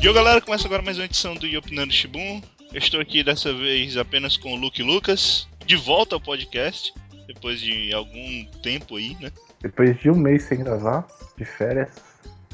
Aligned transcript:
E 0.00 0.12
galera, 0.12 0.40
começa 0.40 0.64
agora 0.66 0.80
mais 0.80 0.96
uma 0.96 1.06
edição 1.06 1.34
do 1.34 1.44
Yopinando 1.44 1.92
Shibun. 1.92 2.40
Eu 2.72 2.78
estou 2.78 3.00
aqui 3.00 3.24
dessa 3.24 3.52
vez 3.52 3.96
apenas 3.96 4.36
com 4.36 4.52
o 4.52 4.56
Luke 4.56 4.80
Lucas, 4.80 5.48
de 5.66 5.74
volta 5.74 6.14
ao 6.14 6.20
podcast, 6.20 6.94
depois 7.26 7.60
de 7.60 7.92
algum 7.92 8.44
tempo 8.62 8.96
aí, 8.96 9.16
né? 9.20 9.32
Depois 9.60 9.98
de 9.98 10.08
um 10.08 10.14
mês 10.14 10.44
sem 10.44 10.62
gravar, 10.62 11.04
de 11.36 11.44
férias, 11.44 11.90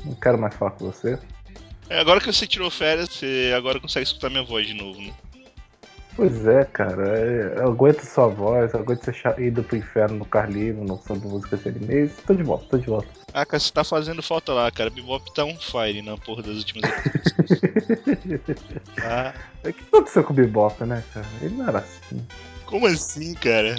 não 0.04 0.14
quero 0.14 0.38
mais 0.38 0.54
falar 0.54 0.70
com 0.70 0.86
você. 0.86 1.18
É, 1.90 2.00
agora 2.00 2.18
que 2.18 2.26
você 2.26 2.46
tirou 2.46 2.70
férias, 2.70 3.10
você 3.10 3.52
agora 3.54 3.78
consegue 3.78 4.06
escutar 4.06 4.30
minha 4.30 4.42
voz 4.42 4.66
de 4.66 4.72
novo, 4.72 4.98
né? 5.00 5.12
Pois 6.16 6.46
é, 6.46 6.64
cara. 6.64 7.18
é, 7.18 7.58
Eu 7.58 7.68
aguento 7.68 8.04
sua 8.04 8.28
voz, 8.28 8.72
eu 8.72 8.80
aguento 8.80 9.04
ser 9.04 9.40
ido 9.40 9.62
pro 9.64 9.76
inferno 9.76 10.18
no 10.18 10.24
Carlinho, 10.24 10.84
no 10.84 10.96
som 10.98 11.18
de 11.18 11.26
música 11.26 11.56
de 11.56 11.68
anime. 11.68 12.08
Tô 12.26 12.34
de 12.34 12.42
volta, 12.42 12.66
tô 12.70 12.78
de 12.78 12.86
volta. 12.86 13.08
Ah, 13.32 13.44
cara, 13.44 13.58
você 13.58 13.72
tá 13.72 13.82
fazendo 13.82 14.22
falta 14.22 14.52
lá, 14.52 14.70
cara. 14.70 14.90
Bebop 14.90 15.32
tá 15.34 15.44
on 15.44 15.56
fire 15.56 16.02
na 16.02 16.16
porra 16.16 16.42
das 16.42 16.58
últimas 16.58 16.88
ah, 19.02 19.34
O 19.64 19.72
que 19.72 19.82
aconteceu 19.82 20.22
com 20.22 20.32
o 20.32 20.36
Bebop, 20.36 20.84
né, 20.84 21.02
cara? 21.12 21.26
Ele 21.42 21.56
não 21.56 21.68
era 21.68 21.78
assim. 21.80 22.24
Como 22.66 22.86
assim, 22.86 23.34
cara? 23.34 23.76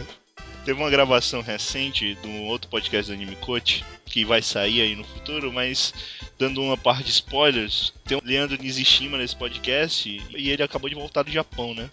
Teve 0.66 0.82
uma 0.82 0.90
gravação 0.90 1.42
recente 1.42 2.16
de 2.16 2.28
um 2.28 2.48
outro 2.48 2.70
podcast 2.70 3.10
do 3.10 3.16
Anime 3.16 3.36
Coach 3.38 3.86
que 4.06 4.26
vai 4.26 4.42
sair 4.42 4.82
aí 4.82 4.96
no 4.96 5.04
futuro, 5.04 5.54
mas 5.54 5.94
dando 6.40 6.62
uma 6.62 6.76
parte 6.76 7.04
de 7.04 7.12
spoilers, 7.12 7.94
tem 8.04 8.18
o 8.18 8.22
Leandro 8.26 8.58
Nishishima 8.62 9.18
nesse 9.18 9.36
podcast 9.36 10.10
e 10.36 10.50
ele 10.50 10.64
acabou 10.64 10.90
de 10.90 10.96
voltar 10.96 11.24
do 11.24 11.32
Japão, 11.32 11.74
né? 11.76 11.88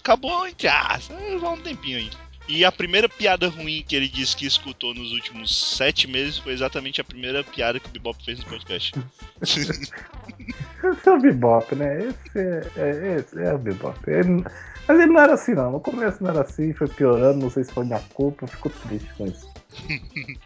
Acabou 0.00 0.46
entre 0.46 0.68
aspas, 0.68 1.16
vai 1.40 1.52
um 1.52 1.60
tempinho 1.60 1.98
aí. 1.98 2.10
E 2.48 2.64
a 2.64 2.72
primeira 2.72 3.08
piada 3.08 3.48
ruim 3.48 3.84
que 3.86 3.94
ele 3.94 4.08
disse 4.08 4.36
que 4.36 4.44
escutou 4.44 4.92
nos 4.92 5.12
últimos 5.12 5.76
sete 5.76 6.08
meses 6.08 6.36
foi 6.38 6.52
exatamente 6.52 7.00
a 7.00 7.04
primeira 7.04 7.44
piada 7.44 7.78
que 7.78 7.86
o 7.86 7.90
Bebop 7.92 8.24
fez 8.24 8.40
no 8.40 8.46
podcast. 8.46 8.92
Esse 9.40 9.70
é 11.06 11.10
o 11.12 11.20
Bebop, 11.20 11.74
né? 11.76 12.08
Esse 12.08 12.38
é, 12.38 12.70
é, 12.76 13.16
esse 13.20 13.38
é 13.40 13.54
o 13.54 13.58
Bebop. 13.58 13.98
Ele- 14.10 14.42
mas 14.88 14.98
ele 14.98 15.12
não 15.12 15.20
era 15.20 15.34
assim, 15.34 15.54
não. 15.54 15.70
No 15.70 15.80
começo 15.80 16.20
não 16.20 16.30
era 16.30 16.40
assim, 16.40 16.72
foi 16.72 16.88
piorando, 16.88 17.38
não 17.38 17.50
sei 17.50 17.62
se 17.62 17.72
foi 17.72 17.84
minha 17.84 18.00
culpa, 18.12 18.44
eu 18.44 18.48
fico 18.48 18.68
triste 18.70 19.08
com 19.16 19.26
isso. 19.26 19.48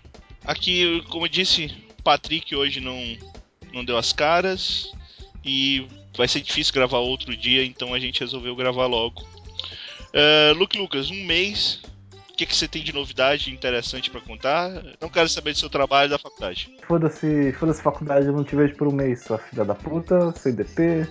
Aqui, 0.45 1.03
como 1.09 1.25
eu 1.25 1.31
disse, 1.31 1.75
o 1.99 2.03
Patrick 2.03 2.55
hoje 2.55 2.81
não, 2.81 3.01
não 3.73 3.83
deu 3.83 3.97
as 3.97 4.13
caras 4.13 4.93
e 5.43 5.89
vai 6.15 6.29
ser 6.29 6.43
difícil 6.43 6.75
gravar 6.75 6.99
outro 6.99 7.35
dia, 7.35 7.65
então 7.65 7.95
a 7.95 7.99
gente 7.99 8.21
resolveu 8.21 8.55
gravar 8.55 8.87
logo. 8.87 9.27
É, 10.17 10.53
Luke 10.57 10.79
Lucas, 10.79 11.11
um 11.11 11.25
mês. 11.25 11.83
O 12.31 12.37
que, 12.37 12.47
que 12.47 12.55
você 12.55 12.69
tem 12.69 12.83
de 12.83 12.93
novidade 12.93 13.53
interessante 13.53 14.11
pra 14.11 14.21
contar? 14.21 14.71
Não 15.01 15.09
quero 15.09 15.29
saber 15.29 15.53
do 15.53 15.59
seu 15.59 15.69
trabalho 15.69 16.11
da 16.11 16.19
faculdade. 16.19 16.75
Foda-se, 16.87 17.53
foda-se 17.53 17.83
faculdade, 17.83 18.27
eu 18.27 18.33
não 18.33 18.43
te 18.43 18.57
vejo 18.57 18.75
por 18.75 18.89
um 18.89 18.93
mês, 18.93 19.23
sua 19.23 19.39
filha 19.39 19.65
da 19.65 19.75
puta, 19.75 20.33
CDP. 20.33 21.07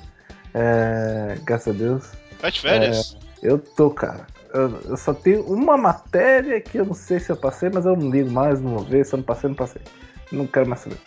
É, 0.54 1.38
graças 1.44 1.74
a 1.74 1.78
Deus. 1.78 2.12
Tá 2.40 2.50
de 2.50 2.60
férias? 2.60 3.18
Eu 3.42 3.58
tô, 3.58 3.90
cara. 3.90 4.28
Eu, 4.54 4.82
eu 4.82 4.98
só 4.98 5.14
tenho 5.14 5.44
uma 5.44 5.78
matéria 5.78 6.60
que 6.62 6.78
eu 6.78 6.86
não 6.86 6.94
sei 6.94 7.20
se 7.20 7.32
eu 7.32 7.38
passei, 7.38 7.70
mas 7.74 7.86
eu 7.86 7.96
não 7.96 8.10
ligo 8.10 8.32
mais, 8.32 8.62
não 8.62 8.72
vou 8.72 8.84
ver. 8.84 9.06
Se 9.06 9.14
eu 9.14 9.18
não 9.18 9.24
passei, 9.24 9.50
não 9.50 9.56
passei. 9.56 9.82
Não 10.32 10.48
quero 10.48 10.68
mais 10.68 10.82
saber. 10.82 10.98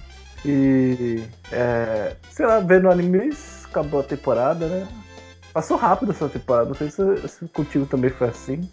E. 0.44 1.22
É, 1.52 2.16
sei 2.30 2.46
lá, 2.46 2.60
vendo 2.60 2.90
animes, 2.90 3.64
acabou 3.66 4.00
a 4.00 4.04
temporada, 4.04 4.66
né? 4.66 4.88
Passou 5.56 5.78
rápido 5.78 6.12
essa 6.12 6.28
temporada, 6.28 6.68
não 6.68 6.74
sei 6.74 6.90
se, 6.90 7.28
se 7.28 7.48
contigo 7.48 7.86
também 7.86 8.10
foi 8.10 8.28
assim. 8.28 8.68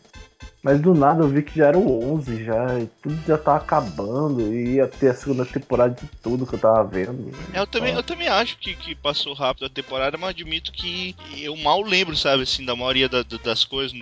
Mas 0.61 0.81
do 0.81 0.93
nada 0.93 1.23
eu 1.23 1.29
vi 1.29 1.41
que 1.41 1.59
já 1.59 1.67
era 1.67 1.77
o 1.77 2.13
11 2.13 2.43
já, 2.43 2.77
e 2.77 2.87
tudo 3.01 3.17
já 3.25 3.37
tava 3.37 3.59
acabando, 3.59 4.41
e 4.53 4.73
ia 4.73 4.87
ter 4.89 5.11
a 5.11 5.13
segunda 5.13 5.45
temporada 5.45 5.95
de 5.95 6.05
tudo 6.21 6.45
que 6.45 6.55
eu 6.55 6.59
tava 6.59 6.83
vendo. 6.83 7.31
É, 7.53 7.59
eu 7.61 7.65
também, 7.65 7.93
eu 7.93 8.03
também 8.03 8.27
acho 8.27 8.57
que, 8.57 8.75
que 8.75 8.93
passou 8.95 9.33
rápido 9.33 9.65
a 9.65 9.69
temporada, 9.69 10.17
mas 10.17 10.31
admito 10.31 10.73
que 10.73 11.15
eu 11.37 11.55
mal 11.55 11.81
lembro, 11.81 12.17
sabe, 12.17 12.43
assim, 12.43 12.65
da 12.65 12.75
maioria 12.75 13.07
da- 13.07 13.23
da- 13.23 13.37
das 13.41 13.63
coisas. 13.63 13.97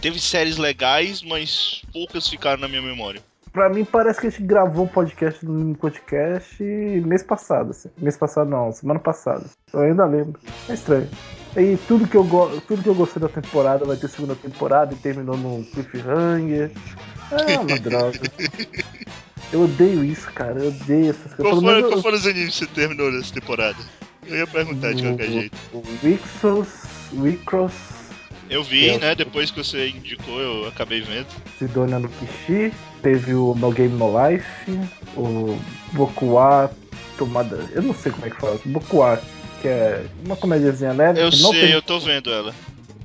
Teve 0.00 0.20
séries 0.20 0.56
legais, 0.56 1.22
mas 1.24 1.82
poucas 1.92 2.28
ficaram 2.28 2.60
na 2.60 2.68
minha 2.68 2.80
memória. 2.82 3.20
Pra 3.52 3.68
mim 3.68 3.84
parece 3.84 4.20
que 4.20 4.28
a 4.28 4.30
gente 4.30 4.44
gravou 4.44 4.84
um 4.84 4.88
podcast 4.88 5.44
no 5.44 5.74
podcast 5.74 6.62
mês 6.62 7.24
passado, 7.24 7.70
assim. 7.72 7.90
Mês 7.98 8.16
passado 8.16 8.48
não, 8.48 8.70
semana 8.70 9.00
passada. 9.00 9.46
Eu 9.72 9.80
ainda 9.80 10.06
lembro. 10.06 10.38
É 10.68 10.74
estranho. 10.74 11.08
E 11.56 11.76
tudo 11.88 12.06
que 12.06 12.16
eu, 12.16 12.24
go 12.24 12.48
tudo 12.68 12.82
que 12.82 12.88
eu 12.88 12.94
gostei 12.94 13.20
da 13.20 13.28
temporada 13.28 13.84
vai 13.84 13.96
ter 13.96 14.08
segunda 14.08 14.34
temporada 14.36 14.94
e 14.94 14.96
terminou 14.96 15.36
num 15.36 15.64
cliffhanger. 15.64 16.70
É 17.32 17.58
uma 17.58 17.76
droga. 17.80 18.20
Eu 19.52 19.62
odeio 19.64 20.04
isso, 20.04 20.30
cara. 20.32 20.60
Eu 20.60 20.68
odeio 20.68 21.10
essas 21.10 21.34
coisas. 21.34 21.38
Qual 21.38 21.60
menos 21.60 21.80
qual 21.82 21.92
eu- 21.98 22.02
foram 22.02 22.16
os 22.16 22.26
animes 22.26 22.52
que 22.56 22.64
você 22.64 22.66
terminou 22.66 23.10
nessa 23.10 23.32
temporada? 23.34 23.76
Eu 24.26 24.36
ia 24.36 24.46
perguntar 24.46 24.92
de 24.94 25.02
qualquer 25.02 25.28
jeito. 25.28 25.56
o, 25.72 25.78
o 25.78 25.84
Wixos, 26.04 26.68
Wicross, 27.14 27.72
Eu 28.48 28.62
vi, 28.62 28.96
né? 28.98 29.14
Depois 29.16 29.50
que 29.50 29.58
você 29.64 29.88
indicou, 29.88 30.38
eu 30.40 30.68
acabei 30.68 31.00
vendo. 31.00 31.26
Sidonia 31.58 31.98
no 31.98 32.08
Kishi, 32.08 32.72
teve 33.02 33.34
o 33.34 33.54
No 33.56 33.72
Game 33.72 33.96
No 33.96 34.10
Life, 34.28 34.70
o 35.16 35.58
Bokuwa 35.94 36.70
Tomada. 37.18 37.58
Eu 37.72 37.82
não 37.82 37.94
sei 37.94 38.12
como 38.12 38.26
é 38.26 38.30
que 38.30 38.36
fala. 38.36 38.58
Bokuwa, 38.66 39.20
que 39.60 39.68
é 39.68 40.04
uma 40.24 40.36
comediazinha 40.36 40.92
leve. 40.92 41.20
Eu 41.20 41.24
não 41.24 41.52
sei, 41.52 41.60
teve, 41.60 41.72
eu 41.74 41.82
tô 41.82 41.98
vendo 42.00 42.32
ela. 42.32 42.54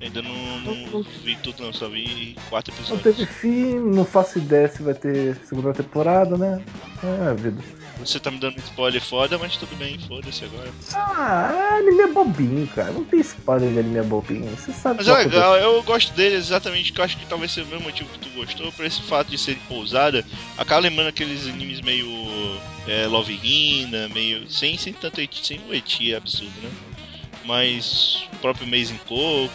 Ainda 0.02 0.22
não, 0.22 0.60
não 0.62 1.04
vi 1.24 1.36
tudo, 1.38 1.64
não, 1.64 1.74
só 1.74 1.88
vi 1.88 2.36
quatro 2.50 2.74
Não 2.74 2.80
episódios. 2.80 3.16
teve 3.18 3.26
fim, 3.32 3.80
não 3.80 4.06
faço 4.06 4.38
ideia 4.38 4.68
se 4.68 4.84
vai 4.84 4.94
ter 4.94 5.36
segunda 5.46 5.74
temporada, 5.74 6.38
né? 6.38 6.62
É 7.04 7.30
a 7.30 7.34
vida. 7.34 7.62
Você 8.00 8.20
tá 8.20 8.30
me 8.30 8.38
dando 8.38 8.58
spoiler 8.60 9.02
foda, 9.02 9.38
mas 9.38 9.56
tudo 9.56 9.76
bem, 9.78 9.98
foda-se 10.08 10.44
agora. 10.44 10.70
Ah, 10.94 11.78
anime 11.80 12.02
é 12.02 12.08
bobinho, 12.08 12.68
cara. 12.68 12.92
Não 12.92 13.04
tem 13.04 13.22
spoiler 13.22 13.72
de 13.72 13.80
anime 13.80 14.00
é 14.00 14.04
bobinho. 14.04 14.50
Você 14.52 14.74
sabe 14.74 14.98
Mas 14.98 15.08
é 15.08 15.12
vai 15.12 15.26
legal, 15.26 15.56
eu 15.58 15.82
gosto 15.84 16.14
dele 16.14 16.36
exatamente, 16.36 16.92
que 16.92 17.00
eu 17.00 17.06
acho 17.06 17.18
que 17.18 17.26
talvez 17.26 17.52
seja 17.52 17.66
o 17.66 17.70
mesmo 17.70 17.86
motivo 17.86 18.10
que 18.10 18.20
tu 18.20 18.30
gostou, 18.36 18.72
por 18.72 18.86
esse 18.86 19.02
fato 19.04 19.30
de 19.30 19.38
ser 19.38 19.58
pousada. 19.68 20.26
Acaba 20.58 20.82
lembrando 20.82 21.08
aqueles 21.08 21.48
animes 21.48 21.82
meio 21.82 22.08
é, 22.88 23.08
Love 23.08 23.40
Hina, 23.42 24.10
meio. 24.10 24.50
sem, 24.50 24.78
sem 24.78 24.94
tanto 24.94 25.22
eti, 25.22 25.46
sem 25.46 25.60
o 25.68 25.74
eti 25.74 26.14
absurdo, 26.14 26.54
né? 26.62 26.72
Mas 27.46 28.28
o 28.34 28.38
próprio 28.38 28.68
Mês 28.68 28.92
em 28.92 28.98
Coco. 28.98 29.52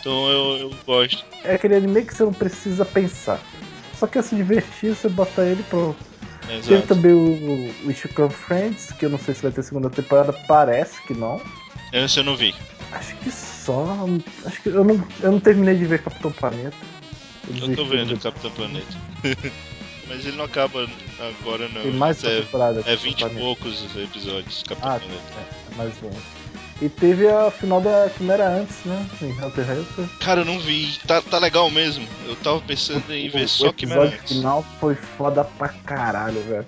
Então 0.00 0.28
eu, 0.28 0.56
eu 0.58 0.74
gosto. 0.86 1.24
É 1.44 1.54
aquele 1.54 1.76
anime 1.76 2.04
que 2.04 2.14
você 2.14 2.24
não 2.24 2.32
precisa 2.32 2.84
pensar. 2.84 3.40
Só 3.94 4.06
quer 4.06 4.22
se 4.22 4.36
divertir, 4.36 4.94
você 4.94 5.08
bota 5.08 5.44
ele 5.44 5.60
e 5.60 5.64
Teve 6.48 6.74
Exato. 6.74 6.86
também 6.94 7.12
o, 7.12 7.70
o 7.84 8.30
Friends, 8.30 8.90
que 8.92 9.04
eu 9.04 9.10
não 9.10 9.18
sei 9.18 9.34
se 9.34 9.42
vai 9.42 9.52
ter 9.52 9.62
segunda 9.62 9.90
temporada, 9.90 10.32
parece 10.32 11.02
que 11.02 11.12
não. 11.12 11.40
Esse 11.92 12.20
eu 12.20 12.24
não 12.24 12.36
vi. 12.36 12.54
Acho 12.92 13.14
que 13.16 13.30
só. 13.30 14.06
Acho 14.46 14.62
que 14.62 14.70
eu 14.70 14.82
não, 14.82 15.06
eu 15.20 15.32
não 15.32 15.40
terminei 15.40 15.76
de 15.76 15.84
ver 15.84 16.02
Capitão 16.02 16.32
Planeta. 16.32 16.76
Eu 17.46 17.54
desisti 17.54 17.76
tô 17.76 17.84
vendo 17.84 18.18
Capitão 18.18 18.50
Planeta. 18.52 18.96
Mas 20.08 20.24
ele 20.24 20.38
não 20.38 20.46
acaba 20.46 20.88
agora 21.18 21.68
não. 21.68 21.82
Tem 21.82 21.92
mais 21.92 22.24
é, 22.24 22.40
temporada. 22.40 22.80
é 22.80 22.96
Capitão 22.96 22.96
20 22.96 23.20
e 23.20 23.30
poucos 23.38 23.96
episódios, 23.96 24.62
Capitão 24.62 24.90
Ah, 24.90 24.98
Planeta. 24.98 25.22
é, 25.36 25.76
mais 25.76 25.92
um. 26.02 26.37
E 26.80 26.88
teve 26.88 27.28
a 27.28 27.50
final 27.50 27.80
da 27.80 28.08
Quimera 28.16 28.48
antes, 28.48 28.84
né? 28.84 29.04
Hunter 29.20 29.64
Hunter. 29.68 30.08
Cara, 30.20 30.42
eu 30.42 30.44
não 30.44 30.60
vi. 30.60 30.96
Tá, 31.06 31.20
tá 31.20 31.38
legal 31.38 31.68
mesmo. 31.70 32.06
Eu 32.26 32.36
tava 32.36 32.60
pensando 32.60 33.12
em 33.12 33.28
ver 33.28 33.44
o 33.44 33.48
só 33.48 33.72
que 33.72 33.84
episódio 33.84 34.14
antes. 34.20 34.36
final 34.36 34.64
foi 34.78 34.94
foda 34.94 35.42
pra 35.44 35.68
caralho, 35.68 36.40
velho. 36.42 36.66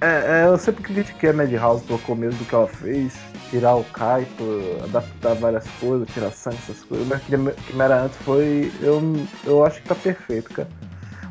É, 0.00 0.42
é, 0.42 0.46
eu 0.46 0.58
sempre 0.58 0.82
critiquei 0.82 1.30
a 1.30 1.32
Madhouse 1.32 1.84
pelo 1.84 1.98
começo 2.00 2.36
do 2.36 2.44
que 2.44 2.54
ela 2.54 2.66
fez. 2.66 3.14
Tirar 3.50 3.76
o 3.76 3.84
Kaito, 3.84 4.76
adaptar 4.82 5.34
várias 5.34 5.64
coisas, 5.78 6.08
tirar 6.12 6.32
sangue, 6.32 6.58
essas 6.64 6.82
coisas. 6.82 7.06
Mas 7.06 7.22
Quimera- 7.22 7.56
Quimera 7.68 8.02
antes 8.02 8.18
foi. 8.24 8.72
Eu, 8.80 9.00
eu 9.44 9.64
acho 9.64 9.80
que 9.80 9.88
tá 9.88 9.94
perfeito, 9.94 10.50
cara. 10.52 10.68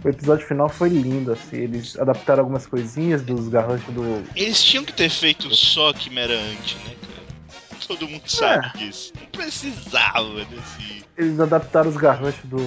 O 0.01 0.07
episódio 0.07 0.47
final 0.47 0.69
foi 0.69 0.87
lindo, 0.89 1.33
assim. 1.33 1.57
Eles 1.57 1.99
adaptaram 1.99 2.43
algumas 2.43 2.65
coisinhas 2.65 3.21
dos 3.21 3.49
garranchos 3.49 3.93
do. 3.93 4.23
Eles 4.33 4.63
tinham 4.63 4.85
que 4.85 4.93
ter 4.93 5.09
feito 5.09 5.53
só 5.53 5.91
Quimera 5.91 6.33
antes, 6.39 6.75
né, 6.85 6.95
cara? 7.01 7.15
Todo 7.87 8.08
mundo 8.08 8.23
sabe 8.28 8.67
É. 8.73 8.78
disso. 8.78 9.14
Não 9.20 9.28
precisava 9.28 10.46
desse. 10.46 11.03
Eles 11.17 11.40
adaptaram 11.40 11.90
os 11.90 11.97
garranchos 11.97 12.43
do, 12.46 12.58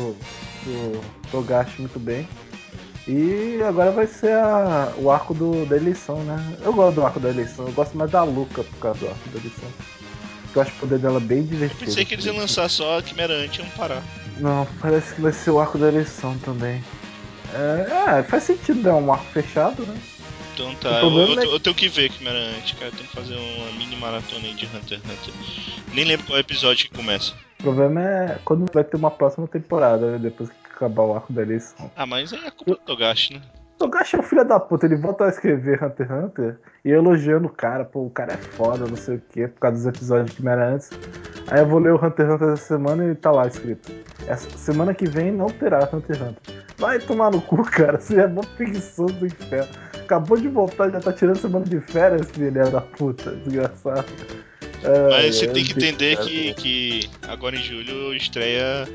do 0.65 1.01
Togashi 1.31 1.81
muito 1.81 1.99
bem. 1.99 2.29
E 3.07 3.59
agora 3.67 3.91
vai 3.91 4.07
ser 4.07 4.33
a- 4.33 4.93
o 4.99 5.11
arco 5.11 5.33
do, 5.35 5.65
da 5.67 5.77
eleição, 5.77 6.23
né? 6.25 6.57
Eu 6.63 6.73
gosto 6.73 6.97
do 6.97 7.07
arco 7.07 7.19
da 7.21 7.31
eleição, 7.31 7.67
eu 7.67 7.73
gosto 7.73 7.97
mais 7.97 8.11
da 8.11 8.23
Luca 8.23 8.63
por 8.63 8.77
causa 8.79 9.01
do 9.01 9.07
arco 9.09 9.29
da 9.31 9.39
eleição. 9.39 9.69
Eu 10.55 10.63
acho 10.63 10.71
o 10.73 10.75
poder 10.77 10.99
dela 10.99 11.19
bem 11.21 11.39
Eu 11.39 11.45
divertido. 11.45 11.85
pensei 11.87 12.05
que 12.05 12.15
eles 12.15 12.25
iam 12.27 12.37
lançar 12.37 12.69
só 12.69 13.01
Quimera 13.01 13.33
antes 13.35 13.59
e 13.59 13.63
iam 13.63 13.71
parar. 13.71 14.03
Não, 14.39 14.67
parece 14.81 15.15
que 15.15 15.21
vai 15.21 15.33
ser 15.33 15.51
o 15.51 15.59
arco 15.61 15.79
da 15.79 15.89
eleição 15.89 16.37
também. 16.39 16.83
É, 17.55 18.19
é, 18.19 18.23
faz 18.23 18.45
sentido 18.45 18.83
dar 18.83 18.95
um 18.97 19.11
arco 19.13 19.25
fechado, 19.33 19.83
né? 19.87 19.97
Então 20.59 20.75
tá, 20.75 21.01
eu, 21.01 21.17
eu- 21.21 21.41
é- 21.41 21.47
eu 21.55 21.61
tenho 21.61 21.77
que 21.77 21.89
ver 21.89 22.11
Quimera 22.11 22.37
antes, 22.57 22.73
cara. 22.77 22.91
Tem 22.91 23.07
que 23.07 23.15
fazer 23.15 23.37
uma 23.37 23.71
mini 23.79 23.95
maratona 23.95 24.45
aí 24.45 24.55
de 24.55 24.67
Hunter 24.67 24.99
x 24.99 25.09
Hunter. 25.09 25.95
Nem 25.95 26.05
lembro 26.05 26.27
qual 26.27 26.39
episódio 26.39 26.89
que 26.89 26.97
começa. 26.97 27.33
O 27.61 27.63
problema 27.63 28.03
é 28.03 28.39
quando 28.45 28.67
vai 28.73 28.83
ter 28.83 28.97
uma 28.97 29.11
próxima 29.11 29.47
temporada, 29.47 30.13
né? 30.13 30.19
Depois 30.19 30.51
que 30.51 30.57
acabar 30.75 31.05
o 31.05 31.15
arco 31.15 31.33
da 31.33 31.43
eleição. 31.43 31.89
Ah, 31.97 32.07
mas 32.07 32.33
aí 32.33 32.45
é 32.45 32.51
culpa 32.51 32.73
do 32.73 32.77
Togashi, 32.79 33.35
né? 33.35 33.41
Togashi 33.79 34.17
é 34.17 34.19
um 34.19 34.23
filho 34.23 34.45
da 34.45 34.59
puta, 34.59 34.87
ele 34.87 34.97
volta 34.97 35.25
a 35.25 35.29
escrever 35.29 35.83
Hunter 35.83 36.07
x 36.07 36.11
Hunter 36.11 36.57
e 36.85 36.91
elogiando 36.91 37.47
o 37.47 37.51
cara, 37.51 37.85
pô, 37.85 38.07
o 38.07 38.11
cara 38.11 38.35
é 38.35 38.37
foda, 38.37 38.87
não 38.87 38.97
sei 38.97 39.17
o 39.17 39.23
que, 39.31 39.47
por 39.47 39.61
causa 39.61 39.77
dos 39.77 39.87
episódios 39.87 40.35
que 40.35 40.45
me 40.45 40.51
era 40.51 40.75
antes. 40.75 40.91
Aí 41.47 41.61
eu 41.61 41.67
vou 41.67 41.79
ler 41.79 41.93
o 41.93 42.05
Hunter 42.05 42.27
x 42.27 42.35
Hunter 42.35 42.49
essa 42.49 42.67
semana 42.67 43.05
e 43.05 43.15
tá 43.15 43.31
lá 43.31 43.47
escrito. 43.47 43.93
Essa 44.27 44.51
semana 44.59 44.93
que 44.93 45.09
vem 45.09 45.31
não 45.31 45.47
terá 45.47 45.89
Hunter 45.93 46.17
x 46.17 46.21
Hunter. 46.21 46.65
Vai 46.77 46.99
tomar 46.99 47.31
no 47.31 47.41
cu, 47.41 47.63
cara, 47.71 48.01
você 48.01 48.21
é 48.21 48.27
mó 48.27 48.43
preguiçoso 48.57 49.15
do 49.15 49.27
inferno. 49.27 49.69
Acabou 49.95 50.37
de 50.37 50.49
voltar, 50.49 50.91
já 50.91 51.01
tá 51.01 51.13
tirando 51.13 51.39
semana 51.39 51.65
de 51.65 51.81
férias, 51.81 52.29
filho 52.31 52.71
da 52.71 52.81
puta, 52.81 53.31
desgraçado. 53.37 54.07
É, 54.83 55.11
Mas 55.11 55.37
você 55.37 55.49
tem 55.49 55.65
que 55.65 55.73
entender 55.73 56.17
que, 56.19 56.55
que 56.55 57.11
agora 57.29 57.55
em 57.55 57.63
julho 57.63 58.15
estreia 58.15 58.89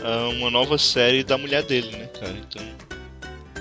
uh, 0.00 0.30
uma 0.36 0.50
nova 0.50 0.78
série 0.78 1.24
da 1.24 1.36
mulher 1.36 1.62
dele, 1.62 1.96
né, 1.96 2.06
cara? 2.18 2.32
Então. 2.32 2.93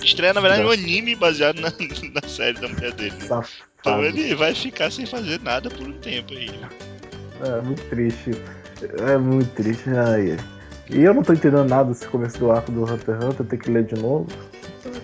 Estreia, 0.04 0.34
na 0.34 0.42
verdade, 0.42 0.64
um 0.64 0.72
anime 0.72 1.16
baseado 1.16 1.60
na, 1.60 1.70
na 1.70 2.28
série 2.28 2.60
da 2.60 2.68
mulher 2.68 2.92
dele. 2.94 3.16
Né? 3.20 3.44
Então 3.80 4.04
ele 4.04 4.36
vai 4.36 4.54
ficar 4.54 4.92
sem 4.92 5.06
fazer 5.06 5.40
nada 5.42 5.70
por 5.70 5.88
um 5.88 5.94
tempo 5.94 6.34
aí. 6.34 6.52
Né? 6.52 6.70
É 7.42 7.62
muito 7.62 7.84
triste. 7.90 8.32
É 9.00 9.18
muito 9.18 9.50
triste. 9.52 9.90
Ai, 9.90 10.38
e 10.90 11.02
eu 11.02 11.14
não 11.14 11.24
tô 11.24 11.34
entendendo 11.34 11.68
nada 11.68 11.90
desse 11.90 12.08
começo 12.08 12.38
do 12.38 12.52
arco 12.52 12.72
do 12.72 12.84
Hunter 12.84 13.16
x 13.16 13.26
Hunter, 13.26 13.46
tenho 13.46 13.62
que 13.62 13.72
ler 13.72 13.84
de 13.86 13.96
novo. 13.96 14.28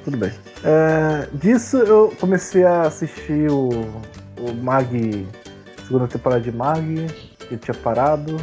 Tudo 0.04 0.18
bem. 0.18 0.32
É, 0.64 1.28
disso 1.34 1.78
eu 1.78 2.14
comecei 2.20 2.64
a 2.64 2.84
assistir 2.84 3.50
o, 3.50 3.70
o 4.38 4.54
Mag, 4.62 5.28
segunda 5.86 6.08
temporada 6.08 6.42
de 6.42 6.52
Mag, 6.52 7.08
que 7.48 7.58
tinha 7.58 7.74
parado. 7.76 8.38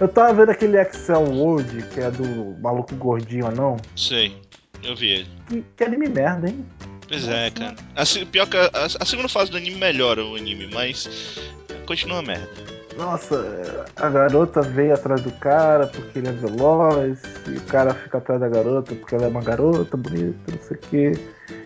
Eu 0.00 0.06
tava 0.08 0.32
vendo 0.32 0.50
aquele 0.50 0.80
Excel 0.80 1.24
World, 1.24 1.82
que 1.92 2.00
é 2.00 2.10
do 2.10 2.56
maluco 2.60 2.94
gordinho 2.94 3.46
anão. 3.46 3.76
Sei. 3.96 4.36
Eu 4.82 4.96
vi 4.96 5.10
ele. 5.10 5.28
Que, 5.48 5.64
que 5.76 5.84
anime 5.84 6.08
merda, 6.08 6.48
hein? 6.48 6.64
Pois 7.08 7.24
Nossa. 7.24 7.36
é, 7.36 7.50
cara. 7.50 7.76
A, 7.96 8.26
pior 8.26 8.46
que 8.46 8.56
a, 8.56 8.70
a, 9.00 9.04
segunda 9.04 9.28
fase 9.28 9.50
do 9.50 9.56
anime 9.56 9.76
melhora 9.76 10.24
o 10.24 10.36
anime, 10.36 10.68
mas 10.72 11.38
continua 11.86 12.22
merda. 12.22 12.48
Nossa, 12.98 13.84
a 13.96 14.08
garota 14.08 14.60
veio 14.60 14.92
atrás 14.92 15.22
do 15.22 15.30
cara 15.30 15.86
porque 15.86 16.18
ele 16.18 16.28
é 16.28 16.32
veloz, 16.32 17.22
e 17.46 17.56
o 17.56 17.60
cara 17.62 17.94
fica 17.94 18.18
atrás 18.18 18.40
da 18.40 18.48
garota 18.48 18.92
porque 18.92 19.14
ela 19.14 19.26
é 19.26 19.28
uma 19.28 19.40
garota 19.40 19.96
bonita, 19.96 20.50
não 20.50 20.60
sei 20.60 20.76
o 20.76 20.80
quê. 20.80 21.12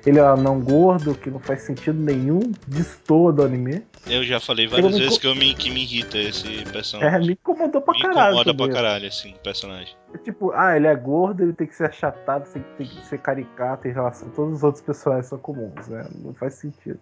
Ele 0.04 0.18
é 0.18 0.22
um 0.22 0.26
anão 0.26 0.60
gordo, 0.60 1.14
que 1.14 1.30
não 1.30 1.40
faz 1.40 1.62
sentido 1.62 1.98
nenhum, 1.98 2.52
destoa 2.66 3.32
do 3.32 3.42
anime. 3.42 3.82
Eu 4.06 4.22
já 4.24 4.38
falei 4.38 4.66
várias 4.66 4.98
vezes 4.98 5.16
que, 5.16 5.26
eu 5.26 5.34
me, 5.34 5.54
que 5.54 5.70
me 5.70 5.82
irrita 5.82 6.18
esse 6.18 6.64
personagem. 6.70 7.14
É, 7.14 7.18
me 7.18 7.32
incomodou 7.32 7.80
pra 7.80 7.94
me 7.94 8.02
caralho. 8.02 8.34
Me 8.34 8.40
incomoda 8.40 8.54
pra 8.54 8.68
caralho, 8.68 9.08
assim, 9.08 9.32
o 9.32 9.38
personagem. 9.38 9.94
É 10.14 10.18
tipo, 10.18 10.52
ah, 10.52 10.76
ele 10.76 10.86
é 10.86 10.94
gordo, 10.94 11.42
ele 11.42 11.52
tem 11.52 11.66
que 11.66 11.74
ser 11.74 11.84
achatado, 11.86 12.48
tem, 12.52 12.62
tem 12.76 12.86
que 12.86 13.06
ser 13.06 13.18
caricato 13.18 13.88
em 13.88 13.92
relação 13.92 14.28
a 14.28 14.30
todos 14.32 14.58
os 14.58 14.62
outros 14.62 14.84
personagens 14.84 15.26
são 15.26 15.38
comuns, 15.38 15.88
né? 15.88 16.06
Não 16.22 16.34
faz 16.34 16.54
sentido. 16.54 17.00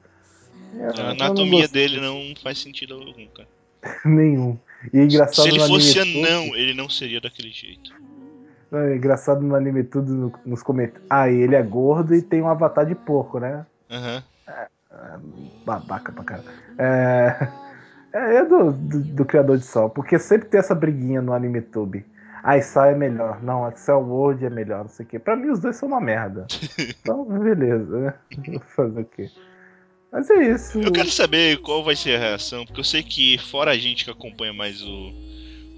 É, 0.74 1.00
a 1.00 1.10
anatomia 1.10 1.64
não 1.64 1.72
dele 1.72 2.00
não 2.00 2.34
faz 2.42 2.58
sentido 2.58 2.94
algum, 2.94 3.26
cara. 3.28 3.48
Nenhum. 4.04 4.58
E 4.92 4.98
é 4.98 5.04
engraçado 5.04 5.44
Se 5.44 5.48
ele 5.48 5.60
fosse 5.60 5.98
anão, 5.98 6.54
ele 6.54 6.74
não 6.74 6.88
seria 6.88 7.20
daquele 7.20 7.50
jeito. 7.50 7.92
É 8.72 8.94
engraçado 8.94 9.42
no 9.42 9.54
anime 9.56 9.82
tudo 9.82 10.32
nos 10.46 10.62
comentários. 10.62 11.06
Ah, 11.10 11.28
ele 11.28 11.56
é 11.56 11.62
gordo 11.62 12.14
e 12.14 12.22
tem 12.22 12.40
um 12.40 12.48
avatar 12.48 12.86
de 12.86 12.94
porco, 12.94 13.40
né? 13.40 13.66
Aham. 13.90 14.16
Uhum. 14.16 14.22
É, 14.46 14.68
é, 14.92 15.18
babaca 15.64 16.12
pra 16.12 16.24
cara. 16.24 16.44
É, 16.78 17.48
é, 18.14 18.36
é 18.36 18.44
do, 18.44 18.72
do, 18.72 19.00
do, 19.00 19.24
criador 19.24 19.58
de 19.58 19.64
Sol, 19.64 19.90
porque 19.90 20.18
sempre 20.18 20.48
tem 20.48 20.60
essa 20.60 20.74
briguinha 20.74 21.20
no 21.20 21.32
anime 21.32 21.60
tube. 21.60 22.06
A 22.42 22.56
Isai 22.56 22.92
é 22.92 22.96
melhor, 22.96 23.42
não, 23.42 23.64
a 23.64 23.70
Excel 23.70 24.00
World 24.00 24.44
é 24.44 24.50
melhor, 24.50 24.82
não 24.84 24.88
sei 24.88 25.04
o 25.04 25.08
quê. 25.08 25.18
Pra 25.18 25.36
mim 25.36 25.50
os 25.50 25.60
dois 25.60 25.76
são 25.76 25.88
uma 25.88 26.00
merda. 26.00 26.46
Então, 27.02 27.24
beleza, 27.24 27.98
né? 27.98 28.14
Vou 28.48 28.60
fazer 28.60 29.00
o 29.00 29.04
quê? 29.04 29.30
Mas 30.12 30.28
é 30.30 30.52
isso. 30.52 30.80
Eu 30.80 30.92
quero 30.92 31.10
saber 31.10 31.58
qual 31.58 31.84
vai 31.84 31.94
ser 31.94 32.16
a 32.16 32.18
reação, 32.18 32.64
porque 32.64 32.80
eu 32.80 32.84
sei 32.84 33.02
que, 33.02 33.38
fora 33.38 33.70
a 33.70 33.76
gente 33.76 34.04
que 34.04 34.10
acompanha 34.10 34.52
mais 34.52 34.82
o, 34.82 35.12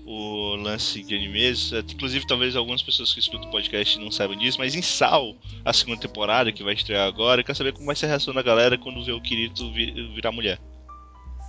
o 0.06 0.56
lance 0.56 1.02
de 1.02 1.14
animes, 1.14 1.72
inclusive 1.72 2.26
talvez 2.26 2.56
algumas 2.56 2.82
pessoas 2.82 3.12
que 3.12 3.20
escutam 3.20 3.48
o 3.48 3.52
podcast 3.52 3.98
não 3.98 4.10
saibam 4.10 4.36
disso, 4.36 4.58
mas 4.58 4.74
em 4.74 4.82
Sal, 4.82 5.34
a 5.64 5.72
segunda 5.72 6.00
temporada 6.00 6.52
que 6.52 6.64
vai 6.64 6.74
estrear 6.74 7.06
agora, 7.06 7.40
eu 7.40 7.44
quero 7.44 7.58
saber 7.58 7.72
como 7.72 7.86
vai 7.86 7.96
ser 7.96 8.06
a 8.06 8.10
reação 8.10 8.32
da 8.32 8.42
galera 8.42 8.78
quando 8.78 9.04
vê 9.04 9.12
o 9.12 9.20
Kirito 9.20 9.70
virar 9.72 10.32
mulher. 10.32 10.58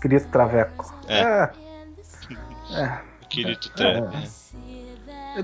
Kirito 0.01 0.27
Traveco. 0.29 0.93
É. 1.07 1.19
é. 1.19 1.51
é. 2.83 3.01
Kirito 3.29 3.71
é. 3.81 3.99
é. 3.99 4.43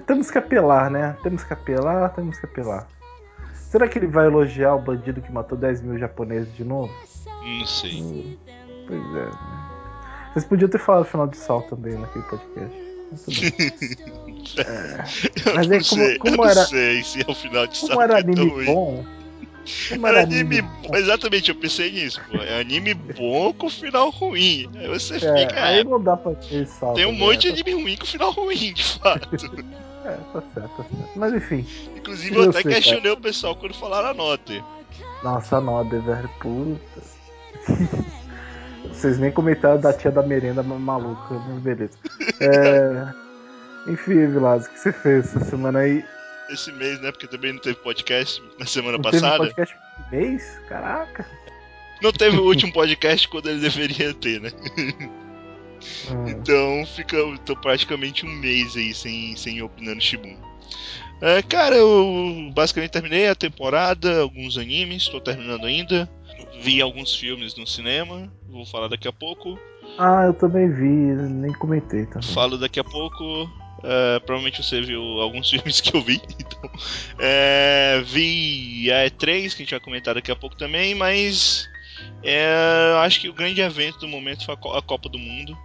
Temos 0.05 0.29
que 0.29 0.37
apelar, 0.37 0.89
né? 0.89 1.15
Temos 1.23 1.43
que 1.43 1.53
apelar, 1.53 2.09
temos 2.13 2.39
que 2.39 2.45
apelar. 2.45 2.87
Será 3.55 3.87
que 3.87 3.99
ele 3.99 4.07
vai 4.07 4.25
elogiar 4.25 4.75
o 4.75 4.79
bandido 4.79 5.21
que 5.21 5.31
matou 5.31 5.57
10 5.57 5.81
mil 5.83 5.97
japoneses 5.97 6.53
de 6.55 6.63
novo? 6.63 6.91
Não 7.25 7.65
sei. 7.65 8.37
Pois 8.87 8.99
é. 8.99 9.25
Né? 9.25 9.31
Vocês 10.33 10.45
podiam 10.45 10.69
ter 10.69 10.79
falado 10.79 11.05
final 11.05 11.27
de 11.27 11.37
Sal 11.37 11.61
também 11.63 11.93
naquele 11.97 12.25
podcast. 12.25 12.89
é. 14.57 15.53
Mas 15.55 15.71
é 15.71 15.79
como, 15.89 16.19
como 16.19 16.43
eu 16.43 16.49
era. 16.49 16.61
Não 16.61 16.67
sei 16.67 17.03
se 17.03 17.21
é 17.21 17.25
o 17.27 17.35
final 17.35 17.65
de 17.67 17.79
Como 17.79 18.01
era 18.01 18.19
anime 18.19 18.65
bom. 18.65 19.05
Era 19.91 20.23
anime, 20.23 20.61
bom. 20.61 20.95
Exatamente, 20.95 21.49
eu 21.49 21.55
pensei 21.55 21.91
nisso, 21.91 22.21
pô. 22.29 22.37
É 22.37 22.61
anime 22.61 22.93
bom 22.93 23.53
com 23.53 23.69
final 23.69 24.09
ruim. 24.09 24.69
Aí 24.75 24.87
você 24.87 25.15
é, 25.15 25.19
fica. 25.19 25.63
Aí 25.63 25.79
é, 25.79 25.83
não 25.83 26.01
dá 26.01 26.15
pra 26.17 26.33
ter 26.33 26.65
sal. 26.67 26.93
Tem 26.93 27.05
um 27.05 27.13
monte 27.13 27.51
de 27.51 27.61
anime 27.61 27.83
ruim 27.83 27.97
com 27.97 28.05
final 28.05 28.31
ruim, 28.31 28.73
de 28.73 28.83
fato. 28.83 29.35
é, 30.05 30.11
tá 30.33 30.43
certo, 30.53 30.69
tá 30.77 30.83
certo. 30.83 31.09
Mas 31.15 31.33
enfim. 31.33 31.65
Inclusive 31.95 32.35
eu, 32.35 32.43
eu 32.43 32.49
até 32.49 32.61
sei, 32.61 32.73
questionei 32.73 33.03
cara. 33.03 33.13
o 33.13 33.21
pessoal 33.21 33.55
quando 33.55 33.75
falaram 33.75 34.09
a 34.09 34.13
nota. 34.13 34.53
Nossa, 35.23 35.57
a 35.57 35.61
nota, 35.61 35.99
velho, 35.99 36.29
puta. 36.39 37.19
Vocês 38.93 39.17
nem 39.17 39.31
comentaram 39.31 39.79
da 39.79 39.93
tia 39.93 40.11
da 40.11 40.23
merenda 40.23 40.63
maluca, 40.63 41.35
mas 41.47 41.61
beleza. 41.61 41.97
É... 42.41 43.29
Enfim, 43.91 44.27
Vilas, 44.27 44.65
o 44.65 44.69
que 44.69 44.79
você 44.79 44.91
fez 44.91 45.25
essa 45.25 45.45
semana 45.45 45.79
aí? 45.79 46.03
Esse 46.49 46.71
mês, 46.71 46.99
né? 46.99 47.11
Porque 47.11 47.27
também 47.27 47.53
não 47.53 47.59
teve 47.59 47.75
podcast 47.77 48.41
na 48.57 48.65
semana 48.65 48.97
não 48.97 49.03
passada. 49.03 49.53
Teve 49.53 49.53
podcast 49.53 49.77
mês? 50.11 50.59
Caraca. 50.67 51.25
Não 52.01 52.11
teve 52.11 52.37
o 52.37 52.45
último 52.45 52.71
podcast 52.71 53.27
quando 53.27 53.49
ele 53.49 53.59
deveria 53.59 54.13
ter, 54.13 54.41
né? 54.41 54.51
Hum. 56.11 56.27
Então 56.27 56.85
fica 56.95 57.17
tô 57.45 57.55
praticamente 57.55 58.25
um 58.25 58.29
mês 58.29 58.75
aí 58.75 58.93
sem, 58.93 59.35
sem 59.35 59.61
opinando 59.61 60.01
Shibun. 60.01 60.35
É, 61.21 61.41
cara, 61.41 61.75
eu 61.75 62.51
basicamente 62.53 62.91
terminei 62.91 63.27
a 63.27 63.35
temporada, 63.35 64.19
alguns 64.19 64.57
animes, 64.57 65.03
estou 65.03 65.21
terminando 65.21 65.65
ainda 65.65 66.09
vi 66.61 66.81
alguns 66.81 67.15
filmes 67.15 67.55
no 67.55 67.65
cinema, 67.65 68.31
vou 68.47 68.65
falar 68.65 68.87
daqui 68.87 69.07
a 69.07 69.13
pouco. 69.13 69.59
Ah, 69.97 70.23
eu 70.25 70.33
também 70.33 70.69
vi, 70.71 70.85
nem 70.85 71.51
comentei 71.53 72.05
também. 72.05 72.29
Falo 72.29 72.57
daqui 72.57 72.79
a 72.79 72.83
pouco. 72.83 73.49
É, 73.83 74.19
provavelmente 74.19 74.63
você 74.63 74.81
viu 74.81 75.01
alguns 75.19 75.49
filmes 75.51 75.81
que 75.81 75.95
eu 75.95 76.01
vi. 76.01 76.21
Então, 76.39 76.69
é, 77.19 78.01
vi 78.05 78.91
a 78.91 79.05
E3, 79.05 79.55
que 79.55 79.61
a 79.61 79.65
gente 79.65 79.71
vai 79.71 79.79
comentar 79.79 80.15
daqui 80.15 80.31
a 80.31 80.35
pouco 80.35 80.55
também, 80.55 80.95
mas 80.95 81.69
é, 82.23 82.95
acho 83.03 83.21
que 83.21 83.29
o 83.29 83.33
grande 83.33 83.61
evento 83.61 83.99
do 83.99 84.07
momento 84.07 84.45
foi 84.45 84.55
a 84.55 84.81
Copa 84.81 85.09
do 85.09 85.19
Mundo. 85.19 85.57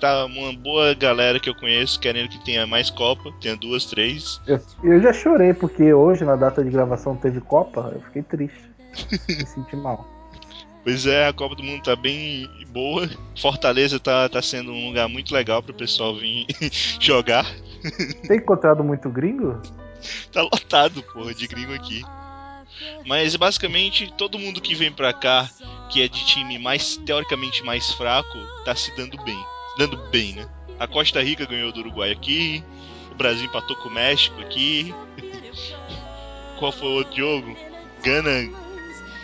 Tá 0.00 0.24
uma 0.24 0.52
boa 0.54 0.94
galera 0.94 1.38
que 1.38 1.50
eu 1.50 1.54
conheço 1.54 2.00
querendo 2.00 2.30
que 2.30 2.42
tenha 2.42 2.66
mais 2.66 2.88
Copa, 2.88 3.30
tenha 3.38 3.54
duas, 3.54 3.84
três. 3.84 4.40
Eu, 4.46 4.58
eu 4.82 5.00
já 5.00 5.12
chorei 5.12 5.52
porque 5.52 5.92
hoje, 5.92 6.24
na 6.24 6.36
data 6.36 6.64
de 6.64 6.70
gravação, 6.70 7.14
teve 7.16 7.40
Copa, 7.40 7.92
eu 7.94 8.00
fiquei 8.00 8.22
triste. 8.22 8.70
Me 9.28 9.46
senti 9.46 9.76
mal. 9.76 10.19
Pois 10.82 11.06
é, 11.06 11.28
a 11.28 11.32
Copa 11.32 11.54
do 11.54 11.62
Mundo 11.62 11.82
tá 11.82 11.94
bem 11.94 12.48
boa. 12.68 13.08
Fortaleza 13.36 14.00
tá, 14.00 14.28
tá 14.28 14.40
sendo 14.40 14.72
um 14.72 14.88
lugar 14.88 15.08
muito 15.08 15.34
legal 15.34 15.62
pro 15.62 15.74
pessoal 15.74 16.14
vir 16.14 16.46
jogar. 16.98 17.46
Tem 18.26 18.38
encontrado 18.38 18.82
muito 18.82 19.08
gringo? 19.08 19.60
Tá 20.32 20.40
lotado, 20.40 21.02
porra, 21.02 21.34
de 21.34 21.46
gringo 21.46 21.74
aqui. 21.74 22.02
Mas 23.04 23.36
basicamente 23.36 24.10
todo 24.16 24.38
mundo 24.38 24.58
que 24.58 24.74
vem 24.74 24.90
pra 24.90 25.12
cá, 25.12 25.46
que 25.90 26.02
é 26.02 26.08
de 26.08 26.24
time 26.24 26.58
mais 26.58 26.96
teoricamente 26.96 27.62
mais 27.62 27.92
fraco, 27.92 28.38
tá 28.64 28.74
se 28.74 28.96
dando 28.96 29.22
bem. 29.24 29.38
Dando 29.76 29.98
bem, 30.08 30.32
né? 30.32 30.48
A 30.78 30.86
Costa 30.86 31.22
Rica 31.22 31.44
ganhou 31.44 31.70
do 31.70 31.80
Uruguai 31.80 32.12
aqui, 32.12 32.64
o 33.10 33.14
Brasil 33.14 33.44
empatou 33.44 33.76
com 33.76 33.90
o 33.90 33.92
México 33.92 34.40
aqui. 34.40 34.94
Qual 36.58 36.72
foi 36.72 36.88
o 36.88 36.92
outro 36.92 37.16
jogo? 37.16 37.54
Gana 38.02 38.50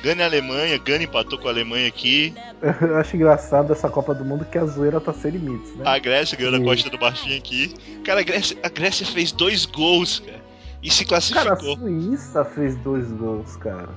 Gana 0.07 0.23
a 0.23 0.27
Alemanha, 0.27 0.79
Gana 0.79 1.03
empatou 1.03 1.37
com 1.37 1.49
a 1.49 1.51
Alemanha 1.51 1.89
aqui. 1.89 2.33
Eu 2.81 2.97
acho 2.97 3.17
engraçado 3.17 3.73
essa 3.73 3.91
Copa 3.91 4.15
do 4.15 4.25
Mundo 4.25 4.45
que 4.45 4.57
a 4.57 4.65
zoeira 4.65 5.01
tá 5.01 5.13
sem 5.13 5.33
limites, 5.33 5.75
né? 5.75 5.83
A 5.85 5.99
Grécia 5.99 6.39
ganhou 6.39 6.53
na 6.53 6.65
Costa 6.65 6.89
do 6.89 6.97
Marfim 6.97 7.37
aqui. 7.37 7.75
Cara, 8.05 8.21
a 8.21 8.23
Grécia, 8.23 8.57
a 8.63 8.69
Grécia 8.69 9.05
fez 9.05 9.33
dois 9.33 9.65
gols, 9.65 10.21
cara. 10.21 10.41
E 10.81 10.93
se 10.93 11.05
classificou. 11.05 11.57
Cara, 11.57 11.57
a 11.57 11.77
Suíça 11.77 12.45
fez 12.45 12.77
dois 12.77 13.11
gols, 13.11 13.57
cara. 13.57 13.89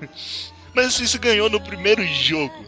Mas 0.72 0.86
a 0.86 0.90
Suíça 0.90 1.18
ganhou 1.18 1.50
no 1.50 1.60
primeiro 1.60 2.02
jogo. 2.06 2.64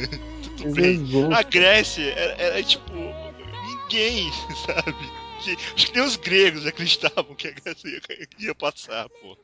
Tudo 0.56 0.72
bem. 0.72 1.04
A 1.34 1.42
Grécia 1.42 2.14
era, 2.14 2.32
era 2.40 2.62
tipo. 2.62 2.94
Ninguém, 2.94 4.32
sabe? 4.64 4.96
Acho 5.74 5.86
que 5.86 5.94
nem 5.94 6.06
os 6.06 6.16
gregos 6.16 6.66
acreditavam 6.66 7.34
que 7.34 7.48
a 7.48 7.50
Grécia 7.50 7.88
ia, 7.90 8.46
ia 8.46 8.54
passar, 8.54 9.06
pô. 9.20 9.36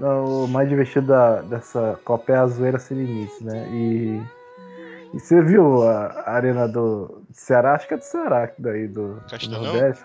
O 0.00 0.46
mais 0.46 0.68
divertido 0.68 1.06
da, 1.06 1.40
dessa 1.42 1.98
Copa 2.04 2.32
é 2.32 2.36
a 2.36 2.46
zoeira 2.46 2.78
sem 2.78 2.98
limites, 2.98 3.40
né? 3.40 3.66
E, 3.72 4.22
e 5.14 5.18
você 5.20 5.42
viu 5.42 5.82
a, 5.84 6.30
arena 6.30 6.68
do 6.68 7.22
Ceará? 7.32 7.74
Acho 7.74 7.88
que 7.88 7.94
é 7.94 7.96
do 7.96 8.04
Ceará, 8.04 8.52
daí 8.58 8.86
do, 8.88 9.14
do? 9.14 9.48
Nordeste. 9.48 10.04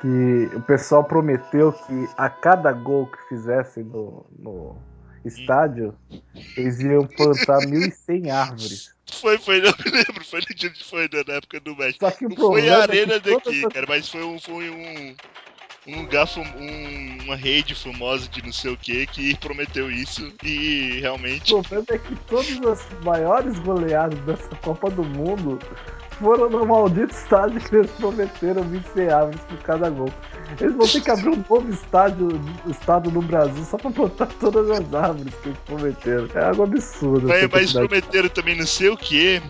Que 0.00 0.50
o 0.54 0.62
pessoal 0.62 1.04
prometeu 1.04 1.72
que 1.72 2.08
a 2.16 2.30
cada 2.30 2.72
gol 2.72 3.06
que 3.08 3.18
fizessem 3.28 3.84
no, 3.84 4.24
no 4.38 4.76
estádio, 5.24 5.94
eles 6.56 6.80
iam 6.80 7.04
plantar 7.04 7.66
1.100 7.66 8.30
árvores. 8.30 8.94
Foi, 9.20 9.38
foi, 9.38 9.60
não 9.60 9.72
me 9.84 9.90
lembro, 9.90 10.24
foi 10.24 10.40
no 10.48 10.54
dia 10.54 10.70
que 10.70 10.84
foi 10.84 11.08
na 11.26 11.34
época 11.34 11.60
do 11.60 11.76
México. 11.76 12.04
Só 12.04 12.10
que 12.10 12.26
o 12.26 12.28
Não 12.28 12.36
foi 12.36 12.68
a 12.70 12.74
é 12.78 12.82
arena 12.82 13.20
todas 13.20 13.42
daqui, 13.42 13.66
as- 13.66 13.72
cara, 13.72 13.86
mas 13.88 14.08
foi 14.08 14.22
um, 14.22 14.38
foi 14.38 14.70
um, 14.70 15.16
um 15.88 16.02
lugar, 16.02 16.26
um- 16.36 17.24
uma 17.24 17.34
rede 17.36 17.74
famosa 17.74 18.28
de 18.28 18.44
não 18.44 18.52
sei 18.52 18.72
o 18.72 18.76
que 18.76 19.06
que 19.06 19.34
prometeu 19.36 19.90
isso 19.90 20.32
e 20.42 20.98
realmente 21.00 21.54
O 21.54 21.62
problema 21.62 21.86
é 21.90 21.98
que 21.98 22.14
todas 22.26 22.62
as 22.66 22.86
maiores 23.02 23.58
goleadas 23.60 24.18
dessa 24.20 24.54
Copa 24.62 24.90
do 24.90 25.02
Mundo 25.02 25.58
foram 26.18 26.50
no 26.50 26.66
maldito 26.66 27.14
estádio 27.14 27.60
que 27.60 27.76
eles 27.76 27.90
prometeram 27.92 28.62
26 28.64 29.08
árvores 29.08 29.40
por 29.42 29.58
cada 29.58 29.88
gol. 29.88 30.12
Eles 30.60 30.74
vão 30.74 30.88
ter 30.88 31.00
que 31.00 31.10
abrir 31.10 31.28
um 31.28 31.44
novo 31.48 31.70
estádio, 31.70 32.28
estado 32.68 33.10
no 33.10 33.22
Brasil 33.22 33.64
só 33.64 33.76
pra 33.76 33.90
plantar 33.90 34.26
todas 34.40 34.70
as 34.70 34.94
árvores 34.94 35.32
que 35.42 35.48
eles 35.48 35.58
prometeram. 35.64 36.28
É 36.34 36.44
algo 36.44 36.64
absurdo. 36.64 37.28
Mas, 37.28 37.48
mas 37.50 37.72
prometeram 37.72 38.28
também 38.30 38.56
não 38.56 38.66
sei 38.66 38.88
o 38.88 38.96
que, 38.96 39.40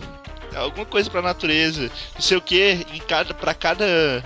alguma 0.55 0.85
coisa 0.85 1.09
pra 1.09 1.21
natureza, 1.21 1.89
não 2.15 2.21
sei 2.21 2.37
o 2.37 2.41
que, 2.41 2.85
em 2.93 2.99
cada, 2.99 3.33
pra 3.33 3.53
cada. 3.53 4.23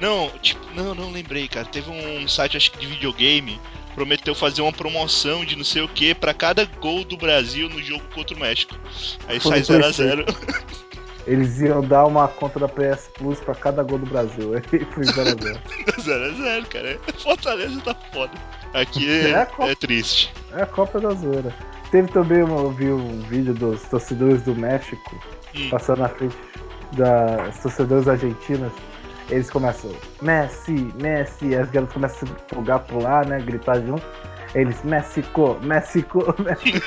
Não, 0.00 0.28
tipo, 0.42 0.60
não, 0.74 0.94
não 0.94 1.10
lembrei, 1.12 1.48
cara. 1.48 1.66
Teve 1.66 1.90
um 1.90 2.26
site, 2.28 2.56
acho 2.56 2.70
que 2.72 2.78
de 2.78 2.86
videogame, 2.86 3.60
prometeu 3.94 4.34
fazer 4.34 4.60
uma 4.62 4.72
promoção 4.72 5.44
de 5.44 5.56
não 5.56 5.64
sei 5.64 5.82
o 5.82 5.88
que 5.88 6.14
pra 6.14 6.34
cada 6.34 6.64
gol 6.80 7.04
do 7.04 7.16
Brasil 7.16 7.68
no 7.68 7.80
jogo 7.82 8.02
contra 8.14 8.36
o 8.36 8.40
México. 8.40 8.74
Aí 9.28 9.38
Foi 9.40 9.62
sai 9.62 9.78
no 9.78 9.84
0x0. 9.84 10.64
Eles 11.26 11.58
iam 11.60 11.80
dar 11.80 12.04
uma 12.04 12.28
conta 12.28 12.58
da 12.60 12.68
PS 12.68 13.08
Plus 13.14 13.40
pra 13.40 13.54
cada 13.54 13.82
gol 13.82 13.98
do 13.98 14.04
Brasil. 14.06 14.54
Aí 14.54 14.62
foi 14.92 15.04
0x0. 15.04 15.58
0x0, 15.98 16.66
cara. 16.68 17.00
Fortaleza 17.18 17.80
tá 17.80 17.94
foda. 18.12 18.32
Aqui 18.74 19.08
é, 19.08 19.30
É 19.30 19.46
Copa. 19.46 19.70
é 19.70 19.74
triste. 19.74 20.30
É 20.52 20.62
a 20.62 20.66
Copa 20.66 21.00
da 21.00 21.10
Zoeira. 21.14 21.54
Teve 21.90 22.08
também, 22.08 22.40
eu 22.40 22.70
vi 22.72 22.90
um 22.90 23.20
vídeo 23.22 23.54
dos 23.54 23.80
torcedores 23.82 24.42
do 24.42 24.54
México 24.54 25.22
Hum. 25.56 25.68
passando 25.70 26.00
na 26.00 26.08
frente 26.08 26.34
das 26.94 27.62
torcedores 27.62 28.08
argentinas. 28.08 28.72
Eles 29.30 29.48
começam, 29.50 29.90
Messi, 30.20 30.92
Messi, 31.00 31.54
as 31.56 31.70
garotas 31.70 31.94
começam 31.94 32.16
a 32.22 32.26
se 32.26 32.32
empolgar, 32.32 32.80
pular, 32.80 33.26
né? 33.26 33.40
Gritar 33.40 33.80
junto. 33.80 34.04
Eles, 34.54 34.82
México, 34.84 35.58
México, 35.62 36.34
México. 36.42 36.78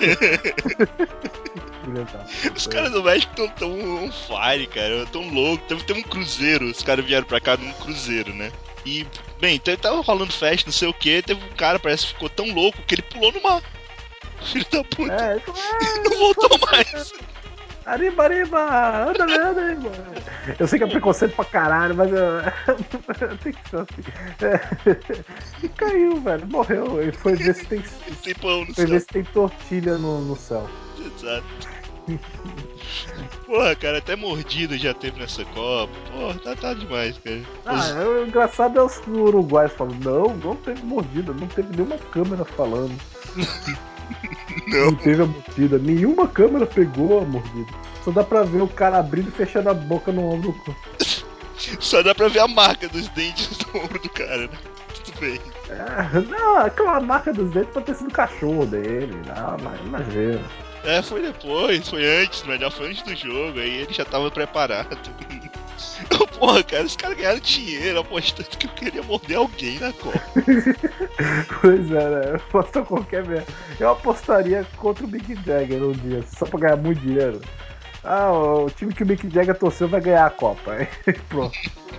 Os 2.56 2.68
caras 2.68 2.92
do 2.92 3.04
México 3.04 3.34
tão 3.36 3.48
tão 3.50 4.06
on 4.06 4.12
fire, 4.12 4.68
cara. 4.68 5.06
Tão 5.12 5.28
louco. 5.34 5.64
Teve, 5.68 5.84
teve 5.84 6.00
um 6.00 6.04
cruzeiro. 6.04 6.66
Os 6.66 6.84
caras 6.84 7.06
vieram 7.06 7.26
pra 7.26 7.40
cá 7.40 7.58
num 7.58 7.72
cruzeiro, 7.74 8.34
né? 8.34 8.52
E, 8.86 9.06
bem, 9.40 9.60
t- 9.60 9.76
tava 9.78 10.02
rolando 10.02 10.32
festa, 10.32 10.68
não 10.68 10.74
sei 10.74 10.88
o 10.88 10.94
que. 10.94 11.22
Teve 11.22 11.44
um 11.44 11.56
cara, 11.56 11.80
parece 11.80 12.08
que 12.08 12.14
ficou 12.14 12.30
tão 12.30 12.50
louco 12.54 12.82
que 12.84 12.96
ele 12.96 13.02
pulou 13.02 13.32
no 13.32 13.42
mar. 13.42 13.62
Filho 14.44 14.66
da 14.72 14.84
puta. 14.84 15.14
É, 15.14 15.42
"Ah, 15.48 16.00
Não 16.10 16.18
voltou 16.18 16.60
mais. 16.72 17.14
Arriba, 17.88 18.26
arriba! 18.26 19.10
Anda, 19.10 19.24
anda, 19.24 19.62
arriba! 19.62 19.90
Eu 20.60 20.68
sei 20.68 20.78
que 20.78 20.84
é 20.84 20.88
preconceito 20.88 21.34
pra 21.38 21.46
caralho, 21.46 21.96
mas 21.96 22.12
eu, 22.12 22.18
eu 23.30 23.38
tenho 23.38 23.56
que 23.56 23.70
ser 23.70 23.78
assim. 23.78 24.04
É. 24.44 25.64
E 25.64 25.70
caiu, 25.70 26.20
velho. 26.20 26.46
Morreu. 26.48 27.02
Ele 27.02 27.14
foi 27.14 27.36
ver 27.36 27.56
se 27.56 27.66
tem, 27.66 27.82
Tem 28.24 28.36
pão 28.36 28.66
no 28.66 28.76
foi 28.76 28.86
ver 28.86 28.90
céu. 28.90 29.00
se 29.00 29.08
tem 29.08 29.24
tortilha 29.24 29.98
no, 29.98 30.20
no 30.20 30.36
céu. 30.36 30.70
Exato. 31.00 31.46
Porra, 33.46 33.74
cara, 33.76 34.00
até 34.00 34.18
mordida 34.18 34.78
já 34.78 34.94
teve 34.94 35.20
nessa 35.20 35.46
Copa. 35.46 35.94
Porra, 36.12 36.40
tá, 36.40 36.56
tá 36.58 36.74
demais, 36.74 37.18
cara. 37.20 37.42
Ah, 37.66 37.88
é, 38.02 38.06
o 38.06 38.28
engraçado 38.28 38.80
é 38.80 38.84
os 38.84 38.98
uruguaios 39.08 39.72
falando, 39.72 40.04
não, 40.04 40.36
não 40.36 40.56
teve 40.58 40.84
mordida, 40.86 41.32
não 41.34 41.48
teve 41.48 41.70
nenhuma 41.76 41.98
câmera 41.98 42.44
falando. 42.44 42.94
Não. 44.68 44.86
Não 44.92 44.96
teve 44.96 45.24
a 45.24 45.26
mordida, 45.26 45.78
nenhuma 45.78 46.28
câmera 46.28 46.66
pegou 46.66 47.20
a 47.20 47.26
mordida. 47.26 47.72
Só 48.04 48.12
dá 48.12 48.24
pra 48.24 48.44
ver 48.44 48.62
o 48.62 48.68
cara 48.68 48.98
abrindo 48.98 49.30
e 49.30 49.32
fechando 49.32 49.70
a 49.70 49.74
boca 49.74 50.12
no 50.12 50.30
ombro. 50.30 50.56
Só 51.80 52.02
dá 52.02 52.14
pra 52.14 52.28
ver 52.28 52.40
a 52.40 52.48
marca 52.48 52.88
dos 52.88 53.08
dentes 53.10 53.58
do 53.58 53.78
ombro 53.78 54.00
do 54.00 54.10
cara, 54.10 54.48
né? 54.48 54.58
Tudo 55.04 55.20
bem. 55.20 55.40
É, 55.70 56.20
não, 56.22 56.58
aquela 56.58 57.00
marca 57.02 57.34
dos 57.34 57.52
dentes 57.52 57.72
pode 57.74 57.86
ter 57.86 57.96
sido 57.96 58.10
o 58.10 58.14
cachorro 58.14 58.66
dele. 58.66 59.16
Não, 59.26 59.58
mas 59.64 59.80
imagina. 59.82 60.42
É, 60.84 61.02
foi 61.02 61.22
depois, 61.22 61.90
foi 61.90 62.24
antes, 62.24 62.44
melhor, 62.44 62.72
foi 62.72 62.90
antes 62.90 63.02
do 63.02 63.16
jogo, 63.16 63.60
aí 63.60 63.82
ele 63.82 63.94
já 63.94 64.06
tava 64.06 64.32
preparado. 64.32 64.98
Porra, 66.40 66.64
cara, 66.64 66.84
os 66.84 66.96
caras 66.96 67.18
ganharam 67.18 67.40
dinheiro 67.40 68.00
apostando 68.00 68.50
que 68.50 68.68
eu 68.68 68.72
queria 68.72 69.04
morder 69.04 69.38
alguém 69.38 69.80
na 69.80 69.92
Copa. 69.94 70.22
Pois 71.62 71.92
é, 71.92 72.10
né? 72.10 72.22
Eu 72.32 72.36
aposto 72.36 72.84
qualquer 72.86 73.26
merda. 73.26 73.46
Eu 73.80 73.90
apostaria 73.92 74.66
contra 74.78 75.06
o 75.06 75.08
Mick 75.08 75.34
Jagger 75.46 75.84
um 75.84 75.92
dia, 75.94 76.24
só 76.36 76.46
pra 76.46 76.60
ganhar 76.60 76.78
muito 76.78 77.02
dinheiro. 77.02 77.42
Ah, 78.04 78.32
o 78.32 78.70
time 78.70 78.94
que 78.94 79.04
o 79.04 79.06
Mick 79.08 79.28
Jagger 79.30 79.58
torceu 79.58 79.88
vai 79.88 80.00
ganhar 80.02 80.26
a 80.28 80.30
Copa. 80.30 80.88
Pronto. 81.30 81.58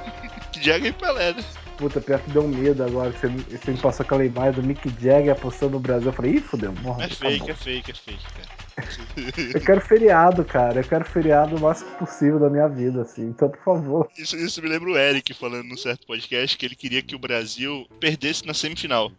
Jagger 0.60 0.90
e 0.90 0.92
Pelé, 0.92 1.32
né? 1.34 1.44
Puta, 1.76 2.00
pior 2.00 2.18
que 2.20 2.30
deu 2.30 2.42
medo 2.48 2.82
agora 2.84 3.10
você, 3.12 3.28
me- 3.28 3.42
você 3.42 3.70
me 3.70 3.78
passou 3.78 4.04
aquela 4.04 4.24
imagem 4.24 4.60
do 4.60 4.66
Mick 4.66 4.88
Jagger 5.00 5.32
apostando 5.32 5.72
no 5.72 5.80
Brasil. 5.80 6.08
Eu 6.08 6.12
falei, 6.12 6.32
ih, 6.34 6.40
fodeu, 6.40 6.72
morre. 6.82 7.04
É 7.04 7.08
fake, 7.08 7.50
é 7.50 7.54
fake, 7.54 7.90
é 7.90 7.94
fake, 7.94 8.24
cara. 8.36 8.57
Eu 9.54 9.60
quero 9.60 9.80
feriado, 9.80 10.44
cara. 10.44 10.80
Eu 10.80 10.84
quero 10.84 11.04
feriado 11.04 11.56
o 11.56 11.60
máximo 11.60 11.90
possível 11.92 12.38
da 12.38 12.50
minha 12.50 12.68
vida, 12.68 13.02
assim. 13.02 13.26
Então, 13.26 13.48
por 13.48 13.62
favor. 13.62 14.08
Isso, 14.16 14.36
isso 14.36 14.62
me 14.62 14.68
lembra 14.68 14.90
o 14.90 14.96
Eric 14.96 15.34
falando 15.34 15.68
num 15.68 15.76
certo 15.76 16.06
podcast 16.06 16.56
que 16.56 16.66
ele 16.66 16.76
queria 16.76 17.02
que 17.02 17.14
o 17.14 17.18
Brasil 17.18 17.86
perdesse 18.00 18.46
na 18.46 18.54
semifinal. 18.54 19.10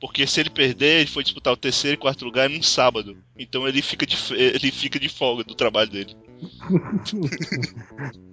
Porque 0.00 0.26
se 0.26 0.40
ele 0.40 0.50
perder, 0.50 1.00
ele 1.00 1.10
foi 1.10 1.22
disputar 1.22 1.52
o 1.52 1.56
terceiro 1.56 1.94
e 1.94 1.98
quarto 1.98 2.24
lugar 2.24 2.48
num 2.48 2.62
sábado. 2.62 3.16
Então 3.38 3.66
ele 3.68 3.82
fica 3.82 4.06
de, 4.06 4.16
ele 4.34 4.70
fica 4.70 4.98
de 4.98 5.08
folga 5.08 5.44
do 5.44 5.54
trabalho 5.54 5.90
dele. 5.90 6.16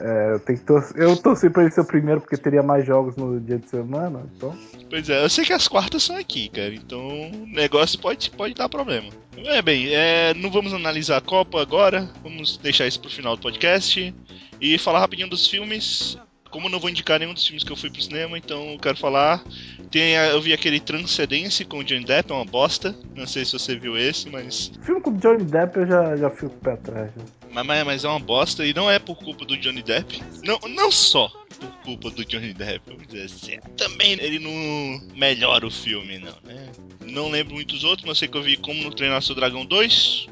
É, 0.00 0.32
eu 0.34 0.40
tenho 0.40 0.58
que. 0.58 0.72
Eu 1.00 1.16
torci 1.16 1.48
pra 1.50 1.62
ele 1.62 1.70
ser 1.72 1.80
o 1.80 1.84
primeiro 1.84 2.20
porque 2.20 2.36
teria 2.36 2.62
mais 2.62 2.84
jogos 2.86 3.16
no 3.16 3.40
dia 3.40 3.58
de 3.58 3.68
semana. 3.68 4.22
Então. 4.36 4.56
Pois 4.90 5.08
é, 5.08 5.24
eu 5.24 5.28
sei 5.28 5.44
que 5.44 5.52
as 5.52 5.66
quartas 5.68 6.02
são 6.02 6.16
aqui, 6.16 6.48
cara. 6.48 6.74
Então 6.74 7.00
o 7.30 7.46
negócio 7.46 7.98
pode, 7.98 8.30
pode 8.30 8.54
dar 8.54 8.68
problema. 8.68 9.08
É 9.36 9.60
bem, 9.60 9.88
é, 9.94 10.32
não 10.34 10.50
vamos 10.50 10.72
analisar 10.72 11.16
a 11.18 11.20
Copa 11.20 11.60
agora. 11.60 12.08
Vamos 12.22 12.56
deixar 12.58 12.86
isso 12.86 13.00
pro 13.00 13.10
final 13.10 13.36
do 13.36 13.42
podcast. 13.42 14.14
E 14.60 14.78
falar 14.78 15.00
rapidinho 15.00 15.28
dos 15.28 15.46
filmes. 15.46 16.18
Como 16.50 16.66
eu 16.68 16.70
não 16.70 16.78
vou 16.80 16.88
indicar 16.88 17.18
nenhum 17.18 17.34
dos 17.34 17.44
filmes 17.46 17.64
que 17.64 17.70
eu 17.72 17.76
fui 17.76 17.90
pro 17.90 18.00
cinema, 18.00 18.38
então 18.38 18.70
eu 18.72 18.78
quero 18.78 18.96
falar. 18.96 19.42
Tem, 19.90 20.16
a- 20.16 20.28
eu 20.28 20.40
vi 20.40 20.52
aquele 20.54 20.80
Transcendência 20.80 21.66
com 21.66 21.78
o 21.78 21.84
Johnny 21.84 22.04
Depp, 22.04 22.32
é 22.32 22.34
uma 22.34 22.44
bosta. 22.46 22.94
Não 23.14 23.26
sei 23.26 23.44
se 23.44 23.52
você 23.52 23.76
viu 23.76 23.98
esse, 23.98 24.30
mas. 24.30 24.70
Filme 24.82 25.00
com 25.02 25.10
o 25.10 25.14
Johnny 25.18 25.44
Depp 25.44 25.76
eu 25.80 25.86
já, 25.86 26.16
já 26.16 26.30
fico 26.30 26.54
pé 26.56 26.72
atrás. 26.72 27.10
né? 27.14 27.24
Mas, 27.56 27.66
mas- 27.66 27.84
mas 27.86 28.04
é 28.04 28.08
uma 28.08 28.18
bosta 28.20 28.66
e 28.66 28.74
não 28.74 28.90
é 28.90 28.98
por 28.98 29.16
culpa 29.16 29.46
do 29.46 29.56
Johnny 29.56 29.82
Depp. 29.82 30.22
Não, 30.44 30.58
não 30.68 30.92
só 30.92 31.26
por 31.58 31.70
culpa 31.84 32.10
do 32.10 32.22
Johnny 32.24 32.52
Depp, 32.52 32.82
vamos 32.86 33.06
dizer 33.06 33.24
assim. 33.24 33.58
Também 33.78 34.12
ele 34.12 34.38
não 34.38 35.00
melhora 35.16 35.66
o 35.66 35.70
filme, 35.70 36.18
não, 36.18 36.36
né? 36.44 36.70
Não 37.00 37.30
lembro 37.30 37.54
muitos 37.54 37.82
outros, 37.82 38.06
mas 38.06 38.18
sei 38.18 38.28
que 38.28 38.36
eu 38.36 38.42
vi 38.42 38.58
Como 38.58 38.82
no 38.82 38.92
Treinar 38.94 39.22
Seu 39.22 39.34
Dragão 39.34 39.64
2. 39.64 40.28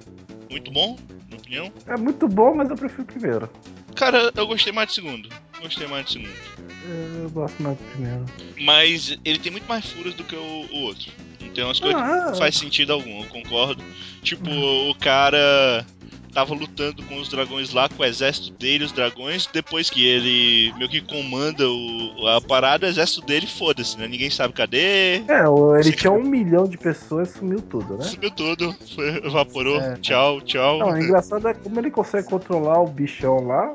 Muito 0.51 0.71
bom, 0.71 0.99
na 1.09 1.25
minha 1.29 1.39
opinião. 1.39 1.73
É 1.87 1.97
muito 1.97 2.29
bom, 2.29 2.55
mas 2.55 2.69
eu 2.69 2.77
prefiro 2.77 3.03
o 3.03 3.07
primeiro. 3.07 3.51
Cara, 3.97 4.31
eu 4.37 4.47
gostei 4.47 4.73
mais 4.73 4.89
do 4.89 4.93
segundo. 4.95 5.29
Gostei 5.63 5.87
mais 5.87 6.05
do 6.05 6.13
segundo. 6.13 6.35
Eu, 7.23 7.31
gosto 7.31 7.63
mais 7.63 7.79
do 7.79 7.85
primeiro. 7.85 8.27
Mas 8.61 9.17
ele 9.25 9.39
tem 9.39 9.51
muito 9.51 9.67
mais 9.67 9.87
furos 9.87 10.15
do 10.15 10.25
que 10.25 10.37
o, 10.37 10.41
o 10.71 10.77
outro. 10.83 11.11
Não 11.41 11.49
tem 11.49 11.65
umas 11.65 11.81
coisas 11.81 12.03
que 12.03 12.07
Ah, 12.09 12.27
não 12.27 12.35
faz 12.35 12.55
sentido 12.57 12.93
algum, 12.93 13.23
eu 13.23 13.29
concordo. 13.29 13.83
Tipo, 14.23 14.51
o 14.51 14.95
cara 14.97 15.87
tava 16.35 16.53
lutando 16.53 17.03
com 17.05 17.17
os 17.19 17.29
dragões 17.29 17.73
lá, 17.73 17.89
com 17.89 18.03
o 18.03 18.05
exército 18.05 18.51
dele, 18.59 18.85
os 18.85 18.93
dragões, 18.93 19.47
depois 19.47 19.89
que 19.89 20.05
ele 20.05 20.73
meio 20.77 20.91
que 20.91 21.01
comanda 21.01 21.69
o, 21.69 22.27
a 22.29 22.41
parada, 22.41 22.87
o 22.87 22.91
exército 22.91 23.25
dele, 23.25 23.47
foda-se, 23.47 23.97
né? 23.97 24.07
Ninguém 24.09 24.29
sabe 24.31 24.53
cadê. 24.53 25.19
É, 25.29 25.49
o- 25.49 25.77
ele 25.77 25.93
tinha 25.93 26.13
um 26.13 26.23
milhão 26.25 26.67
de 26.67 26.77
pessoas 26.77 27.31
sumiu 27.31 27.63
tudo, 27.63 27.97
né? 27.97 28.05
Sumiu 28.05 28.31
tudo, 28.33 28.75
foi, 28.95 29.09
evaporou. 29.25 29.81
É. 29.81 29.95
Tchau, 29.99 30.41
tchau. 30.41 30.79
Não, 30.81 30.91
o 30.91 30.99
engraçado 30.99 31.47
é 31.49 31.55
como 31.55 31.79
ele 31.81 31.91
consegue 31.91 32.29
controlar 32.29 32.81
o 32.83 32.87
bichão 32.89 33.47
lá, 33.47 33.73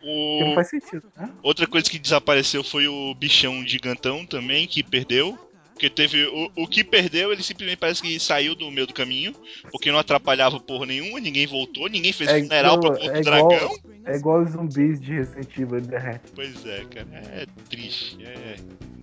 que 0.00 0.40
não 0.40 0.52
O- 0.52 0.54
faz 0.54 0.68
sentido, 0.70 1.04
né? 1.16 1.28
Outra 1.42 1.66
coisa 1.66 1.90
que 1.90 1.98
desapareceu 1.98 2.64
foi 2.64 2.88
o 2.88 3.14
bichão 3.14 3.62
gigantão 3.66 4.24
também, 4.24 4.66
que 4.66 4.82
perdeu. 4.82 5.38
Porque 5.78 5.88
teve. 5.88 6.26
O, 6.26 6.50
o 6.64 6.66
que 6.66 6.82
perdeu, 6.82 7.32
ele 7.32 7.40
simplesmente 7.40 7.78
parece 7.78 8.02
que 8.02 8.18
saiu 8.18 8.56
do 8.56 8.68
meio 8.68 8.84
do 8.88 8.92
caminho, 8.92 9.32
porque 9.70 9.92
não 9.92 9.98
atrapalhava 10.00 10.58
porra 10.58 10.86
nenhuma, 10.86 11.20
ninguém 11.20 11.46
voltou, 11.46 11.88
ninguém 11.88 12.12
fez 12.12 12.28
É 12.28 12.40
funeral 12.42 12.76
igual- 12.78 12.92
corpo 12.92 13.06
é 13.06 13.12
do 13.12 13.20
igual- 13.20 13.48
dragão. 13.48 13.76
É 14.04 14.16
igual 14.16 14.42
os 14.42 14.50
zumbis 14.52 14.98
de 14.98 15.12
Resident 15.12 15.50
Evil, 15.58 15.80
derrete. 15.82 16.32
Pois 16.34 16.64
é, 16.64 16.82
cara. 16.90 17.06
É 17.12 17.46
triste. 17.68 18.16
É. 18.24 18.56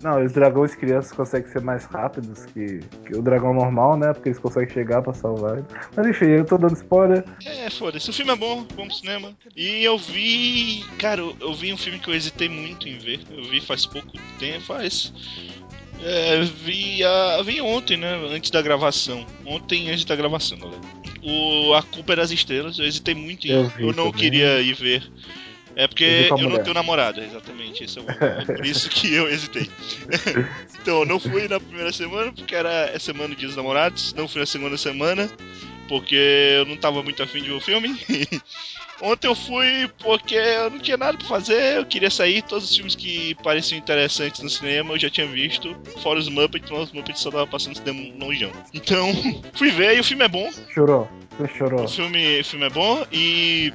Não, 0.03 0.23
os 0.23 0.33
dragões 0.33 0.73
crianças 0.75 1.11
conseguem 1.11 1.49
ser 1.51 1.61
mais 1.61 1.85
rápidos 1.85 2.45
que, 2.47 2.79
que 3.05 3.15
o 3.15 3.21
dragão 3.21 3.53
normal, 3.53 3.97
né? 3.97 4.13
Porque 4.13 4.29
eles 4.29 4.39
conseguem 4.39 4.73
chegar 4.73 5.03
pra 5.03 5.13
salvar. 5.13 5.63
Mas 5.95 6.07
enfim, 6.07 6.25
eu 6.25 6.43
tô 6.43 6.57
dando 6.57 6.73
spoiler. 6.75 7.23
É, 7.45 7.69
foda-se. 7.69 8.09
O 8.09 8.13
filme 8.13 8.31
é 8.31 8.35
bom, 8.35 8.65
vamos 8.75 8.95
pro 8.99 9.05
cinema. 9.07 9.37
E 9.55 9.83
eu 9.83 9.95
vi. 9.97 10.83
Cara, 10.97 11.21
eu, 11.21 11.35
eu 11.39 11.53
vi 11.53 11.71
um 11.71 11.77
filme 11.77 11.99
que 11.99 12.09
eu 12.09 12.13
hesitei 12.15 12.49
muito 12.49 12.89
em 12.89 12.97
ver. 12.97 13.19
Eu 13.31 13.43
vi 13.45 13.61
faz 13.61 13.85
pouco 13.85 14.11
tempo, 14.39 14.61
faz. 14.65 15.13
É, 16.03 16.41
vi, 16.43 17.03
a, 17.03 17.41
vi 17.41 17.61
ontem, 17.61 17.97
né? 17.97 18.13
Antes 18.29 18.51
da 18.51 18.61
gravação. 18.61 19.25
Ontem, 19.45 19.89
antes 19.89 20.05
da 20.05 20.15
gravação, 20.15 20.57
galera. 20.57 20.81
O 21.23 21.73
A 21.73 21.81
Culpa 21.81 22.13
é 22.13 22.15
das 22.17 22.31
Estrelas. 22.31 22.77
Eu 22.77 22.85
hesitei 22.85 23.15
muito 23.15 23.47
em. 23.47 23.51
Eu 23.51 23.71
Eu, 23.79 23.87
não 23.87 24.11
também. 24.11 24.13
queria 24.13 24.61
ir 24.61 24.73
ver. 24.73 25.03
É 25.75 25.83
Eu 25.85 25.89
porque 25.89 26.29
a 26.31 26.35
eu 26.41 26.49
não 26.49 26.59
tenho 26.63 26.73
namorada, 26.73 27.21
exatamente. 27.23 27.83
Esse 27.83 27.99
é, 27.99 28.01
o, 28.01 28.05
é 28.23 28.45
por 28.45 28.65
isso 28.65 28.89
que 28.89 29.13
eu 29.13 29.27
hesitei. 29.29 29.69
então, 30.81 30.99
eu 30.99 31.05
não 31.05 31.19
fui 31.19 31.47
na 31.47 31.59
primeira 31.59 31.91
semana, 31.91 32.31
porque 32.31 32.55
era 32.55 32.91
a 32.95 32.99
semana 32.99 33.29
do 33.29 33.35
Dia 33.35 33.47
dos 33.47 33.57
Namorados. 33.57 34.13
Não 34.13 34.27
fui 34.27 34.39
na 34.39 34.45
segunda 34.45 34.77
semana, 34.77 35.29
porque 35.89 36.15
eu 36.59 36.65
não 36.65 36.77
tava 36.77 37.01
muito 37.03 37.21
afim 37.23 37.41
de 37.41 37.49
ver 37.49 37.55
o 37.55 37.61
filme. 37.61 37.97
Ontem 39.01 39.27
eu 39.27 39.35
fui 39.35 39.89
porque 40.01 40.35
eu 40.35 40.69
não 40.69 40.79
tinha 40.79 40.95
nada 40.97 41.17
pra 41.17 41.27
fazer, 41.27 41.77
eu 41.77 41.85
queria 41.85 42.09
sair. 42.09 42.41
Todos 42.41 42.69
os 42.69 42.75
filmes 42.75 42.95
que 42.95 43.35
pareciam 43.43 43.77
interessantes 43.77 44.41
no 44.41 44.49
cinema 44.49 44.93
eu 44.93 44.99
já 44.99 45.09
tinha 45.09 45.27
visto, 45.27 45.75
fora 46.01 46.17
os 46.19 46.29
Muppets, 46.29 46.69
mas 46.71 46.83
os 46.83 46.91
Muppets 46.93 47.21
só 47.21 47.29
tava 47.29 47.45
passando 47.47 47.75
cinema 47.77 48.01
longeão. 48.25 48.51
Então, 48.73 49.11
fui 49.55 49.69
ver 49.69 49.97
e 49.97 49.99
o 49.99 50.03
filme 50.03 50.23
é 50.23 50.27
bom. 50.29 50.49
Chorou. 50.73 51.09
Você 51.37 51.47
chorou. 51.57 51.83
O 51.83 51.87
filme, 51.87 52.39
o 52.39 52.45
filme 52.45 52.65
é 52.65 52.69
bom 52.69 53.05
e 53.11 53.73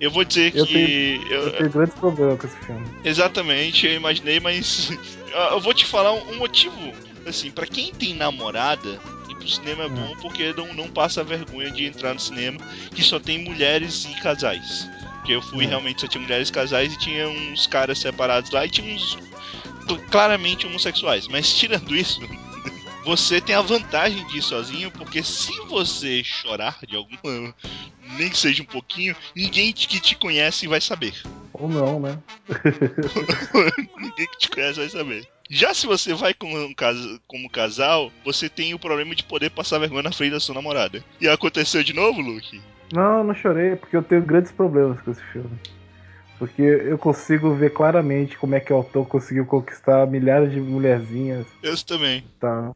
eu 0.00 0.10
vou 0.10 0.24
dizer 0.24 0.52
Eu 0.56 0.66
que. 0.66 1.20
eu- 1.28 1.42
Eu 1.42 1.52
tenho 1.58 1.70
grandes 1.70 1.94
problemas 1.96 2.40
com 2.40 2.46
esse 2.46 2.56
filme. 2.64 2.86
Exatamente, 3.04 3.86
eu 3.86 3.92
imaginei, 3.94 4.40
mas 4.40 4.90
eu 5.52 5.60
vou 5.60 5.74
te 5.74 5.84
falar 5.84 6.12
um 6.14 6.36
motivo. 6.38 6.74
Assim, 7.26 7.50
pra 7.50 7.66
quem 7.66 7.90
tem 7.92 8.14
namorada, 8.14 8.98
pro 9.44 9.52
cinema 9.52 9.84
é 9.84 9.88
bom 9.88 10.16
porque 10.20 10.52
não, 10.56 10.72
não 10.74 10.88
passa 10.88 11.22
vergonha 11.22 11.70
de 11.70 11.84
entrar 11.86 12.14
no 12.14 12.20
cinema 12.20 12.58
que 12.94 13.02
só 13.02 13.20
tem 13.20 13.38
mulheres 13.38 14.04
e 14.06 14.14
casais. 14.20 14.88
Porque 15.16 15.32
eu 15.32 15.40
fui 15.42 15.64
Hum. 15.64 15.68
realmente 15.68 16.00
só 16.02 16.06
tinha 16.06 16.20
mulheres 16.22 16.48
e 16.48 16.52
casais 16.52 16.92
e 16.92 16.98
tinha 16.98 17.28
uns 17.28 17.66
caras 17.66 17.98
separados 17.98 18.50
lá 18.50 18.66
e 18.66 18.70
tinha 18.70 18.94
uns 18.94 19.16
cl- 19.86 20.00
claramente 20.10 20.66
homossexuais. 20.66 21.28
Mas 21.28 21.52
tirando 21.54 21.94
isso, 21.96 22.20
você 23.04 23.40
tem 23.40 23.54
a 23.54 23.60
vantagem 23.62 24.26
de 24.28 24.38
ir 24.38 24.42
sozinho, 24.42 24.90
porque 24.92 25.22
se 25.22 25.52
você 25.68 26.22
chorar 26.24 26.78
de 26.86 26.96
alguma. 26.96 27.54
Nem 28.18 28.28
que 28.28 28.36
seja 28.36 28.62
um 28.62 28.66
pouquinho, 28.66 29.16
ninguém 29.34 29.72
que 29.72 29.98
te 30.00 30.14
conhece 30.16 30.66
vai 30.66 30.80
saber. 30.80 31.14
Ou 31.54 31.68
não, 31.68 31.98
né? 32.00 32.18
Ninguém 33.96 34.26
que 34.26 34.38
te 34.38 34.50
conhece 34.50 34.78
vai 34.80 34.88
saber. 34.88 35.26
Já 35.50 35.74
se 35.74 35.86
você 35.86 36.14
vai 36.14 36.32
como, 36.34 36.74
cas- 36.74 37.18
como 37.26 37.50
casal, 37.50 38.10
você 38.24 38.48
tem 38.48 38.74
o 38.74 38.78
problema 38.78 39.14
de 39.14 39.22
poder 39.24 39.50
passar 39.50 39.78
vergonha 39.78 40.02
na 40.02 40.12
frente 40.12 40.32
da 40.32 40.40
sua 40.40 40.54
namorada. 40.54 41.02
E 41.20 41.28
aconteceu 41.28 41.82
de 41.82 41.92
novo, 41.92 42.20
Luke? 42.20 42.60
Não, 42.92 43.18
eu 43.18 43.24
não 43.24 43.34
chorei, 43.34 43.76
porque 43.76 43.96
eu 43.96 44.02
tenho 44.02 44.22
grandes 44.22 44.52
problemas 44.52 45.00
com 45.02 45.10
esse 45.10 45.22
filme. 45.32 45.58
Porque 46.38 46.62
eu 46.62 46.98
consigo 46.98 47.54
ver 47.54 47.70
claramente 47.72 48.36
como 48.36 48.54
é 48.54 48.60
que 48.60 48.72
o 48.72 48.76
autor 48.76 49.06
conseguiu 49.06 49.46
conquistar 49.46 50.06
milhares 50.06 50.52
de 50.52 50.60
mulherzinhas, 50.60 51.46
Eu 51.62 51.76
também. 51.84 52.24
tá? 52.40 52.72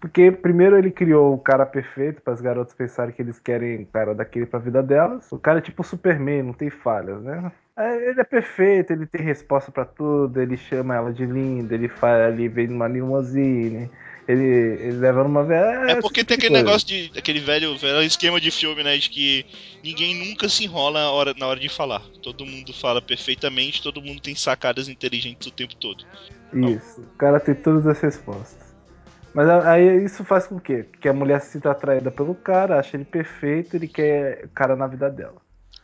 Porque 0.00 0.30
primeiro 0.30 0.76
ele 0.76 0.90
criou 0.90 1.34
o 1.34 1.38
cara 1.38 1.66
perfeito 1.66 2.22
para 2.22 2.34
as 2.34 2.40
garotas 2.40 2.74
pensarem 2.74 3.14
que 3.14 3.22
eles 3.22 3.38
querem 3.38 3.82
o 3.82 3.86
cara 3.86 4.14
daquele 4.14 4.46
pra 4.46 4.58
vida 4.58 4.82
delas. 4.82 5.30
O 5.30 5.38
cara 5.38 5.58
é 5.58 5.62
tipo 5.62 5.82
Superman, 5.82 6.42
não 6.42 6.52
tem 6.52 6.70
falhas, 6.70 7.22
né? 7.22 7.50
É, 7.76 8.10
Ele 8.10 8.20
é 8.20 8.24
perfeito, 8.24 8.92
ele 8.92 9.06
tem 9.06 9.22
resposta 9.22 9.70
pra 9.70 9.84
tudo, 9.84 10.40
ele 10.40 10.56
chama 10.56 10.94
ela 10.94 11.12
de 11.12 11.26
linda, 11.26 11.74
ele 11.74 11.88
faz 11.88 12.22
ali, 12.22 12.48
vem 12.48 12.68
numa 12.68 12.88
limousine, 12.88 13.90
ele, 14.26 14.44
ele 14.44 14.92
leva 14.92 15.22
numa 15.22 15.44
velha. 15.44 15.92
É 15.92 16.00
porque 16.00 16.24
tem 16.24 16.36
aquele 16.36 16.54
negócio 16.54 16.88
de. 16.88 17.12
aquele 17.16 17.38
velho, 17.38 17.76
velho 17.76 18.02
esquema 18.02 18.40
de 18.40 18.50
filme, 18.50 18.82
né? 18.82 18.96
De 18.96 19.10
que 19.10 19.44
ninguém 19.84 20.14
nunca 20.26 20.48
se 20.48 20.64
enrola 20.64 21.00
na 21.00 21.10
hora, 21.10 21.34
na 21.36 21.46
hora 21.46 21.60
de 21.60 21.68
falar. 21.68 22.02
Todo 22.22 22.46
mundo 22.46 22.72
fala 22.72 23.02
perfeitamente, 23.02 23.82
todo 23.82 24.02
mundo 24.02 24.20
tem 24.20 24.34
sacadas 24.34 24.88
inteligentes 24.88 25.46
o 25.46 25.52
tempo 25.52 25.76
todo. 25.76 26.02
Isso, 26.54 27.02
o 27.02 27.16
cara 27.18 27.38
tem 27.38 27.54
todas 27.54 27.86
as 27.86 28.00
respostas. 28.00 28.65
Mas 29.36 29.50
aí 29.66 30.02
isso 30.02 30.24
faz 30.24 30.46
com 30.46 30.58
que? 30.58 30.84
Que 30.98 31.10
a 31.10 31.12
mulher 31.12 31.42
se 31.42 31.50
sinta 31.52 31.70
atraída 31.70 32.10
pelo 32.10 32.34
cara, 32.34 32.78
acha 32.80 32.96
ele 32.96 33.04
perfeito, 33.04 33.76
ele 33.76 33.86
quer 33.86 34.46
o 34.46 34.48
cara 34.48 34.74
na 34.74 34.86
vida 34.86 35.10
dela. 35.10 35.36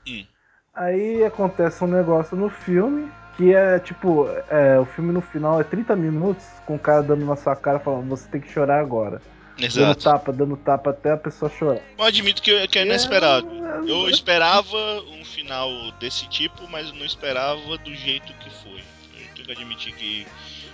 Hum. 0.09 0.25
Aí 0.73 1.23
acontece 1.23 1.85
um 1.85 1.87
negócio 1.87 2.35
no 2.35 2.49
filme, 2.49 3.13
que 3.37 3.55
é 3.55 3.79
tipo, 3.79 4.27
é, 4.49 4.79
o 4.81 4.87
filme 4.87 5.13
no 5.13 5.21
final 5.21 5.61
é 5.61 5.65
30 5.65 5.95
minutos 5.95 6.47
com 6.65 6.77
o 6.77 6.79
cara 6.79 7.03
dando 7.03 7.27
na 7.27 7.37
sua 7.37 7.55
cara 7.55 7.79
falando, 7.79 8.09
você 8.09 8.27
tem 8.27 8.41
que 8.41 8.51
chorar 8.51 8.81
agora. 8.81 9.21
Dando 9.59 9.67
Exato. 9.67 10.03
tapa, 10.03 10.33
dando 10.33 10.57
tapa 10.57 10.89
até 10.89 11.11
a 11.11 11.17
pessoa 11.19 11.51
chorar. 11.51 11.83
Eu 11.99 12.05
admito 12.07 12.41
que, 12.41 12.51
eu- 12.51 12.67
que 12.67 12.79
é 12.79 12.87
inesperado. 12.87 13.47
É, 13.53 13.91
Eu 13.91 14.09
esperava 14.09 14.77
um 15.11 15.23
final 15.27 15.69
desse 16.01 16.27
tipo, 16.31 16.67
mas 16.71 16.91
não 16.91 17.05
esperava 17.05 17.77
do 17.77 17.95
jeito 17.95 18.33
que 18.33 18.49
foi. 18.49 18.81
Eu 18.81 19.27
tenho 19.35 19.47
que 19.47 19.53
admitir 19.53 19.93
que 19.95 20.27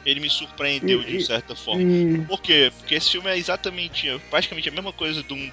ele 0.09 0.21
me 0.21 0.31
surpreendeu 0.31 1.03
de 1.03 1.21
certa 1.25 1.55
forma. 1.55 1.83
Por 2.27 2.41
quê? 2.41 2.73
Porque 2.79 2.95
esse 2.95 3.11
filme 3.11 3.29
é 3.29 3.37
exatamente, 3.37 4.09
é 4.09 4.19
praticamente 4.31 4.69
a 4.69 4.73
mesma 4.73 4.93
coisa 4.93 5.23
de, 5.23 5.35
um, 5.35 5.51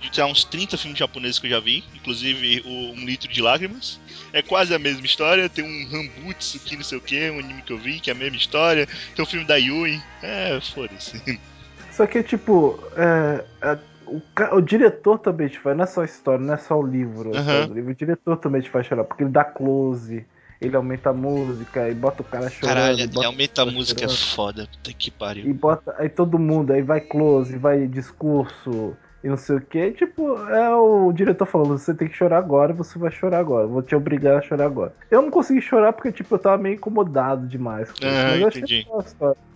de 0.00 0.14
sei 0.14 0.22
lá, 0.22 0.30
uns 0.30 0.44
30 0.44 0.76
filmes 0.76 0.98
japoneses 0.98 1.38
que 1.38 1.46
eu 1.46 1.50
já 1.50 1.60
vi, 1.60 1.84
inclusive 1.94 2.62
o 2.64 2.92
Um 2.92 3.04
Litro 3.04 3.28
de 3.28 3.42
Lágrimas. 3.42 4.00
É 4.32 4.40
quase 4.42 4.74
a 4.74 4.78
mesma 4.78 5.04
história, 5.04 5.48
tem 5.48 5.64
um 5.64 5.96
Hambutsu 5.96 6.60
que 6.60 6.76
não 6.76 6.84
sei 6.84 6.98
o 6.98 7.00
que, 7.00 7.30
um 7.30 7.40
anime 7.40 7.62
que 7.62 7.72
eu 7.72 7.78
vi, 7.78 7.98
que 7.98 8.10
é 8.10 8.12
a 8.12 8.16
mesma 8.16 8.36
história, 8.36 8.86
tem 9.14 9.22
o 9.22 9.26
filme 9.26 9.46
da 9.46 9.56
Yui. 9.56 10.00
É, 10.22 10.60
foda-se. 10.60 11.20
Só 11.90 12.06
que, 12.06 12.22
tipo, 12.22 12.78
é, 12.96 13.44
é, 13.60 13.78
o, 14.06 14.22
o 14.56 14.60
diretor 14.60 15.18
também 15.18 15.48
te 15.48 15.58
faz, 15.58 15.76
não 15.76 15.82
é 15.82 15.86
só 15.86 16.02
a 16.02 16.04
história, 16.04 16.44
não 16.44 16.54
é 16.54 16.56
só 16.56 16.78
o 16.78 16.86
livro. 16.86 17.36
Aham. 17.36 17.66
do 17.66 17.74
livro, 17.74 17.90
O 17.90 17.94
diretor 17.94 18.36
também 18.36 18.60
te 18.60 18.70
faz 18.70 18.86
chorar, 18.86 19.02
porque 19.02 19.24
ele 19.24 19.32
dá 19.32 19.42
close, 19.42 20.24
ele 20.60 20.76
aumenta 20.76 21.10
a 21.10 21.12
música, 21.12 21.88
e 21.88 21.94
bota 21.94 22.22
o 22.22 22.24
cara 22.24 22.50
chorando. 22.50 22.74
Caralho, 22.76 23.00
e 23.00 23.06
bota 23.06 23.20
realmente 23.20 23.60
a 23.60 23.66
música 23.66 24.04
é 24.04 24.08
chorando, 24.08 24.34
foda, 24.34 24.68
puta 24.72 24.92
que 24.92 25.10
pariu. 25.10 25.46
E 25.46 25.52
bota. 25.52 25.94
Aí 25.98 26.08
todo 26.08 26.38
mundo, 26.38 26.72
aí 26.72 26.82
vai 26.82 27.00
close, 27.00 27.56
vai 27.56 27.86
discurso 27.86 28.96
e 29.22 29.28
não 29.28 29.36
sei 29.36 29.56
o 29.56 29.60
que. 29.60 29.92
Tipo, 29.92 30.36
é 30.48 30.74
o 30.74 31.12
diretor 31.12 31.46
falando: 31.46 31.78
você 31.78 31.94
tem 31.94 32.08
que 32.08 32.16
chorar 32.16 32.38
agora, 32.38 32.72
você 32.72 32.98
vai 32.98 33.10
chorar 33.10 33.38
agora. 33.38 33.66
Vou 33.66 33.82
te 33.82 33.94
obrigar 33.94 34.38
a 34.38 34.42
chorar 34.42 34.66
agora. 34.66 34.92
Eu 35.10 35.22
não 35.22 35.30
consegui 35.30 35.60
chorar 35.60 35.92
porque, 35.92 36.12
tipo, 36.12 36.34
eu 36.34 36.38
tava 36.38 36.60
meio 36.60 36.74
incomodado 36.74 37.46
demais. 37.46 37.90
Com 37.90 37.98
isso, 37.98 38.06
Ah, 38.06 38.46
achei 38.46 38.62
entendi. 38.62 38.86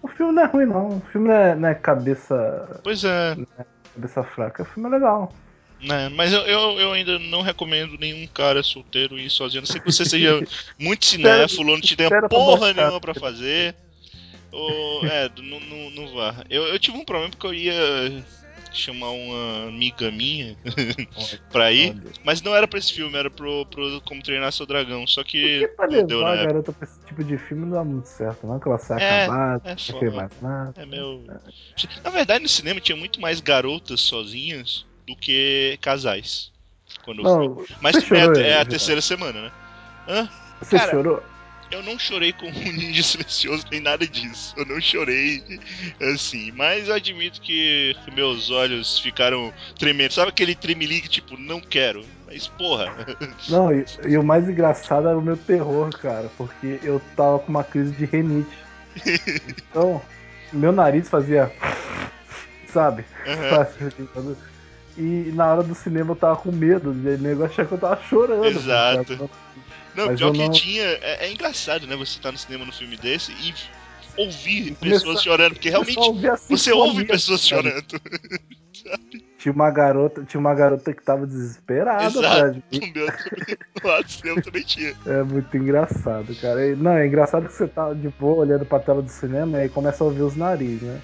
O 0.03 0.09
filme 0.09 0.33
não 0.33 0.43
é 0.43 0.47
ruim, 0.47 0.67
não. 0.67 0.89
O 0.89 1.03
filme 1.13 1.29
não 1.29 1.35
é, 1.35 1.55
não 1.55 1.69
é 1.69 1.75
cabeça, 1.75 2.81
Pois 2.83 3.05
é, 3.05 3.37
cabeça 3.95 4.23
fraca. 4.23 4.63
O 4.63 4.67
filme 4.67 4.89
é 4.89 4.93
legal. 4.93 5.33
Né? 5.83 6.09
Mas 6.09 6.33
eu, 6.33 6.41
eu, 6.43 6.81
eu 6.81 6.93
ainda 6.93 7.19
não 7.19 7.43
recomendo 7.43 7.99
nenhum 7.99 8.27
cara 8.29 8.63
solteiro 8.63 9.19
ir 9.19 9.29
sozinho. 9.29 9.61
A 9.61 9.63
não 9.63 9.67
ser 9.67 9.81
que 9.81 9.93
você 9.93 10.05
seja 10.05 10.41
muito 10.79 11.05
cinéfilo, 11.05 11.73
não 11.73 11.81
te 11.81 11.97
pra 11.97 12.29
porra 12.29 12.73
nenhuma 12.73 13.01
pra 13.01 13.15
fazer. 13.15 13.75
Ou, 14.53 15.07
é, 15.07 15.31
não, 15.39 15.61
não, 15.61 15.91
não 15.91 16.15
vá. 16.15 16.45
Eu, 16.49 16.65
eu 16.65 16.79
tive 16.79 16.97
um 16.99 17.05
problema 17.05 17.31
porque 17.31 17.47
eu 17.47 17.55
ia 17.55 18.25
chamar 18.71 19.11
uma 19.11 19.69
amiga 19.69 20.11
minha 20.11 20.57
pra 21.51 21.71
ir, 21.73 21.95
mas 22.25 22.41
não 22.41 22.55
era 22.55 22.67
pra 22.67 22.79
esse 22.79 22.93
filme, 22.93 23.17
era 23.17 23.31
pro, 23.31 23.67
pro 23.67 24.01
Como 24.03 24.23
Treinar 24.23 24.53
Seu 24.53 24.67
Dragão. 24.67 25.07
Só 25.07 25.25
que 25.25 25.61
Porque 25.61 25.75
pra 25.75 25.87
não 25.89 26.07
deu 26.07 26.27
a 26.27 26.31
época. 26.33 26.47
garota 26.47 26.73
pra 26.73 26.87
esse 26.87 27.01
tipo 27.07 27.25
de 27.25 27.39
filme 27.39 27.67
não 27.67 27.73
dá 27.73 27.85
muito 27.85 28.07
certo, 28.07 28.47
não. 28.47 28.61
Que 28.61 28.69
ela 28.69 28.79
sai 28.79 29.03
É, 29.03 29.25
acabada, 29.25 29.71
é 29.71 29.75
tem 29.75 30.11
mais 30.11 30.41
nada. 30.41 30.75
É 30.77 30.87
meu. 30.87 31.25
Na 32.05 32.11
verdade, 32.11 32.43
no 32.43 32.49
cinema 32.49 32.81
tinha 32.81 32.97
muito 32.97 33.21
mais 33.21 33.41
garotas 33.41 34.01
sozinhas 34.01 34.87
do 35.13 35.17
que 35.17 35.79
casais. 35.81 36.51
Quando 37.05 37.21
eu. 37.21 37.25
Não, 37.25 37.65
Mas 37.81 37.97
é, 37.97 38.01
chorou, 38.01 38.35
é 38.37 38.59
a 38.59 38.65
terceira 38.65 39.01
semana, 39.01 39.43
né? 39.43 39.51
Hã? 40.09 40.29
Você 40.61 40.77
Cara, 40.77 40.91
chorou? 40.93 41.23
Eu 41.71 41.83
não 41.83 41.99
chorei 41.99 42.35
com 42.35 42.47
um 42.47 42.73
ninja 42.73 43.03
silencioso 43.03 43.65
nem 43.71 43.81
nada 43.81 44.07
disso. 44.07 44.55
Eu 44.59 44.67
não 44.67 44.81
chorei 44.81 45.43
assim. 46.13 46.53
Mas 46.53 46.89
eu 46.89 46.95
admito 46.95 47.41
que 47.41 47.97
meus 48.15 48.51
olhos 48.51 48.99
ficaram 48.99 49.53
tremendo. 49.79 50.13
Sabe 50.13 50.29
aquele 50.29 50.55
tremelique, 50.55 51.09
tipo, 51.09 51.37
não 51.39 51.61
quero. 51.61 52.05
Mas 52.27 52.47
porra. 52.47 52.91
Não, 53.49 53.73
e, 53.73 53.85
e 54.07 54.17
o 54.17 54.23
mais 54.23 54.49
engraçado 54.49 55.09
era 55.09 55.19
o 55.19 55.23
meu 55.23 55.37
terror, 55.37 55.91
cara, 55.91 56.31
porque 56.39 56.79
eu 56.83 57.01
tava 57.15 57.39
com 57.39 57.49
uma 57.51 57.65
crise 57.65 57.93
de 57.93 58.05
renite. 58.07 58.57
Então, 59.73 60.03
meu 60.53 60.71
nariz 60.71 61.09
fazia. 61.09 61.51
Sabe? 62.69 63.05
Aham. 63.27 64.52
E 64.97 65.31
na 65.35 65.53
hora 65.53 65.63
do 65.63 65.75
cinema 65.75 66.13
eu 66.13 66.17
tava 66.17 66.37
com 66.37 66.53
medo 66.53 66.93
de 66.93 67.17
nego 67.23 67.45
achar 67.45 67.67
que 67.67 67.73
eu 67.73 67.79
tava 67.79 68.01
chorando. 68.03 68.45
Exato. 68.47 69.17
cara. 69.17 69.31
Não, 69.95 70.07
Mas 70.07 70.19
pior 70.21 70.33
que 70.33 70.39
não- 70.39 70.51
tinha. 70.51 70.83
É, 70.85 71.27
é 71.27 71.33
engraçado, 71.33 71.87
né? 71.87 71.97
Você 71.97 72.19
tá 72.21 72.31
no 72.33 72.39
cinema 72.39 72.65
no 72.65 72.73
filme 72.73 72.97
desse 72.97 73.33
e 73.33 73.55
ouvir 74.17 74.75
Começar- 74.75 74.99
pessoas 74.99 75.23
chorando, 75.23 75.53
porque 75.55 75.71
realmente 75.71 75.99
você 76.49 76.73
ouve 76.73 77.05
pessoas 77.05 77.41
sabe? 77.41 77.69
chorando. 77.71 77.85
Tinha 79.39 79.53
uma 79.53 79.71
garota, 79.71 80.23
tinha 80.25 80.39
uma 80.41 80.55
garota 80.55 80.93
que 80.93 81.03
tava 81.03 81.27
desesperada 81.27 82.05
Exato. 82.05 82.63
O 82.73 82.79
meu 82.95 83.07
também, 83.07 83.57
o 83.83 83.87
lado 83.89 84.05
do 84.05 84.11
cinema 84.11 84.43
também 84.43 84.63
tinha. 84.63 84.95
É 85.05 85.23
muito 85.25 85.57
engraçado, 85.57 86.35
cara. 86.41 86.77
Não, 86.77 86.93
é 86.93 87.07
engraçado 87.07 87.47
que 87.49 87.53
você 87.53 87.67
tá 87.67 87.93
de 87.93 88.09
boa 88.21 88.37
olhando 88.45 88.65
pra 88.65 88.79
tela 88.79 89.03
do 89.03 89.11
cinema 89.11 89.59
e 89.59 89.63
aí 89.63 89.69
começa 89.69 90.03
a 90.03 90.07
ouvir 90.07 90.23
os 90.23 90.37
narizes, 90.37 90.83
né? 90.83 91.01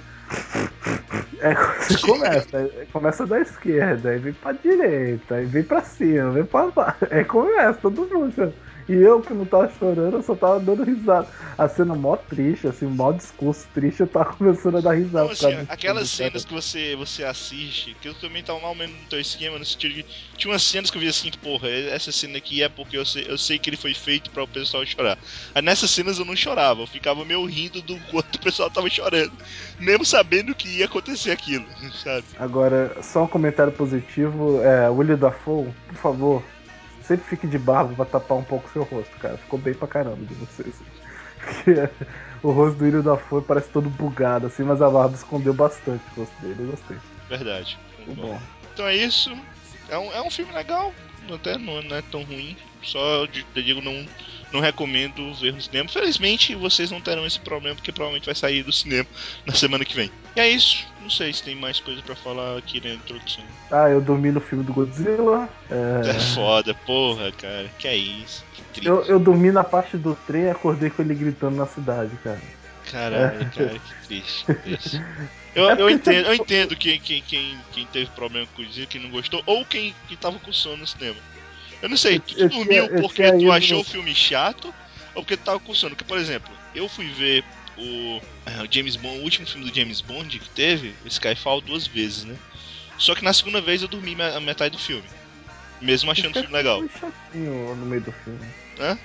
É, 1.40 1.54
você 1.54 1.98
começa, 2.04 2.70
começa 2.92 3.26
da 3.26 3.40
esquerda, 3.40 4.10
aí 4.10 4.18
vem 4.18 4.32
pra 4.32 4.52
direita, 4.52 5.36
aí 5.36 5.46
vem 5.46 5.62
pra 5.62 5.82
cima, 5.82 6.32
vem 6.32 6.44
pra 6.44 6.66
baixo, 6.70 7.06
aí 7.10 7.24
começa, 7.24 7.78
todo 7.80 8.08
mundo. 8.12 8.52
E 8.88 8.94
eu 8.94 9.20
que 9.20 9.34
não 9.34 9.44
tava 9.44 9.68
chorando, 9.78 10.16
eu 10.16 10.22
só 10.22 10.34
tava 10.34 10.58
dando 10.58 10.82
risada. 10.82 11.28
A 11.58 11.68
cena 11.68 11.94
mó 11.94 12.16
triste, 12.16 12.66
assim, 12.66 12.86
mó 12.86 13.12
discurso 13.12 13.68
triste, 13.74 14.00
eu 14.00 14.06
tava 14.06 14.32
começando 14.32 14.78
a 14.78 14.80
dar 14.80 14.94
risada. 14.94 15.24
Não, 15.24 15.30
assim, 15.30 15.66
aquelas 15.68 16.10
do 16.10 16.16
cara. 16.16 16.30
cenas 16.30 16.44
que 16.46 16.54
você, 16.54 16.96
você 16.96 17.22
assiste, 17.22 17.94
que 18.00 18.08
eu 18.08 18.14
também 18.14 18.42
tava 18.42 18.58
mal 18.60 18.74
menos 18.74 18.98
no 18.98 19.08
teu 19.08 19.20
esquema, 19.20 19.58
no 19.58 19.64
sentido 19.64 19.94
de. 19.94 20.06
Tinha 20.38 20.50
umas 20.50 20.62
cenas 20.62 20.90
que 20.90 20.96
eu 20.96 21.02
vi 21.02 21.08
assim, 21.08 21.30
porra, 21.42 21.68
essa 21.68 22.10
cena 22.10 22.38
aqui 22.38 22.62
é 22.62 22.68
porque 22.68 22.96
eu 22.96 23.04
sei, 23.04 23.26
eu 23.28 23.36
sei 23.36 23.58
que 23.58 23.68
ele 23.68 23.76
foi 23.76 23.92
feito 23.92 24.30
pra 24.30 24.44
o 24.44 24.48
pessoal 24.48 24.86
chorar. 24.86 25.18
Aí 25.54 25.60
nessas 25.60 25.90
cenas 25.90 26.18
eu 26.18 26.24
não 26.24 26.34
chorava, 26.34 26.80
eu 26.80 26.86
ficava 26.86 27.26
meio 27.26 27.44
rindo 27.44 27.82
do 27.82 27.98
quanto 28.10 28.36
o 28.36 28.40
pessoal 28.40 28.70
tava 28.70 28.88
chorando. 28.88 29.32
Mesmo 29.78 30.04
sabendo 30.06 30.54
que 30.54 30.78
ia 30.78 30.86
acontecer 30.86 31.30
aquilo, 31.30 31.66
sabe? 32.02 32.24
Agora, 32.38 32.96
só 33.02 33.24
um 33.24 33.28
comentário 33.28 33.72
positivo. 33.72 34.62
É, 34.62 34.88
William 34.88 35.18
Dafoe, 35.18 35.68
por 35.88 35.96
favor, 35.96 36.42
sempre 37.08 37.26
fique 37.26 37.46
de 37.46 37.58
barba 37.58 37.94
pra 37.94 38.04
tapar 38.04 38.38
um 38.38 38.44
pouco 38.44 38.68
o 38.68 38.72
seu 38.72 38.84
rosto, 38.84 39.16
cara. 39.18 39.36
Ficou 39.38 39.58
bem 39.58 39.74
pra 39.74 39.88
caramba 39.88 40.24
de 40.24 40.34
vocês. 40.34 40.74
O 42.40 42.52
rosto 42.52 42.78
do 42.78 42.84
William 42.84 43.00
Dafoe 43.00 43.42
parece 43.42 43.68
todo 43.70 43.90
bugado, 43.90 44.46
assim, 44.46 44.62
mas 44.62 44.80
a 44.80 44.88
barba 44.88 45.16
escondeu 45.16 45.52
bastante 45.52 46.04
o 46.12 46.20
rosto 46.20 46.40
dele. 46.40 46.54
Eu 46.60 46.66
gostei. 46.68 46.96
Verdade. 47.28 47.76
Muito 48.06 48.20
bom. 48.20 48.40
Então 48.72 48.86
é 48.86 48.94
isso. 48.94 49.36
É 49.88 49.98
um, 49.98 50.12
é 50.12 50.22
um 50.22 50.30
filme 50.30 50.52
legal, 50.52 50.92
até 51.34 51.58
não, 51.58 51.82
não 51.82 51.96
é 51.96 52.02
tão 52.02 52.22
ruim. 52.22 52.56
Só 52.82 53.26
digo, 53.54 53.80
não, 53.80 54.06
não 54.52 54.60
recomendo 54.60 55.34
ver 55.34 55.52
no 55.52 55.60
cinema. 55.60 55.88
Felizmente 55.88 56.54
vocês 56.54 56.90
não 56.90 57.00
terão 57.00 57.26
esse 57.26 57.38
problema, 57.40 57.74
porque 57.76 57.92
provavelmente 57.92 58.26
vai 58.26 58.34
sair 58.34 58.62
do 58.62 58.72
cinema 58.72 59.06
na 59.46 59.54
semana 59.54 59.84
que 59.84 59.94
vem. 59.94 60.10
E 60.36 60.40
é 60.40 60.48
isso. 60.48 60.86
Não 61.02 61.10
sei 61.10 61.32
se 61.32 61.42
tem 61.42 61.54
mais 61.54 61.80
coisa 61.80 62.02
pra 62.02 62.14
falar 62.14 62.58
aqui 62.58 62.80
na 62.86 62.94
introdução. 62.94 63.44
Ah, 63.70 63.88
eu 63.88 64.00
dormi 64.00 64.30
no 64.30 64.40
filme 64.40 64.62
do 64.62 64.72
Godzilla. 64.72 65.48
É, 65.70 66.10
É, 66.10 66.14
foda, 66.34 66.74
porra, 66.74 67.32
cara. 67.32 67.68
Que 67.78 67.88
é 67.88 67.96
isso? 67.96 68.44
Que 68.72 68.86
eu, 68.86 69.02
eu 69.04 69.18
dormi 69.18 69.50
na 69.50 69.64
parte 69.64 69.96
do 69.96 70.14
trem 70.26 70.42
e 70.44 70.50
acordei 70.50 70.90
com 70.90 71.02
ele 71.02 71.14
gritando 71.14 71.56
na 71.56 71.66
cidade, 71.66 72.10
cara. 72.22 72.40
Caralho, 72.90 73.38
cara, 73.50 73.78
que 73.78 74.06
triste. 74.06 74.44
que 74.44 74.54
triste. 74.54 75.02
Eu, 75.54 75.70
É 75.70 75.80
eu 75.80 75.90
entendo, 75.90 76.26
eu 76.26 76.34
entendo 76.34 76.76
quem, 76.76 77.00
quem, 77.00 77.22
quem, 77.22 77.58
quem 77.72 77.86
teve 77.86 78.10
problema 78.10 78.46
com 78.54 78.62
isso, 78.62 78.86
quem 78.86 79.00
não 79.00 79.10
gostou, 79.10 79.42
ou 79.46 79.64
quem, 79.64 79.94
quem 80.06 80.16
tava 80.16 80.38
com 80.38 80.52
sono 80.52 80.78
no 80.78 80.86
cinema. 80.86 81.16
Eu 81.80 81.88
não 81.88 81.96
sei, 81.96 82.18
tu 82.18 82.48
dormiu 82.48 82.88
porque 83.00 83.22
tu 83.32 83.52
achou 83.52 83.80
o 83.80 83.84
filme 83.84 84.14
chato, 84.14 84.74
ou 85.14 85.22
porque 85.22 85.36
tu 85.36 85.44
tava 85.44 85.60
com 85.60 85.74
sono. 85.74 85.94
Porque, 85.94 86.08
por 86.08 86.18
exemplo, 86.18 86.52
eu 86.74 86.88
fui 86.88 87.08
ver 87.08 87.44
o, 87.76 88.20
é, 88.46 88.62
o 88.62 88.68
James 88.70 88.96
Bond, 88.96 89.18
o 89.18 89.22
último 89.22 89.46
filme 89.46 89.70
do 89.70 89.74
James 89.74 90.00
Bond 90.00 90.38
que 90.38 90.50
teve, 90.50 90.94
o 91.04 91.08
Skyfall, 91.08 91.60
duas 91.60 91.86
vezes, 91.86 92.24
né? 92.24 92.36
Só 92.98 93.14
que 93.14 93.24
na 93.24 93.32
segunda 93.32 93.60
vez 93.60 93.80
eu 93.80 93.88
dormi 93.88 94.16
a 94.20 94.40
metade 94.40 94.72
do 94.72 94.78
filme. 94.78 95.04
Mesmo 95.80 96.10
achando 96.10 96.30
o 96.30 96.40
filme 96.40 96.52
legal. 96.52 96.80
Foi 96.80 96.90
chatinho 96.98 97.76
no 97.76 97.86
meio 97.86 98.02
do 98.02 98.12
filme. 98.12 98.40
Hã? 98.80 98.98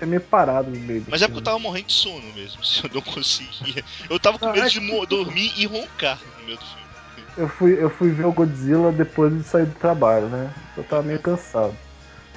É 0.00 0.06
meio 0.06 0.20
parado 0.22 0.70
no 0.70 0.80
meio 0.80 1.04
Mas 1.08 1.20
é 1.22 1.26
porque 1.26 1.40
eu 1.40 1.44
tava 1.44 1.58
morrendo 1.58 1.86
de 1.88 1.92
sono 1.92 2.32
mesmo, 2.32 2.62
se 2.64 2.84
eu 2.84 2.90
não 2.92 3.02
conseguia. 3.02 3.84
Eu 4.08 4.18
tava 4.18 4.38
com 4.38 4.46
medo 4.46 4.60
é 4.60 4.68
de 4.68 4.80
que- 4.80 5.06
dormir 5.06 5.52
e 5.56 5.66
roncar 5.66 6.20
no 6.38 6.44
meio 6.44 6.58
do 6.58 6.64
filme. 6.64 6.88
Eu 7.36 7.48
fui, 7.48 7.80
eu 7.80 7.90
fui 7.90 8.10
ver 8.10 8.26
o 8.26 8.32
Godzilla 8.32 8.90
depois 8.92 9.32
de 9.36 9.42
sair 9.44 9.66
do 9.66 9.74
trabalho, 9.74 10.28
né? 10.28 10.52
Eu 10.76 10.82
tava 10.84 11.02
meio 11.02 11.20
cansado. 11.20 11.78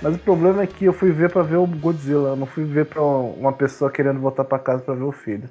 Mas 0.02 0.16
o 0.16 0.20
problema 0.20 0.62
é 0.62 0.68
que 0.68 0.86
eu 0.86 0.94
fui 0.94 1.12
ver 1.12 1.32
pra 1.32 1.42
ver 1.42 1.58
o 1.58 1.66
Godzilla, 1.66 2.30
eu 2.30 2.36
não 2.36 2.46
fui 2.46 2.64
ver 2.66 2.86
pra 2.86 3.02
uma 3.02 3.54
pessoa 3.54 3.90
querendo 3.92 4.20
voltar 4.20 4.44
pra 4.44 4.60
casa 4.60 4.84
pra 4.84 4.94
ver 4.94 5.04
o 5.04 5.12
filho. 5.12 5.50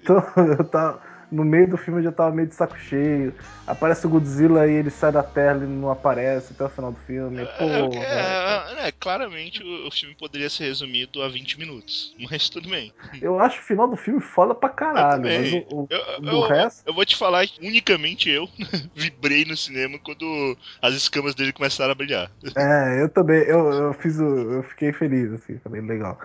Então 0.00 0.16
eu 0.58 0.64
tava. 0.64 1.02
No 1.32 1.44
meio 1.44 1.68
do 1.68 1.76
filme 1.76 2.00
eu 2.00 2.04
já 2.04 2.12
tava 2.12 2.34
meio 2.34 2.48
de 2.48 2.54
saco 2.54 2.76
cheio. 2.78 3.34
Aparece 3.66 4.06
o 4.06 4.10
Godzilla 4.10 4.66
e 4.66 4.72
ele 4.72 4.90
sai 4.90 5.10
da 5.12 5.22
terra 5.22 5.64
e 5.64 5.66
não 5.66 5.90
aparece 5.90 6.52
até 6.52 6.64
o 6.64 6.68
final 6.68 6.92
do 6.92 6.98
filme. 7.00 7.46
Pô, 7.58 7.64
É, 7.66 8.06
velho. 8.06 8.72
é, 8.82 8.88
é, 8.88 8.92
claramente 8.92 9.62
o, 9.62 9.90
filme 9.90 10.14
poderia 10.14 10.50
ser 10.50 10.64
resumido 10.64 11.22
a 11.22 11.28
20 11.28 11.58
minutos, 11.58 12.12
mas 12.30 12.48
tudo 12.48 12.68
bem. 12.68 12.92
eu 13.20 13.38
acho 13.40 13.60
o 13.60 13.62
final 13.64 13.88
do 13.88 13.96
filme 13.96 14.20
foda 14.20 14.54
pra 14.54 14.68
caralho. 14.68 15.00
Eu 15.00 15.04
Mas 15.04 15.16
também. 15.22 15.66
o, 15.70 15.82
o- 15.82 15.88
Eu, 15.90 15.98
eu- 16.32 16.42
resto. 16.48 16.82
eu 16.86 16.94
vou 16.94 17.04
te 17.04 17.16
falar 17.16 17.46
que 17.46 17.60
unicamente 17.66 18.28
eu 18.28 18.48
vibrei 18.94 19.44
no 19.44 19.56
cinema 19.56 19.98
quando 19.98 20.56
as 20.80 20.94
escamas 20.94 21.34
dele 21.34 21.52
começaram 21.52 21.92
a 21.92 21.94
brilhar. 21.94 22.30
É, 22.56 23.02
eu 23.02 23.08
também, 23.08 23.42
eu, 23.44 23.72
eu 23.72 23.92
fiz 23.94 24.18
o, 24.18 24.24
eu 24.24 24.62
fiquei 24.64 24.92
feliz, 24.92 25.32
assim, 25.32 25.58
falei, 25.58 25.80
legal. 25.80 26.18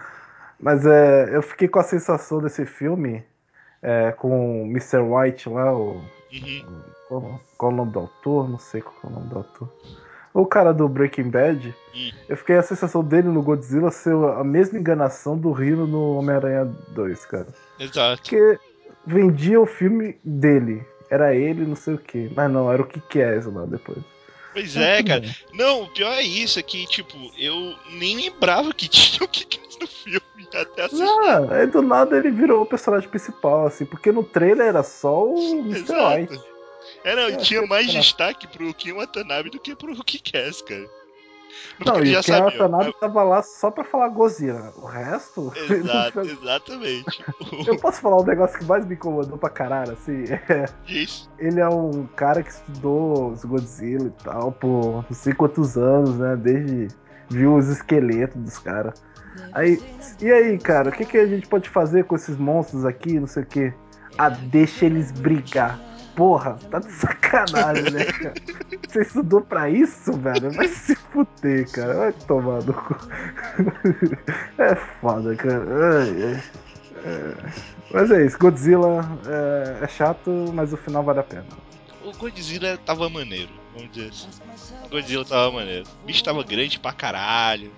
Mas 0.60 0.86
é, 0.86 1.36
eu 1.36 1.42
fiquei 1.42 1.68
com 1.68 1.80
a 1.80 1.84
sensação 1.84 2.42
desse 2.42 2.66
filme 2.66 3.24
é, 3.82 4.12
com 4.12 4.64
o 4.64 4.66
Mr. 4.66 5.00
White 5.00 5.50
lá, 5.50 5.74
o, 5.74 6.02
Uhum. 6.32 6.82
qual, 7.08 7.42
qual 7.58 7.72
o 7.72 7.76
nome 7.76 7.92
do 7.92 8.00
autor? 8.00 8.50
Não 8.50 8.60
sei 8.60 8.82
qual 8.82 8.96
é 9.04 9.08
o 9.08 9.10
nome 9.12 9.28
do 9.30 9.38
autor. 9.38 9.70
O 10.34 10.46
cara 10.46 10.74
do 10.74 10.88
Breaking 10.88 11.30
Bad, 11.30 11.74
Hum. 11.96 12.12
eu 12.30 12.38
fiquei 12.38 12.58
a 12.58 12.62
sensação 12.62 13.04
dele 13.04 13.28
no 13.30 13.42
Godzilla 13.42 13.90
ser 13.90 14.14
a 14.14 14.44
mesma 14.44 14.78
enganação 14.78 15.38
do 15.38 15.52
Rino 15.52 15.88
no 15.88 16.18
Homem-Aranha 16.18 16.66
2, 16.90 17.26
cara. 17.26 17.48
Exato. 17.80 18.22
Porque 18.22 18.60
vendia 19.06 19.60
o 19.60 19.66
filme 19.66 20.20
dele, 20.24 20.86
era 21.10 21.34
ele, 21.34 21.66
não 21.66 21.76
sei 21.76 21.96
o 21.96 21.98
que. 21.98 22.30
Mas 22.36 22.52
não, 22.52 22.72
era 22.72 22.82
o 22.82 22.86
que 22.86 23.00
que 23.00 23.20
é 23.20 23.40
lá 23.46 23.66
depois. 23.66 24.00
Pois 24.58 24.76
é, 24.76 24.98
tudo 24.98 25.08
cara. 25.08 25.36
Não, 25.54 25.84
o 25.84 25.88
pior 25.88 26.14
é 26.14 26.24
isso, 26.24 26.58
é 26.58 26.64
que, 26.64 26.88
tipo, 26.88 27.16
eu 27.38 27.76
nem 27.92 28.16
lembrava 28.16 28.74
que 28.74 28.88
tinha 28.90 29.24
o 29.24 29.30
é 29.30 29.80
no 29.80 29.88
filme 29.88 30.48
até 30.52 30.86
assistir. 30.86 31.04
Ah, 31.04 31.48
aí 31.52 31.68
do 31.68 31.84
nada 31.84 32.18
ele 32.18 32.32
virou 32.32 32.64
o 32.64 32.66
personagem 32.66 33.08
principal, 33.08 33.68
assim, 33.68 33.86
porque 33.86 34.12
no 34.12 34.24
trailer 34.24 34.66
era 34.66 34.82
só 34.82 35.26
o 35.26 35.60
Mr. 35.62 35.94
White. 35.94 36.42
É, 37.04 37.16
não, 37.16 37.28
É, 37.28 37.36
tinha 37.36 37.62
mais 37.68 37.92
destaque 37.92 38.48
pro 38.48 38.74
Kim 38.74 38.94
Watanabe 38.94 39.52
do 39.52 39.60
que 39.60 39.76
pro 39.76 39.96
Kick-Ass, 40.04 40.64
cara. 40.64 40.90
Não, 41.86 41.94
Porque 41.94 42.10
e 42.10 42.14
Ken 42.14 42.22
sabia. 42.22 42.44
Watanabe 42.44 42.94
tava 43.00 43.24
lá 43.24 43.42
só 43.42 43.70
pra 43.72 43.84
falar 43.84 44.10
Godzilla. 44.10 44.74
O 44.78 44.86
resto. 44.86 45.54
não 45.56 45.76
Exato, 45.76 46.22
exatamente. 46.22 47.26
Eu 47.66 47.78
posso 47.78 48.02
falar 48.02 48.22
um 48.22 48.26
negócio 48.26 48.58
que 48.60 48.66
mais 48.66 48.86
me 48.86 48.96
incomodou 48.96 49.38
pra 49.38 49.50
caralho, 49.50 49.94
assim? 49.94 50.26
É, 50.50 50.66
Isso. 50.88 51.30
ele 51.38 51.60
é 51.60 51.68
um 51.68 52.08
cara 52.16 52.42
que 52.42 52.50
estudou 52.50 53.32
os 53.32 53.44
Godzilla 53.44 54.08
e 54.08 54.24
tal 54.24 54.52
por 54.52 55.06
não 55.10 55.14
sei 55.14 55.34
quantos 55.34 55.78
anos, 55.78 56.18
né? 56.18 56.36
Desde 56.36 56.88
viu 57.30 57.56
os 57.56 57.68
esqueletos 57.68 58.42
dos 58.42 58.58
caras. 58.58 59.04
Aí, 59.54 59.80
e 60.22 60.32
aí, 60.32 60.58
cara, 60.58 60.90
o 60.90 60.92
que, 60.92 61.06
que 61.06 61.18
a 61.18 61.26
gente 61.28 61.48
pode 61.48 61.70
fazer 61.70 62.06
com 62.06 62.16
esses 62.16 62.38
monstros 62.38 62.86
aqui, 62.86 63.20
não 63.20 63.28
sei 63.28 63.44
o 63.44 63.46
que? 63.46 63.74
Ah, 64.18 64.30
deixa 64.30 64.86
eles 64.86 65.12
brigar. 65.12 65.80
Porra, 66.18 66.58
tá 66.72 66.80
de 66.80 66.92
sacanagem, 66.92 67.92
né, 67.92 68.04
cara? 68.06 68.34
Você 68.90 69.02
estudou 69.02 69.40
pra 69.42 69.70
isso, 69.70 70.12
velho? 70.14 70.52
Vai 70.52 70.68
se 70.68 70.96
fuder, 70.96 71.72
cara. 71.72 71.94
Vai 71.96 72.12
tomar 72.12 72.64
no 72.64 72.74
cu. 72.74 72.96
É 74.58 74.76
foda, 75.00 75.36
cara. 75.36 75.64
Ai, 76.00 76.24
ai. 76.24 76.44
É. 77.06 77.34
Mas 77.92 78.12
é 78.12 78.26
isso, 78.26 78.38
Godzilla 78.40 79.06
é, 79.28 79.84
é 79.84 79.88
chato, 79.88 80.30
mas 80.54 80.74
o 80.74 80.78
final 80.78 81.04
vale 81.04 81.20
a 81.20 81.24
pena. 81.24 81.46
O 82.04 82.12
Godzilla 82.18 82.78
tava 82.80 83.08
maneiro, 83.10 83.52
vamos 83.76 83.92
dizer 83.92 84.10
assim. 84.10 84.28
O 84.86 84.90
Godzilla 84.90 85.24
tava 85.24 85.52
maneiro. 85.52 85.86
O 86.04 86.06
bicho 86.08 86.24
tava 86.24 86.44
grande 86.44 86.80
pra 86.80 86.92
caralho. 86.92 87.72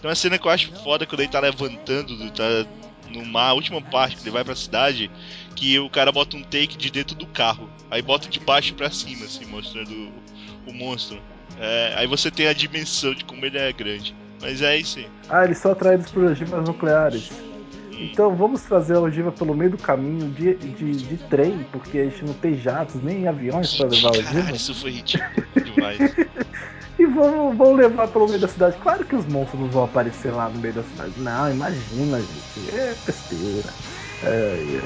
Tem 0.00 0.08
uma 0.08 0.14
cena 0.16 0.38
que 0.38 0.46
eu 0.46 0.50
acho 0.50 0.72
foda 0.82 1.04
quando 1.06 1.20
ele 1.20 1.28
tá 1.30 1.40
levantando, 1.40 2.16
do- 2.16 2.30
tá 2.32 2.66
no 3.10 3.24
mar, 3.24 3.50
a 3.50 3.54
última 3.54 3.80
parte 3.82 4.16
que 4.16 4.22
ele 4.22 4.30
vai 4.32 4.42
pra 4.44 4.56
cidade, 4.56 5.10
que 5.56 5.78
o 5.80 5.90
cara 5.90 6.12
bota 6.12 6.36
um 6.36 6.42
take 6.42 6.76
de 6.76 6.90
dentro 6.90 7.16
do 7.16 7.26
carro. 7.26 7.68
Aí 7.90 8.02
bota 8.02 8.28
de 8.28 8.38
baixo 8.38 8.74
pra 8.74 8.90
cima, 8.90 9.24
assim, 9.24 9.46
mostrando 9.46 9.90
o, 9.90 10.70
o 10.70 10.72
monstro. 10.72 11.18
É, 11.58 11.94
aí 11.96 12.06
você 12.06 12.30
tem 12.30 12.46
a 12.46 12.52
dimensão 12.52 13.14
de 13.14 13.24
como 13.24 13.44
ele 13.44 13.58
é 13.58 13.72
grande. 13.72 14.14
Mas 14.40 14.60
é 14.60 14.76
isso 14.76 14.98
aí. 14.98 15.08
Ah, 15.28 15.44
eles 15.44 15.58
são 15.58 15.72
atraídos 15.72 16.10
por 16.10 16.22
ogivas 16.24 16.62
nucleares. 16.68 17.30
Então 17.98 18.36
vamos 18.36 18.60
trazer 18.60 18.94
a 18.96 19.00
ogiva 19.00 19.32
pelo 19.32 19.54
meio 19.54 19.70
do 19.70 19.78
caminho 19.78 20.30
de, 20.30 20.54
de, 20.54 20.92
de 20.92 21.16
trem, 21.28 21.66
porque 21.72 21.98
a 21.98 22.04
gente 22.04 22.24
não 22.26 22.34
tem 22.34 22.54
jatos 22.54 23.02
nem 23.02 23.26
aviões 23.26 23.74
pra 23.74 23.86
levar 23.86 24.10
a 24.10 24.12
Caralho, 24.12 24.28
ogiva. 24.40 24.56
isso 24.56 24.74
foi 24.74 24.90
ridículo 24.90 25.46
demais. 25.64 25.98
E 26.98 27.04
vamos, 27.04 27.54
vamos 27.58 27.76
levar 27.76 28.08
pelo 28.08 28.26
meio 28.26 28.40
da 28.40 28.48
cidade. 28.48 28.74
Claro 28.78 29.04
que 29.04 29.14
os 29.14 29.26
monstros 29.26 29.60
não 29.60 29.68
vão 29.68 29.84
aparecer 29.84 30.32
lá 30.32 30.48
no 30.48 30.58
meio 30.58 30.72
da 30.72 30.82
cidade. 30.82 31.12
Não, 31.18 31.50
imagina, 31.50 32.18
gente. 32.18 32.74
É 32.74 32.94
besteira. 33.04 33.68
É, 34.22 34.80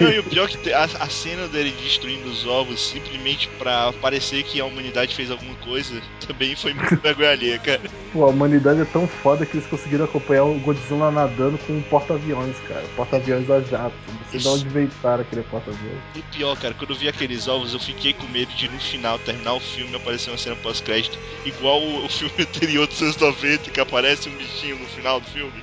Não, 0.00 0.10
e 0.10 0.18
o 0.18 0.24
pior 0.24 0.48
é 0.48 0.48
que 0.48 0.72
a, 0.72 0.84
a 0.84 1.08
cena 1.08 1.46
dele 1.46 1.72
destruindo 1.82 2.28
os 2.28 2.46
ovos 2.46 2.88
simplesmente 2.88 3.48
pra 3.58 3.92
parecer 4.00 4.42
que 4.42 4.60
a 4.60 4.64
humanidade 4.64 5.14
fez 5.14 5.30
alguma 5.30 5.54
coisa 5.56 6.00
também 6.26 6.56
foi 6.56 6.74
muito 6.74 6.96
vergonha 6.96 7.30
alheia, 7.30 7.58
cara. 7.58 7.82
Pô, 8.12 8.24
a 8.24 8.28
humanidade 8.28 8.80
é 8.80 8.84
tão 8.84 9.06
foda 9.06 9.46
que 9.46 9.56
eles 9.56 9.66
conseguiram 9.66 10.04
acompanhar 10.04 10.44
o 10.44 10.58
Godzilla 10.58 11.10
nadando 11.10 11.58
com 11.58 11.74
um 11.74 11.82
porta-aviões, 11.82 12.56
cara. 12.66 12.84
Porta-aviões 12.96 13.48
a 13.50 13.60
jato. 13.60 13.94
Não 14.08 14.30
sei 14.30 14.40
de 14.40 14.48
onde 14.48 14.66
inventaram 14.66 15.22
aquele 15.22 15.42
porta-aviões. 15.42 15.98
E 16.14 16.18
o 16.18 16.22
pior, 16.24 16.56
cara, 16.56 16.74
quando 16.74 16.90
eu 16.90 16.96
vi 16.96 17.08
aqueles 17.08 17.46
ovos, 17.46 17.72
eu 17.72 17.80
fiquei 17.80 18.12
com 18.14 18.26
medo 18.28 18.52
de 18.54 18.68
no 18.68 18.80
final, 18.80 19.18
terminar 19.20 19.54
o 19.54 19.60
filme, 19.60 19.94
aparecer 19.94 20.30
uma 20.30 20.38
cena 20.38 20.56
pós-crédito, 20.56 21.18
igual 21.44 21.80
o, 21.80 22.04
o 22.04 22.08
filme 22.08 22.34
anterior 22.40 22.86
dos 22.86 23.00
anos 23.00 23.16
90, 23.16 23.70
que 23.70 23.80
aparece 23.80 24.28
um 24.28 24.36
bichinho 24.36 24.78
no 24.78 24.86
final 24.86 25.20
do 25.20 25.26
filme. 25.26 25.62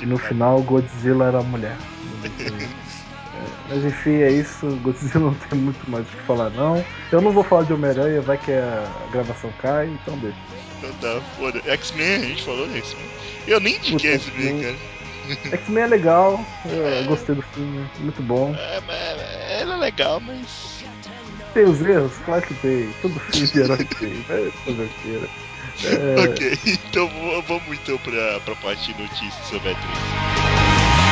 E 0.00 0.06
no 0.06 0.18
final 0.18 0.60
Godzilla 0.62 1.26
era 1.26 1.38
a 1.38 1.42
mulher. 1.42 1.76
Mas 3.68 3.84
enfim, 3.84 4.20
é 4.22 4.30
isso. 4.30 4.66
Godzilla 4.82 5.26
não 5.26 5.34
tem 5.34 5.58
muito 5.58 5.90
mais 5.90 6.06
o 6.06 6.10
que 6.10 6.22
falar, 6.24 6.50
não. 6.50 6.84
Eu 7.10 7.20
não 7.20 7.32
vou 7.32 7.42
falar 7.42 7.64
de 7.64 7.72
Homem-Aranha, 7.72 8.20
vai 8.20 8.36
que 8.36 8.52
a 8.52 8.86
gravação 9.10 9.52
cai, 9.58 9.88
então 9.88 10.16
deixa. 10.18 10.36
Então 10.78 10.92
tá, 11.00 11.20
foda. 11.36 11.62
X-Men, 11.64 12.16
a 12.16 12.26
gente 12.26 12.44
falou 12.44 12.68
de 12.68 12.78
X-Men. 12.78 13.06
Eu 13.46 13.60
nem 13.60 13.76
indiquei 13.76 14.14
X-Men, 14.14 14.62
cara. 14.62 14.76
X-Men 15.56 15.84
é 15.84 15.86
legal, 15.86 16.44
eu 16.64 17.04
gostei 17.04 17.34
do 17.34 17.42
filme, 17.42 17.88
muito 18.00 18.22
bom. 18.22 18.54
É, 18.58 18.80
mas 18.80 18.98
ela 19.60 19.74
é 19.74 19.78
legal, 19.78 20.20
mas. 20.20 20.82
Tem 21.54 21.64
os 21.64 21.80
erros? 21.82 22.12
Claro 22.24 22.42
que 22.42 22.54
tem. 22.54 22.88
Todo 23.02 23.18
filme 23.20 23.46
de 23.48 23.60
herói 23.60 23.84
tem, 23.84 24.12
vai 24.22 24.50
fazer 24.64 24.82
o 24.84 24.88
que, 25.02 25.08
né? 25.08 25.28
É, 25.84 26.20
Ok, 26.28 26.58
então 26.66 27.08
vamos 27.46 27.66
então 27.78 27.96
pra, 27.98 28.40
pra 28.40 28.54
parte 28.56 28.92
de 28.92 29.00
notícias 29.00 29.46
sobre 29.48 29.70
a 29.70 29.72
atriz. 29.72 31.02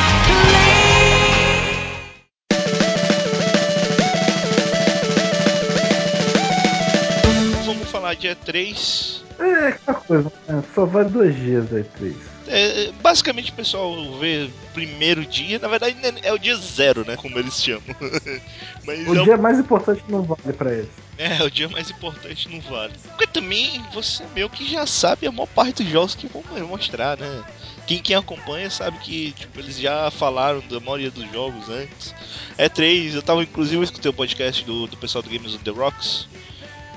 Vamos 7.65 7.89
falar 7.89 8.15
dia 8.15 8.35
3. 8.35 9.23
É 9.43 9.67
aquela 9.69 9.97
coisa, 9.99 10.31
né? 10.47 10.63
só 10.73 10.85
vai 10.85 11.05
dois 11.05 11.35
dias 11.35 11.73
aí, 11.73 11.83
três. 11.83 12.15
É, 12.47 12.91
basicamente 13.01 13.51
o 13.51 13.55
pessoal 13.55 13.95
vê 14.19 14.49
primeiro 14.73 15.25
dia, 15.25 15.57
na 15.59 15.67
verdade 15.69 15.95
é 16.21 16.33
o 16.33 16.39
dia 16.39 16.55
zero, 16.57 17.05
né? 17.05 17.15
Como 17.15 17.37
eles 17.39 17.53
chamam. 17.63 17.83
Mas 18.85 19.07
O 19.07 19.15
é, 19.19 19.23
dia 19.23 19.37
mais 19.37 19.59
importante 19.59 20.03
não 20.09 20.23
vale 20.23 20.51
pra 20.53 20.73
eles. 20.73 20.89
é, 21.17 21.41
o 21.43 21.49
dia 21.51 21.69
mais 21.69 21.89
importante 21.89 22.49
não 22.49 22.59
vale. 22.61 22.93
Porque 23.09 23.27
também 23.27 23.81
você 23.93 24.23
meio 24.35 24.49
que 24.49 24.69
já 24.69 24.85
sabe 24.85 25.27
a 25.27 25.31
maior 25.31 25.47
parte 25.47 25.81
dos 25.83 25.91
jogos 25.91 26.15
que 26.15 26.27
vão 26.27 26.43
mostrar, 26.67 27.17
né? 27.17 27.43
Quem, 27.87 27.99
quem 27.99 28.15
acompanha 28.15 28.69
sabe 28.69 28.97
que 28.99 29.31
tipo, 29.33 29.59
eles 29.59 29.77
já 29.79 30.09
falaram 30.11 30.61
da 30.69 30.79
maioria 30.79 31.11
dos 31.11 31.31
jogos 31.31 31.69
antes. 31.69 32.13
É 32.57 32.67
três, 32.67 33.15
eu 33.15 33.21
tava 33.21 33.43
inclusive 33.43 33.77
eu 33.77 33.83
escutei 33.83 34.09
o 34.09 34.13
podcast 34.13 34.65
do, 34.65 34.87
do 34.87 34.97
pessoal 34.97 35.21
do 35.21 35.29
Games 35.29 35.55
on 35.55 35.59
the 35.59 35.71
Rocks, 35.71 36.27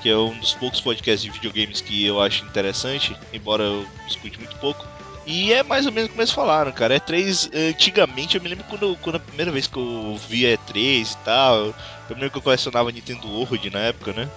que 0.05 0.11
é 0.11 0.17
um 0.19 0.39
dos 0.39 0.53
poucos 0.53 0.83
podcasts 0.83 1.23
de 1.23 1.31
videogames 1.31 1.81
que 1.81 2.05
eu 2.05 2.21
acho 2.21 2.45
interessante, 2.45 3.17
embora 3.33 3.63
eu 3.63 3.89
escute 4.07 4.39
muito 4.39 4.55
pouco. 4.57 4.87
E 5.25 5.51
é 5.51 5.63
mais 5.63 5.87
ou 5.87 5.93
menos 5.93 6.11
como 6.11 6.21
eles 6.21 6.31
falaram, 6.31 6.71
cara. 6.73 6.97
E3, 7.01 7.49
antigamente, 7.71 8.37
eu 8.37 8.43
me 8.43 8.51
lembro 8.51 8.67
quando, 8.69 8.95
quando 8.99 9.17
a 9.17 9.21
primeira 9.21 9.51
vez 9.51 9.67
que 9.67 9.79
eu 9.79 10.21
vi 10.29 10.43
E3 10.45 11.13
e 11.13 11.17
tal. 11.25 11.57
Eu 11.57 11.75
me 12.11 12.17
lembro 12.17 12.33
que 12.33 12.37
eu 12.37 12.43
colecionava 12.43 12.93
Nintendo 12.93 13.27
World 13.29 13.71
na 13.71 13.79
época, 13.79 14.13
né? 14.13 14.29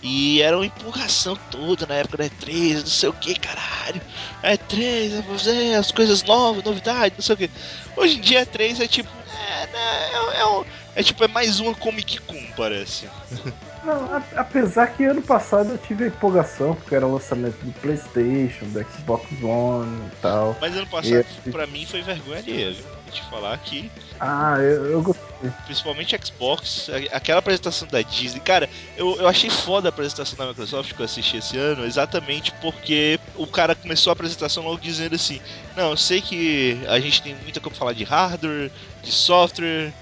E 0.00 0.40
era 0.40 0.56
uma 0.56 0.66
empolgação 0.66 1.36
toda 1.50 1.84
na 1.84 1.96
época 1.96 2.18
da 2.18 2.26
E3, 2.26 2.74
não 2.82 2.86
sei 2.86 3.08
o 3.08 3.12
que, 3.12 3.34
caralho. 3.34 4.00
A 4.40 4.52
E3, 4.52 5.14
é 5.18 5.22
você, 5.22 5.74
as 5.76 5.90
coisas 5.90 6.22
novas, 6.22 6.62
novidades, 6.62 7.18
não 7.18 7.24
sei 7.24 7.34
o 7.34 7.38
que. 7.38 7.50
Hoje 7.96 8.18
em 8.18 8.20
dia 8.20 8.38
a 8.38 8.46
E3 8.46 8.78
é 8.78 8.86
tipo. 8.86 9.10
É, 9.34 9.66
né, 9.66 10.10
é, 10.36 10.40
é, 10.42 10.46
um- 10.46 10.64
é 10.94 11.02
tipo, 11.02 11.24
é 11.24 11.26
mais 11.28 11.58
uma 11.58 11.74
Comic 11.74 12.18
Con, 12.20 12.40
parece. 12.56 13.08
Não, 13.84 14.22
apesar 14.36 14.86
que 14.88 15.04
ano 15.04 15.22
passado 15.22 15.72
eu 15.72 15.78
tive 15.78 16.04
a 16.04 16.06
empolgação, 16.08 16.74
porque 16.74 16.94
era 16.94 17.06
o 17.06 17.12
lançamento 17.12 17.56
do 17.64 17.72
Playstation, 17.80 18.66
do 18.66 18.80
Xbox 18.90 19.26
One 19.42 20.06
e 20.06 20.16
tal. 20.20 20.56
Mas 20.60 20.76
ano 20.76 20.86
passado, 20.86 21.24
E- 21.46 21.50
pra 21.50 21.66
mim, 21.66 21.84
foi 21.84 22.00
vergonha 22.02 22.38
alheia, 22.38 22.72
viu? 22.72 22.84
Vou 22.84 23.12
te 23.12 23.22
falar 23.28 23.58
que 23.58 23.90
Ah, 24.20 24.54
eu, 24.58 24.86
eu 24.92 25.02
gostei. 25.02 25.50
principalmente 25.66 26.16
Xbox, 26.24 26.88
aquela 27.10 27.40
apresentação 27.40 27.88
da 27.88 28.00
Disney, 28.02 28.40
cara, 28.40 28.68
eu, 28.96 29.16
eu 29.18 29.26
achei 29.26 29.50
foda 29.50 29.88
a 29.88 29.90
apresentação 29.90 30.36
da 30.38 30.46
Microsoft 30.46 30.94
que 30.94 31.00
eu 31.00 31.04
assisti 31.04 31.38
esse 31.38 31.58
ano, 31.58 31.84
exatamente 31.84 32.52
porque 32.60 33.18
o 33.34 33.48
cara 33.48 33.74
começou 33.74 34.12
a 34.12 34.14
apresentação 34.14 34.62
logo 34.62 34.78
dizendo 34.78 35.16
assim: 35.16 35.40
Não, 35.76 35.90
eu 35.90 35.96
sei 35.96 36.22
que 36.22 36.84
a 36.88 37.00
gente 37.00 37.20
tem 37.20 37.34
muita 37.34 37.60
coisa 37.60 37.70
pra 37.70 37.78
falar 37.80 37.92
de 37.94 38.04
hardware, 38.04 38.70
de 39.02 39.10
software, 39.10 39.92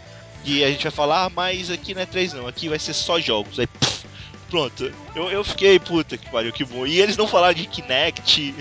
e 0.44 0.64
a 0.64 0.68
gente 0.70 0.82
vai 0.82 0.92
falar, 0.92 1.24
ah, 1.26 1.30
mas 1.30 1.70
aqui 1.70 1.94
não 1.94 2.02
é 2.02 2.06
3 2.06 2.32
não, 2.32 2.46
aqui 2.46 2.68
vai 2.68 2.78
ser 2.78 2.94
só 2.94 3.20
jogos. 3.20 3.58
Aí, 3.58 3.66
pff, 3.66 4.06
pronto, 4.48 4.90
eu, 5.14 5.30
eu 5.30 5.44
fiquei, 5.44 5.78
puta 5.78 6.16
que 6.16 6.28
pariu, 6.30 6.52
que 6.52 6.64
bom. 6.64 6.86
E 6.86 7.00
eles 7.00 7.16
não 7.16 7.26
falaram 7.28 7.54
de 7.54 7.66
Kinect, 7.66 8.54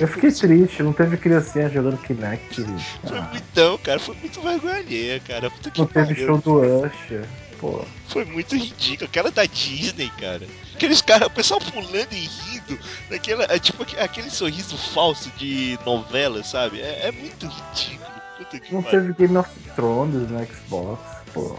Eu 0.00 0.08
fiquei 0.08 0.32
triste, 0.32 0.82
não 0.82 0.92
teve 0.92 1.16
criancinha 1.16 1.68
jogando 1.70 1.98
Kinect. 1.98 2.62
foi 3.06 3.18
Ah, 3.18 3.28
muito, 3.32 3.78
cara, 3.84 3.98
foi 4.00 4.16
muito 4.16 4.40
vergonha 4.40 5.20
cara, 5.20 5.50
puta 5.50 5.70
que 5.70 5.80
não 5.80 5.86
teve 5.86 6.14
pariu. 6.14 6.26
show 6.26 6.38
do 6.38 6.86
Usher. 6.86 7.24
Pô, 7.60 7.84
Foi 8.06 8.24
muito 8.24 8.56
ridículo. 8.56 9.08
Aquela 9.08 9.32
da 9.32 9.44
Disney, 9.44 10.08
cara. 10.20 10.46
Aqueles 10.74 11.02
caras, 11.02 11.26
o 11.26 11.30
pessoal 11.30 11.60
pulando 11.60 12.12
e 12.12 12.20
rindo. 12.20 12.78
Naquela, 13.10 13.44
é 13.50 13.58
tipo 13.58 13.82
aque- 13.82 13.98
aquele 13.98 14.30
sorriso 14.30 14.76
falso 14.76 15.28
de 15.36 15.76
novela, 15.84 16.44
sabe? 16.44 16.80
É, 16.80 17.08
é 17.08 17.12
muito 17.12 17.46
ridículo. 17.46 18.17
Puta 18.50 18.58
que 18.58 18.72
não 18.74 18.82
pariu. 18.82 19.00
teve 19.00 19.12
Game 19.14 19.36
of 19.36 19.50
Thrones 19.74 20.28
no 20.28 20.46
Xbox. 20.46 21.00
Pô, 21.32 21.56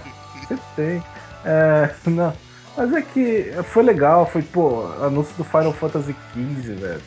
sempre 0.47 0.63
tem. 0.75 1.03
É, 1.45 1.89
não. 2.09 2.33
Mas 2.77 2.93
é 2.93 3.01
que 3.01 3.51
foi 3.65 3.83
legal, 3.83 4.25
foi, 4.25 4.41
pô, 4.41 4.85
anúncio 5.01 5.35
do 5.35 5.43
Final 5.43 5.73
Fantasy 5.73 6.15
XV, 6.33 6.75
velho. 6.75 7.01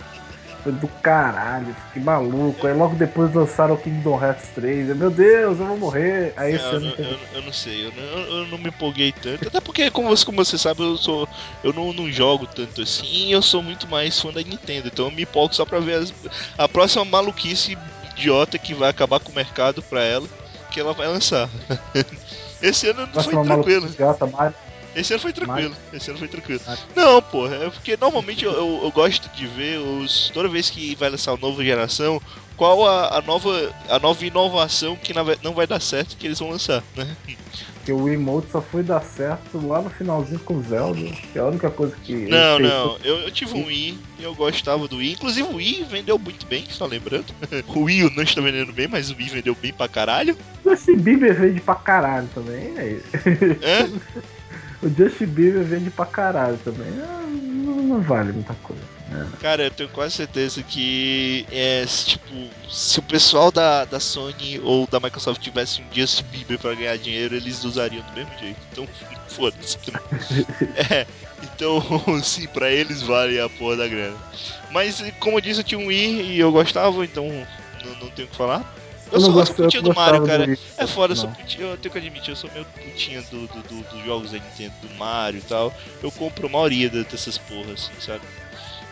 Foi 0.62 0.70
do 0.70 0.86
caralho, 1.02 1.74
fiquei 1.88 2.02
maluco. 2.02 2.66
Aí 2.68 2.72
logo 2.72 2.94
depois 2.94 3.34
lançaram 3.34 3.74
o 3.74 3.78
Kingdom 3.78 4.22
Hearts 4.22 4.48
3. 4.54 4.90
Eu, 4.90 4.94
Meu 4.94 5.10
Deus, 5.10 5.58
eu 5.58 5.66
vou 5.66 5.76
morrer. 5.76 6.32
Aí 6.36 6.54
É, 6.54 6.56
eu, 6.56 6.60
ano 6.76 6.80
não- 6.96 7.04
eu, 7.04 7.18
eu 7.34 7.42
não 7.42 7.52
sei, 7.52 7.84
eu 7.86 7.90
não, 7.92 8.02
eu- 8.02 8.36
eu 8.38 8.46
não 8.46 8.58
me 8.58 8.68
empolguei 8.68 9.10
tanto. 9.10 9.48
Até 9.48 9.60
porque, 9.60 9.90
como 9.90 10.08
você, 10.08 10.24
como 10.24 10.44
você 10.44 10.56
sabe, 10.56 10.82
eu 10.82 10.96
sou. 10.96 11.26
Eu 11.64 11.72
não, 11.72 11.92
não 11.92 12.08
jogo 12.12 12.46
tanto 12.46 12.80
assim 12.82 13.06
e 13.28 13.32
eu 13.32 13.42
sou 13.42 13.60
muito 13.60 13.88
mais 13.88 14.20
fã 14.20 14.30
da 14.32 14.40
Nintendo. 14.40 14.86
Então 14.86 15.06
eu 15.06 15.10
me 15.10 15.22
empolgo 15.22 15.52
só 15.52 15.66
pra 15.66 15.80
ver 15.80 15.94
as- 15.94 16.14
a 16.56 16.68
próxima 16.68 17.04
maluquice 17.04 17.76
idiota 18.16 18.58
que 18.58 18.74
vai 18.74 18.90
acabar 18.90 19.20
com 19.20 19.32
o 19.32 19.34
mercado 19.34 19.82
pra 19.82 20.02
ela, 20.02 20.28
que 20.70 20.80
ela 20.80 20.92
vai 20.92 21.08
lançar. 21.08 21.48
Esse 22.62 22.88
ano 22.88 23.08
não 23.12 23.22
foi 23.22 23.42
tranquilo. 23.42 23.88
Esse 24.94 25.14
ano 25.14 25.22
foi 25.22 25.32
tranquilo. 25.32 25.76
Esse 25.92 26.10
ano 26.10 26.18
foi 26.18 26.28
tranquilo. 26.28 26.60
Não, 26.94 27.22
porra, 27.22 27.56
é 27.56 27.70
porque 27.70 27.96
normalmente 27.96 28.44
eu, 28.44 28.52
eu, 28.52 28.80
eu 28.84 28.90
gosto 28.92 29.28
de 29.30 29.46
ver 29.46 29.78
os. 29.78 30.30
Toda 30.32 30.48
vez 30.48 30.68
que 30.68 30.94
vai 30.94 31.08
lançar 31.08 31.32
uma 31.32 31.48
nova 31.48 31.64
geração, 31.64 32.20
qual 32.56 32.86
a, 32.86 33.18
a 33.18 33.22
nova 33.22 33.74
a 33.88 33.98
nova 33.98 34.24
inovação 34.24 34.94
que 34.96 35.12
não 35.42 35.54
vai 35.54 35.66
dar 35.66 35.80
certo 35.80 36.16
que 36.16 36.26
eles 36.26 36.38
vão 36.38 36.50
lançar, 36.50 36.82
né? 36.94 37.16
Porque 37.82 37.92
o 37.92 38.04
Wiimote 38.04 38.46
só 38.52 38.62
foi 38.62 38.84
dar 38.84 39.02
certo 39.02 39.66
lá 39.66 39.82
no 39.82 39.90
finalzinho 39.90 40.38
com 40.38 40.54
o 40.54 40.62
Zelda. 40.62 41.00
Que 41.32 41.38
é 41.38 41.42
a 41.42 41.46
única 41.46 41.68
coisa 41.68 41.96
que. 41.96 42.14
Não, 42.28 42.60
não, 42.60 42.96
eu, 43.02 43.16
eu 43.18 43.30
tive 43.32 43.54
um 43.54 43.66
Wii 43.66 43.98
e 44.20 44.22
eu 44.22 44.32
gostava 44.36 44.86
do 44.86 44.98
Wii. 44.98 45.14
Inclusive 45.14 45.48
o 45.48 45.56
Wii 45.56 45.86
vendeu 45.90 46.16
muito 46.16 46.46
bem, 46.46 46.64
só 46.68 46.86
lembrando. 46.86 47.26
O 47.74 47.80
Wii 47.84 48.14
não 48.14 48.22
está 48.22 48.40
vendendo 48.40 48.72
bem, 48.72 48.86
mas 48.86 49.10
o 49.10 49.16
Wii 49.16 49.28
vendeu 49.30 49.56
bem 49.60 49.72
pra 49.72 49.88
caralho. 49.88 50.36
O 50.64 50.70
Justin 50.70 50.96
Bieber 50.96 51.34
vende 51.34 51.60
pra 51.60 51.74
caralho 51.74 52.28
também. 52.32 52.72
É 52.78 52.86
isso. 52.92 53.06
É? 53.62 54.22
O 54.80 54.88
Justin 54.88 55.26
Bieber 55.26 55.62
vende 55.62 55.90
pra 55.90 56.04
caralho 56.06 56.58
também. 56.64 56.88
Ah, 57.00 57.22
Não, 57.28 57.76
não 57.82 58.00
vale 58.00 58.32
muita 58.32 58.54
coisa. 58.62 58.82
Cara, 59.40 59.64
eu 59.64 59.70
tenho 59.70 59.88
quase 59.88 60.14
certeza 60.14 60.62
que 60.62 61.46
é 61.50 61.84
tipo, 61.86 62.48
se 62.70 62.98
o 62.98 63.02
pessoal 63.02 63.50
da, 63.50 63.84
da 63.84 63.98
Sony 63.98 64.60
ou 64.62 64.86
da 64.86 65.00
Microsoft 65.00 65.40
tivesse 65.42 65.82
um 65.82 65.84
Justin 65.92 66.24
Bieber 66.24 66.58
pra 66.58 66.74
ganhar 66.74 66.96
dinheiro, 66.96 67.34
eles 67.34 67.64
usariam 67.64 68.04
do 68.04 68.12
mesmo 68.12 68.38
jeito. 68.38 68.58
Então, 68.70 68.88
foda-se. 69.28 69.78
É, 70.90 71.06
então, 71.42 71.82
sim, 72.22 72.46
pra 72.48 72.70
eles 72.70 73.02
vale 73.02 73.38
a 73.40 73.48
porra 73.48 73.76
da 73.76 73.88
grana. 73.88 74.16
Mas, 74.70 75.02
como 75.18 75.36
eu 75.36 75.40
disse, 75.40 75.60
eu 75.60 75.64
tinha 75.64 75.78
um 75.80 75.86
Wii 75.86 76.22
e 76.34 76.38
eu 76.38 76.50
gostava, 76.52 77.04
então 77.04 77.26
não, 77.84 77.94
não 78.00 78.10
tenho 78.10 78.28
o 78.28 78.30
que 78.30 78.36
falar. 78.36 78.64
Eu, 79.10 79.18
não 79.18 79.20
sou, 79.20 79.28
eu 79.30 79.34
gosto- 79.34 79.54
putinha 79.54 79.80
eu 79.80 79.84
do 79.84 79.94
Mario, 79.94 80.24
cara. 80.24 80.46
Wii, 80.46 80.58
É 80.78 80.86
foda, 80.86 81.12
eu 81.12 81.16
sou 81.16 81.28
putinha, 81.28 81.66
eu 81.66 81.76
tenho 81.76 81.92
que 81.92 81.98
admitir, 81.98 82.30
eu 82.30 82.36
sou 82.36 82.50
meio 82.52 82.64
putinha 82.64 83.20
do, 83.22 83.46
do- 83.48 83.62
do- 83.62 83.82
dos 83.90 84.04
jogos 84.04 84.30
da 84.30 84.38
Nintendo, 84.38 84.72
do 84.80 84.94
Mario 84.94 85.40
e 85.40 85.42
tal. 85.42 85.74
Eu 86.02 86.10
compro 86.12 86.46
a 86.46 86.50
maioria 86.50 86.88
de- 86.88 87.04
dessas 87.04 87.36
porras, 87.36 87.72
assim, 87.72 87.92
sabe? 88.00 88.22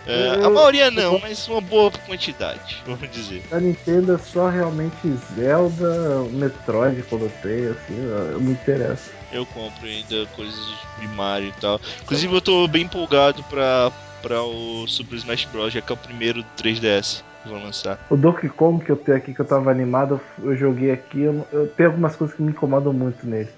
É, 0.07 0.31
a 0.31 0.45
Eu- 0.45 0.55
maioria 0.55 0.91
não, 0.91 1.19
mas 1.19 1.47
uma 1.47 1.61
boa 1.61 1.91
quantidade, 2.07 2.83
vamos 2.87 3.09
dizer. 3.11 3.43
Da 3.51 3.61
Nintendo 3.61 4.15
é 4.15 4.19
só 4.19 4.49
realmente 4.49 5.15
Zelda, 5.15 6.25
Metroid 6.31 7.03
quando 7.05 7.29
tem, 7.43 7.67
assim, 7.67 7.95
eu 8.33 8.41
me 8.41 8.53
interessa. 8.53 9.11
Eu 9.31 9.47
compro 9.47 9.87
ainda 9.87 10.27
coisas 10.29 10.59
de 10.99 11.07
Mario 11.09 11.49
e 11.49 11.53
tal. 11.61 11.81
Inclusive 12.03 12.35
eu 12.35 12.41
tô 12.41 12.67
bem 12.67 12.83
empolgado 12.83 13.43
pra, 13.45 13.93
pra 14.23 14.43
o 14.43 14.87
Super 14.89 15.17
Smash 15.17 15.45
Bros, 15.47 15.73
já 15.73 15.81
que 15.81 15.93
é 15.93 15.95
o 15.95 15.99
primeiro 15.99 16.43
do 16.43 16.49
3DS. 16.57 17.23
vão 17.45 17.63
lançar. 17.63 17.99
O 18.11 18.17
Donkey 18.17 18.49
Kong 18.49 18.85
que 18.85 18.91
eu 18.91 18.97
tenho 18.97 19.17
aqui, 19.17 19.33
que 19.33 19.41
eu 19.41 19.47
tava 19.47 19.71
animado, 19.71 20.21
eu 20.43 20.57
joguei 20.57 20.91
aqui, 20.91 21.21
eu, 21.21 21.47
eu 21.53 21.69
tenho 21.69 21.91
algumas 21.91 22.17
coisas 22.17 22.35
que 22.37 22.43
me 22.43 22.51
incomodam 22.51 22.93
muito 22.93 23.27
nele. 23.27 23.51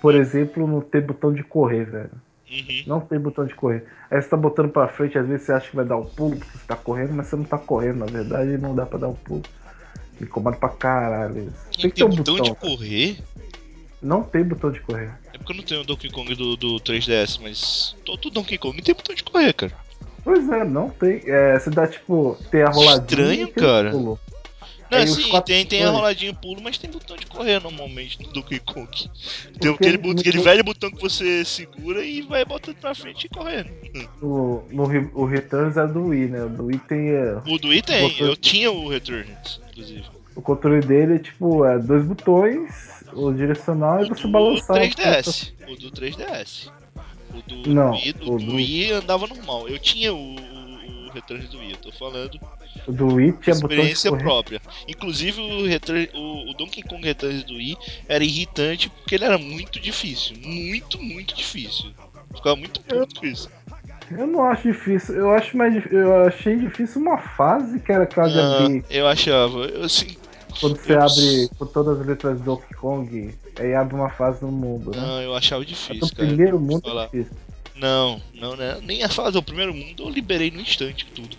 Por 0.00 0.14
exemplo, 0.14 0.66
não 0.66 0.80
ter 0.80 1.02
botão 1.02 1.32
de 1.32 1.42
correr, 1.44 1.84
velho. 1.84 2.10
Uhum. 2.50 2.82
Não 2.86 3.00
tem 3.00 3.18
botão 3.18 3.44
de 3.44 3.54
correr. 3.54 3.84
Aí 4.10 4.20
você 4.20 4.28
tá 4.28 4.36
botando 4.36 4.70
pra 4.70 4.88
frente, 4.88 5.18
às 5.18 5.26
vezes 5.26 5.46
você 5.46 5.52
acha 5.52 5.68
que 5.70 5.76
vai 5.76 5.84
dar 5.84 5.96
um 5.96 6.04
pulo 6.04 6.36
porque 6.36 6.58
você 6.58 6.66
tá 6.66 6.76
correndo, 6.76 7.12
mas 7.12 7.26
você 7.26 7.36
não 7.36 7.44
tá 7.44 7.58
correndo, 7.58 7.98
na 7.98 8.06
verdade 8.06 8.58
não 8.58 8.74
dá 8.74 8.86
pra 8.86 8.98
dar 8.98 9.08
um 9.08 9.14
pulo. 9.14 9.42
Me 10.18 10.26
incomoda 10.26 10.56
pra 10.56 10.70
caralho. 10.70 11.42
isso. 11.42 11.80
Tem 11.80 11.90
que 11.90 11.96
ter 11.96 12.04
um 12.04 12.10
botão 12.10 12.36
botão. 12.36 12.54
de 12.54 12.60
correr? 12.60 13.18
Não 14.00 14.22
tem 14.22 14.44
botão 14.44 14.70
de 14.70 14.80
correr. 14.80 15.10
É 15.32 15.38
porque 15.38 15.52
eu 15.52 15.56
não 15.56 15.64
tenho 15.64 15.80
o 15.80 15.84
Donkey 15.84 16.10
Kong 16.10 16.34
do, 16.34 16.56
do 16.56 16.76
3DS, 16.76 17.40
mas 17.42 17.96
todo 18.04 18.30
Donkey 18.30 18.58
Kong 18.58 18.80
tem 18.80 18.94
botão 18.94 19.14
de 19.14 19.24
correr, 19.24 19.52
cara. 19.52 19.72
Pois 20.24 20.48
é, 20.48 20.64
não 20.64 20.90
tem. 20.90 21.22
É, 21.26 21.58
você 21.58 21.70
dá 21.70 21.86
tipo, 21.86 22.36
tem 22.50 22.62
a 22.62 22.70
roladinha. 22.70 23.00
Estranho, 23.00 23.32
e 23.32 23.52
tem 23.52 23.64
o 23.64 23.66
cara. 23.66 23.90
pulo. 23.90 24.18
Não, 24.90 25.06
sim, 25.06 25.28
quatro 25.28 25.52
tem, 25.54 25.66
tem 25.66 25.84
a 25.84 25.90
roladinha 25.90 26.32
pulo, 26.32 26.60
mas 26.62 26.78
tem 26.78 26.90
botão 26.90 27.16
de 27.16 27.26
correr 27.26 27.60
normalmente 27.62 28.20
no 28.22 28.32
Donkey 28.32 28.58
Kong. 28.60 28.88
Tem 29.60 29.70
aquele, 29.72 29.96
no- 29.98 30.02
botão- 30.02 30.20
aquele 30.20 30.38
velho 30.40 30.64
botão 30.64 30.90
que 30.90 31.00
você 31.00 31.44
segura 31.44 32.04
e 32.04 32.22
vai 32.22 32.44
botando 32.44 32.76
pra 32.76 32.94
frente 32.94 33.24
e 33.24 33.28
correndo. 33.28 33.70
No, 34.22 34.64
no, 34.70 35.10
o 35.14 35.24
Returns 35.26 35.76
é 35.76 35.86
do 35.86 36.06
Wii, 36.06 36.28
né? 36.28 36.44
O 36.44 36.48
do 36.48 36.64
Wii 36.66 36.78
tem. 36.88 37.08
é, 37.10 37.36
O 37.46 37.58
do 37.58 37.68
Wii 37.68 37.82
tem, 37.82 38.08
Botão- 38.08 38.26
eu 38.26 38.36
tinha 38.36 38.70
o 38.72 38.88
Returns, 38.88 39.60
inclusive. 39.70 40.04
o 40.34 40.40
controle 40.42 40.80
dele 40.86 41.16
é 41.16 41.18
tipo, 41.18 41.64
é 41.64 41.78
dois 41.78 42.04
botões, 42.04 42.70
o 43.12 43.32
direcional 43.32 44.00
e 44.00 44.04
O 44.04 44.08
você 44.14 44.22
do 44.22 44.28
balançar. 44.28 44.76
3DS. 44.76 45.52
O 45.68 45.76
do 45.76 45.90
3DS. 45.90 46.70
O 47.34 47.42
do, 47.42 47.68
Não, 47.74 47.90
Wii, 47.92 48.12
do, 48.14 48.32
o 48.32 48.38
do 48.38 48.44
do- 48.46 48.54
Wii 48.56 48.90
andava 48.92 49.26
normal. 49.26 49.68
Eu 49.68 49.78
tinha 49.78 50.14
o, 50.14 50.16
o, 50.16 51.06
o 51.06 51.10
Returns 51.12 51.48
do 51.50 51.58
Wii, 51.58 51.72
eu 51.72 51.76
tô 51.76 51.92
falando 51.92 52.34
O 52.36 52.57
do 52.92 53.14
Wii 53.14 53.32
tinha 53.42 53.54
experiência 53.54 54.10
própria. 54.16 54.60
Inclusive 54.86 55.40
o, 55.40 55.66
Return, 55.66 56.08
o, 56.14 56.50
o 56.50 56.54
Donkey 56.54 56.82
Kong 56.82 57.02
Returns 57.04 57.44
do 57.44 57.54
Wii 57.54 57.76
era 58.08 58.24
irritante 58.24 58.88
porque 58.90 59.14
ele 59.14 59.24
era 59.24 59.38
muito 59.38 59.78
difícil. 59.80 60.36
Muito, 60.44 61.00
muito 61.02 61.34
difícil. 61.34 61.90
Ficava 62.34 62.56
muito 62.56 62.80
puto 62.80 63.20
com 63.20 63.26
isso. 63.26 63.50
Eu 64.10 64.26
não 64.26 64.42
acho 64.44 64.62
difícil. 64.72 65.14
Eu 65.14 65.30
acho 65.32 65.56
mais 65.56 65.84
eu 65.92 66.26
achei 66.26 66.56
difícil 66.56 67.02
uma 67.02 67.18
fase 67.18 67.78
que 67.78 67.92
era 67.92 68.04
aquela 68.04 68.28
de 68.28 68.38
Ah, 68.38 68.64
abrir. 68.64 68.84
eu 68.88 69.06
achava. 69.06 69.58
Eu, 69.66 69.84
assim, 69.84 70.16
Quando 70.60 70.76
você 70.78 70.94
eu- 70.94 71.02
abre 71.02 71.50
com 71.58 71.66
todas 71.66 72.00
as 72.00 72.06
letras 72.06 72.38
do 72.38 72.44
Donkey 72.44 72.74
Kong, 72.74 73.34
aí 73.58 73.74
abre 73.74 73.94
uma 73.94 74.08
fase 74.08 74.42
no 74.42 74.50
mundo, 74.50 74.90
né? 74.92 74.96
não, 74.96 75.20
eu 75.20 75.34
achava 75.36 75.64
difícil, 75.64 76.00
do 76.00 76.14
cara. 76.14 76.26
primeiro 76.26 76.58
mundo 76.58 76.88
é 76.98 77.04
difícil. 77.04 77.32
Não, 77.76 78.20
não, 78.34 78.56
né? 78.56 78.78
Nem 78.82 79.04
a 79.04 79.08
fase 79.08 79.32
do 79.32 79.42
primeiro 79.42 79.72
mundo 79.74 80.02
eu 80.04 80.08
liberei 80.10 80.50
no 80.50 80.60
instante 80.60 81.06
tudo. 81.14 81.36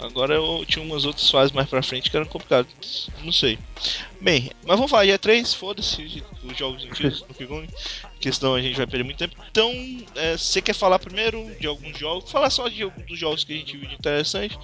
Agora 0.00 0.34
eu 0.34 0.64
tinha 0.66 0.84
umas 0.84 1.04
outras 1.04 1.30
fases 1.30 1.52
mais 1.52 1.68
pra 1.68 1.82
frente 1.82 2.10
que 2.10 2.16
eram 2.16 2.26
complicadas. 2.26 3.10
Não 3.22 3.32
sei. 3.32 3.58
Bem, 4.20 4.50
mas 4.66 4.76
vamos 4.76 4.90
falar 4.90 5.04
de 5.04 5.12
E3, 5.12 5.54
foda-se 5.54 6.22
os 6.44 6.56
jogos 6.56 6.84
antigos 6.84 7.24
no 7.26 7.46
Kong, 7.46 7.68
porque 8.02 8.32
senão 8.32 8.54
a 8.54 8.60
gente 8.60 8.76
vai 8.76 8.86
perder 8.86 9.04
muito 9.04 9.18
tempo. 9.18 9.36
Então, 9.50 9.72
é, 10.14 10.36
você 10.36 10.60
quer 10.60 10.74
falar 10.74 10.98
primeiro 10.98 11.50
de 11.58 11.66
alguns 11.66 11.98
jogos? 11.98 12.30
Falar 12.30 12.50
só 12.50 12.68
de 12.68 12.82
alguns 12.82 13.06
dos 13.06 13.18
jogos 13.18 13.44
que 13.44 13.52
a 13.52 13.56
gente 13.56 13.76
viu 13.76 13.88
de 13.88 13.94
interessante. 13.94 14.58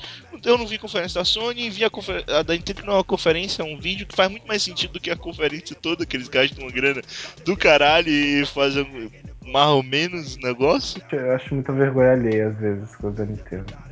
Eu 0.44 0.58
não 0.58 0.66
vi 0.66 0.78
conferência 0.78 1.20
da 1.20 1.24
Sony, 1.24 1.70
vi 1.70 1.84
a, 1.84 1.90
confer... 1.90 2.24
a 2.30 2.42
da 2.42 2.54
Nintendo 2.54 2.80
que 2.80 2.86
não 2.86 2.94
é 2.94 2.96
uma 2.98 3.04
conferência, 3.04 3.62
é 3.62 3.64
um 3.64 3.78
vídeo 3.78 4.06
que 4.06 4.16
faz 4.16 4.30
muito 4.30 4.46
mais 4.46 4.62
sentido 4.62 4.92
do 4.92 5.00
que 5.00 5.10
a 5.10 5.16
conferência 5.16 5.76
toda, 5.76 6.06
que 6.06 6.16
eles 6.16 6.28
gastam 6.28 6.64
uma 6.64 6.72
grana 6.72 7.02
do 7.44 7.56
caralho 7.56 8.08
e 8.08 8.44
fazem 8.46 9.10
mais 9.42 9.68
ou 9.68 9.82
menos 9.82 10.36
negócio. 10.36 11.00
Eu 11.12 11.32
acho 11.32 11.54
muita 11.54 11.72
vergonha 11.72 12.12
alheia 12.12 12.48
às 12.48 12.58
vezes 12.58 12.94
coisa 12.96 13.16
da 13.16 13.24
Nintendo. 13.24 13.85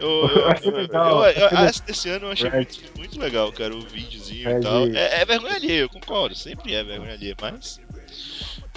Eu, 0.00 0.28
Eu 0.28 0.50
eu- 0.62 0.70
legal, 0.76 1.24
eu- 1.26 1.48
eu- 1.48 1.82
desse 1.86 2.08
ano 2.08 2.26
eu 2.26 2.32
achei 2.32 2.50
muito, 2.50 2.78
muito 2.96 3.18
legal, 3.20 3.52
cara, 3.52 3.74
o 3.74 3.80
videozinho 3.80 4.48
Red. 4.48 4.58
e 4.58 4.62
tal. 4.62 4.86
É, 4.88 5.22
é 5.22 5.24
vergonha 5.24 5.54
alheia, 5.54 5.80
eu 5.80 5.88
concordo, 5.88 6.34
sempre 6.34 6.74
é 6.74 6.84
vergonha 6.84 7.12
alheia, 7.12 7.34
mas. 7.40 7.80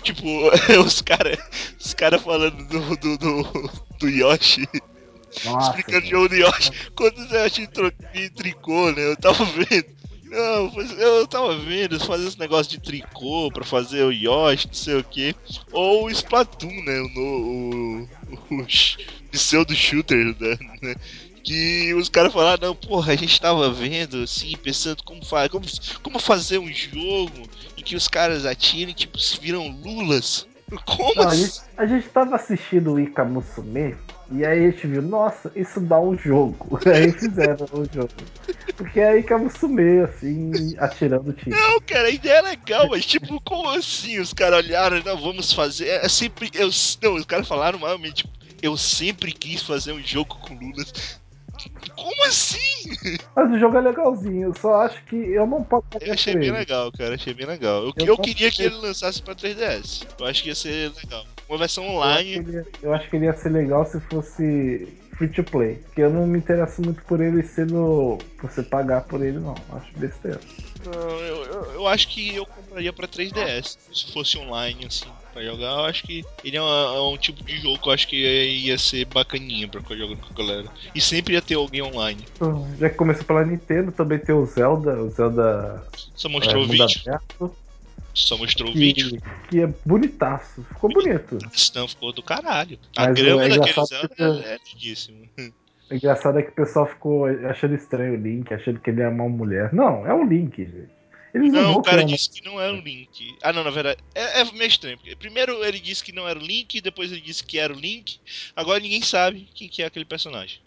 Tipo, 0.04 0.26
os 0.86 1.02
caras 1.02 1.38
os 1.80 1.94
cara 1.94 2.18
falando 2.18 2.58
do, 2.68 2.96
do, 2.98 3.18
do, 3.18 3.72
do 4.00 4.10
Yoshi, 4.10 4.68
Nossa, 5.46 5.70
explicando 5.70 6.06
o 6.06 6.10
jogo 6.10 6.30
do 6.30 6.36
Yoshi, 6.36 6.72
quando 6.96 7.18
o 7.20 7.36
Yoshi 7.36 7.68
tricô, 8.32 8.92
né? 8.92 9.06
Eu 9.12 9.16
tava 9.16 9.46
vendo. 9.46 10.01
Não, 10.32 10.72
eu 10.98 11.28
tava 11.28 11.58
vendo 11.58 12.00
fazer 12.00 12.26
esse 12.26 12.40
negócio 12.40 12.72
de 12.72 12.80
tricô 12.80 13.52
pra 13.52 13.66
fazer 13.66 14.04
o 14.04 14.12
Yoshi, 14.14 14.68
não 14.68 14.74
sei 14.74 14.96
o 14.96 15.04
que. 15.04 15.36
Ou 15.74 16.06
o 16.06 16.10
Splatoon, 16.10 16.72
né? 16.86 17.02
O, 17.02 18.08
o, 18.50 18.56
o, 18.56 18.66
sh- 18.70 18.98
pseudo 19.30 19.76
shooter, 19.76 20.34
né? 20.40 20.58
né? 20.82 20.96
Que 21.44 21.94
os 21.96 22.08
caras 22.08 22.32
falaram, 22.32 22.70
não, 22.70 22.76
porra, 22.76 23.12
a 23.12 23.16
gente 23.16 23.42
tava 23.42 23.70
vendo, 23.74 24.24
assim, 24.24 24.56
pensando 24.56 25.04
como, 25.04 25.26
fa 25.26 25.50
como, 25.50 25.66
como 26.02 26.18
fazer 26.18 26.60
um 26.60 26.72
jogo 26.72 27.50
em 27.78 27.84
que 27.84 27.96
os 27.96 28.08
caras 28.08 28.46
atirem, 28.46 28.94
tipo, 28.94 29.20
se 29.20 29.38
viram 29.38 29.68
lulas. 29.68 30.48
Como 30.86 31.14
Não, 31.16 31.24
a, 31.24 31.28
assim? 31.28 31.44
gente, 31.48 31.62
a 31.76 31.86
gente 31.86 32.08
tava 32.08 32.36
assistindo 32.38 32.94
o 32.94 33.00
Ika 33.00 33.26
Musume 33.26 33.98
e 34.32 34.46
aí 34.46 34.66
a 34.66 34.72
gente 34.72 34.88
viu, 34.88 35.02
nossa, 35.02 35.52
isso 35.56 35.80
dá 35.82 36.00
um 36.00 36.18
jogo. 36.18 36.80
Aí 36.88 37.12
fizeram 37.12 37.68
o 37.72 37.86
jogo. 37.94 38.12
Porque 38.78 39.00
é 39.00 39.20
Ika 39.20 39.38
Musume, 39.38 40.00
assim, 40.02 40.52
atirando 40.78 41.34
tiro. 41.34 41.56
Não, 41.56 41.80
cara, 41.82 42.08
a 42.08 42.12
ideia 42.12 42.40
é 42.40 42.42
legal, 42.42 42.88
mas 42.90 43.06
tipo, 43.06 43.40
como 43.42 43.70
assim? 43.70 44.20
Os 44.20 44.34
caras 44.34 44.64
olharam, 44.64 45.02
não, 45.04 45.18
vamos 45.18 45.54
fazer. 45.54 45.88
É 45.88 46.08
sempre. 46.08 46.50
Eu, 46.54 46.70
não, 47.04 47.16
os 47.16 47.26
caras 47.26 47.48
falaram 47.48 47.80
realmente, 47.80 48.24
tipo, 48.24 48.34
eu 48.62 48.78
sempre 48.78 49.32
quis 49.32 49.62
fazer 49.62 49.92
um 49.92 50.02
jogo 50.02 50.36
com 50.36 50.54
lulas. 50.54 51.20
Como 51.96 52.26
assim? 52.26 52.90
Mas 53.36 53.52
o 53.52 53.60
jogo 53.60 53.78
é 53.78 53.82
legalzinho, 53.82 54.48
eu 54.48 54.56
só 54.56 54.82
acho 54.82 55.04
que 55.06 55.16
eu 55.16 55.46
não 55.46 55.64
posso 55.64 55.86
Eu 56.00 56.14
achei 56.14 56.36
bem 56.36 56.52
legal, 56.52 56.92
cara, 56.92 57.16
achei 57.16 57.34
bem 57.34 57.46
legal. 57.46 57.84
Eu, 57.84 57.94
Eu 57.98 58.06
eu 58.08 58.18
queria 58.18 58.50
que 58.50 58.64
ele 58.64 58.76
lançasse 58.76 59.22
pra 59.22 59.36
3DS. 59.36 60.08
Eu 60.20 60.26
acho 60.26 60.42
que 60.42 60.50
ia 60.50 60.56
ser 60.56 60.92
legal. 61.04 61.26
Uma 61.52 61.58
versão 61.58 61.84
Eu 61.84 61.90
acho, 61.90 61.98
online. 62.22 62.30
ele, 62.32 62.52
ia- 62.54 62.66
eu 62.82 62.94
acho 62.94 63.10
que 63.10 63.16
ele 63.18 63.26
ia 63.26 63.34
ser 63.34 63.50
legal 63.50 63.86
se 63.86 64.00
fosse 64.00 64.88
free 65.18 65.28
to 65.28 65.44
play. 65.44 65.76
Porque 65.76 66.00
eu 66.02 66.10
não 66.10 66.26
me 66.26 66.38
interesso 66.38 66.82
muito 66.82 67.04
por 67.04 67.20
ele 67.20 67.44
sendo. 67.44 68.18
você 68.42 68.64
pagar 68.64 69.02
por 69.02 69.22
ele, 69.22 69.38
não. 69.38 69.56
Acho 69.74 70.00
besteira. 70.00 70.40
Não, 70.86 70.92
eu, 71.20 71.44
eu, 71.46 71.64
eu 71.74 71.88
acho 71.88 72.08
que 72.08 72.34
eu 72.34 72.46
compraria 72.46 72.92
pra 72.94 73.06
3DS. 73.08 73.78
Se 73.94 74.14
fosse 74.14 74.38
online, 74.38 74.86
assim, 74.86 75.10
pra 75.34 75.44
jogar, 75.44 75.74
eu 75.80 75.86
acho 75.86 76.04
que 76.04 76.24
ele 76.44 76.56
é, 76.58 76.62
uma- 76.62 76.96
é 76.96 77.02
um 77.02 77.18
tipo 77.18 77.44
de 77.44 77.58
jogo 77.58 77.78
que 77.80 77.90
eu 77.90 77.94
acho 77.94 78.08
que 78.08 78.16
ia, 78.16 78.78
ser 78.80 79.04
bacaninha 79.06 79.68
pra 79.68 79.82
ficar 79.82 79.96
jogando 79.98 80.22
com 80.22 80.34
a 80.34 80.38
galera. 80.38 80.68
E 80.96 81.02
sempre 81.02 81.34
ia 81.34 81.42
ter 81.42 81.56
alguém 81.56 81.82
online. 81.84 82.26
Então, 82.38 82.66
Já 82.80 82.90
que 82.90 82.96
começou 82.96 83.26
pela 83.26 83.46
Nintendo, 83.46 83.92
também 83.92 84.18
tem 84.20 84.34
o 84.34 84.46
Zelda, 84.46 85.04
o 85.04 85.10
Zelda 85.10 85.86
Só 86.16 86.30
é, 86.30 86.32
mostrou 86.32 86.64
o 86.64 86.68
mundo 86.68 86.72
vídeo. 86.88 87.02
aberto, 87.06 87.56
Só 88.14 88.38
mostrou 88.38 88.70
o 88.70 88.74
vídeo. 88.74 89.22
que, 89.50 89.60
é 89.62 89.68
bonitaço. 89.86 90.64
Ficou 90.64 90.90
bonito. 90.92 91.38
Não, 91.76 91.88
ficou 91.88 92.12
do 92.12 92.22
caralho. 92.22 92.78
A 92.96 93.08
Mas 93.08 93.16
grama 93.16 93.46
é 93.46 93.50
daquele 93.50 93.70
engraçado 93.72 93.88
Zelda 93.88 94.16
que- 94.16 94.48
é, 94.48 94.58
lindíssimo. 94.74 95.30
O 95.90 95.94
engraçado 95.96 96.40
é 96.40 96.44
que 96.44 96.50
o 96.50 96.54
pessoal 96.56 96.88
ficou 96.88 97.26
achando 97.50 97.76
estranho 97.76 98.14
o 98.14 98.22
Link, 98.22 98.54
achando 98.54 98.80
que 98.80 98.90
ele 98.90 99.02
é 99.02 99.08
uma 99.08 99.28
mulher. 99.30 99.74
Não, 99.74 100.06
é 100.06 100.14
o 100.14 100.24
Link, 100.24 100.58
gente. 100.58 100.90
Eles 101.34 101.54
não, 101.54 101.62
Não, 101.62 101.72
o 101.76 101.82
cara 101.82 102.04
disse 102.04 102.30
que 102.30 102.44
não 102.44 102.60
era 102.60 102.74
o 102.74 102.82
Link. 102.82 103.38
Ah, 103.42 103.54
não, 103.54 103.64
na 103.64 103.70
verdade, 103.70 103.98
é, 104.14 104.42
é 104.42 104.52
meio 104.52 104.68
estranho. 104.68 104.98
Porque 104.98 105.16
primeiro 105.16 105.64
ele 105.64 105.80
disse 105.80 106.04
que 106.04 106.12
não 106.12 106.28
era 106.28 106.38
o 106.38 106.42
Link, 106.42 106.82
depois 106.82 107.10
ele 107.10 107.22
disse 107.22 107.42
que 107.42 107.58
era 107.58 107.72
o 107.72 107.80
Link. 107.80 108.20
Agora 108.54 108.82
ninguém 108.82 109.02
sabe 109.02 109.48
quem 109.56 109.70
que 109.70 109.82
é 109.82 109.86
aquele 109.86 110.04
personagem. 110.04 110.60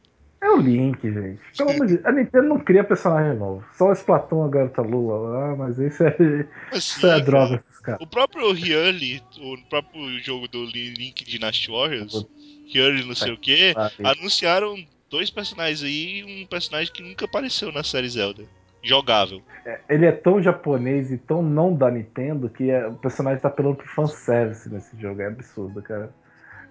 É 0.45 0.49
o 0.51 0.57
Link, 0.59 1.01
gente. 1.03 1.41
Pelo 1.57 1.71
amor 1.71 1.87
de 1.87 1.95
Deus. 1.95 2.07
A 2.07 2.13
Nintendo 2.13 2.49
não 2.49 2.59
cria 2.59 2.85
personagem 2.85 3.35
novo. 3.39 3.65
Só 3.73 3.89
o 3.89 3.93
Splatoon, 3.93 4.45
a 4.45 4.49
garota 4.49 4.83
Lula 4.83 5.17
lá, 5.17 5.57
mas 5.57 5.79
isso 5.79 6.05
é, 6.05 6.09
Assim, 6.09 6.45
isso 6.77 7.07
é 7.07 7.11
cara, 7.11 7.21
droga 7.23 7.65
caras. 7.85 8.01
O 8.01 8.07
próprio 8.07 8.51
Hyuli, 8.53 9.23
o 9.39 9.57
próprio 9.69 10.19
jogo 10.21 10.49
do 10.49 10.65
Link 10.65 11.25
Dynasty 11.25 11.71
Warriors, 11.71 12.27
Hyuli 12.67 13.07
não 13.07 13.15
sei 13.15 13.33
o 13.33 13.37
que, 13.37 13.73
Sabe? 13.75 13.95
anunciaram 14.03 14.77
dois 15.11 15.31
personagens 15.31 15.83
aí 15.83 16.21
e 16.21 16.43
um 16.43 16.47
personagem 16.47 16.93
que 16.93 17.03
nunca 17.03 17.27
apareceu 17.27 17.71
na 17.71 17.85
série 17.85 18.09
Zelda. 18.09 18.43
Jogável. 18.83 19.41
Ele 19.89 20.05
é 20.05 20.13
tão 20.13 20.43
japonês 20.43 21.11
e 21.11 21.17
tão 21.17 21.43
não 21.43 21.75
da 21.75 21.91
Nintendo 21.91 22.51
que 22.51 22.71
é- 22.71 22.87
o 22.87 22.95
personagem 22.95 23.41
tá 23.41 23.49
apelando 23.49 23.77
pro 23.77 23.89
fanservice 23.89 24.69
nesse 24.69 24.95
jogo. 25.01 25.23
É 25.23 25.27
absurdo, 25.27 25.81
cara. 25.81 26.13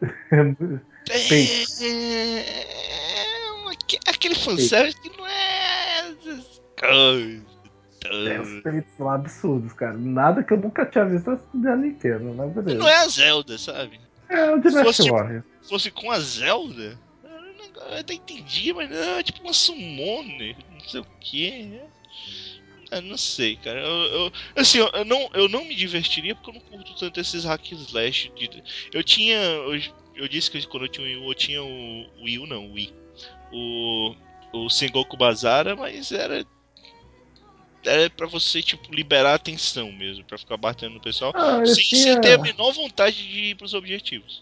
Tem. 1.30 1.48
É, 3.96 4.00
aque- 4.00 4.10
aquele 4.10 4.36
fanservice 4.36 5.00
que 5.02 5.10
não 5.18 5.26
é. 5.28 6.00
essas 6.00 6.62
coisas 6.80 7.44
É, 8.06 8.40
os 8.42 8.48
todas. 8.48 8.64
peitos 8.64 8.92
são 8.98 9.10
absurdos, 9.10 9.74
cara. 9.74 9.94
Nada 9.98 10.44
que 10.44 10.54
eu 10.54 10.58
nunca 10.58 10.86
tinha 10.86 11.06
visto 11.06 11.40
da 11.54 11.76
Nintendo, 11.76 12.34
mas 12.36 12.52
beleza. 12.54 12.78
Não 12.78 12.88
é 12.88 12.96
a 12.98 13.08
Zelda, 13.08 13.58
sabe? 13.58 14.00
É 14.30 14.52
o 14.52 14.60
Dynasty 14.60 14.84
fosse-. 15.10 15.44
Se 15.62 15.70
fosse 15.70 15.92
com 15.92 16.12
a 16.12 16.20
Zelda, 16.20 17.00
eu 17.92 17.98
até 18.00 18.14
entendi, 18.16 18.74
mas 18.74 18.90
não, 18.90 19.18
é 19.20 19.24
tipo 19.24 19.42
uma 19.42 19.54
summoner, 19.54 20.56
não 20.72 20.80
sei 20.82 21.00
o 21.02 21.06
que. 21.22 21.80
Eu 22.92 23.02
não 23.02 23.18
sei, 23.18 23.56
cara. 23.56 23.80
Eu, 23.80 23.88
eu- 24.26 24.32
assim, 24.56 24.78
eu, 24.80 25.06
não, 25.06 25.30
eu 25.34 25.48
não 25.50 25.66
me 25.66 25.74
divertiria 25.76 26.36
porque 26.36 26.50
eu 26.52 26.54
não 26.56 26.62
curto 26.62 26.96
tanto 26.96 27.20
esses 27.20 27.44
hack 27.44 27.72
slash. 27.72 28.32
De, 28.36 28.64
eu 28.94 29.04
tinha. 29.04 29.38
Eu, 29.38 29.80
eu 30.16 30.28
disse 30.28 30.52
que 30.52 30.66
quando 30.68 30.84
eu 30.86 30.90
tinha 30.90 31.08
o 31.08 31.10
Wii 31.22 31.28
eu 31.30 31.34
tinha 31.34 31.64
o, 31.64 31.68
o 32.20 32.24
Wii 32.26 32.40
U, 32.40 32.46
não, 32.48 32.68
o 32.68 32.74
Wii. 32.74 32.94
O, 33.54 34.16
o 34.52 34.70
Sengoku 34.70 35.16
Bazara, 35.16 35.76
mas 35.76 36.12
era 36.12 36.44
era 37.86 38.10
pra 38.10 38.28
você, 38.28 38.62
tipo, 38.62 38.94
liberar 38.94 39.32
a 39.32 39.36
atenção 39.36 39.92
mesmo, 39.92 40.24
pra 40.24 40.38
ficar 40.38 40.56
batendo 40.58 40.94
no 40.96 41.02
pessoal, 41.02 41.34
Ah, 41.36 41.66
sem, 41.66 41.84
tinha- 41.84 42.22
ter 42.22 42.34
a 42.40 42.42
menor 42.42 42.72
vontade 42.74 43.16
de 43.28 43.40
ir 43.52 43.56
pros 43.56 43.74
objetivos. 43.74 44.42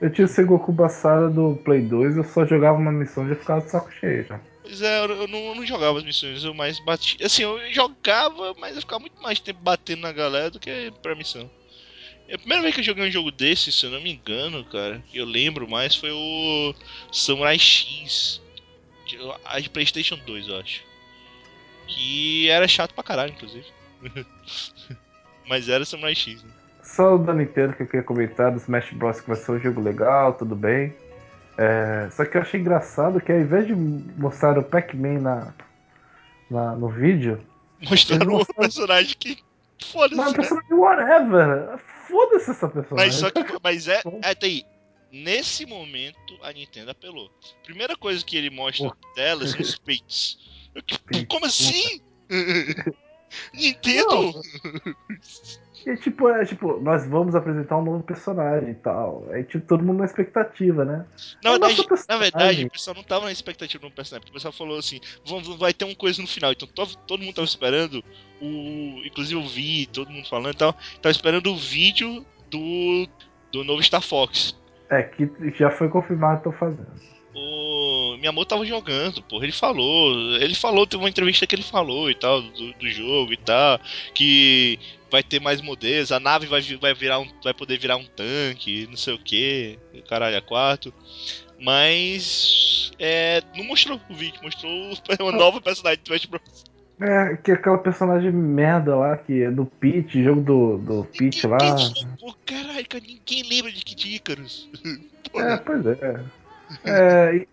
Eu 0.00 0.12
tinha 0.12 0.24
o 0.26 0.28
Sengoku 0.28 0.70
Basara 0.70 1.28
do 1.28 1.56
Play 1.64 1.80
2, 1.82 2.16
eu 2.16 2.22
só 2.22 2.46
jogava 2.46 2.78
uma 2.78 2.92
missão 2.92 3.26
e 3.26 3.30
já 3.30 3.34
ficava 3.36 3.60
de 3.64 3.70
saco 3.70 3.90
cheio 3.90 4.24
já. 4.24 4.40
Pois 4.62 4.80
é, 4.80 5.00
eu, 5.02 5.26
não, 5.26 5.38
eu 5.38 5.54
não 5.56 5.66
jogava 5.66 5.98
as 5.98 6.04
missões, 6.04 6.44
eu 6.44 6.54
mais 6.54 6.78
bati. 6.84 7.16
Assim, 7.24 7.42
eu 7.42 7.58
jogava, 7.72 8.54
mas 8.60 8.76
eu 8.76 8.82
ficava 8.82 9.00
muito 9.00 9.20
mais 9.20 9.40
tempo 9.40 9.58
batendo 9.60 10.02
na 10.02 10.12
galera 10.12 10.50
do 10.50 10.60
que 10.60 10.92
pra 11.02 11.16
missão. 11.16 11.50
E 12.28 12.34
a 12.34 12.38
primeira 12.38 12.62
vez 12.62 12.74
que 12.74 12.80
eu 12.80 12.84
joguei 12.84 13.08
um 13.08 13.10
jogo 13.10 13.30
desse, 13.30 13.72
se 13.72 13.86
eu 13.86 13.90
não 13.90 14.00
me 14.02 14.12
engano, 14.12 14.62
cara, 14.64 15.02
que 15.10 15.16
eu 15.18 15.24
lembro 15.24 15.68
mais, 15.68 15.96
foi 15.96 16.10
o 16.12 16.74
Samurai 17.12 17.58
X. 17.58 18.40
de- 19.06 19.18
A 19.46 19.58
de 19.58 19.70
Playstation 19.70 20.18
2, 20.26 20.48
eu 20.48 20.58
acho. 20.60 20.82
Que 21.86 22.50
era 22.50 22.68
chato 22.68 22.92
pra 22.92 23.02
caralho, 23.02 23.32
inclusive. 23.32 23.64
mas 25.48 25.68
era 25.68 25.84
Samurai 25.84 26.14
X, 26.14 26.42
né? 26.42 26.50
Só 26.82 27.14
o 27.14 27.18
da 27.18 27.32
Nintendo 27.32 27.74
que 27.74 27.82
eu 27.82 27.86
queria 27.86 28.02
comentar, 28.02 28.50
do 28.50 28.58
Smash 28.58 28.90
Bros. 28.92 29.20
que 29.20 29.28
vai 29.28 29.36
ser 29.36 29.52
um 29.52 29.58
jogo 29.60 29.80
legal, 29.80 30.34
tudo 30.34 30.54
bem. 30.54 30.94
É, 31.56 32.08
só 32.12 32.24
que 32.24 32.36
eu 32.36 32.42
achei 32.42 32.60
engraçado 32.60 33.20
que 33.20 33.32
ao 33.32 33.38
invés 33.40 33.66
de 33.66 33.74
mostrar 33.74 34.58
o 34.58 34.62
Pac-Man 34.62 35.20
na, 35.20 35.54
na- 36.50 36.76
no 36.76 36.88
vídeo, 36.88 37.40
Mostraram 37.88 38.26
um 38.26 38.30
mostraram- 38.38 38.60
personagem 38.60 39.16
que. 39.18 39.38
mas 39.80 39.90
Foda-se, 39.92 40.20
o 40.20 40.24
né? 40.24 40.32
personagem 40.34 40.72
whatever. 40.74 41.78
Foda-se 42.08 42.50
essa 42.50 42.68
personagem. 42.68 43.10
Mas 43.10 43.14
só 43.14 43.30
que. 43.30 43.40
Mas 43.62 43.88
é. 43.88 44.02
É, 44.22 44.34
tá 44.34 44.46
aí. 44.46 44.64
Nesse 45.10 45.64
momento, 45.64 46.38
a 46.42 46.52
Nintendo 46.52 46.90
apelou. 46.90 47.30
Primeira 47.64 47.96
coisa 47.96 48.24
que 48.24 48.36
ele 48.36 48.50
mostra 48.50 48.88
Pô. 48.88 48.94
na 48.94 49.14
tela 49.14 49.46
são 49.46 49.60
os 49.60 49.78
Peitos, 49.78 50.38
Como 51.28 51.46
assim? 51.46 52.00
Nintendo? 53.54 54.32
E 55.88 55.96
tipo, 55.96 56.28
é 56.28 56.44
tipo, 56.44 56.78
nós 56.80 57.06
vamos 57.08 57.34
apresentar 57.34 57.78
um 57.78 57.82
novo 57.82 58.02
personagem 58.02 58.70
e 58.70 58.74
tal. 58.74 59.26
Aí 59.30 59.42
tipo, 59.42 59.66
todo 59.66 59.82
mundo 59.82 60.00
na 60.00 60.04
expectativa, 60.04 60.84
né? 60.84 61.06
Na 61.42 61.50
É 61.50 61.58
verdade, 61.58 61.86
na 62.08 62.16
verdade, 62.18 62.64
o 62.66 62.70
pessoal 62.70 62.94
não 62.94 63.02
tava 63.02 63.24
na 63.24 63.32
expectativa 63.32 63.82
no 63.86 63.90
personagem. 63.90 64.28
O 64.28 64.32
pessoal 64.34 64.52
falou 64.52 64.78
assim: 64.78 65.00
"Vamos- 65.26 65.48
vai 65.56 65.72
ter 65.72 65.86
uma 65.86 65.94
coisa 65.96 66.20
no 66.20 66.28
final. 66.28 66.52
Então 66.52 66.68
to- 66.68 66.98
todo 67.06 67.22
mundo 67.22 67.34
tava 67.34 67.46
esperando 67.46 68.04
o. 68.38 69.00
Inclusive 69.06 69.40
eu 69.40 69.46
vi 69.48 69.86
todo 69.86 70.10
mundo 70.10 70.28
falando 70.28 70.52
e 70.54 70.58
tal. 70.58 70.74
Tava 71.00 71.10
esperando 71.10 71.50
o 71.50 71.56
vídeo 71.56 72.22
do. 72.50 73.08
Do 73.50 73.64
novo 73.64 73.82
Star 73.82 74.02
Fox. 74.02 74.54
É, 74.90 75.02
que 75.04 75.26
já 75.54 75.70
foi 75.70 75.88
confirmado 75.88 76.38
que 76.38 76.44
tô 76.44 76.52
fazendo. 76.52 76.86
Miyamoto 78.18 78.48
tava 78.48 78.64
jogando, 78.64 79.22
porra. 79.22 79.44
Ele 79.44 79.52
falou. 79.52 80.36
Ele 80.36 80.54
falou, 80.54 80.86
teve 80.86 81.02
uma 81.02 81.08
entrevista 81.08 81.46
que 81.46 81.54
ele 81.54 81.62
falou 81.62 82.10
e 82.10 82.14
tal, 82.14 82.42
do, 82.42 82.72
do 82.74 82.88
jogo 82.90 83.32
e 83.32 83.36
tal. 83.36 83.80
Que 84.14 84.78
vai 85.10 85.22
ter 85.22 85.40
mais 85.40 85.60
modelos, 85.60 86.12
a 86.12 86.20
nave 86.20 86.46
vai, 86.46 86.60
vai 86.80 86.94
virar 86.94 87.18
um. 87.18 87.28
Vai 87.42 87.54
poder 87.54 87.78
virar 87.78 87.96
um 87.96 88.04
tanque, 88.04 88.86
não 88.88 88.96
sei 88.96 89.14
o 89.14 89.18
que. 89.18 89.78
Caralho, 90.08 90.36
a 90.36 90.42
quatro. 90.42 90.92
Mas. 91.60 92.92
É, 92.98 93.42
não 93.56 93.64
mostrou 93.64 94.00
o 94.08 94.14
vídeo, 94.14 94.40
mostrou 94.42 94.70
uma 95.20 95.32
nova 95.32 95.60
personagem 95.60 96.00
do 96.02 96.14
Smash 96.14 96.26
Bros. 96.26 96.64
É, 97.00 97.36
que 97.36 97.52
aquela 97.52 97.78
personagem 97.78 98.32
merda 98.32 98.96
lá, 98.96 99.16
que 99.16 99.44
é 99.44 99.50
do 99.52 99.64
Peach, 99.64 100.20
jogo 100.20 100.40
do, 100.40 100.78
do 100.78 101.04
Peach 101.16 101.46
lá. 101.46 101.58
Jogou, 101.58 102.34
caralho, 102.44 102.88
cara, 102.88 103.04
ninguém 103.06 103.48
lembra 103.48 103.70
de 103.70 103.84
Kid 103.84 104.16
Icarus. 104.16 104.68
É, 105.34 105.58
pois 105.58 105.84
é. 105.84 106.24
É, 106.86 107.46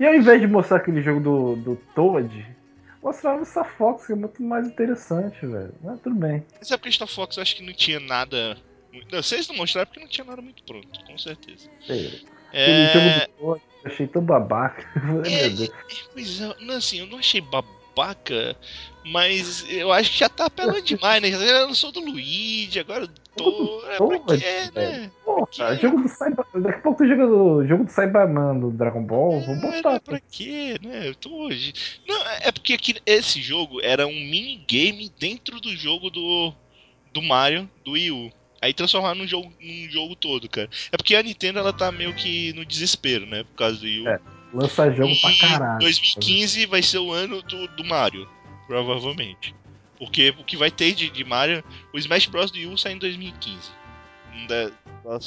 e, 0.00 0.06
ao 0.06 0.14
invés 0.14 0.40
de 0.40 0.46
mostrar 0.46 0.78
aquele 0.78 1.02
jogo 1.02 1.20
do, 1.20 1.56
do 1.56 1.76
Toad, 1.94 2.46
mostrava 3.02 3.42
o 3.42 3.44
Star 3.44 3.70
Fox, 3.76 4.06
que 4.06 4.12
é 4.12 4.16
muito 4.16 4.42
mais 4.42 4.66
interessante, 4.66 5.46
velho. 5.46 5.74
Mas 5.82 6.00
tudo 6.00 6.16
bem. 6.16 6.42
Mas 6.58 6.70
é 6.70 6.76
porque 6.78 6.90
Star 6.90 7.06
Fox 7.06 7.36
eu 7.36 7.42
acho 7.42 7.56
que 7.56 7.62
não 7.62 7.74
tinha 7.74 8.00
nada. 8.00 8.56
Não, 9.12 9.22
vocês 9.22 9.46
não 9.46 9.56
mostraram 9.56 9.86
porque 9.86 10.00
não 10.00 10.08
tinha 10.08 10.24
nada 10.24 10.40
muito 10.40 10.64
pronto, 10.64 11.04
com 11.04 11.18
certeza. 11.18 11.68
Sei. 11.86 12.24
É. 12.52 12.86
Aquele 12.86 13.10
jogo 13.10 13.20
do 13.20 13.38
Toad, 13.38 13.62
eu 13.84 13.90
achei 13.90 14.06
tão 14.06 14.22
babaca. 14.22 14.86
É, 15.26 15.48
Meu 15.48 15.56
Deus. 15.56 15.70
Pois 16.14 16.40
é, 16.40 16.56
não, 16.60 16.76
assim, 16.76 17.00
eu 17.00 17.06
não 17.06 17.18
achei 17.18 17.42
babaca, 17.42 17.79
mas 19.04 19.64
eu 19.68 19.90
acho 19.92 20.10
que 20.12 20.18
já 20.18 20.28
tá 20.28 20.46
apelando 20.46 20.82
demais, 20.82 21.20
né? 21.22 21.28
Eu 21.30 21.66
não 21.68 21.74
sou 21.74 21.90
do 21.90 22.00
Luigi, 22.00 22.78
agora 22.80 23.04
eu 23.04 23.08
tô. 23.36 23.82
É 23.88 23.96
pra 23.96 24.36
quê, 24.38 24.70
né? 24.74 25.10
Porra, 25.24 25.46
Que- 25.76 25.82
jogo 25.82 26.02
do 26.02 26.08
Cyber... 26.08 26.44
Daqui 26.54 26.78
a 26.78 26.82
pouco 26.82 26.98
tu 26.98 27.08
joga 27.08 27.26
o 27.26 27.66
jogo 27.66 27.84
do 27.84 27.90
Cyberman 27.90 28.60
do 28.60 28.70
Dragon 28.70 29.02
Ball, 29.02 29.40
vou 29.40 29.54
É, 29.54 29.60
botar. 29.60 29.92
né, 29.94 30.00
pra 30.04 30.20
quê, 30.20 30.76
né? 30.82 31.08
Eu 31.08 31.14
tô 31.14 31.30
hoje. 31.46 31.72
Não, 32.06 32.20
é 32.42 32.52
porque 32.52 32.74
aqui, 32.74 32.96
esse 33.06 33.40
jogo 33.40 33.80
era 33.82 34.06
um 34.06 34.12
minigame 34.12 35.10
dentro 35.18 35.60
do 35.60 35.74
jogo 35.74 36.10
do, 36.10 36.52
do 37.12 37.22
Mario, 37.22 37.68
do 37.84 37.92
Wii 37.92 38.10
U. 38.10 38.32
Aí 38.62 38.74
transformar 38.74 39.14
num 39.14 39.26
jogo, 39.26 39.50
num 39.58 39.88
jogo 39.90 40.14
todo, 40.14 40.46
cara. 40.46 40.68
É 40.92 40.96
porque 40.98 41.16
a 41.16 41.22
Nintendo 41.22 41.58
ela 41.60 41.72
tá 41.72 41.90
meio 41.90 42.12
que 42.14 42.52
no 42.52 42.62
desespero, 42.64 43.24
né? 43.24 43.42
Por 43.44 43.54
causa 43.56 43.78
do 43.78 43.84
Wii 43.84 44.00
U. 44.02 44.08
É, 44.08 44.20
Lança 44.52 44.90
jogo 44.92 45.12
pra 45.20 45.30
E 45.30 45.38
caralho. 45.38 45.78
2015 45.80 46.66
vai 46.66 46.82
ser 46.82 46.98
o 46.98 47.12
ano 47.12 47.40
do, 47.42 47.66
do 47.68 47.84
Mario, 47.84 48.28
provavelmente. 48.66 49.54
Porque 49.98 50.34
o 50.38 50.44
que 50.44 50.56
vai 50.56 50.70
ter 50.70 50.92
de, 50.94 51.10
de 51.10 51.24
Mario. 51.24 51.62
O 51.92 51.98
Smash 51.98 52.26
Bros. 52.26 52.50
do 52.50 52.56
Wii 52.56 52.66
U 52.66 52.78
sai 52.78 52.92
em 52.92 52.98
2015. 52.98 53.58
Um 54.34 54.46
da- 54.46 54.70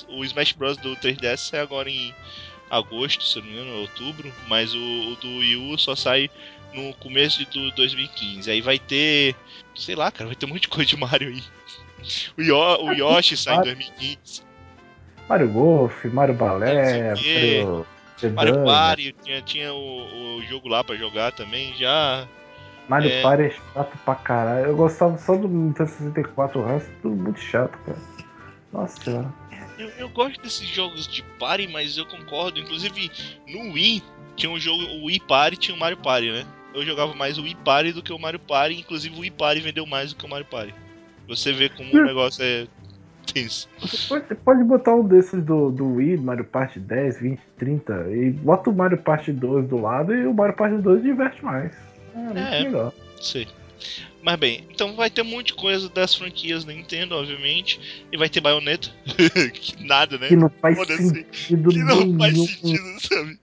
O 0.09 0.23
Smash 0.25 0.51
Bros. 0.53 0.77
do 0.77 0.95
3DS 0.97 1.37
sai 1.49 1.59
agora 1.59 1.89
em 1.89 2.13
agosto, 2.69 3.23
se 3.23 3.37
não 3.39 3.45
me 3.45 3.51
engano, 3.53 3.71
outubro. 3.81 4.33
Mas 4.47 4.73
o, 4.73 4.79
o 5.11 5.15
do 5.17 5.27
Wii 5.37 5.55
U 5.73 5.77
só 5.77 5.95
sai 5.95 6.29
no 6.73 6.91
começo 6.95 7.39
de 7.39 7.45
do 7.51 7.71
2015. 7.75 8.49
Aí 8.49 8.61
vai 8.61 8.79
ter. 8.79 9.35
Sei 9.75 9.95
lá, 9.95 10.11
cara, 10.11 10.25
vai 10.27 10.35
ter 10.35 10.45
um 10.47 10.49
monte 10.49 10.61
de 10.63 10.67
coisa 10.69 10.89
de 10.89 10.97
Mario 10.97 11.29
aí. 11.29 11.43
O, 12.37 12.41
Yo- 12.41 12.83
o 12.83 12.91
Yoshi 12.93 13.37
sai 13.37 13.57
em 13.57 13.61
2015. 13.61 14.41
Mario 15.29 15.47
Golf, 15.49 16.03
Mario 16.05 16.33
Balé, 16.35 17.13
Não 17.63 17.85
Mario. 18.29 18.53
Sedã, 18.53 18.65
Party, 18.65 19.15
tinha, 19.23 19.41
tinha 19.41 19.73
o, 19.73 20.37
o 20.37 20.43
jogo 20.43 20.67
lá 20.67 20.83
pra 20.83 20.95
jogar 20.95 21.31
também 21.31 21.73
já. 21.75 22.27
Mario 22.87 23.09
É. 23.09 23.21
Party 23.21 23.43
é 23.43 23.49
chato 23.49 23.97
pra 24.03 24.15
caralho. 24.15 24.67
Eu 24.67 24.75
gostava 24.75 25.17
só 25.17 25.35
do 25.35 25.47
Nintendo 25.47 25.89
64, 25.89 26.59
o 26.59 26.65
resto 26.65 26.89
tudo 27.01 27.15
muito 27.15 27.39
chato, 27.39 27.77
cara. 27.85 27.97
Nossa 28.71 29.01
senhora. 29.01 29.33
Eu, 29.77 29.89
eu 29.97 30.09
gosto 30.09 30.41
desses 30.41 30.67
jogos 30.67 31.07
de 31.07 31.23
party, 31.39 31.67
mas 31.67 31.97
eu 31.97 32.05
concordo. 32.05 32.59
Inclusive, 32.59 33.11
no 33.47 33.73
Wii, 33.73 34.03
tinha 34.35 34.51
um 34.51 34.59
jogo, 34.59 34.83
o 34.83 35.05
Wii 35.05 35.21
Party 35.21 35.57
tinha 35.57 35.75
o 35.75 35.79
Mario 35.79 35.97
Party, 35.97 36.31
né? 36.31 36.45
Eu 36.73 36.85
jogava 36.85 37.13
mais 37.13 37.37
o 37.37 37.43
Wii 37.43 37.57
Party 37.63 37.91
do 37.91 38.01
que 38.01 38.11
o 38.11 38.19
Mario 38.19 38.39
Party, 38.39 38.79
inclusive 38.79 39.15
o 39.15 39.19
Wii 39.19 39.31
Party 39.31 39.61
vendeu 39.61 39.85
mais 39.85 40.11
do 40.11 40.17
que 40.17 40.25
o 40.25 40.29
Mario 40.29 40.45
Party. 40.45 40.73
Você 41.27 41.53
vê 41.53 41.69
como 41.69 41.89
o 41.95 42.05
negócio 42.05 42.43
é 42.43 42.67
Você 43.79 43.97
pode, 44.07 44.35
pode 44.35 44.63
botar 44.63 44.95
um 44.95 45.07
desses 45.07 45.43
do, 45.43 45.71
do 45.71 45.95
Wii, 45.95 46.17
Mario 46.17 46.45
Party 46.45 46.79
10, 46.79 47.19
20, 47.19 47.39
30, 47.57 47.93
e 48.11 48.31
bota 48.31 48.69
o 48.69 48.73
Mario 48.73 48.97
Party 48.97 49.31
2 49.31 49.67
do 49.67 49.77
lado 49.79 50.13
e 50.13 50.25
o 50.27 50.33
Mario 50.33 50.55
Party 50.55 50.77
2 50.77 51.01
diverte 51.03 51.43
mais. 51.43 51.71
É 52.15 52.19
muito 52.19 52.37
É. 52.37 52.63
melhor. 52.63 52.93
Sei. 53.21 53.47
Mas 54.21 54.35
bem, 54.37 54.63
então 54.71 54.95
vai 54.95 55.09
ter 55.09 55.21
um 55.21 55.25
monte 55.25 55.47
de 55.47 55.53
coisa 55.55 55.89
das 55.89 56.15
franquias 56.15 56.63
da 56.63 56.71
Nintendo, 56.73 57.15
obviamente. 57.15 58.05
E 58.11 58.17
vai 58.17 58.29
ter 58.29 58.39
baioneta. 58.39 58.89
que 59.53 59.83
nada, 59.85 60.17
né? 60.17 60.27
Que 60.29 60.35
não 60.35 60.49
faz 60.61 60.77
Foda-se. 60.77 61.09
sentido 61.09 61.69
Que 61.69 61.79
não 61.79 61.99
nenhum. 62.01 62.17
faz 62.17 62.33
sentido, 62.37 62.99
sabe? 62.99 63.39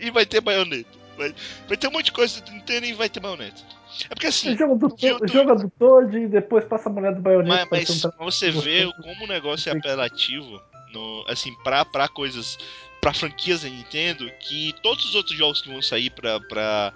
E 0.00 0.10
vai 0.10 0.26
ter 0.26 0.40
baioneta. 0.40 0.88
Vai, 1.16 1.34
vai 1.68 1.76
ter 1.76 1.88
um 1.88 1.92
monte 1.92 2.06
de 2.06 2.12
coisa 2.12 2.40
da 2.42 2.52
Nintendo 2.52 2.86
e 2.86 2.92
vai 2.92 3.08
ter 3.08 3.20
baioneta. 3.20 3.62
É 4.04 4.08
porque 4.08 4.26
assim. 4.26 4.56
Joga 4.56 4.74
do, 4.74 4.96
joga 5.28 5.54
do 5.54 5.70
Toad 5.70 6.16
e 6.16 6.26
depois 6.26 6.64
passa 6.64 6.88
a 6.88 6.92
mulher 6.92 7.14
do 7.14 7.20
baioneta. 7.20 7.66
Mas, 7.70 7.88
mas 7.88 8.04
um 8.04 8.24
você 8.24 8.50
vê 8.50 8.90
como 9.02 9.24
o 9.24 9.28
negócio 9.28 9.70
é 9.70 9.76
apelativo, 9.76 10.60
no, 10.92 11.24
assim, 11.28 11.54
pra, 11.62 11.84
pra 11.84 12.08
coisas, 12.08 12.58
pra 13.00 13.12
franquias 13.12 13.62
da 13.62 13.68
Nintendo, 13.68 14.30
que 14.40 14.74
todos 14.82 15.04
os 15.04 15.14
outros 15.14 15.36
jogos 15.36 15.62
que 15.62 15.70
vão 15.70 15.82
sair 15.82 16.10
pra, 16.10 16.40
pra, 16.40 16.92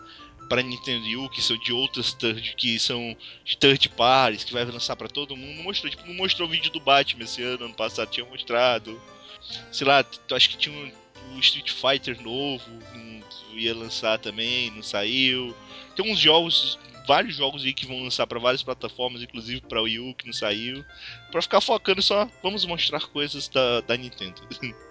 pra 0.49 0.62
Nintendo 0.62 1.05
Wii 1.05 1.16
U, 1.16 1.28
que 1.28 1.42
são 1.42 1.57
de 1.59 1.72
outras 1.72 2.12
third, 2.14 2.55
que 2.57 2.78
são 2.78 3.16
de 3.44 3.57
third 3.57 3.88
parties, 3.90 4.44
que 4.44 4.53
vai 4.53 4.64
lançar 4.64 4.96
pra 4.96 5.09
todo 5.09 5.36
mundo, 5.36 5.57
não 5.57 5.64
mostrou, 5.64 5.90
tipo, 5.90 6.07
não 6.07 6.14
mostrou 6.14 6.49
o 6.49 6.51
vídeo 6.51 6.70
do 6.70 6.80
Batman 6.80 7.24
esse 7.24 7.42
ano, 7.42 7.66
ano 7.66 7.74
passado 7.74 8.11
tinha 8.11 8.26
mostrado. 8.26 9.01
Sei 9.70 9.86
lá, 9.86 10.05
acho 10.32 10.49
que 10.51 10.57
tinha 10.57 10.74
um, 10.74 11.36
o 11.36 11.40
Street 11.40 11.70
Fighter 11.70 12.20
novo, 12.22 12.64
não 12.94 13.59
ia 13.59 13.74
lançar 13.74 14.18
também, 14.18 14.70
não 14.70 14.82
saiu. 14.82 15.55
Tem 16.01 16.12
uns 16.12 16.20
jogos, 16.20 16.78
vários 17.09 17.34
jogos 17.34 17.64
aí 17.64 17.74
que 17.74 17.84
vão 17.84 18.05
lançar 18.05 18.24
pra 18.24 18.38
várias 18.38 18.62
plataformas, 18.62 19.20
inclusive 19.20 19.61
pra 19.62 19.82
Wii 19.82 19.99
U 19.99 20.14
que 20.14 20.26
não 20.26 20.32
saiu, 20.32 20.84
Pra 21.32 21.42
ficar 21.42 21.61
focando 21.61 22.01
só, 22.01 22.28
vamos 22.40 22.64
mostrar 22.64 23.01
coisas 23.09 23.49
da, 23.49 23.80
da 23.80 23.96
Nintendo. 23.96 24.40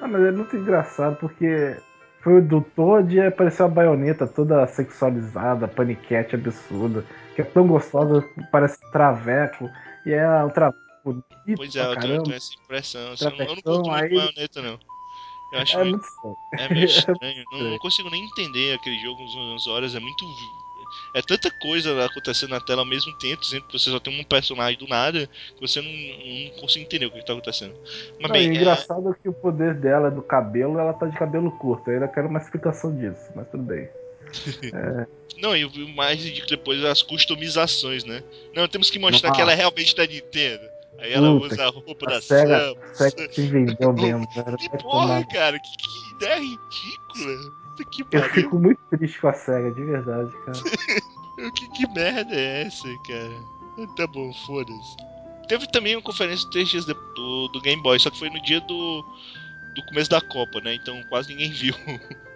Ah, 0.00 0.06
mas 0.06 0.22
é 0.26 0.30
muito 0.30 0.54
engraçado 0.56 1.16
porque 1.16 1.76
foi 2.22 2.38
o 2.38 2.40
do 2.40 2.60
Toad 2.60 3.12
e 3.16 3.20
apareceu 3.20 3.66
a 3.66 3.68
baioneta 3.68 4.28
toda 4.28 4.64
sexualizada, 4.68 5.66
paniquete 5.66 6.36
absurda, 6.36 7.04
que 7.34 7.42
é 7.42 7.44
tão 7.44 7.66
gostosa, 7.66 8.24
parece 8.52 8.78
traveco, 8.92 9.68
e 10.06 10.12
é 10.12 10.44
um 10.44 10.50
traveco 10.50 10.78
bonito 11.04 11.24
Pois 11.56 11.74
é, 11.74 11.80
eu 11.84 11.96
tenho, 11.98 12.14
eu 12.14 12.22
tenho 12.22 12.36
essa 12.36 12.54
impressão. 12.54 13.10
assim, 13.12 13.24
eu, 13.24 13.30
não- 13.32 13.46
curto 13.46 13.70
muito 13.72 13.90
aí- 13.90 14.14
baioneta, 14.14 14.62
não. 14.62 14.78
Eu 15.50 15.60
acho 15.60 15.78
É 15.78 15.84
meio, 15.84 15.90
muito 15.90 16.04
estranho. 16.04 16.36
é 16.52 16.68
meio 16.68 16.84
estranho. 16.86 17.44
Não, 17.52 17.60
não 17.70 17.78
consigo 17.78 18.10
nem 18.10 18.24
entender 18.24 18.74
aquele 18.74 18.98
jogo 18.98 19.22
uns 19.22 19.34
umas 19.34 19.66
horas. 19.66 19.94
É 19.94 20.00
muito. 20.00 20.24
É 21.14 21.20
tanta 21.20 21.50
coisa 21.50 22.04
acontecendo 22.04 22.50
na 22.50 22.60
tela 22.60 22.80
ao 22.80 22.86
mesmo 22.86 23.12
tempo, 23.18 23.44
sendo 23.44 23.66
que 23.66 23.78
você 23.78 23.90
só 23.90 24.00
tem 24.00 24.18
um 24.18 24.24
personagem 24.24 24.78
do 24.78 24.86
nada, 24.86 25.26
que 25.54 25.60
você 25.60 25.82
não, 25.82 25.90
não 25.90 26.60
consegue 26.60 26.84
entender 26.86 27.06
o 27.06 27.10
que 27.10 27.18
está 27.18 27.32
acontecendo. 27.34 27.74
Mas 28.20 28.30
Não, 28.30 28.30
bem, 28.30 28.48
é, 28.48 28.54
engraçado 28.54 29.10
é 29.10 29.14
que 29.14 29.28
o 29.28 29.32
poder 29.34 29.74
dela 29.74 30.08
é 30.08 30.10
do 30.10 30.22
cabelo, 30.22 30.78
ela 30.78 30.94
tá 30.94 31.06
de 31.06 31.16
cabelo 31.16 31.50
curto. 31.52 31.90
Aí 31.90 31.96
eu 31.96 32.08
quero 32.08 32.28
uma 32.28 32.38
explicação 32.38 32.94
disso, 32.96 33.30
mas 33.34 33.46
tudo 33.50 33.64
bem. 33.64 33.88
Não, 35.40 35.56
e 35.56 35.64
o 35.64 35.88
mais 35.94 36.18
de 36.18 36.44
depois 36.46 36.82
as 36.84 37.02
customizações, 37.02 38.04
né? 38.04 38.22
Não, 38.54 38.66
temos 38.66 38.90
que 38.90 38.98
mostrar 38.98 39.28
Nossa. 39.28 39.36
que 39.36 39.42
ela 39.42 39.52
é 39.52 39.54
realmente 39.54 39.94
da 39.94 40.06
Nintendo. 40.06 40.77
Aí 40.98 41.12
ela 41.12 41.32
Puta, 41.38 41.54
usa 41.54 41.64
a 41.64 41.68
roupa 41.70 42.06
A 42.06 42.10
da 42.14 42.20
SEGA, 42.20 42.58
Samus. 42.74 42.96
SEGA 42.98 43.32
se 43.32 43.42
vendeu 43.46 43.92
mesmo, 43.92 44.28
cara. 44.34 44.56
Que 44.58 44.68
Vai 44.68 44.78
porra, 44.80 45.24
cara, 45.26 45.58
que, 45.60 45.76
que 45.76 46.14
ideia 46.14 46.36
ridícula. 46.40 47.58
Que 47.92 48.04
Eu 48.10 48.22
fico 48.30 48.58
muito 48.58 48.80
triste 48.90 49.20
com 49.20 49.28
a 49.28 49.32
SEGA, 49.34 49.70
de 49.70 49.84
verdade, 49.84 50.30
cara. 50.44 50.58
Que, 51.54 51.68
que 51.70 51.86
merda 51.94 52.34
é 52.34 52.62
essa, 52.66 52.88
cara? 53.06 53.86
Tá 53.96 54.08
bom, 54.08 54.32
foda-se. 54.44 54.96
Teve 55.46 55.68
também 55.70 55.94
uma 55.94 56.02
conferência 56.02 56.50
três 56.50 56.68
dias 56.68 56.84
do, 56.84 56.94
do 57.48 57.60
Game 57.62 57.80
Boy, 57.80 57.96
só 58.00 58.10
que 58.10 58.18
foi 58.18 58.28
no 58.28 58.42
dia 58.42 58.60
do, 58.62 59.04
do 59.76 59.86
começo 59.86 60.10
da 60.10 60.20
Copa, 60.20 60.60
né? 60.60 60.74
Então 60.74 61.00
quase 61.08 61.28
ninguém 61.28 61.52
viu. 61.52 61.74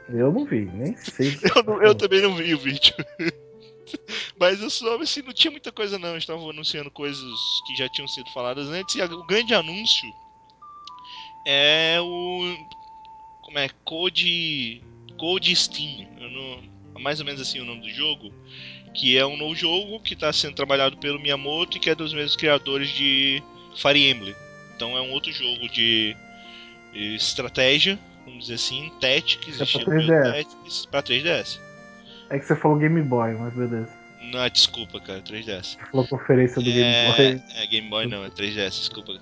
Eu 0.08 0.32
não 0.32 0.44
vi, 0.44 0.66
nem 0.72 0.96
sei. 0.96 1.36
Eu, 1.56 1.62
não- 1.64 1.82
eu 1.82 1.94
também 1.96 2.22
não 2.22 2.36
vi 2.36 2.54
o 2.54 2.58
vídeo. 2.58 2.94
Mas 4.38 4.60
eu 4.60 4.70
soube 4.70 5.04
assim, 5.04 5.22
não 5.22 5.32
tinha 5.32 5.50
muita 5.50 5.72
coisa 5.72 5.98
não. 5.98 6.10
Eles 6.10 6.22
estavam 6.22 6.48
anunciando 6.50 6.90
coisas 6.90 7.38
que 7.66 7.76
já 7.76 7.88
tinham 7.88 8.08
sido 8.08 8.30
faladas 8.30 8.68
antes. 8.68 8.94
E 8.94 9.02
o 9.02 9.24
grande 9.24 9.54
anúncio 9.54 10.12
é 11.44 11.98
o. 12.00 12.56
Como 13.42 13.58
é? 13.58 13.68
Code. 13.84 14.82
Code 15.16 15.54
Steam. 15.54 16.08
Não, 16.18 17.00
mais 17.00 17.20
ou 17.20 17.26
menos 17.26 17.40
assim 17.40 17.60
o 17.60 17.64
nome 17.64 17.82
do 17.82 17.90
jogo. 17.90 18.32
Que 18.94 19.16
é 19.16 19.24
um 19.24 19.36
novo 19.36 19.54
jogo 19.54 20.00
que 20.00 20.14
está 20.14 20.32
sendo 20.32 20.54
trabalhado 20.54 20.98
pelo 20.98 21.18
Miyamoto 21.18 21.76
e 21.76 21.80
que 21.80 21.88
é 21.88 21.94
dos 21.94 22.12
mesmos 22.12 22.36
criadores 22.36 22.90
de 22.90 23.42
Fire 23.74 24.10
Emblem. 24.10 24.34
Então 24.76 24.96
é 24.96 25.00
um 25.00 25.12
outro 25.12 25.32
jogo 25.32 25.68
de 25.68 26.14
de 26.92 27.14
estratégia, 27.14 27.98
vamos 28.24 28.44
dizer 28.44 28.54
assim, 28.54 28.92
Tactics, 29.00 29.54
É 29.54 29.56
pra 29.56 29.64
estilo 29.64 29.86
3DS. 29.86 30.32
Tactics, 30.32 30.86
pra 30.86 31.02
3DS. 31.02 31.60
É 32.32 32.38
que 32.38 32.44
você 32.46 32.56
falou 32.56 32.78
Game 32.78 33.00
Boy, 33.02 33.32
mas 33.34 33.52
beleza. 33.52 33.88
Não, 34.32 34.48
desculpa, 34.48 34.98
cara, 35.00 35.20
3DS. 35.20 35.76
Você 35.76 35.86
falou 35.90 36.06
conferência 36.08 36.56
do 36.56 36.62
Game 36.64 36.80
É, 36.82 37.12
Boy. 37.16 37.42
é 37.56 37.66
Game 37.66 37.88
Boy 37.90 38.06
não, 38.06 38.24
é 38.24 38.30
3DS, 38.30 38.70
desculpa. 38.70 39.12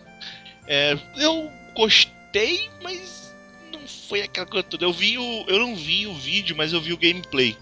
É, 0.66 0.96
eu 1.18 1.50
gostei, 1.74 2.70
mas 2.82 3.34
não 3.72 3.80
foi 4.08 4.22
aquela 4.22 4.46
coisa 4.46 4.62
toda. 4.62 4.84
Eu 4.84 4.92
vi 4.92 5.18
o, 5.18 5.44
eu 5.48 5.58
não 5.58 5.74
vi 5.74 6.06
o 6.06 6.14
vídeo, 6.14 6.54
mas 6.56 6.72
eu 6.72 6.80
vi 6.80 6.92
o 6.92 6.96
gameplay. 6.98 7.56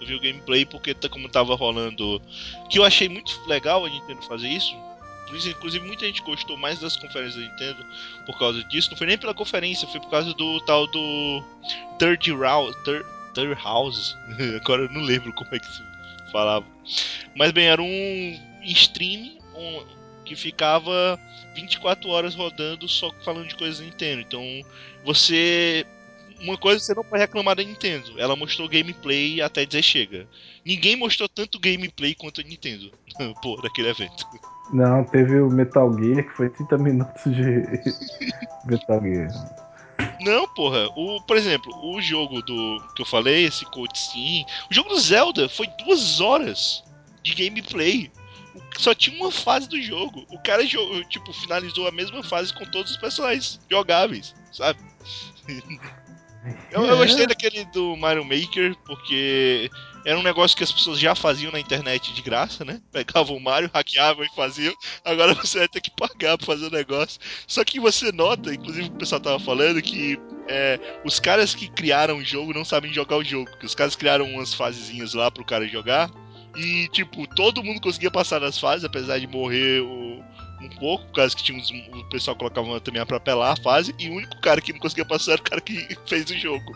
Eu 0.00 0.06
vi 0.06 0.14
o 0.14 0.20
gameplay 0.20 0.64
porque 0.66 0.92
tá- 0.94 1.08
como 1.08 1.28
tava 1.28 1.54
rolando, 1.54 2.20
que 2.68 2.78
eu 2.78 2.84
achei 2.84 3.08
muito 3.08 3.40
legal 3.46 3.84
a 3.84 3.88
Nintendo 3.88 4.22
fazer 4.22 4.48
isso, 4.48 4.74
Inclusive 5.30 5.86
muita 5.86 6.04
gente 6.06 6.22
gostou 6.22 6.56
mais 6.56 6.80
das 6.80 6.96
conferências 6.96 7.36
da 7.36 7.48
Nintendo 7.48 7.86
por 8.26 8.36
causa 8.36 8.64
disso. 8.64 8.90
Não 8.90 8.98
foi 8.98 9.06
nem 9.06 9.16
pela 9.16 9.32
conferência, 9.32 9.86
foi 9.86 10.00
por 10.00 10.10
causa 10.10 10.34
do 10.34 10.60
tal 10.62 10.88
do 10.88 11.44
Third 12.00 12.32
Round, 12.32 12.76
Third, 12.82 13.06
Third 13.34 13.54
House. 13.62 14.16
Agora 14.60 14.82
eu 14.82 14.90
não 14.90 15.00
lembro 15.02 15.32
como 15.32 15.54
é 15.54 15.58
que 15.58 15.66
se 15.66 15.82
falava. 16.32 16.66
Mas 17.36 17.50
bem, 17.52 17.66
era 17.66 17.82
um 17.82 18.38
stream 18.64 19.38
um- 19.54 19.84
que 20.24 20.36
ficava 20.36 21.18
24 21.54 22.08
horas 22.10 22.34
rodando 22.34 22.88
só 22.88 23.10
falando 23.24 23.48
de 23.48 23.56
coisas 23.56 23.78
da 23.80 23.84
Nintendo. 23.84 24.20
Então, 24.22 24.42
você. 25.04 25.84
Uma 26.40 26.56
coisa 26.56 26.80
você 26.80 26.94
não 26.94 27.04
pode 27.04 27.20
reclamar 27.20 27.54
da 27.54 27.62
Nintendo. 27.62 28.18
Ela 28.18 28.34
mostrou 28.34 28.66
gameplay 28.68 29.42
até 29.42 29.66
dizer 29.66 29.82
chega. 29.82 30.26
Ninguém 30.64 30.96
mostrou 30.96 31.28
tanto 31.28 31.58
gameplay 31.60 32.14
quanto 32.14 32.40
a 32.40 32.44
Nintendo. 32.44 32.90
Pô, 33.42 33.60
daquele 33.60 33.88
evento. 33.88 34.24
Não, 34.72 35.04
teve 35.04 35.38
o 35.40 35.50
Metal 35.50 35.92
Gear, 35.98 36.22
que 36.22 36.30
foi 36.36 36.48
30 36.48 36.78
minutos 36.78 37.22
de 37.24 37.64
Metal 38.64 39.02
Gear. 39.02 39.69
Não, 40.20 40.46
porra. 40.48 40.88
O, 40.96 41.20
por 41.22 41.36
exemplo, 41.36 41.72
o 41.82 42.00
jogo 42.00 42.42
do 42.42 42.82
que 42.94 43.02
eu 43.02 43.06
falei, 43.06 43.44
esse 43.44 43.64
Steam, 43.96 44.44
o 44.70 44.74
jogo 44.74 44.88
do 44.90 45.00
Zelda 45.00 45.48
foi 45.48 45.66
duas 45.84 46.20
horas 46.20 46.84
de 47.22 47.34
gameplay. 47.34 48.10
Só 48.78 48.94
tinha 48.94 49.16
uma 49.16 49.30
fase 49.30 49.68
do 49.68 49.80
jogo. 49.80 50.26
O 50.30 50.38
cara 50.42 50.66
tipo 51.08 51.32
finalizou 51.32 51.86
a 51.86 51.92
mesma 51.92 52.22
fase 52.22 52.52
com 52.52 52.64
todos 52.66 52.92
os 52.92 52.96
personagens 52.96 53.60
jogáveis, 53.70 54.34
sabe? 54.52 54.78
Eu, 56.70 56.86
eu 56.86 56.96
gostei 56.96 57.26
daquele 57.26 57.66
do 57.66 57.94
Mario 57.96 58.24
Maker 58.24 58.74
porque 58.86 59.70
era 60.04 60.18
um 60.18 60.22
negócio 60.22 60.56
que 60.56 60.64
as 60.64 60.72
pessoas 60.72 60.98
já 60.98 61.14
faziam 61.14 61.52
na 61.52 61.60
internet 61.60 62.12
de 62.14 62.22
graça, 62.22 62.64
né? 62.64 62.80
Pegavam 62.90 63.36
o 63.36 63.40
Mario, 63.40 63.70
hackeavam 63.72 64.24
e 64.24 64.34
faziam. 64.34 64.74
Agora 65.04 65.34
você 65.34 65.58
vai 65.58 65.68
ter 65.68 65.80
que 65.80 65.90
pagar 65.90 66.36
pra 66.38 66.46
fazer 66.46 66.66
o 66.66 66.70
negócio. 66.70 67.20
Só 67.46 67.62
que 67.64 67.78
você 67.80 68.10
nota, 68.12 68.52
inclusive 68.54 68.88
o 68.88 68.92
pessoal 68.92 69.20
tava 69.20 69.38
falando, 69.38 69.80
que 69.82 70.18
é, 70.48 70.78
os 71.04 71.20
caras 71.20 71.54
que 71.54 71.68
criaram 71.68 72.18
o 72.18 72.24
jogo 72.24 72.52
não 72.54 72.64
sabem 72.64 72.92
jogar 72.92 73.16
o 73.16 73.24
jogo. 73.24 73.50
Que 73.58 73.66
os 73.66 73.74
caras 73.74 73.94
criaram 73.94 74.24
umas 74.26 74.54
fasezinhas 74.54 75.14
lá 75.14 75.30
pro 75.30 75.44
cara 75.44 75.66
jogar. 75.68 76.10
E, 76.56 76.88
tipo, 76.88 77.26
todo 77.36 77.62
mundo 77.62 77.80
conseguia 77.80 78.10
passar 78.10 78.40
das 78.40 78.58
fases, 78.58 78.84
apesar 78.84 79.18
de 79.18 79.26
morrer 79.26 79.80
o- 79.82 80.20
um 80.62 80.68
pouco, 80.78 81.06
por 81.06 81.12
causa 81.14 81.34
que 81.34 81.42
tinha 81.42 81.58
uns, 81.58 81.70
o 81.70 82.04
pessoal 82.10 82.36
colocava 82.36 82.80
também 82.80 83.04
pra 83.06 83.16
apelar 83.18 83.52
a 83.52 83.62
fase. 83.62 83.94
E 83.98 84.08
o 84.08 84.14
único 84.14 84.40
cara 84.40 84.60
que 84.60 84.72
não 84.72 84.80
conseguia 84.80 85.04
passar 85.04 85.32
era 85.32 85.40
o 85.40 85.44
cara 85.44 85.60
que 85.60 85.74
fez 86.06 86.28
o 86.30 86.36
jogo. 86.36 86.72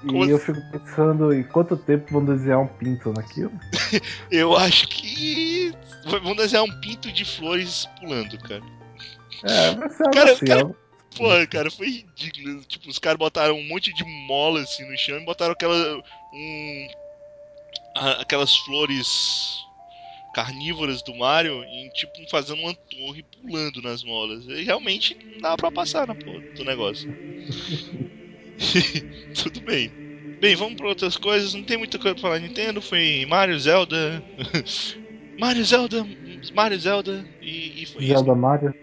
Como 0.00 0.24
E 0.24 0.30
eu 0.30 0.38
fico 0.38 0.60
pensando 0.70 1.32
em 1.32 1.42
quanto 1.42 1.76
tempo 1.76 2.12
vão 2.12 2.24
desenhar 2.24 2.60
um 2.60 2.66
pinto 2.68 3.12
naquilo. 3.12 3.52
Eu 4.30 4.56
acho 4.56 4.86
que. 4.88 5.72
Vamos 6.04 6.36
desenhar 6.36 6.64
um 6.64 6.80
pinto 6.80 7.10
de 7.10 7.24
flores 7.24 7.86
pulando, 7.98 8.38
cara. 8.40 8.62
É, 9.44 9.68
algo 9.68 9.82
Cara, 10.12 10.32
assim. 10.32 10.44
cara- 10.46 10.60
algo- 10.62 10.76
Porra, 11.16 11.46
cara, 11.46 11.70
foi 11.70 11.86
ridículo. 11.88 12.62
Tipo, 12.64 12.90
os 12.90 12.98
caras 12.98 13.18
botaram 13.18 13.56
um 13.56 13.66
monte 13.68 13.90
de 13.94 14.04
mola 14.26 14.60
assim 14.60 14.84
no 14.88 14.96
chão 14.98 15.18
e 15.18 15.24
botaram 15.24 15.52
aquela. 15.52 16.02
Um, 16.32 16.88
aquelas 18.20 18.54
flores 18.58 19.56
carnívoras 20.34 21.00
do 21.02 21.14
Mario 21.14 21.64
em 21.64 21.88
tipo 21.90 22.12
fazendo 22.30 22.60
uma 22.60 22.74
torre 22.74 23.22
pulando 23.22 23.80
nas 23.80 24.04
molas. 24.04 24.44
E 24.46 24.62
realmente 24.62 25.16
não 25.32 25.40
dava 25.40 25.56
pra 25.56 25.72
passar 25.72 26.06
na 26.06 26.14
porra 26.14 26.42
do 26.54 26.64
negócio. 26.64 27.08
Tudo 29.42 29.60
bem. 29.60 29.90
Bem, 30.40 30.54
vamos 30.54 30.74
pra 30.74 30.88
outras 30.88 31.16
coisas. 31.16 31.54
Não 31.54 31.62
tem 31.62 31.76
muita 31.78 31.98
coisa 31.98 32.14
pra 32.14 32.22
falar 32.22 32.38
Nintendo. 32.38 32.80
Foi 32.82 33.24
Mario, 33.28 33.58
Zelda. 33.58 34.22
Mario, 35.38 35.64
Zelda, 35.64 36.06
Mario, 36.54 36.78
Zelda. 36.78 37.24
E, 37.40 37.82
e 37.82 37.86
foi 37.86 38.06
Zelda 38.06 38.30
isso. 38.32 38.36
Mario. 38.40 38.74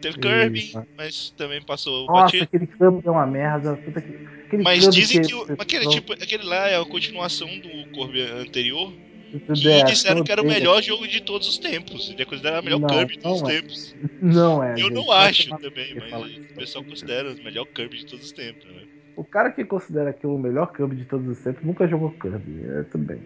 Teve 0.00 0.16
e- 0.18 0.20
Kirby, 0.20 0.72
mas 0.98 1.30
também 1.30 1.62
passou 1.62 2.04
o 2.04 2.06
Nossa, 2.06 2.24
batido. 2.24 2.44
aquele 2.44 2.66
Kirby 2.66 3.02
é 3.06 3.10
uma 3.10 3.26
merda. 3.26 3.72
Aquele 3.72 4.62
Mas 4.62 4.80
Kirby 4.80 4.96
dizem 5.00 5.22
que, 5.22 5.28
que, 5.28 5.52
aquele, 5.62 5.88
tipo, 5.88 6.12
aquele 6.12 6.42
lá 6.42 6.68
é 6.68 6.76
a 6.76 6.84
continuação 6.84 7.46
do 7.46 7.68
Kirby 7.92 8.22
anterior. 8.22 8.92
Que 9.30 9.38
DS, 9.52 9.84
disseram 9.86 10.22
que 10.22 10.30
era 10.30 10.42
o 10.42 10.46
melhor 10.46 10.82
jogo 10.82 11.08
de 11.08 11.22
todos 11.22 11.48
os 11.48 11.56
tempos. 11.56 12.10
Ele 12.10 12.20
é 12.20 12.24
considerado 12.24 12.60
o 12.60 12.64
melhor 12.64 12.80
Não, 12.80 12.88
Kirby 12.88 13.12
de 13.14 13.20
todos 13.20 13.40
os 13.42 13.48
é. 13.48 13.52
tempos. 13.60 13.96
Não 14.20 14.62
é, 14.62 14.72
Eu 14.72 14.76
gente. 14.78 14.92
não 14.92 15.10
acho 15.10 15.48
também, 15.56 15.94
mas 16.10 16.36
o 16.36 16.54
pessoal 16.54 16.84
considera 16.84 17.32
o 17.32 17.42
melhor 17.44 17.64
Kirby 17.66 17.98
de 17.98 18.06
todos 18.06 18.26
os 18.26 18.32
tempos, 18.32 18.64
né? 18.66 18.82
O 19.16 19.24
cara 19.24 19.50
que 19.50 19.64
considera 19.64 20.10
aquilo 20.10 20.34
o 20.34 20.38
melhor 20.38 20.72
Kirby 20.72 20.96
de 20.96 21.04
todos 21.04 21.28
os 21.28 21.38
tempos 21.38 21.62
nunca 21.64 21.86
jogou 21.86 22.10
Kirby. 22.12 22.64
É, 22.64 22.82
tudo 22.84 23.04
bem. 23.04 23.18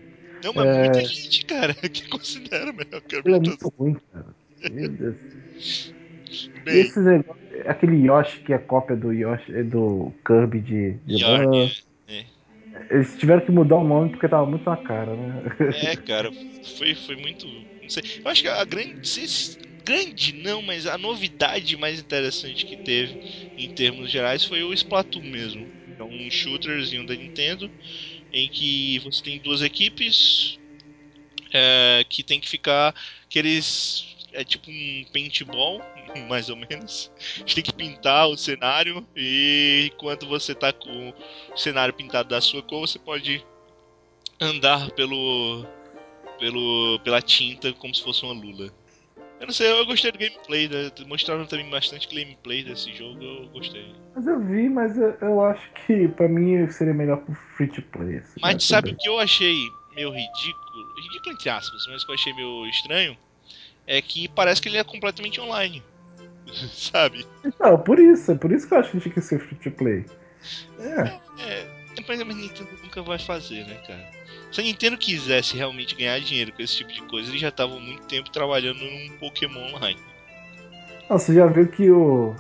Não, 0.45 0.53
mas 0.55 0.67
É. 0.67 0.79
muita 0.81 1.01
gente, 1.05 1.45
cara, 1.45 1.75
que 1.89 2.09
considera 2.09 2.71
o 2.71 2.75
melhor 2.75 3.01
Kirby 3.03 3.29
Ele 3.29 3.37
é 3.37 3.41
de 3.41 3.49
muito 3.49 3.61
todos 3.61 3.79
ruim, 3.79 3.97
cara. 4.13 4.27
Meu 4.71 4.89
Deus. 4.89 5.95
Bem, 6.65 6.81
esses 6.81 7.05
negócios, 7.05 7.67
aquele 7.67 8.05
Yoshi 8.05 8.41
que 8.41 8.53
é 8.53 8.59
cópia 8.59 8.97
do 8.97 9.13
Yoshi, 9.13 9.63
do 9.63 10.13
Kirby 10.27 10.61
de, 10.61 10.93
de 11.07 11.23
Yarny, 11.23 11.47
lã. 11.47 11.71
Eles 12.91 13.17
tiveram 13.17 13.41
que 13.41 13.51
mudar 13.51 13.77
o 13.77 13.85
nome 13.85 14.11
porque 14.11 14.29
tava 14.29 14.45
muito 14.45 14.69
na 14.69 14.77
cara, 14.77 15.15
né? 15.15 15.43
É, 15.83 15.97
cara, 15.97 16.31
foi, 16.77 16.95
foi 16.95 17.17
muito. 17.17 17.47
Não 17.47 17.89
sei. 17.89 18.03
Eu 18.25 18.31
acho 18.31 18.43
que 18.43 18.49
a 18.49 18.65
grande. 18.65 19.27
Grande 19.85 20.33
não, 20.43 20.63
mas 20.63 20.85
a 20.85 20.99
novidade 20.99 21.77
mais 21.77 22.01
interessante 22.01 22.67
que 22.67 22.77
teve 22.77 23.17
em 23.57 23.69
termos 23.73 24.11
gerais 24.11 24.45
foi 24.45 24.65
o 24.65 24.73
Splatoon 24.73 25.23
mesmo. 25.23 25.65
É 25.99 26.03
um 26.03 26.31
shooterzinho 26.31 27.07
da 27.07 27.15
Nintendo 27.15 27.71
em 28.33 28.49
que 28.49 28.99
você 29.01 29.23
tem 29.23 29.39
duas 29.39 29.63
equipes 29.63 30.59
é, 31.53 32.05
que 32.09 32.23
tem 32.23 32.41
que 32.41 32.49
ficar. 32.49 32.95
que 33.29 33.39
eles. 33.39 34.15
É 34.33 34.45
tipo 34.45 34.71
um 34.71 35.05
paintball, 35.13 35.81
mais 36.29 36.51
ou 36.51 36.57
menos. 36.57 37.11
Tem 37.55 37.65
que 37.65 37.73
pintar 37.73 38.29
o 38.29 38.37
cenário 38.37 39.07
e 39.17 39.91
quando 39.97 40.27
você 40.27 40.55
tá 40.55 40.75
com 40.75 41.09
o 41.09 41.57
cenário 41.57 41.95
pintado 41.95 42.29
da 42.29 42.41
sua 42.43 42.63
cor, 42.63 42.87
você 42.87 42.99
pode 42.99 43.43
andar 44.39 44.91
pelo 44.91 45.65
pelo 46.39 47.01
pela 47.03 47.23
tinta 47.23 47.73
como 47.73 47.95
se 47.95 48.03
fosse 48.03 48.25
uma 48.25 48.35
lula. 48.35 48.71
Eu 49.39 49.47
não 49.47 49.53
sei, 49.53 49.71
eu 49.71 49.85
gostei 49.85 50.11
do 50.11 50.19
gameplay, 50.19 50.69
né? 50.69 50.91
mostraram 51.07 51.47
também 51.47 51.69
bastante 51.69 52.09
gameplay 52.09 52.65
desse 52.65 52.93
jogo, 52.95 53.23
eu 53.23 53.49
gostei. 53.51 53.95
Mas 54.15 54.27
eu 54.27 54.41
vi, 54.41 54.69
mas 54.69 54.97
eu, 54.97 55.15
eu 55.21 55.45
acho 55.45 55.71
que 55.87 56.09
pra 56.09 56.27
mim 56.27 56.69
seria 56.71 56.95
melhor 56.95 57.19
pro 57.19 57.35
free 57.57 57.69
to 57.69 57.83
play. 57.83 58.17
assim, 58.17 58.41
Mas 58.41 58.55
né, 58.55 58.61
sabe 58.61 58.91
o 58.93 58.97
que 58.97 59.09
eu 59.09 59.19
achei 59.19 59.69
meio 59.95 60.11
ridículo? 60.11 60.95
Ridículo 60.97 61.35
entre 61.35 61.51
aspas, 61.51 61.87
mas 61.89 62.03
que 62.03 62.11
eu 62.11 62.15
achei 62.15 62.33
meio 62.33 62.67
estranho? 62.67 63.17
É 63.87 64.01
que 64.01 64.27
parece 64.29 64.61
que 64.61 64.69
ele 64.69 64.79
é 64.79 64.85
completamente 64.85 65.41
online. 65.41 65.83
sabe? 66.73 67.27
Então, 67.45 67.79
por 67.79 67.99
isso, 67.99 68.33
é 68.33 68.35
por 68.35 68.51
isso 68.53 68.67
que 68.67 68.75
eu 68.75 68.79
acho 68.79 68.91
que 68.93 69.01
tinha 69.01 69.15
que 69.15 69.21
ser 69.21 69.39
free 69.39 69.59
to 69.59 69.71
play. 69.71 70.07
É, 70.79 71.21
É, 71.45 71.67
mas 72.07 72.21
a 72.21 72.25
Nintendo 72.25 72.71
nunca 72.83 73.03
vai 73.03 73.19
fazer, 73.19 73.67
né, 73.67 73.75
cara? 73.87 74.11
Se 74.57 74.63
a 74.63 74.65
Nintendo 74.65 74.97
quisesse 74.97 75.55
realmente 75.55 75.95
ganhar 75.95 76.19
dinheiro 76.19 76.51
com 76.51 76.63
esse 76.63 76.79
tipo 76.79 76.91
de 76.91 77.03
coisa, 77.03 77.29
eles 77.29 77.43
já 77.43 77.51
estavam 77.51 77.79
muito 77.79 78.07
tempo 78.07 78.31
trabalhando 78.31 78.79
num 78.79 79.11
Pokémon 79.19 79.61
online. 79.75 80.01
Não, 81.11 81.19
você 81.19 81.35
já 81.35 81.47
viu 81.47 81.69
que 81.69 81.91
o 81.91 82.35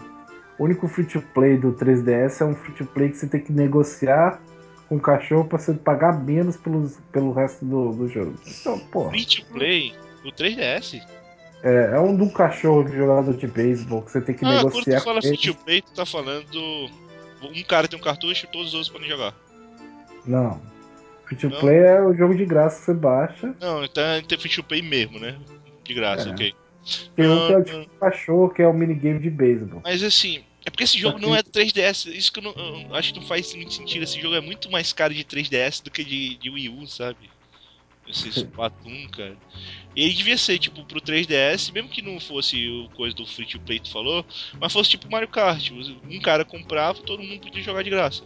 único 0.58 0.88
free 0.88 1.04
to 1.04 1.20
play 1.34 1.58
do 1.58 1.74
3DS 1.74 2.40
é 2.40 2.44
um 2.46 2.54
free 2.54 2.72
to 2.72 2.86
play 2.86 3.10
que 3.10 3.18
você 3.18 3.26
tem 3.26 3.42
que 3.42 3.52
negociar 3.52 4.40
com 4.88 4.96
o 4.96 4.98
cachorro 5.00 5.44
pra 5.44 5.58
você 5.58 5.74
pagar 5.74 6.24
menos 6.24 6.56
pelos, 6.56 6.96
pelo 7.12 7.34
resto 7.34 7.66
do, 7.66 7.92
do 7.92 8.08
jogo. 8.08 8.34
Então, 8.46 8.78
pô, 8.78 9.10
Free 9.10 9.26
to 9.26 9.44
play, 9.52 9.92
o 10.24 10.28
3DS. 10.28 11.02
é, 11.62 11.90
é 11.96 12.00
um 12.00 12.16
do 12.16 12.30
cachorro 12.30 12.84
de 12.84 12.96
jogador 12.96 13.36
de 13.36 13.46
beisebol 13.46 14.00
que 14.00 14.12
você 14.12 14.22
tem 14.22 14.34
que 14.34 14.42
Ah, 14.42 14.62
quando 14.62 14.68
negociar 14.68 15.00
tu 15.00 15.04
fala 15.04 15.20
free 15.20 15.36
to 15.36 15.54
play, 15.54 15.82
tu 15.82 15.92
tá 15.92 16.06
falando. 16.06 16.90
Um 17.42 17.62
cara 17.68 17.86
tem 17.86 17.98
um 17.98 18.02
cartucho 18.02 18.46
e 18.46 18.48
todos 18.50 18.68
os 18.68 18.72
outros 18.72 18.90
podem 18.90 19.06
jogar. 19.06 19.34
Não. 20.24 20.74
Free 21.26 21.36
to 21.36 21.48
Não? 21.50 21.60
play 21.60 21.76
é 21.78 22.00
o 22.02 22.14
jogo 22.14 22.34
de 22.36 22.44
graça 22.44 22.78
que 22.78 22.84
você 22.86 22.94
baixa. 22.94 23.54
Não, 23.60 23.84
então 23.84 24.02
tem 24.22 24.38
free 24.38 24.50
to 24.50 24.62
play 24.62 24.82
mesmo, 24.82 25.18
né? 25.18 25.36
De 25.84 25.94
graça, 25.94 26.28
É. 26.28 26.32
ok. 26.32 26.54
Tem 27.16 27.28
um 27.28 27.46
que 27.46 27.52
é 27.52 27.56
o 27.56 27.58
não. 27.58 27.64
tipo 27.64 27.80
de 27.80 27.98
cachorro, 27.98 28.48
que 28.50 28.62
é 28.62 28.66
o 28.68 28.72
minigame 28.72 29.18
de 29.18 29.28
beisebol. 29.30 29.80
Mas 29.82 30.02
assim, 30.04 30.44
é 30.64 30.70
porque 30.70 30.84
esse 30.84 30.98
jogo 30.98 31.18
não 31.18 31.34
é 31.34 31.42
do 31.42 31.50
3DS. 31.50 32.06
Isso 32.14 32.32
que 32.32 32.38
eu, 32.38 32.44
não, 32.44 32.52
eu 32.88 32.94
acho 32.94 33.12
que 33.12 33.18
não 33.18 33.26
faz 33.26 33.52
muito 33.54 33.74
sentido. 33.74 34.04
Esse 34.04 34.20
jogo 34.20 34.36
é 34.36 34.40
muito 34.40 34.70
mais 34.70 34.92
caro 34.92 35.12
de 35.12 35.24
3DS 35.24 35.82
do 35.82 35.90
que 35.90 36.04
de, 36.04 36.36
de 36.36 36.48
Wii 36.48 36.68
U, 36.68 36.86
sabe? 36.86 37.28
Esse 38.08 38.28
Splatoon, 38.28 39.08
cara. 39.10 39.36
E 39.96 40.04
ele 40.04 40.14
devia 40.14 40.38
ser, 40.38 40.58
tipo, 40.58 40.84
pro 40.84 41.00
3DS, 41.00 41.72
mesmo 41.72 41.88
que 41.88 42.02
não 42.02 42.20
fosse 42.20 42.68
o 42.68 42.88
coisa 42.90 43.16
do 43.16 43.26
Free 43.26 43.46
to 43.46 43.58
Play 43.60 43.80
que 43.80 43.86
tu 43.86 43.92
falou, 43.92 44.24
mas 44.60 44.72
fosse 44.72 44.90
tipo 44.90 45.10
Mario 45.10 45.26
Kart. 45.26 45.70
Um 46.08 46.20
cara 46.20 46.44
comprava, 46.44 47.00
todo 47.02 47.20
mundo 47.22 47.40
podia 47.40 47.62
jogar 47.64 47.82
de 47.82 47.90
graça. 47.90 48.22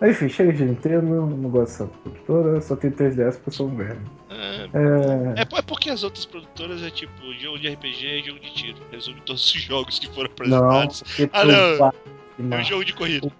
Mas, 0.00 0.10
Enfim, 0.10 0.28
chega 0.28 0.52
de 0.52 0.64
Nintendo, 0.64 1.26
não 1.26 1.50
gosto 1.50 1.84
dessa 1.84 1.86
produtora, 1.86 2.60
só 2.60 2.76
tem 2.76 2.90
3DS 2.90 3.32
porque 3.34 3.48
eu 3.48 3.52
sou 3.52 3.68
um 3.68 3.76
velho. 3.76 4.00
É, 4.30 4.68
É, 4.72 5.40
é, 5.40 5.58
é 5.58 5.62
porque 5.62 5.90
as 5.90 6.02
outras 6.04 6.24
produtoras 6.24 6.82
é 6.82 6.90
tipo 6.90 7.12
jogo 7.34 7.58
de 7.58 7.68
RPG 7.68 8.06
e 8.06 8.22
jogo 8.24 8.38
de 8.40 8.52
tiro. 8.54 8.78
Resume 8.92 9.20
todos 9.22 9.44
os 9.44 9.52
jogos 9.62 9.98
que 9.98 10.06
foram 10.08 10.30
não, 10.46 10.58
apresentados. 10.70 11.02
porque 11.02 11.30
Ah, 11.32 11.44
não. 12.38 12.56
É 12.56 12.60
um 12.60 12.64
jogo 12.64 12.84
de 12.84 12.92
corrida. 12.94 13.30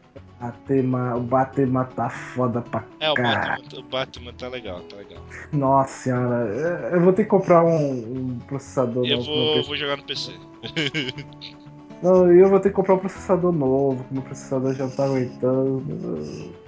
Batman, 0.40 1.16
o 1.16 1.20
Batman 1.20 1.84
tá 1.84 2.08
foda 2.08 2.60
pra 2.60 2.84
É, 3.00 3.10
o 3.10 3.14
caralho. 3.14 3.62
Batman, 3.62 3.80
o 3.80 3.82
Batman 3.84 4.32
tá 4.34 4.48
legal, 4.48 4.80
tá 4.82 4.96
legal. 4.96 5.22
Nossa 5.52 5.92
senhora, 6.04 6.90
é, 6.92 6.94
eu 6.96 7.00
vou 7.00 7.12
ter 7.12 7.24
que 7.24 7.30
comprar 7.30 7.64
um, 7.64 8.16
um 8.34 8.38
processador 8.46 9.04
Eu 9.04 9.20
vou, 9.20 9.62
vou 9.64 9.76
jogar 9.76 9.96
no 9.96 10.04
PC. 10.04 10.32
Não, 12.02 12.32
eu 12.32 12.48
vou 12.48 12.60
ter 12.60 12.68
que 12.70 12.74
comprar 12.76 12.94
um 12.94 12.98
processador 12.98 13.52
novo, 13.52 14.04
que 14.04 14.14
meu 14.14 14.22
processador 14.22 14.74
já 14.74 14.84
não 14.84 14.90
tá 14.90 15.04
aguentando. 15.04 15.82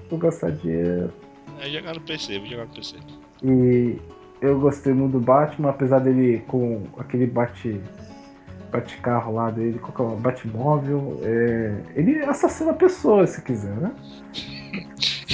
Vou 0.08 0.18
gastar 0.18 0.50
dinheiro. 0.50 1.12
É 1.60 1.68
jogar 1.70 1.94
no 1.94 2.00
PC, 2.00 2.38
vou 2.38 2.48
jogar 2.48 2.64
no 2.66 2.74
PC. 2.74 2.96
E 3.44 3.96
eu 4.40 4.58
gostei 4.58 4.92
muito 4.92 5.12
do 5.12 5.20
Batman, 5.20 5.70
apesar 5.70 6.00
dele 6.00 6.42
com 6.48 6.82
aquele 6.98 7.26
bate. 7.26 7.80
Bate-carro 8.72 9.34
lá 9.34 9.50
dele, 9.50 9.80
com 9.80 10.02
o 10.12 10.16
Batmóvel. 10.16 11.18
É, 11.24 11.74
ele 11.96 12.22
assassina 12.22 12.72
pessoas 12.72 13.30
se 13.30 13.42
quiser, 13.42 13.74
né? 13.76 13.92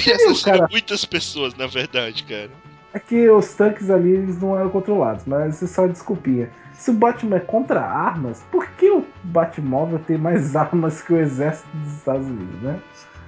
E 0.07 0.11
assassina 0.11 0.57
cara- 0.57 0.67
muitas 0.71 1.03
pessoas, 1.05 1.53
na 1.55 1.67
verdade, 1.67 2.23
cara. 2.23 2.49
É 2.93 2.99
que 2.99 3.29
os 3.29 3.53
tanques 3.53 3.89
ali 3.91 4.11
eles 4.11 4.39
não 4.41 4.57
eram 4.57 4.69
controlados, 4.69 5.25
mas 5.25 5.55
isso 5.55 5.65
é 5.65 5.67
só 5.67 5.87
desculpinha. 5.87 6.49
Se 6.77 6.91
o 6.91 6.93
Batman 6.93 7.37
é 7.37 7.39
contra 7.39 7.81
armas, 7.81 8.43
por 8.51 8.67
que 8.71 8.89
o 8.89 9.05
Batmóvel 9.23 9.99
tem 9.99 10.17
mais 10.17 10.55
armas 10.55 11.01
que 11.01 11.13
o 11.13 11.19
exército 11.19 11.67
dos 11.77 11.93
Estados 11.93 12.27
Unidos, 12.27 12.61
né? 12.61 12.79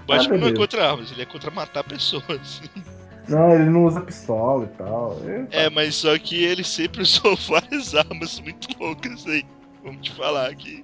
O 0.04 0.08
Batman 0.08 0.38
não 0.38 0.48
é 0.48 0.54
contra 0.54 0.90
armas, 0.92 1.12
ele 1.12 1.22
é 1.22 1.26
contra 1.26 1.52
matar 1.52 1.84
pessoas. 1.84 2.62
Não, 3.28 3.54
ele 3.54 3.70
não 3.70 3.86
usa 3.86 4.02
pistola 4.02 4.66
e 4.66 4.78
tal. 4.78 5.18
É, 5.52 5.66
É, 5.66 5.70
mas 5.70 5.96
só 5.96 6.18
que 6.18 6.44
ele 6.44 6.64
sempre 6.64 7.02
usou 7.04 7.36
várias 7.48 7.94
armas 7.94 8.40
muito 8.40 8.68
loucas 8.80 9.26
aí. 9.28 9.46
Vamos 9.84 10.02
te 10.02 10.14
falar 10.16 10.50
aqui. 10.50 10.84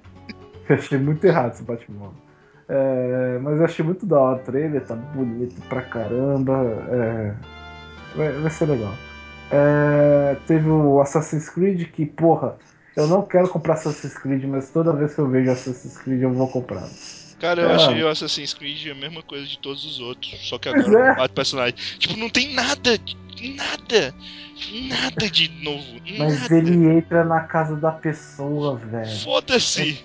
Eu 0.68 0.76
achei 0.76 0.98
muito 0.98 1.24
errado 1.24 1.52
esse 1.52 1.62
Batmóvel. 1.62 2.14
É, 2.68 3.38
mas 3.40 3.58
eu 3.58 3.64
achei 3.64 3.84
muito 3.84 4.04
da 4.04 4.18
hora 4.18 4.40
o 4.40 4.44
trailer, 4.44 4.84
tá 4.84 4.94
bonito 4.94 5.60
pra 5.68 5.82
caramba. 5.82 6.62
é, 6.90 7.34
vai, 8.16 8.32
vai 8.32 8.50
ser 8.50 8.66
legal. 8.66 8.92
É, 9.50 10.36
teve 10.46 10.68
o 10.68 11.00
Assassin's 11.00 11.48
Creed 11.48 11.88
que, 11.92 12.04
porra, 12.06 12.56
eu 12.96 13.06
não 13.06 13.22
quero 13.22 13.48
comprar 13.48 13.74
Assassin's 13.74 14.14
Creed, 14.18 14.44
mas 14.44 14.70
toda 14.70 14.92
vez 14.92 15.14
que 15.14 15.20
eu 15.20 15.28
vejo 15.28 15.50
Assassin's 15.50 15.96
Creed 15.98 16.22
eu 16.22 16.32
vou 16.32 16.48
comprar. 16.48 16.88
Cara, 17.40 17.62
eu 17.62 17.70
Ah. 17.70 17.76
achei 17.76 18.02
o 18.02 18.08
Assassin's 18.08 18.54
Creed 18.54 18.88
a 18.90 18.94
mesma 18.94 19.22
coisa 19.22 19.46
de 19.46 19.58
todos 19.58 19.84
os 19.84 20.00
outros. 20.00 20.38
Só 20.48 20.58
que 20.58 20.68
agora 20.68 21.12
é. 21.12 21.14
quatro 21.14 21.34
personagens. 21.34 21.96
Tipo, 21.98 22.16
não 22.16 22.30
tem 22.30 22.54
nada, 22.54 22.98
nada, 23.54 24.14
nada 24.88 25.30
de 25.30 25.48
novo. 25.62 25.84
Mas 26.18 26.40
nada. 26.42 26.56
ele 26.56 26.88
entra 26.98 27.24
na 27.24 27.40
casa 27.42 27.76
da 27.76 27.92
pessoa, 27.92 28.76
velho. 28.76 29.18
Foda-se! 29.18 30.02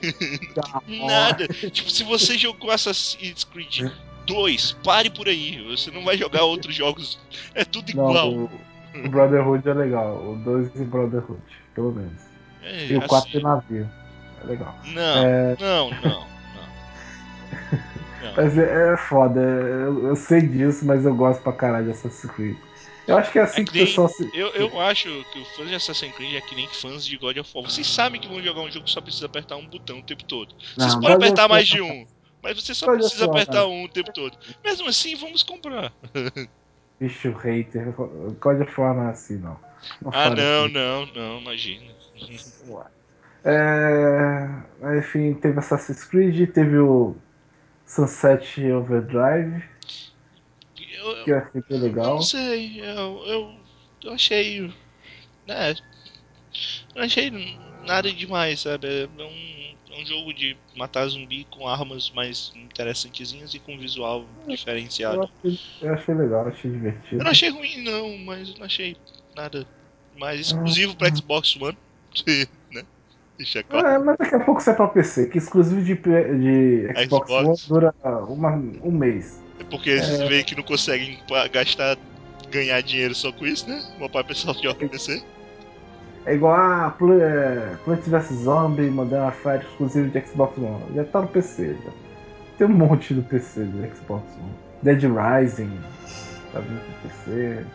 Da 0.54 0.62
hora. 0.76 1.08
Nada. 1.08 1.48
tipo, 1.48 1.90
se 1.90 2.04
você 2.04 2.38
jogou 2.38 2.70
Assassin's 2.70 3.46
Creed 3.46 3.90
2, 4.28 4.78
pare 4.84 5.10
por 5.10 5.28
aí. 5.30 5.64
Você 5.70 5.90
não 5.90 6.04
vai 6.04 6.18
jogar 6.18 6.44
outros 6.44 6.76
jogos. 6.76 7.18
É 7.56 7.64
tudo 7.64 7.96
Não, 7.96 8.10
igual. 8.10 8.30
o, 8.34 8.52
o 8.94 9.10
Brotherhood 9.10 9.68
é 9.68 9.74
legal. 9.74 10.16
O 10.18 10.36
2 10.44 10.76
e 10.76 10.84
Brotherhood, 10.84 11.42
pelo 11.74 11.92
menos. 11.92 12.22
É, 12.62 12.86
E 12.88 12.98
o 12.98 13.02
4 13.08 13.30
assim, 13.30 13.42
navio. 13.42 13.90
É 14.44 14.48
legal. 14.48 14.76
Não, 14.84 15.26
É. 15.26 15.58
não, 15.60 15.90
não, 15.90 16.02
não. 16.02 16.28
Não. 18.22 18.34
Mas 18.36 18.58
é, 18.58 18.94
é 18.94 18.98
foda, 18.98 19.40
eu, 19.40 20.08
eu 20.08 20.16
sei 20.16 20.42
disso, 20.42 20.86
mas 20.86 21.06
eu 21.06 21.16
gosto 21.16 21.42
pra 21.42 21.52
caralho 21.54 21.86
de 21.86 21.92
Assassin's 21.92 22.32
Creed. 22.34 22.58
Eu 23.08 23.18
acho 23.18 23.32
que 23.32 23.40
é 23.40 23.42
assim 23.42 23.62
É 23.62 23.66
que, 23.66 23.72
que 23.72 23.82
o 23.82 23.86
pessoal 23.86 24.08
se. 24.08 24.30
Eu, 24.34 24.50
eu 24.50 24.80
acho 24.80 25.10
que 25.34 25.40
o 25.40 25.46
fã 25.46 25.66
de 25.66 25.76
Assassin's 25.76 26.16
Creed 26.16 26.36
é 26.36 26.42
que 26.42 26.56
nem 26.56 26.68
fãs 26.68 27.04
de 27.06 27.18
God 27.18 27.38
of 27.38 27.50
War. 27.54 27.70
Vocês 27.70 27.88
sabem 27.88 28.22
que 28.22 28.28
vão 28.28 28.42
jogar 28.42 28.62
um 28.62 28.72
jogo 28.72 28.86
que 28.86 28.92
só 28.92 29.02
precisa 29.02 29.26
apertar 29.26 29.58
um 29.58 29.68
botão 29.68 30.00
o 30.00 30.04
tempo 30.04 30.24
todo. 30.24 30.54
Vocês 30.78 30.94
Não, 30.94 31.02
podem 31.02 31.16
apertar 31.16 31.48
mais 31.50 31.68
de 31.68 31.82
um, 31.82 32.06
mas 32.42 32.62
você 32.64 32.74
só 32.74 32.86
precisa 32.94 33.26
apertar 33.26 33.66
um 33.66 33.84
o 33.84 33.90
tempo 33.90 34.14
todo. 34.14 34.38
Mesmo 34.64 34.88
assim, 34.88 35.16
vamos 35.16 35.44
comprar. 35.44 35.92
Bicho 37.02 37.32
hater. 37.32 37.94
Não 37.98 39.08
é 39.08 39.10
assim, 39.10 39.38
não. 39.38 39.58
Não 40.02 40.12
Ah, 40.14 40.30
não, 40.30 40.66
assim. 40.66 40.74
não, 40.74 41.06
não, 41.08 41.42
imagina. 41.42 41.92
É, 43.44 44.98
enfim, 45.00 45.34
teve 45.34 45.58
Assassin's 45.58 46.04
Creed, 46.04 46.52
teve 46.52 46.78
o 46.78 47.16
Sunset 47.88 48.72
Overdrive, 48.72 49.64
Eu, 50.94 51.24
que 51.24 51.32
eu 51.32 51.38
achei 51.40 51.64
bem 51.68 51.80
legal. 51.80 52.16
não 52.16 52.22
sei, 52.22 52.82
eu, 52.82 53.24
eu, 53.26 53.56
eu 54.04 54.14
achei. 54.14 54.72
Né, 55.48 55.76
não 56.96 57.04
achei 57.04 57.32
nada 57.86 58.12
demais, 58.12 58.62
sabe? 58.62 58.88
É 58.88 59.24
um, 59.24 59.61
é 59.92 60.02
um 60.02 60.06
jogo 60.06 60.34
de 60.34 60.56
matar 60.76 61.06
zumbi 61.08 61.46
com 61.52 61.68
armas 61.68 62.10
mais 62.12 62.52
interessantezinhas 62.56 63.54
e 63.54 63.60
com 63.60 63.78
visual 63.78 64.26
Eu 64.48 64.56
diferenciado. 64.56 65.30
achei, 65.46 65.60
eu 65.82 65.94
achei 65.94 66.16
legal, 66.16 66.48
achei 66.48 66.72
divertido. 66.72 67.22
Eu 67.22 67.24
não 67.24 67.32
achei 67.32 67.50
ruim, 67.50 67.84
não, 67.84 68.18
mas 68.20 68.50
eu 68.50 68.56
não 68.58 68.66
achei 68.66 68.96
nada 69.36 69.68
mais 70.18 70.40
exclusivo 70.40 70.96
pra 70.96 71.14
Xbox 71.14 71.56
One. 71.56 71.78
né? 72.72 72.84
Deixa 73.38 73.64
claro. 73.64 73.88
É, 73.88 73.98
mas 73.98 74.18
daqui 74.18 74.36
a 74.36 74.40
pouco 74.40 74.62
sai 74.62 74.76
pra 74.76 74.88
PC, 74.88 75.28
que 75.28 75.38
exclusivo 75.38 75.82
de, 75.82 75.96
de 75.96 76.88
Xbox, 77.04 77.30
Xbox. 77.30 77.32
One 77.32 77.58
dura 77.68 77.94
uma, 78.28 78.52
um 78.52 78.92
mês. 78.92 79.42
É 79.60 79.64
porque 79.64 79.92
eles 79.92 80.20
veem 80.28 80.44
que 80.44 80.56
não 80.56 80.64
conseguem 80.64 81.20
gastar, 81.52 81.98
ganhar 82.50 82.82
dinheiro 82.82 83.14
só 83.14 83.32
com 83.32 83.46
isso, 83.46 83.68
né? 83.70 83.82
Uma 83.98 84.10
parte 84.10 84.28
pessoal 84.28 84.56
joga 84.56 84.88
PC. 84.88 85.24
É 86.26 86.36
igual 86.36 86.54
a 86.56 86.92
Pl- 86.92 87.22
é, 87.22 87.76
Plants 87.84 88.08
vs 88.08 88.44
Zombie 88.44 88.90
Modern 88.90 89.24
Warfare 89.24 89.64
exclusivo 89.66 90.10
de 90.10 90.22
Xbox 90.22 90.58
One. 90.58 90.84
Já 90.96 91.04
tá 91.06 91.22
no 91.22 91.28
PC. 91.28 91.76
Já. 91.84 91.92
Tem 92.58 92.68
um 92.68 92.74
monte 92.74 93.14
do 93.14 93.24
PC 93.24 93.62
do 93.64 93.96
Xbox 93.96 94.24
One. 94.38 94.54
Dead 94.84 95.02
Rising 95.04 95.72
tá 96.54 96.60
vindo 96.60 96.80
pro 97.02 97.10
PC. 97.10 97.66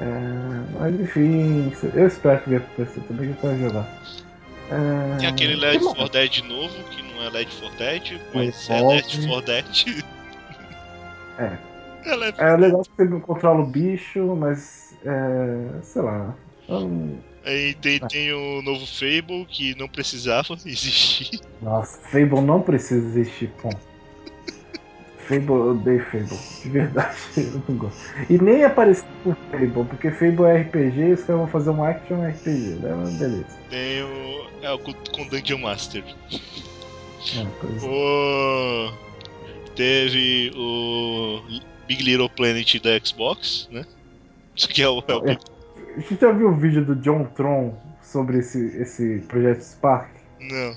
É, 0.00 0.78
mas 0.78 1.00
enfim, 1.00 1.72
eu 1.94 2.06
espero 2.06 2.40
que 2.40 2.48
venha 2.50 2.60
pro 2.62 2.84
PC 2.84 3.00
também 3.08 3.32
que 3.34 3.44
eu 3.44 3.50
quero 3.50 3.58
jogar. 3.68 3.88
É, 4.70 5.16
Tem 5.18 5.28
aquele 5.28 5.56
mais? 5.56 5.82
4 5.82 6.08
Dead 6.10 6.42
novo, 6.44 6.74
que 6.90 7.02
não 7.02 7.22
é 7.24 7.30
Left 7.30 7.60
4 7.60 7.78
Dead, 7.78 8.20
mas 8.34 8.70
é 8.70 8.78
Evolve. 8.78 8.96
Left 8.96 9.26
4 9.26 9.46
Dead. 9.46 10.04
É. 11.38 11.52
É 12.06 12.52
É 12.52 12.56
legal 12.56 12.82
que 12.82 12.90
você 12.96 13.20
controla 13.20 13.60
o 13.60 13.66
bicho, 13.66 14.36
mas 14.36 14.94
é, 15.04 15.82
sei 15.82 16.02
lá. 16.02 16.34
Hum, 16.68 17.16
Aí 17.44 17.74
tem, 17.74 17.98
tem 18.00 18.32
o 18.32 18.62
novo 18.62 18.86
Fable, 18.86 19.46
que 19.48 19.74
não 19.76 19.88
precisava 19.88 20.54
existir. 20.66 21.40
Nossa, 21.62 21.98
Fable 22.08 22.40
não 22.40 22.60
precisa 22.62 23.06
existir, 23.06 23.50
pô. 23.62 23.70
Fable, 25.18 25.46
eu 25.50 25.70
odeio 25.72 26.04
Fable, 26.06 26.38
de 26.62 26.68
verdade, 26.70 27.16
eu 27.36 27.62
não 27.68 27.76
gosto. 27.76 27.98
E 28.30 28.38
nem 28.38 28.64
apareceu 28.64 29.04
com 29.22 29.34
Fable, 29.50 29.84
porque 29.88 30.10
Fable 30.10 30.44
é 30.46 30.62
RPG 30.62 31.00
e 31.00 31.12
os 31.12 31.20
caras 31.22 31.40
vão 31.42 31.48
fazer 31.48 31.70
um 31.70 31.82
action 31.84 32.22
RPG, 32.26 32.78
né? 32.80 32.94
Mas 32.94 33.14
Beleza. 33.14 33.58
Tem 33.68 34.02
o. 34.02 34.48
É 34.62 34.72
o 34.72 34.78
com 34.78 35.26
Dungeon 35.28 35.58
Master. 35.58 36.02
É, 37.36 37.44
coisa- 37.60 37.86
O... 37.86 38.92
Teve 39.76 40.50
o 40.56 41.42
Big 41.86 42.02
Little 42.02 42.28
Planet 42.30 42.80
da 42.82 42.98
Xbox, 42.98 43.68
né? 43.70 43.84
Isso 44.56 44.68
que 44.70 44.82
é 44.82 44.88
o. 44.88 45.02
É 45.06 45.14
o... 45.14 45.28
É. 45.28 45.38
Você 46.02 46.14
já 46.14 46.30
viu 46.30 46.48
o 46.48 46.56
vídeo 46.56 46.84
do 46.84 46.94
John 46.96 47.24
Tron 47.24 47.74
sobre 48.02 48.38
esse, 48.38 48.58
esse 48.76 49.18
projeto 49.26 49.60
Spark? 49.60 50.10
Não. 50.40 50.76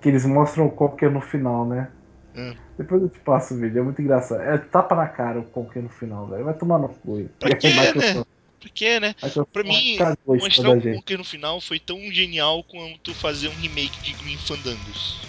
Que 0.00 0.08
eles 0.08 0.26
mostram 0.26 0.66
o 0.66 0.70
Conker 0.70 1.10
no 1.10 1.20
final, 1.20 1.66
né? 1.66 1.88
Hum. 2.36 2.54
Depois 2.76 3.02
eu 3.02 3.08
te 3.08 3.18
passo 3.20 3.54
o 3.54 3.58
vídeo, 3.58 3.80
é 3.80 3.82
muito 3.82 4.02
engraçado. 4.02 4.42
É 4.42 4.58
tapa 4.58 4.94
na 4.94 5.06
cara 5.06 5.40
o 5.40 5.44
Conker 5.44 5.82
no 5.82 5.88
final, 5.88 6.26
velho. 6.26 6.44
Vai 6.44 6.54
tomar 6.54 6.78
no 6.78 6.88
cu. 6.88 7.28
Pra 7.38 7.56
quê, 7.56 7.72
né? 7.72 8.24
Por 8.60 8.70
quê, 8.70 9.00
né? 9.00 9.08
Microsoft 9.08 9.50
Pra 9.52 9.64
mim, 9.64 9.96
cagou 9.96 10.36
isso 10.36 10.46
Mostrar 10.46 10.70
o. 10.70 10.82
Conker 10.82 11.18
no 11.18 11.24
final 11.24 11.60
foi 11.60 11.78
tão 11.80 11.98
genial 12.12 12.62
quanto 12.64 13.14
fazer 13.14 13.48
um 13.48 13.54
remake 13.54 14.00
de 14.02 14.12
Green 14.12 14.38
Fandangos. 14.38 15.20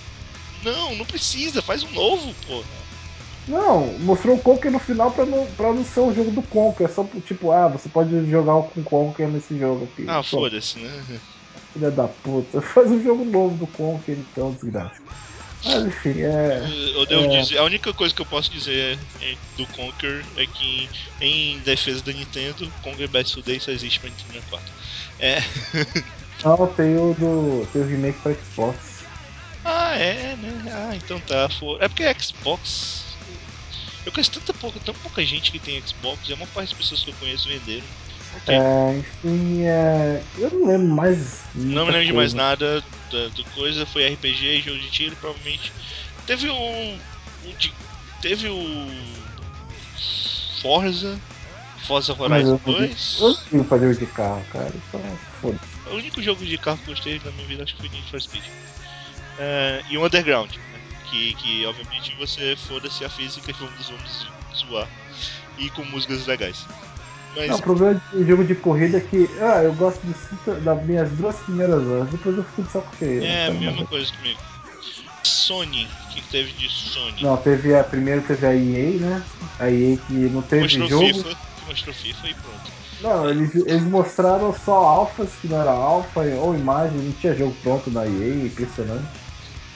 Não, 0.63 0.95
não 0.95 1.05
precisa, 1.05 1.61
faz 1.61 1.83
um 1.83 1.91
novo, 1.91 2.33
pô. 2.45 2.63
Não, 3.47 3.99
mostrou 3.99 4.37
o 4.37 4.41
Conker 4.41 4.71
no 4.71 4.79
final 4.79 5.11
pra 5.11 5.25
não, 5.25 5.53
pra 5.53 5.73
não 5.73 5.83
ser 5.83 5.99
o 5.99 6.13
jogo 6.13 6.31
do 6.31 6.41
Conker. 6.41 6.87
É 6.87 6.89
só 6.89 7.03
tipo, 7.25 7.51
ah, 7.51 7.67
você 7.67 7.89
pode 7.89 8.09
jogar 8.29 8.53
com 8.69 8.81
o 8.81 8.83
Conker 8.83 9.29
nesse 9.29 9.57
jogo 9.57 9.85
aqui. 9.85 10.05
Ah, 10.07 10.23
foda-se, 10.23 10.79
né? 10.79 11.21
Filha 11.73 11.91
da 11.91 12.07
puta. 12.07 12.61
Faz 12.73 12.89
um 12.89 13.01
jogo 13.03 13.25
novo 13.25 13.57
do 13.57 13.67
Conker, 13.67 14.17
então, 14.17 14.53
desgraça. 14.53 15.01
Mas 15.65 15.85
enfim, 15.85 16.21
é. 16.21 16.61
Eu 16.93 17.05
devo 17.05 17.23
É. 17.25 17.39
dizer, 17.41 17.57
a 17.57 17.63
única 17.63 17.93
coisa 17.93 18.13
que 18.13 18.21
eu 18.21 18.25
posso 18.25 18.51
dizer 18.51 18.99
é- 19.21 19.37
do 19.55 19.65
Conker 19.67 20.25
é 20.35 20.45
que, 20.45 20.89
em 21.21 21.59
defesa 21.63 22.03
da 22.03 22.11
Nintendo, 22.11 22.69
Conker 22.81 23.07
Best 23.09 23.41
Day 23.43 23.59
só 23.59 23.71
existe 23.71 23.99
pra 23.99 24.09
Nintendo 24.09 24.33
64. 24.33 24.73
É. 25.19 25.37
Não, 26.43 26.67
tem 26.75 26.97
o 26.97 27.13
do. 27.13 27.65
Tem 27.71 27.81
o 27.81 27.85
remake 27.87 28.19
pra 28.21 28.33
Xbox. 28.43 29.03
Ah, 29.63 29.95
é, 29.97 30.35
né? 30.35 30.61
Ah, 30.73 30.95
então 30.97 31.17
tá. 31.21 31.47
for- 31.49 31.81
É 31.81 31.87
porque 31.87 32.03
é 32.03 32.13
Xbox. 32.13 33.02
Eu 34.05 34.11
conheço 34.11 34.31
tanta 34.31 34.53
pouca, 34.53 34.79
tão 34.79 34.93
pouca 34.95 35.23
gente 35.25 35.51
que 35.51 35.59
tem 35.59 35.81
Xbox, 35.85 36.27
e 36.27 36.33
a 36.33 36.35
maior 36.35 36.49
parte 36.49 36.69
das 36.69 36.77
pessoas 36.77 37.03
que 37.03 37.09
eu 37.11 37.15
conheço 37.15 37.47
venderam. 37.47 37.85
Ok. 38.35 38.55
É, 38.55 38.97
enfim, 38.97 39.63
é. 39.63 40.23
Eu 40.37 40.49
não 40.51 40.67
lembro 40.67 40.87
mais. 40.87 41.41
Não 41.55 41.85
me 41.85 41.91
lembro 41.91 42.07
de 42.07 42.13
mais 42.13 42.33
coisa. 42.33 42.35
nada 42.37 42.83
da, 43.11 43.27
do 43.29 43.43
coisa, 43.53 43.85
foi 43.85 44.07
RPG, 44.13 44.61
jogo 44.61 44.79
de 44.79 44.89
tiro, 44.89 45.15
provavelmente. 45.17 45.71
Teve 46.25 46.49
o. 46.49 46.55
o 46.55 47.53
de- 47.57 47.73
teve 48.21 48.47
o. 48.49 48.89
Forza. 50.61 51.19
Forza 51.85 52.13
Horizon 52.17 52.59
eu, 52.65 52.73
não 52.73 52.79
ligo- 52.81 52.93
2. 52.95 53.17
eu 53.19 53.57
não 53.57 53.63
pra 53.65 53.77
jogo 53.77 53.95
de 53.95 54.05
carro, 54.07 54.45
cara. 54.53 54.71
Então, 54.73 55.01
foda-se. 55.41 55.89
O 55.89 55.95
único 55.95 56.21
jogo 56.21 56.45
de 56.45 56.57
carro 56.57 56.77
que 56.77 56.89
eu 56.89 56.93
gostei 56.95 57.21
na 57.23 57.31
minha 57.31 57.45
vida 57.47 57.63
acho 57.63 57.75
que 57.75 57.81
foi 57.81 57.89
Need 57.89 58.09
for 58.09 58.21
Speed. 58.21 58.43
É, 59.37 59.83
e 59.89 59.97
o 59.97 60.05
Underground? 60.05 60.49
Que, 61.13 61.33
que 61.35 61.65
obviamente 61.67 62.15
você 62.17 62.55
foda-se 62.55 63.05
a 63.05 63.09
física 63.09 63.51
e 63.51 63.53
vamos, 63.53 63.87
vamos 63.87 64.31
zoar. 64.55 64.89
E 65.59 65.69
com 65.69 65.85
músicas 65.85 66.25
legais. 66.25 66.67
Mas 67.35 67.49
Não, 67.49 67.57
o 67.57 67.61
problema 67.61 68.01
de 68.11 68.27
jogo 68.27 68.43
de 68.43 68.55
corrida 68.55 68.97
é 68.97 69.01
que. 69.01 69.29
Ah, 69.39 69.63
eu 69.63 69.73
gosto 69.75 70.01
de 70.01 70.61
das 70.61 70.85
minhas 70.85 71.11
duas 71.11 71.35
primeiras 71.37 71.83
horas, 71.83 72.09
depois 72.09 72.37
eu 72.37 72.43
fico 72.43 72.63
de 72.63 72.71
saco 72.71 72.95
cheio. 72.97 73.23
é 73.23 73.47
a 73.47 73.51
mesma 73.51 73.75
mais. 73.77 73.89
coisa 73.89 74.11
comigo. 74.13 74.39
Sony, 75.23 75.85
o 75.85 76.13
que, 76.13 76.21
teve 76.23 76.51
de 76.53 76.69
Sony? 76.69 77.21
Não, 77.21 77.37
teve 77.37 77.75
a. 77.75 77.83
Primeiro 77.83 78.21
teve 78.21 78.45
a 78.45 78.55
EA, 78.55 78.99
né? 78.99 79.23
A 79.59 79.69
EA 79.69 79.97
que 79.97 80.13
não 80.13 80.41
teve 80.41 80.63
mostrou 80.63 80.87
jogo. 80.87 81.05
FIFA, 81.05 81.37
mostrou 81.67 81.95
FIFA 81.95 82.27
e 82.27 82.33
pronto. 82.33 82.71
Não, 83.01 83.29
eles, 83.29 83.55
eles 83.55 83.83
mostraram 83.83 84.53
só 84.53 84.77
alfas, 84.77 85.29
que 85.41 85.47
não 85.47 85.61
era 85.61 85.71
alfa, 85.71 86.21
ou 86.21 86.55
imagem, 86.55 86.97
não 86.97 87.11
tinha 87.13 87.35
jogo 87.35 87.55
pronto 87.61 87.89
na 87.91 88.05
EA, 88.05 88.45
impressionante. 88.45 89.22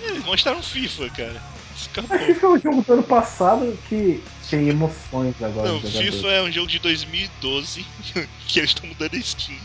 Eles 0.02 0.24
mostraram 0.26 0.62
FIFA, 0.62 1.10
cara. 1.10 1.42
FIFA 1.76 2.48
é 2.48 2.50
um 2.50 2.60
jogo 2.60 2.82
do 2.84 2.94
ano 2.94 3.04
passado 3.04 3.78
que 3.88 4.24
tem 4.50 4.70
emoções 4.70 5.36
agora 5.42 5.72
Não. 5.72 5.82
FIFA 5.82 6.28
é 6.30 6.42
um 6.42 6.52
jogo 6.52 6.68
de 6.68 6.80
2012 6.80 7.86
que 8.48 8.60
eles 8.60 8.72
estão 8.72 8.88
mudando 8.90 9.14
a 9.14 9.18
skin. 9.18 9.60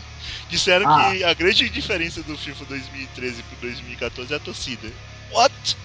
Disseram 0.49 0.87
Ah. 0.87 1.11
que 1.11 1.23
a 1.23 1.33
grande 1.33 1.69
diferença 1.69 2.21
do 2.23 2.37
FIFA 2.37 2.65
2013 2.65 3.43
pro 3.43 3.67
2014 3.67 4.33
é 4.33 4.35
a 4.35 4.39
torcida. 4.39 4.87
What? 5.31 5.77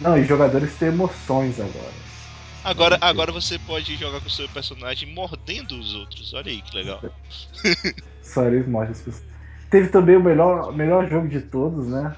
Não, 0.00 0.16
e 0.16 0.24
jogadores 0.24 0.74
têm 0.76 0.88
emoções 0.88 1.58
agora. 1.60 1.92
Agora, 2.64 2.98
agora 3.00 3.32
você 3.32 3.58
pode 3.58 3.96
jogar 3.96 4.20
com 4.20 4.28
o 4.28 4.30
seu 4.30 4.48
personagem 4.48 5.12
mordendo 5.12 5.76
os 5.78 5.94
outros. 5.94 6.32
Olha 6.32 6.50
aí 6.50 6.62
que 6.62 6.76
legal. 6.76 7.02
Só 8.22 8.44
eles 8.46 8.66
mostram 8.68 8.92
as 8.92 9.00
pessoas. 9.00 9.22
Teve 9.68 9.88
também 9.88 10.16
o 10.16 10.22
melhor, 10.22 10.70
o 10.70 10.72
melhor 10.72 11.08
jogo 11.10 11.26
de 11.28 11.40
todos, 11.40 11.88
né? 11.88 12.14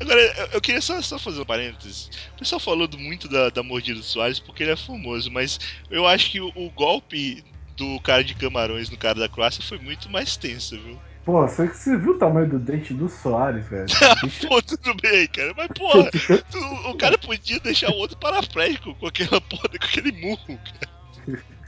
Agora, 0.00 0.20
eu, 0.52 0.60
queria 0.60 0.80
só, 0.80 1.00
só 1.02 1.18
fazer 1.18 1.40
um 1.40 1.44
parênteses. 1.44 2.08
O 2.34 2.38
pessoal 2.38 2.60
falou 2.60 2.88
muito 2.98 3.28
da, 3.28 3.50
da 3.50 3.62
mordida 3.62 3.98
do 3.98 4.04
Soares 4.04 4.38
porque 4.38 4.62
ele 4.62 4.72
é 4.72 4.76
famoso, 4.76 5.30
mas 5.30 5.58
eu 5.90 6.06
acho 6.06 6.30
que 6.30 6.40
o, 6.40 6.50
o 6.54 6.70
golpe 6.70 7.44
do 7.76 8.00
cara 8.00 8.24
de 8.24 8.34
camarões 8.34 8.90
no 8.90 8.98
cara 8.98 9.20
da 9.20 9.28
Croácia 9.28 9.62
foi 9.62 9.78
muito 9.78 10.10
mais 10.10 10.36
tenso, 10.36 10.80
viu? 10.80 10.98
Pô, 11.24 11.46
você, 11.46 11.68
você 11.68 11.96
viu 11.96 12.12
o 12.12 12.18
tamanho 12.18 12.48
do 12.48 12.58
dente 12.58 12.94
do 12.94 13.08
Soares, 13.08 13.68
velho? 13.68 13.86
Pô, 14.48 14.62
tudo 14.62 14.94
bem, 15.00 15.26
cara, 15.28 15.52
mas 15.56 15.68
porra, 15.68 16.10
tu- 16.50 16.90
o 16.90 16.96
cara 16.96 17.18
podia 17.18 17.60
deixar 17.60 17.90
o 17.90 17.96
outro 17.96 18.16
paraplégico 18.16 18.94
com 18.96 19.06
aquela 19.06 19.40
porra, 19.40 19.68
com 19.68 19.86
aquele 19.86 20.12
murro, 20.12 20.58
cara. 20.58 20.98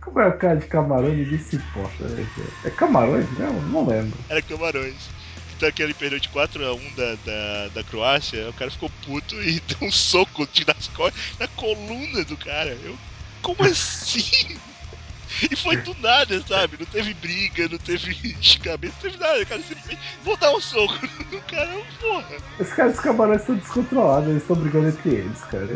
Como 0.00 0.20
é 0.20 0.28
o 0.28 0.38
cara 0.38 0.56
de 0.56 0.66
camarão, 0.66 1.14
ninguém 1.14 1.38
se 1.38 1.56
importa. 1.56 2.08
Né? 2.08 2.26
É 2.64 2.70
camarões 2.70 3.30
mesmo? 3.30 3.62
Não 3.62 3.86
lembro. 3.86 4.18
Era 4.28 4.42
camarões. 4.42 5.10
Então 5.56 5.70
que 5.72 5.82
ele 5.82 5.94
perdeu 5.94 6.18
de 6.18 6.28
4x1 6.28 6.94
da, 6.96 7.14
da, 7.16 7.68
da 7.68 7.84
Croácia, 7.84 8.50
o 8.50 8.54
cara 8.54 8.70
ficou 8.70 8.90
puto 9.02 9.40
e 9.42 9.60
deu 9.66 9.88
um 9.88 9.90
soco 9.92 10.46
de- 10.52 10.66
nas 10.66 10.90
na 11.38 11.48
coluna 11.48 12.24
do 12.24 12.36
cara. 12.36 12.70
Eu, 12.70 12.96
como 13.40 13.62
assim? 13.64 14.58
E 15.50 15.56
foi 15.56 15.76
do 15.78 15.94
nada, 16.00 16.40
sabe? 16.46 16.76
Não 16.78 16.86
teve 16.86 17.14
briga, 17.14 17.68
não 17.68 17.78
teve 17.78 18.14
xingamento, 18.42 18.94
não 19.02 19.10
teve 19.10 19.18
nada. 19.18 19.42
O 19.42 19.46
cara 19.46 19.62
simplesmente 19.62 19.98
vou 20.22 20.36
dar 20.36 20.52
um 20.52 20.60
soco 20.60 20.94
no 21.32 21.40
cara, 21.42 21.70
porra. 22.00 22.36
Esses 22.60 22.74
caras 22.74 22.92
dos 22.92 23.02
camarões 23.02 23.40
estão 23.40 23.54
descontrolados, 23.56 24.28
eles 24.28 24.42
estão 24.42 24.56
brigando 24.56 24.88
entre 24.88 25.14
eles, 25.14 25.40
cara. 25.44 25.68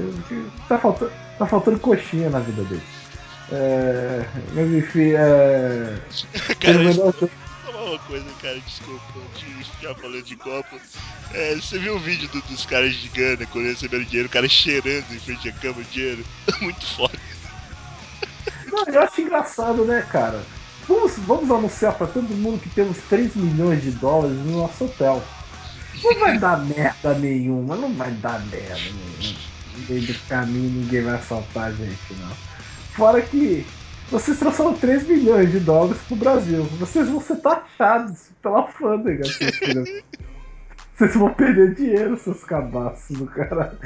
Tá 0.69 0.79
faltando, 0.79 1.13
tá 1.39 1.47
faltando 1.47 1.79
coxinha 1.81 2.31
na 2.31 2.41
vida 2.41 2.63
deles. 2.65 3.09
É, 3.51 4.25
mas 4.55 4.73
enfim, 4.73 5.13
é. 5.15 5.99
Cara. 6.61 7.48
Falar 7.79 7.91
uma 7.91 7.99
coisa, 8.01 8.27
cara, 8.43 8.61
desculpa, 8.61 9.03
de 9.39 9.65
ficar 9.65 9.95
falando 9.95 10.23
de 10.23 10.37
Copa. 10.37 10.77
É, 11.33 11.55
você 11.55 11.79
viu 11.79 11.97
o 11.97 12.01
vídeo 12.01 12.29
do- 12.29 12.41
dos 12.43 12.67
caras 12.67 12.95
de 12.95 13.09
Gana 13.09 13.47
quando 13.47 13.67
receberam 13.67 14.05
dinheiro, 14.05 14.29
o 14.29 14.33
cara 14.33 14.49
cheirando 14.49 15.05
em 15.13 15.21
frente 15.21 15.49
à 15.49 15.53
cama 15.53 15.83
de 15.85 15.91
dinheiro? 15.91 16.25
Muito 16.61 16.87
foda. 16.87 17.19
Não, 18.67 18.85
eu 18.87 19.03
acho 19.03 19.21
engraçado, 19.21 19.85
né, 19.85 20.07
cara? 20.11 20.43
Vamos, 20.89 21.13
vamos 21.19 21.51
anunciar 21.51 21.95
pra 21.95 22.07
todo 22.07 22.35
mundo 22.35 22.61
que 22.61 22.71
temos 22.71 22.97
3 23.09 23.35
milhões 23.37 23.83
de 23.83 23.91
dólares 23.93 24.39
no 24.39 24.59
nosso 24.63 24.85
hotel. 24.85 25.23
Não 26.03 26.21
vai 26.21 26.39
dar 26.39 26.59
merda 26.65 27.15
nenhuma, 27.15 27.77
não 27.77 27.93
vai 27.95 28.11
dar 28.13 28.41
merda 28.47 28.75
nenhuma. 28.75 29.39
No 29.77 29.95
meio 29.95 30.07
do 30.07 30.15
caminho 30.29 30.71
ninguém 30.71 31.03
vai 31.03 31.15
assaltar 31.17 31.65
a 31.65 31.73
gente, 31.73 32.15
não. 32.19 32.35
Fora 32.95 33.21
que 33.21 33.67
vocês 34.11 34.39
trouxeram 34.39 34.75
3 34.75 35.07
milhões 35.07 35.51
de 35.51 35.61
dólares 35.61 36.01
pro 36.03 36.17
Brasil. 36.17 36.65
Vocês 36.79 37.09
vão 37.09 37.21
ser 37.21 37.37
taxados 37.37 38.31
pela 38.43 38.59
alfândega, 38.59 39.25
seus 39.25 39.57
filhos. 39.57 39.89
Vocês 40.97 41.15
vão 41.15 41.33
perder 41.33 41.75
dinheiro, 41.75 42.17
seus 42.17 42.43
cabaços 42.43 43.17
do 43.17 43.27
caralho. 43.27 43.79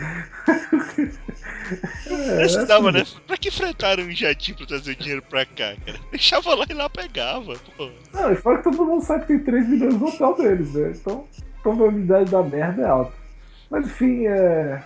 É, 2.07 2.37
Precisava, 2.39 2.91
assim, 2.91 2.99
né? 2.99 3.21
Pra 3.27 3.37
que 3.37 3.51
fretaram 3.51 4.05
um 4.05 4.11
jatinho 4.11 4.57
pra 4.57 4.67
trazer 4.67 4.93
o 4.93 4.97
dinheiro 4.97 5.23
pra 5.23 5.45
cá, 5.45 5.75
cara? 5.85 5.99
Deixava 6.11 6.55
lá 6.55 6.65
e 6.69 6.73
lá 6.73 6.89
pegava, 6.89 7.55
pô. 7.77 7.91
Não, 8.13 8.33
e 8.33 8.37
fora 8.37 8.59
que 8.59 8.65
todo 8.65 8.85
mundo 8.85 9.05
sabe 9.05 9.27
que 9.27 9.29
tem 9.29 9.41
3 9.41 9.69
milhões 9.69 9.95
no 9.99 10.07
hotel 10.07 10.37
deles, 10.37 10.73
né? 10.73 10.93
Então 10.95 11.27
a 11.59 11.63
probabilidade 11.63 12.31
da 12.31 12.43
merda 12.43 12.83
é 12.83 12.87
alta. 12.87 13.13
Mas 13.71 13.87
enfim, 13.87 14.27
é. 14.27 14.83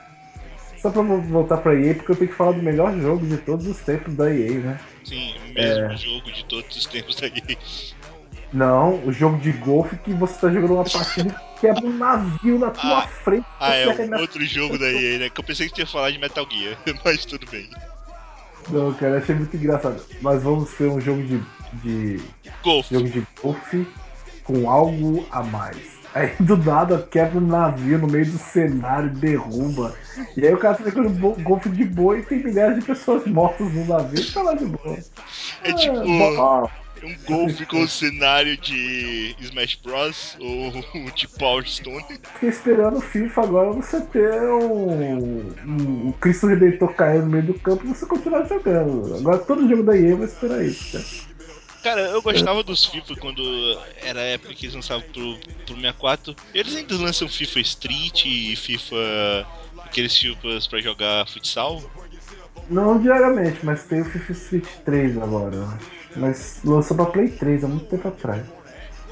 Só 0.86 0.92
pra 0.92 1.02
vo- 1.02 1.20
voltar 1.20 1.56
pra 1.56 1.74
EA, 1.74 1.94
porque 1.96 2.12
eu 2.12 2.16
tenho 2.16 2.30
que 2.30 2.36
falar 2.36 2.52
do 2.52 2.62
melhor 2.62 2.96
jogo 2.96 3.26
de 3.26 3.36
todos 3.38 3.66
os 3.66 3.78
tempos 3.80 4.14
da 4.14 4.32
EA, 4.32 4.52
né? 4.60 4.80
Sim, 5.04 5.34
o 5.50 5.52
mesmo 5.54 5.84
É. 5.84 5.96
jogo 5.96 6.30
de 6.32 6.44
todos 6.44 6.76
os 6.76 6.86
tempos 6.86 7.20
aí. 7.22 7.32
Não, 8.52 9.04
o 9.04 9.12
jogo 9.12 9.36
de 9.38 9.50
golfe 9.50 9.96
que 9.96 10.12
você 10.12 10.34
tá 10.40 10.48
jogando 10.48 10.74
uma 10.74 10.84
partida 10.88 11.34
e 11.56 11.60
quebra 11.60 11.84
um 11.84 11.98
navio 11.98 12.58
na 12.58 12.70
tua 12.70 12.98
Ah. 13.00 13.08
frente. 13.08 13.44
Ah, 13.58 13.74
é 13.74 13.90
arremessa- 13.90 14.22
outro 14.22 14.44
jogo 14.46 14.78
da 14.78 14.86
EA, 14.86 15.18
né? 15.18 15.28
Que 15.28 15.40
eu 15.40 15.44
pensei 15.44 15.66
que 15.68 15.74
tinha 15.74 15.86
falado 15.88 16.12
de 16.12 16.18
Metal 16.20 16.46
Gear, 16.48 16.78
mas 17.04 17.24
tudo 17.24 17.44
bem. 17.50 17.68
Não, 18.70 18.94
cara, 18.94 19.18
achei 19.18 19.34
muito 19.34 19.56
engraçado. 19.56 20.00
Nós 20.22 20.40
vamos 20.42 20.72
ter 20.74 20.84
um 20.88 21.00
jogo 21.00 21.22
de. 21.24 21.40
de 21.82 22.20
Golfe. 22.62 22.94
jogo 22.94 23.08
de 23.08 23.26
golfe 23.42 23.86
com 24.44 24.70
algo 24.70 25.26
a 25.32 25.42
mais. 25.42 25.95
Aí 26.16 26.32
do 26.40 26.56
nada 26.56 27.06
quebra 27.10 27.36
um 27.38 27.46
navio 27.46 27.98
no 27.98 28.06
meio 28.06 28.24
do 28.24 28.38
cenário, 28.38 29.10
derruba. 29.10 29.94
E 30.34 30.46
aí 30.46 30.54
o 30.54 30.56
cara 30.56 30.78
jogando 30.82 31.10
bo- 31.10 31.36
golfe 31.42 31.68
de 31.68 31.84
boa 31.84 32.18
e 32.18 32.22
tem 32.22 32.42
milhares 32.42 32.78
de 32.78 32.86
pessoas 32.86 33.26
mortas 33.26 33.70
no 33.70 33.84
navio 33.84 34.18
e 34.18 34.32
tá 34.32 34.40
lá 34.40 34.54
de 34.54 34.64
boa. 34.64 34.96
É 35.62 35.72
tipo 35.74 35.94
bom, 35.94 36.70
um 37.04 37.14
golfe 37.26 37.66
com 37.66 37.82
o 37.82 37.88
cenário 37.88 38.56
de 38.56 39.36
Smash 39.40 39.78
Bros. 39.84 40.38
ou 40.40 40.72
de 41.14 41.28
Power 41.28 41.68
Stone. 41.68 42.02
Fiquei 42.32 42.48
esperando 42.48 42.96
o 42.96 43.02
FIFA 43.02 43.42
agora 43.42 43.70
você 43.72 44.00
ter 44.00 44.40
um, 44.40 44.92
um, 45.66 46.06
um 46.06 46.12
Cristo 46.12 46.46
Redentor 46.46 46.94
caindo 46.94 47.26
no 47.26 47.30
meio 47.32 47.44
do 47.44 47.54
campo 47.60 47.84
e 47.84 47.88
você 47.88 48.06
continuar 48.06 48.46
jogando. 48.46 49.16
Agora 49.16 49.36
todo 49.36 49.68
jogo 49.68 49.82
da 49.82 49.94
EA 49.94 50.16
vai 50.16 50.26
esperar 50.26 50.64
isso, 50.64 50.92
cara. 50.92 51.25
Cara, 51.86 52.00
eu 52.00 52.20
gostava 52.20 52.64
dos 52.64 52.84
FIFA 52.84 53.14
quando 53.14 53.80
era 54.02 54.18
a 54.18 54.24
época 54.24 54.52
que 54.54 54.66
eles 54.66 54.74
lançavam 54.74 55.04
pro, 55.12 55.38
pro 55.64 55.76
64. 55.76 56.34
Eles 56.52 56.74
ainda 56.74 56.96
lançam 56.96 57.28
FIFA 57.28 57.60
Street 57.60 58.24
e 58.26 58.56
FIFA. 58.56 59.46
aqueles 59.84 60.18
FIFAs 60.18 60.66
pra 60.66 60.80
jogar 60.80 61.28
futsal. 61.28 61.80
Não 62.68 63.00
diariamente, 63.00 63.64
mas 63.64 63.84
tem 63.84 64.00
o 64.00 64.04
FIFA 64.04 64.32
Street 64.32 64.66
3 64.84 65.16
agora. 65.18 65.78
Mas 66.16 66.58
lançou 66.64 66.96
pra 66.96 67.06
Play 67.06 67.28
3 67.28 67.62
há 67.62 67.68
muito 67.68 67.86
tempo 67.86 68.08
atrás. 68.08 68.44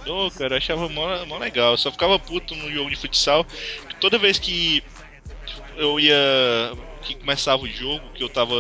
Ô, 0.05 0.29
cara, 0.33 0.55
eu 0.55 0.59
achava 0.59 0.89
mó, 0.89 1.25
mó 1.27 1.39
legal. 1.39 1.75
Eu 1.75 1.79
só 1.79 1.93
ficava 1.93 2.19
puto 2.19 2.57
no 2.57 2.73
jogo 2.73 2.91
de 2.91 2.97
futsal. 2.97 3.47
Toda 4.01 4.19
vez 4.19 4.37
que 4.37 4.83
eu 5.77 6.01
ia. 6.01 6.17
que 7.03 7.15
começava 7.15 7.63
o 7.63 7.69
jogo, 7.69 8.03
que 8.17 8.25
eu 8.25 8.29
tava 8.29 8.57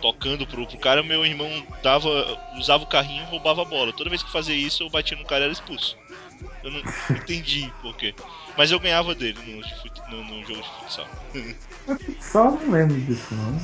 tocando 0.00 0.46
pro, 0.46 0.66
pro 0.66 0.78
cara, 0.78 1.02
meu 1.02 1.24
irmão 1.24 1.50
dava. 1.82 2.08
usava 2.56 2.84
o 2.84 2.86
carrinho 2.86 3.22
e 3.22 3.26
roubava 3.26 3.62
a 3.62 3.64
bola. 3.64 3.92
Toda 3.92 4.10
vez 4.10 4.22
que 4.22 4.30
fazia 4.30 4.54
isso, 4.54 4.82
eu 4.82 4.90
batia 4.90 5.16
no 5.16 5.24
cara 5.24 5.42
e 5.42 5.44
era 5.44 5.52
expulso. 5.52 5.96
Eu 6.62 6.70
não 6.70 6.80
entendi 7.10 7.72
por 7.80 7.94
quê. 7.96 8.14
Mas 8.56 8.70
eu 8.70 8.80
ganhava 8.80 9.14
dele 9.14 9.38
no, 9.46 10.16
no- 10.16 10.24
no 10.24 10.46
jogo 10.46 10.60
de 10.62 10.68
futsal. 10.70 11.08
Só 12.20 12.50
não 12.50 12.70
lembro 12.70 13.00
disso, 13.00 13.34
não. 13.34 13.60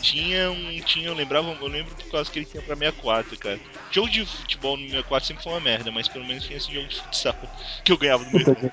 Tinha 0.00 0.50
um. 0.50 0.80
Tinha, 0.80 1.08
eu 1.08 1.14
lembrava, 1.14 1.48
eu 1.50 1.66
lembro 1.66 1.94
por 1.94 2.10
causa 2.10 2.30
que 2.30 2.38
ele 2.38 2.46
tinha 2.46 2.62
pra 2.62 2.74
64, 2.74 3.36
cara. 3.38 3.60
Jogo 3.90 4.08
de 4.08 4.24
futebol 4.24 4.76
no 4.76 4.84
64 4.84 5.26
sempre 5.26 5.42
foi 5.42 5.52
uma 5.52 5.60
merda, 5.60 5.90
mas 5.92 6.08
pelo 6.08 6.24
menos 6.24 6.44
tinha 6.44 6.56
esse 6.56 6.72
jogo 6.72 6.88
de 6.88 6.96
futsal 6.96 7.36
que 7.84 7.92
eu 7.92 7.98
ganhava 7.98 8.24
do 8.24 8.30
meu 8.30 8.40
irmão. 8.40 8.72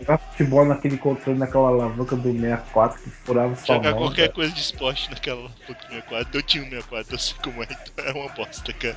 Jogar 0.00 0.18
futebol 0.18 0.64
naquele 0.64 0.96
controle, 0.96 1.38
naquela 1.38 1.68
alavanca 1.68 2.14
do 2.16 2.32
64 2.32 3.02
que 3.02 3.10
furava 3.10 3.56
sua 3.56 3.76
Jogar 3.76 3.90
mão. 3.90 4.00
qualquer 4.00 4.22
cara. 4.22 4.32
coisa 4.32 4.52
de 4.52 4.60
esporte 4.60 5.10
naquela 5.10 5.44
época 5.44 5.74
do 5.74 5.90
64. 5.90 6.38
Eu 6.38 6.42
tinha 6.42 6.62
um 6.62 6.70
64, 6.70 7.14
eu 7.14 7.18
sei 7.18 7.36
como 7.42 7.62
é, 7.62 7.66
então 7.70 8.04
é 8.04 8.12
uma 8.12 8.28
bosta, 8.30 8.72
cara. 8.72 8.96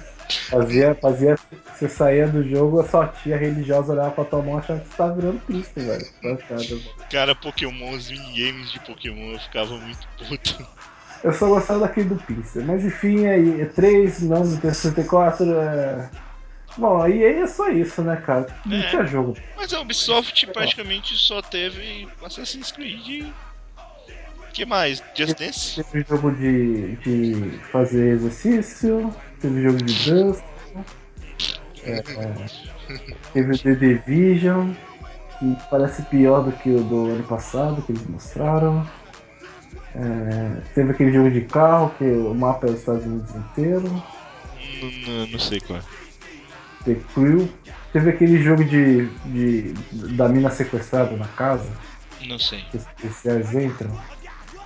Fazia, 0.50 0.96
fazia. 0.96 1.36
Você 1.74 1.90
saía 1.90 2.28
do 2.28 2.48
jogo, 2.48 2.80
a 2.80 2.88
sua 2.88 3.08
tia 3.08 3.38
religiosa 3.38 3.94
olhava 3.94 4.12
pra 4.12 4.26
tua 4.26 4.42
mão 4.42 4.58
achando 4.58 4.82
que 4.82 4.90
você 4.90 4.96
tava 4.96 5.16
virando 5.16 5.40
Cristo, 5.42 5.80
velho. 5.80 6.08
Mano. 6.24 6.40
Cara, 7.12 7.36
Pokémon, 7.36 7.92
os 7.92 8.10
minigames 8.10 8.72
de 8.72 8.80
Pokémon, 8.82 9.34
eu 9.34 9.40
ficava 9.40 9.76
muito 9.78 10.08
puto. 10.18 10.66
Eu 11.24 11.34
só 11.34 11.48
gostava 11.48 11.82
daquele 11.82 12.10
do 12.10 12.16
Pinsel. 12.16 12.64
Mas 12.64 12.84
enfim, 12.84 13.28
aí, 13.28 13.62
é 13.62 13.66
3, 13.66 14.22
não, 14.24 14.44
Nintendo 14.44 14.74
64 14.74 15.52
é. 15.54 16.10
Bom, 16.78 17.02
aí 17.02 17.24
é 17.24 17.46
só 17.48 17.70
isso, 17.70 18.02
né, 18.02 18.16
cara? 18.26 18.48
Não 18.66 18.78
É. 18.78 18.90
tinha 18.90 19.06
jogo. 19.06 19.36
Mas 19.58 19.74
a 19.74 19.82
Ubisoft 19.82 20.48
praticamente 20.48 21.16
só 21.16 21.42
teve 21.42 22.08
Assassin's 22.24 22.72
Creed. 22.72 23.08
e- 23.08 23.34
que 24.54 24.66
mais? 24.66 25.02
Just 25.16 25.38
Dance? 25.38 25.82
Teve 25.82 26.06
jogo 26.10 26.32
de, 26.32 26.96
de 26.98 27.58
fazer 27.72 28.16
exercício, 28.16 29.14
teve 29.40 29.64
jogo 29.64 29.78
de 29.78 30.10
dança, 30.10 30.44
é, 31.86 31.92
é, 32.00 32.04
teve 33.34 33.52
o 33.54 33.58
The 33.58 33.76
Division, 33.76 34.72
que 35.40 35.56
parece 35.70 36.02
pior 36.04 36.44
do 36.44 36.52
que 36.52 36.70
o 36.70 36.84
do 36.84 37.12
ano 37.12 37.24
passado, 37.24 37.82
que 37.82 37.94
eles 37.94 38.06
mostraram. 38.08 38.86
É, 39.96 40.62
teve 40.76 40.92
aquele 40.92 41.14
jogo 41.14 41.32
de 41.32 41.42
carro, 41.42 41.94
que 41.98 42.04
o 42.04 42.34
mapa 42.34 42.68
é 42.68 42.72
os 42.72 42.80
Estados 42.80 43.06
Unidos 43.06 43.34
inteiro. 43.36 43.84
Não, 44.82 44.92
não, 45.14 45.28
não 45.28 45.40
sei 45.40 45.60
qual. 45.62 45.80
é. 45.80 46.01
The 46.86 46.96
Crew. 47.14 47.50
Teve 47.94 48.10
aquele 48.10 48.42
jogo 48.42 48.64
de, 48.64 49.08
de 49.26 49.74
da 50.16 50.30
mina 50.30 50.50
sequestrada 50.50 51.16
na 51.18 51.28
casa, 51.28 51.70
Não 52.28 52.40
sei. 52.40 52.62
que 52.72 52.78
os 52.78 52.86
policiais 53.00 53.54
entram. 53.54 53.92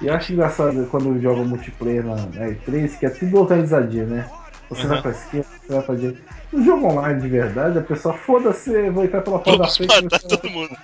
E 0.01 0.07
eu 0.07 0.13
acho 0.13 0.33
engraçado 0.33 0.87
quando 0.91 1.19
jogam 1.21 1.45
multiplayer 1.45 2.05
na, 2.05 2.15
na 2.15 2.47
E3, 2.49 2.97
que 2.99 3.05
é 3.05 3.09
tudo 3.09 3.39
organizadinho, 3.39 4.07
né? 4.07 4.29
Você 4.69 4.83
Uhum. 4.83 4.87
vai 4.89 5.01
pra 5.01 5.11
esquerda, 5.11 5.47
você 5.65 5.73
vai 5.73 5.81
pra 5.83 5.95
direita. 5.95 6.21
No 6.51 6.63
jogo 6.63 6.87
online 6.87 7.21
de 7.21 7.27
verdade, 7.29 7.79
a 7.79 7.81
pessoa, 7.81 8.13
foda-se, 8.15 8.89
vou 8.89 9.03
entrar 9.05 9.21
pela 9.21 9.39
porta 9.39 9.59
da 9.63 9.67
frente. 9.69 10.03
matar 10.03 10.19
vai- 10.19 10.29
todo 10.37 10.49
mundo. 10.49 10.77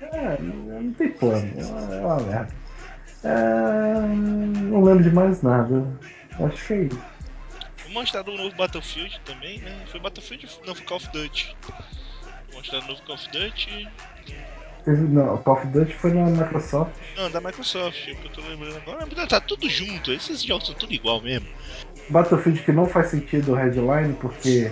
É, 0.00 0.36
não 0.40 0.92
tem 0.92 1.10
plano, 1.10 1.48
é 1.58 2.00
uma 2.00 2.16
merda. 2.16 2.48
É, 3.24 4.06
não 4.08 4.82
lembro 4.84 5.02
de 5.02 5.10
mais 5.10 5.42
nada. 5.42 5.84
Acho 6.40 6.66
que 6.66 6.72
é 6.74 6.82
isso. 6.82 7.00
Mostraram 7.96 8.34
o 8.34 8.36
novo 8.36 8.54
Battlefield 8.54 9.18
também, 9.24 9.58
né? 9.60 9.74
Foi 9.90 9.98
Battlefield? 9.98 10.46
Não, 10.66 10.74
foi 10.74 10.84
Call 10.84 10.98
of 10.98 11.08
Duty. 11.12 11.56
Mostraram 12.54 12.84
o 12.84 12.88
novo 12.90 13.02
Call 13.04 13.14
of 13.14 13.28
Duty. 13.30 13.88
Não, 14.86 15.34
o 15.34 15.38
Call 15.38 15.54
of 15.56 15.66
Duty 15.68 15.94
foi 15.94 16.12
na 16.12 16.26
Microsoft. 16.26 16.92
Não, 17.16 17.30
da 17.30 17.40
Microsoft, 17.40 18.06
é 18.06 18.12
o 18.12 18.16
que 18.16 18.26
eu 18.26 18.32
tô 18.32 18.40
lembrando 18.42 18.76
agora. 18.76 19.26
Tá 19.26 19.40
tudo 19.40 19.66
junto, 19.70 20.12
esses 20.12 20.42
jogos 20.42 20.66
são 20.66 20.74
tudo 20.74 20.92
igual 20.92 21.22
mesmo. 21.22 21.48
Battlefield 22.10 22.62
que 22.62 22.70
não 22.70 22.86
faz 22.86 23.08
sentido 23.08 23.52
o 23.52 23.54
headline, 23.54 24.12
porque 24.20 24.70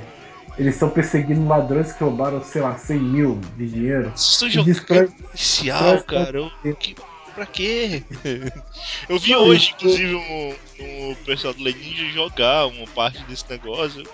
eles 0.59 0.75
estão 0.75 0.91
perseguindo 0.91 1.49
ladrões 1.49 1.93
que 1.95 2.05
roubaram, 2.05 2.45
sei 2.45 2.61
lá, 2.61 2.77
100 2.77 2.99
mil 3.01 3.41
de 3.57 3.67
dinheiro. 3.71 4.11
Vocês 4.15 4.33
estão 4.33 4.49
E 4.49 4.51
jogando 4.51 4.67
destrói- 4.75 5.09
policial, 5.09 5.95
destrói- 5.95 6.25
cara. 6.27 6.39
Eu, 6.63 6.77
que, 6.77 6.95
pra 7.35 7.47
quê? 7.47 8.03
Eu 9.09 9.19
vi 9.19 9.35
hoje, 9.35 9.73
inclusive, 9.75 10.15
um, 10.15 10.55
um 10.81 11.15
pessoal 11.27 11.53
do 11.53 11.63
Leninja 11.63 12.05
jogar 12.11 12.67
uma 12.67 12.87
parte 12.89 13.23
desse 13.25 13.49
negócio. 13.51 14.05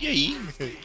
E 0.00 0.06
aí? 0.06 0.40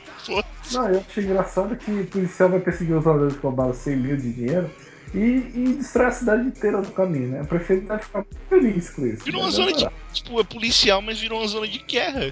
Não, 0.72 0.88
eu 0.88 1.00
achei 1.00 1.24
engraçado 1.24 1.76
que 1.76 1.90
o 1.90 2.06
policial 2.06 2.50
vai 2.50 2.60
perseguir 2.60 2.96
os 2.96 3.04
ladrões 3.04 3.36
que 3.36 3.42
roubaram 3.42 3.74
100 3.74 3.96
mil 3.96 4.18
de 4.18 4.32
dinheiro 4.32 4.70
e, 5.14 5.18
e 5.18 5.74
destrói 5.78 6.06
a 6.06 6.12
cidade 6.12 6.48
inteira 6.48 6.82
do 6.82 6.92
caminho, 6.92 7.30
né? 7.30 7.42
A 7.42 7.46
prefeita 7.46 7.88
vai 7.88 8.00
ficar 8.00 8.20
muito 8.20 8.38
feliz 8.48 8.90
com 8.92 9.08
isso. 9.08 9.24
Virou 9.24 9.42
uma 9.42 9.50
Vai 9.50 9.56
zona 9.56 9.74
de. 9.74 9.90
Tipo, 10.14 10.40
é 10.40 10.44
policial, 10.44 11.02
mas 11.02 11.20
virou 11.20 11.40
uma 11.40 11.48
zona 11.48 11.68
de 11.68 11.80
guerra. 11.80 12.32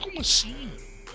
Como 0.00 0.20
assim? 0.20 0.70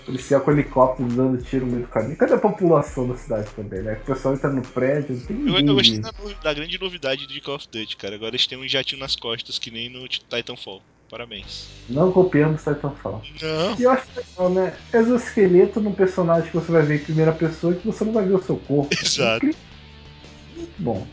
Policial 0.10 0.42
com 0.42 0.52
helicóptero 0.52 1.08
dando 1.10 1.38
tiro 1.44 1.68
no 1.68 1.74
meio 1.74 1.84
do 1.86 1.90
caminho. 1.90 2.18
Cadê 2.18 2.34
a 2.34 2.38
população 2.40 3.08
da 3.08 3.16
cidade 3.16 3.48
também, 3.56 3.84
né? 3.84 3.94
O 3.94 4.06
pessoal 4.06 4.34
entra 4.34 4.50
no 4.50 4.64
prédio, 4.64 5.16
não 5.16 5.54
tem 5.54 5.68
Eu 5.68 5.76
gostei 5.76 6.00
da, 6.00 6.12
da 6.44 6.54
grande 6.54 6.82
novidade 6.82 7.28
de 7.28 7.40
Call 7.40 7.56
of 7.56 7.68
Duty, 7.72 7.96
cara. 7.96 8.16
Agora 8.16 8.32
eles 8.32 8.48
têm 8.48 8.58
um 8.58 8.68
jatinho 8.68 9.00
nas 9.00 9.16
costas, 9.16 9.60
que 9.60 9.70
nem 9.70 9.88
no 9.88 10.08
Titanfall. 10.08 10.82
Parabéns. 11.12 11.70
Não 11.88 12.12
copiamos 12.12 12.64
Titanfall. 12.64 13.22
Não. 13.40 13.76
E 13.80 13.84
eu 13.84 13.92
acho 13.92 14.08
legal, 14.16 14.50
né? 14.50 14.76
Exoesqueleto 14.92 15.80
num 15.80 15.94
personagem 15.94 16.50
que 16.50 16.58
você 16.58 16.72
vai 16.72 16.82
ver 16.82 17.02
em 17.02 17.04
primeira 17.04 17.32
pessoa 17.32 17.74
e 17.74 17.78
que 17.78 17.86
você 17.86 18.04
não 18.04 18.14
vai 18.14 18.26
ver 18.26 18.34
o 18.34 18.42
seu 18.42 18.58
corpo. 18.58 18.90
Exato. 18.92 19.46
Muito 19.46 20.74
bom. 20.80 21.06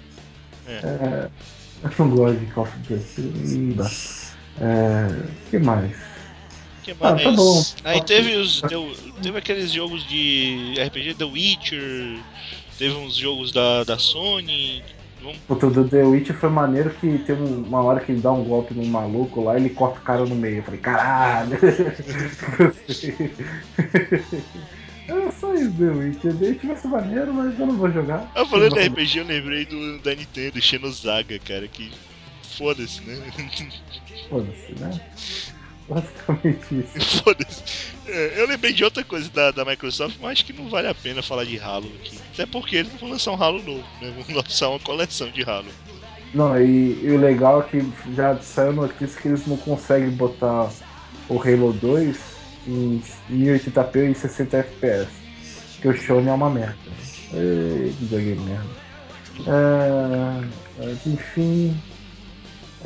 É. 0.67 0.73
É, 0.73 1.31
eu 1.85 1.91
não 1.99 2.17
gosto 2.17 2.39
de 2.39 2.47
Call 2.47 2.65
of 2.65 2.79
Duty. 2.79 3.75
Dá. 3.75 3.91
É, 4.59 5.07
o 5.47 5.51
que 5.51 5.59
mais? 5.59 6.16
Que 6.87 6.93
Ah, 6.93 7.11
mais? 7.13 7.23
tá 7.23 7.33
bom. 7.33 7.63
Aí 7.85 8.01
teve 8.05 8.37
os. 8.37 8.63
Deu, 8.63 8.95
teve 9.21 9.37
aqueles 9.39 9.73
jogos 9.73 10.07
de 10.09 10.75
RPG 10.79 11.15
The 11.15 11.25
Witcher, 11.25 12.21
teve 12.79 12.95
uns 12.95 13.17
jogos 13.17 13.51
da, 13.51 13.83
da 13.85 13.99
Sony. 13.99 14.85
Vamos. 15.21 15.39
Puta, 15.49 15.67
o 15.67 15.71
do 15.73 15.89
The 15.89 16.05
Witcher 16.05 16.37
foi 16.39 16.49
maneiro 16.49 16.91
que 16.91 17.19
tem 17.19 17.35
um- 17.35 17.65
uma 17.65 17.83
hora 17.83 17.99
que 17.99 18.13
ele 18.13 18.21
dá 18.21 18.31
um 18.31 18.45
golpe 18.45 18.73
num 18.73 18.87
maluco 18.87 19.43
lá 19.43 19.55
e 19.59 19.63
ele 19.63 19.71
corta 19.71 19.99
o 19.99 20.03
cara 20.03 20.25
no 20.25 20.37
meio. 20.37 20.59
Eu 20.59 20.63
falei, 20.63 20.79
caralho! 20.81 21.59
É 25.09 25.31
só 25.31 25.55
isso, 25.55 25.71
The 25.75 25.85
Witcher. 25.85 26.35
The 26.37 26.47
Witcher 26.47 26.67
vai 26.69 26.77
ser 26.77 26.89
maneiro, 26.89 27.33
mas 27.35 27.59
eu 27.59 27.67
não 27.67 27.77
vou 27.77 27.91
jogar. 27.93 28.29
Ah, 28.35 28.45
falando 28.45 28.75
de 28.75 28.81
RPG, 28.89 29.19
eu 29.21 29.25
lembrei 29.25 29.65
do 29.65 29.99
da 30.01 30.15
Nintendo, 30.15 30.61
Xenosaga, 30.61 31.39
cara, 31.39 31.69
que. 31.69 31.93
Foda-se, 32.59 33.03
né? 33.05 33.17
Foda-se, 34.29 34.73
né? 34.81 35.01
Basicamente 35.89 36.85
isso. 36.97 37.23
Foda-se. 37.23 37.63
É, 38.07 38.41
eu 38.41 38.49
lembrei 38.49 38.73
de 38.73 38.85
outra 38.85 39.05
coisa 39.05 39.29
da, 39.31 39.51
da 39.51 39.65
Microsoft, 39.65 40.17
mas 40.21 40.33
acho 40.33 40.47
que 40.47 40.53
não 40.53 40.69
vale 40.69 40.89
a 40.89 40.95
pena 40.95 41.23
falar 41.23 41.45
de 41.45 41.59
Halo 41.59 41.91
aqui. 42.01 42.19
Até 42.33 42.47
porque 42.47 42.77
eles 42.77 42.93
não 42.93 42.99
vão 42.99 43.11
lançar 43.11 43.33
um 43.33 43.43
Halo 43.43 43.63
novo, 43.63 43.85
né? 44.01 44.13
Vão 44.27 44.37
lançar 44.37 44.69
uma 44.69 44.81
coleção 44.81 45.31
de 45.31 45.43
Halo. 45.49 45.69
Não, 46.35 46.61
e, 46.61 47.01
e 47.03 47.11
o 47.11 47.19
legal 47.19 47.61
é 47.61 47.65
que 47.65 47.93
já 48.15 48.37
saiu 48.39 48.73
notícia 48.73 49.21
que 49.21 49.29
eles 49.29 49.47
não 49.47 49.57
conseguem 49.57 50.11
botar 50.11 50.71
o 51.29 51.41
Halo 51.41 51.73
2 51.73 52.19
em 52.67 53.03
1080p 53.31 54.11
e 54.11 54.15
60 54.15 54.57
FPS. 54.57 55.09
Porque 55.75 55.89
o 55.89 55.95
Shone 55.95 56.29
é 56.29 56.33
uma 56.33 56.51
merda. 56.51 56.77
Ei, 57.33 57.95
videogame 58.01 58.41
merda. 58.41 58.87
É, 59.47 60.85
é, 60.85 60.97
enfim. 61.07 61.77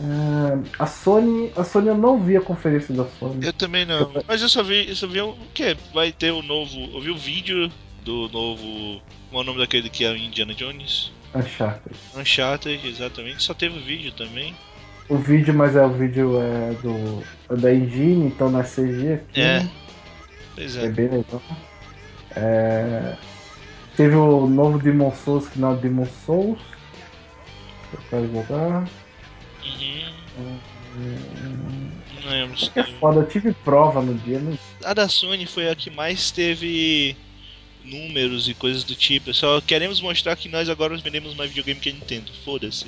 É, 0.03 0.59
a 0.79 0.87
Sony. 0.87 1.53
A 1.57 1.63
Sony 1.63 1.89
eu 1.89 1.99
não 1.99 2.19
vi 2.19 2.37
a 2.37 2.41
conferência 2.41 2.95
da 2.95 3.05
Sony. 3.19 3.45
Eu 3.47 3.53
também 3.53 3.85
não. 3.85 4.11
Mas 4.27 4.41
eu 4.41 4.49
só 4.49 4.63
vi, 4.63 4.89
eu 4.89 4.97
só 4.97 5.07
vi 5.07 5.21
o 5.21 5.35
que? 5.53 5.77
Vai 5.93 6.11
ter 6.11 6.31
o 6.33 6.43
novo. 6.43 6.79
Eu 6.95 7.01
vi 7.01 7.11
o 7.11 7.19
vídeo 7.19 7.71
do 8.05 8.29
novo. 8.31 9.01
Qual 9.31 9.43
é 9.43 9.45
o 9.45 9.47
nome 9.47 9.59
daquele 9.59 9.91
que 9.91 10.05
é 10.05 10.11
o 10.11 10.17
Indiana 10.17 10.55
Jones? 10.55 11.13
Uncharted. 11.35 11.95
Uncharted, 12.17 12.89
exatamente. 12.89 13.43
Só 13.43 13.53
teve 13.55 13.79
o 13.79 13.83
vídeo 13.83 14.11
também. 14.13 14.55
O 15.09 15.17
vídeo, 15.17 15.53
mas 15.53 15.77
é 15.77 15.85
o 15.85 15.91
vídeo 15.93 16.41
é 16.41 16.73
do. 16.83 17.23
É 17.51 17.57
da 17.57 17.75
engine, 17.75 18.27
então 18.27 18.51
na 18.51 18.63
CG 18.63 19.15
aqui. 19.15 19.41
É. 19.41 19.69
Pois 20.55 20.77
É 20.77 20.87
é. 20.87 20.89
bem 20.89 21.09
legal. 21.09 21.43
É, 22.37 23.17
Teve 23.97 24.15
o 24.15 24.47
novo 24.47 24.79
Demon 24.79 25.13
Souls, 25.13 25.49
que 25.49 25.59
não 25.59 25.73
é 25.75 25.77
Demon 25.77 26.07
Souls. 26.25 26.59
Eu 27.93 27.99
quero 28.09 28.33
jogar. 28.33 28.89
Uhum. 30.39 31.91
Não 32.23 32.31
lembro 32.31 32.59
se 32.59 32.71
É 32.75 32.83
foda, 32.85 33.21
eu 33.21 33.29
tive 33.29 33.53
prova 33.53 34.03
no 34.03 34.15
dia. 34.15 34.39
Não... 34.39 34.59
A 34.85 34.95
da 34.95 35.09
Sony 35.09 35.47
foi 35.47 35.69
a 35.69 35.75
que 35.75 35.91
mais 35.91 36.31
teve 36.31 37.17
números 37.85 38.49
e 38.49 38.55
coisas 38.55 38.85
do 38.85 38.95
tipo. 38.95 39.33
Só 39.33 39.61
queremos 39.61 40.01
mostrar 40.01 40.37
que 40.37 40.49
nós 40.49 40.69
agora 40.69 40.97
vendemos 40.97 41.35
mais 41.35 41.51
videogame 41.51 41.81
que 41.81 41.91
a 41.91 41.93
Nintendo. 41.93 42.31
Foda-se. 42.45 42.87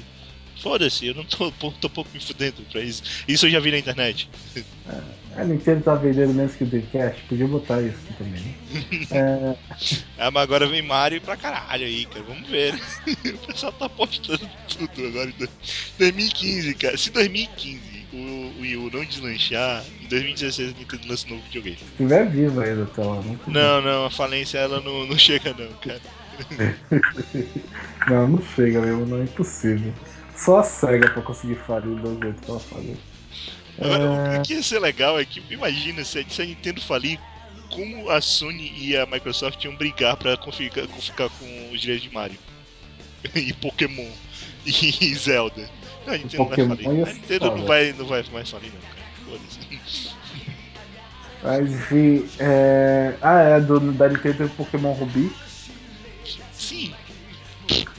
Foda-se, 0.61 1.07
eu 1.07 1.15
não 1.15 1.25
tô, 1.25 1.51
tô, 1.53 1.89
pouco 1.91 2.11
me 2.15 2.21
fudendo 2.21 2.63
pra 2.71 2.81
isso. 2.81 3.03
Isso 3.27 3.47
eu 3.47 3.51
já 3.51 3.61
vi 3.61 3.71
na 3.71 3.79
internet. 3.79 4.29
A 5.37 5.45
Nintendo 5.45 5.83
tá 5.83 5.95
vendendo 5.95 6.35
menos 6.35 6.55
que 6.55 6.65
o 6.65 6.67
Dreamcast, 6.67 7.23
podia 7.25 7.47
botar 7.49 7.81
isso 7.83 7.97
também. 8.19 8.43
É, 9.11 9.57
Ah, 10.19 10.31
mas 10.31 10.43
agora 10.43 10.67
vem 10.67 10.83
Mario 10.83 11.21
pra 11.21 11.37
caralho 11.37 11.85
aí, 11.85 12.07
cara. 12.07 12.25
Vamos 12.25 12.49
ver. 12.49 12.75
o 13.35 13.39
pessoal 13.47 13.73
tá 13.73 13.87
apostando 13.87 14.49
tudo 14.69 15.07
agora 15.07 15.29
em 15.29 15.35
dois- 15.39 15.51
2015, 15.99 16.75
cara. 16.75 16.97
Se 16.97 17.11
2015 17.11 18.07
o, 18.13 18.61
Wii 18.61 18.77
U 18.77 18.91
não 18.93 19.05
deslanchar, 19.05 19.85
em 20.03 20.07
2016 20.09 20.71
a 20.75 20.79
Nintendo 20.79 21.09
lança 21.09 21.27
um 21.27 21.31
novo 21.31 21.43
videogame. 21.43 21.77
se 21.77 21.85
estiver 21.85 22.31
vivo 22.31 22.61
ainda 22.61 22.85
até 22.85 23.03
lá. 23.03 23.17
Não, 23.23 23.41
Não, 23.47 23.83
não, 23.83 24.05
a 24.07 24.11
falência 24.11 24.59
ela 24.59 24.81
não, 24.81 25.07
não 25.07 25.19
chega 25.19 25.55
não, 25.55 25.69
cara. 25.81 26.01
não, 28.09 28.29
não 28.29 28.43
chega 28.43 28.81
mesmo, 28.81 29.07
não 29.07 29.21
é 29.21 29.25
impossível. 29.25 29.93
Só 30.45 30.59
a 30.59 30.63
SEGA 30.65 31.11
pra 31.11 31.23
conseguir 31.23 31.55
falir 31.57 31.95
do 32.01 32.19
jeito 32.21 32.41
que 32.43 32.51
ela. 32.51 32.61
Agora, 33.81 34.05
É. 34.05 34.39
o 34.39 34.43
que 34.43 34.55
ia 34.55 34.63
ser 34.63 34.81
legal 34.81 35.19
é 35.19 35.25
que, 35.25 35.43
imagina, 35.51 36.05
se 36.05 36.19
a, 36.19 36.45
Nintendo 36.45 36.81
falir, 36.81 37.19
como 37.71 38.11
a 38.11 38.21
Sony 38.21 38.73
e 38.77 38.97
a 38.97 39.07
Microsoft 39.07 39.63
iam 39.65 39.77
brigar 39.77 40.17
pra 40.17 40.37
ficar, 40.53 40.87
ficar 40.89 41.29
com 41.31 41.71
os 41.73 41.81
direitos 41.81 42.09
de 42.09 42.15
Mario. 42.15 42.39
e 43.35 43.53
Pokémon. 43.55 44.07
E 44.65 45.15
Zelda. 45.17 45.69
Não, 46.07 46.15
a 46.15 46.19
Nintendo 46.19 46.45
Pokémon 46.45 46.77
vai 46.77 46.77
falir. 46.77 46.99
ia 46.99 47.07
A 47.07 47.13
Nintendo 47.13 47.47
foda. 47.47 47.57
não 47.57 47.67
vai, 47.67 47.93
não 47.93 48.07
vai 48.07 48.25
mais 48.33 48.51
falir, 48.51 48.73
não, 48.73 48.81
cara. 48.81 49.07
Foda-se. 49.25 50.17
Mas 51.43 51.73
enfim, 51.73 52.29
é... 52.39 53.17
Ah, 53.21 53.41
é, 53.41 53.61
do, 53.61 53.81
da 53.93 54.09
Nintendo 54.09 54.49
Pokémon 54.51 54.93
Ruby. 54.93 55.33
Sim, 56.53 56.95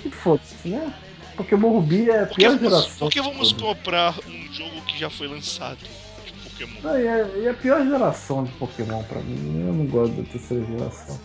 E 0.06 0.10
foda-se, 0.12 0.68
né? 0.70 0.94
Pokémon 1.36 1.70
Ruby 1.72 2.10
é 2.10 2.22
a 2.22 2.26
pior 2.28 2.50
vamos, 2.56 2.62
geração. 2.62 2.98
porque 3.00 3.22
vamos 3.22 3.50
de 3.50 3.56
todas. 3.56 3.78
comprar 3.78 4.16
um 4.28 4.54
jogo 4.54 4.82
que 4.88 4.98
já 5.00 5.10
foi 5.10 5.28
lançado 5.28 5.78
de 6.26 6.32
Pokémon? 6.50 6.80
Não, 6.84 7.00
e, 7.00 7.08
é, 7.08 7.42
e 7.44 7.48
a 7.50 7.54
pior 7.54 7.86
geração 7.86 8.44
de 8.46 8.52
Pokémon 8.54 9.04
pra 9.04 9.20
mim. 9.22 9.66
Eu 9.68 9.74
não 9.74 9.86
gosto 9.88 10.14
da 10.14 10.24
terceira 10.24 10.66
geração. 10.66 11.20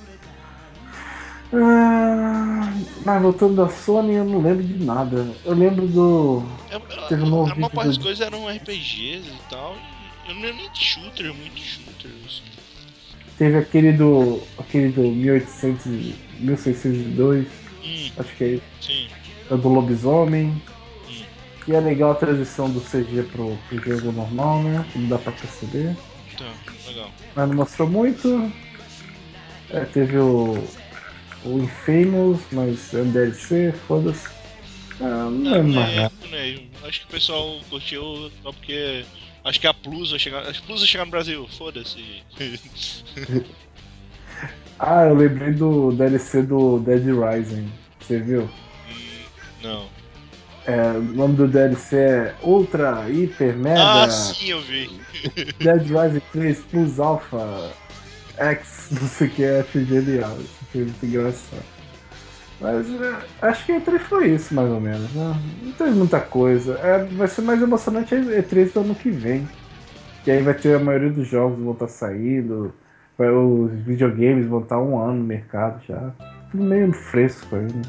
Ah, 1.52 2.70
mas 3.06 3.22
voltando 3.22 3.54
da 3.56 3.68
Sony, 3.70 4.14
eu 4.14 4.24
não 4.24 4.42
lembro 4.42 4.62
de 4.62 4.84
nada. 4.84 5.26
Eu 5.44 5.54
lembro 5.54 5.86
do. 5.88 6.42
É, 6.70 6.78
Teve 7.08 7.22
um 7.22 7.26
novo 7.30 7.50
a 7.50 7.54
maior 7.54 7.70
parte 7.70 7.88
das 7.88 7.96
coisas 7.98 8.20
eram 8.20 8.46
RPGs 8.50 9.26
e 9.28 9.40
tal. 9.48 9.76
E 10.26 10.28
eu 10.28 10.34
não 10.34 10.42
lembro 10.42 10.58
nem 10.58 10.70
de 10.70 10.78
shooter, 10.78 11.32
muito 11.32 11.58
shooter. 11.58 12.10
Assim. 12.26 12.42
Teve 13.38 13.56
aquele 13.56 13.92
do. 13.92 14.42
aquele 14.58 14.88
do 14.90 15.02
1800, 15.02 15.86
e- 15.86 16.14
1602, 16.40 17.46
Hum, 17.82 18.10
acho 18.18 18.36
que 18.36 18.44
é 18.44 18.48
esse. 18.54 18.62
sim. 18.82 19.08
É 19.50 19.56
do 19.56 19.68
lobisomem. 19.68 20.60
Hum. 21.08 21.22
E 21.66 21.74
é 21.74 21.80
legal 21.80 22.12
a 22.12 22.14
transição 22.14 22.70
do 22.70 22.80
CG 22.80 23.22
pro, 23.32 23.56
pro 23.68 23.78
jogo 23.98 24.12
normal, 24.12 24.62
né? 24.62 24.84
Que 24.92 24.98
não 24.98 25.08
dá 25.08 25.18
pra 25.18 25.32
perceber. 25.32 25.96
Tá, 26.36 26.52
legal. 26.86 27.10
Mas 27.34 27.48
não 27.48 27.56
mostrou 27.56 27.88
muito. 27.88 28.52
É, 29.70 29.84
teve 29.84 30.16
o. 30.18 30.62
O 31.44 31.58
Infamous, 31.60 32.40
mas 32.50 32.92
é 32.94 32.98
um 33.02 33.10
DLC, 33.12 33.72
foda-se. 33.86 34.26
Ah, 35.00 35.28
não 35.30 35.30
Não, 35.30 35.62
mais 35.64 35.88
é, 35.90 35.96
nada. 36.00 36.12
não 36.28 36.36
é. 36.36 36.58
Acho 36.82 37.00
que 37.00 37.06
o 37.06 37.10
pessoal 37.10 37.60
curtiu 37.70 38.30
só 38.42 38.52
porque. 38.52 39.04
Acho 39.44 39.60
que 39.60 39.66
a 39.68 39.72
Plus 39.72 40.10
vai 40.10 40.18
chegar. 40.18 40.42
As 40.42 40.58
Plus 40.58 40.80
vai 40.80 40.88
chegar 40.88 41.04
no 41.04 41.10
Brasil, 41.12 41.46
foda-se. 41.56 42.22
Ah, 44.80 45.06
eu 45.06 45.14
lembrei 45.16 45.52
do 45.52 45.90
DLC 45.92 46.42
do 46.42 46.78
Dead 46.78 47.02
Rising. 47.04 47.68
Você 48.00 48.20
viu? 48.20 48.48
Não. 49.62 49.86
É, 50.66 50.90
o 50.92 51.02
nome 51.02 51.36
do 51.36 51.48
DLC 51.48 51.96
é 51.96 52.34
Ultra, 52.42 53.08
Hiper, 53.08 53.56
Mega. 53.56 54.04
Ah, 54.04 54.10
sim, 54.10 54.50
eu 54.50 54.60
vi. 54.60 55.00
Dead 55.60 55.82
Rising 55.86 56.22
3 56.32 56.58
Plus 56.70 57.00
Alpha 57.00 57.72
X, 58.36 58.88
não 58.90 59.08
sei 59.08 59.28
o 59.28 59.30
que, 59.30 59.42
é 59.44 59.60
acho 59.60 59.84
genial. 59.84 60.36
Isso 60.38 60.58
foi 60.70 60.82
muito 60.82 61.06
engraçado. 61.06 61.62
Mas 62.60 62.86
é, 62.90 63.16
acho 63.42 63.64
que 63.66 63.72
a 63.72 63.80
E3 63.80 63.98
foi 64.00 64.30
isso, 64.34 64.52
mais 64.52 64.68
ou 64.70 64.80
menos. 64.80 65.10
Né? 65.12 65.34
Não 65.62 65.72
teve 65.72 65.90
muita 65.92 66.20
coisa. 66.20 66.74
É, 66.82 67.04
vai 67.04 67.28
ser 67.28 67.42
mais 67.42 67.62
emocionante 67.62 68.14
a 68.14 68.18
E3 68.18 68.72
do 68.72 68.80
ano 68.80 68.94
que 68.94 69.10
vem. 69.10 69.48
Que 70.24 70.32
aí 70.32 70.42
vai 70.42 70.54
ter 70.54 70.74
a 70.74 70.78
maioria 70.80 71.10
dos 71.10 71.28
jogos 71.28 71.58
vão 71.62 71.72
estar 71.72 71.88
saindo. 71.88 72.74
vai- 73.16 73.30
os 73.30 73.72
videogames 73.72 74.46
vão 74.46 74.60
estar 74.60 74.78
um 74.80 75.00
ano 75.00 75.14
no 75.18 75.24
mercado 75.24 75.80
já. 75.88 76.10
Tudo 76.50 76.64
meio 76.64 76.92
fresco 76.92 77.54
ainda. 77.56 77.88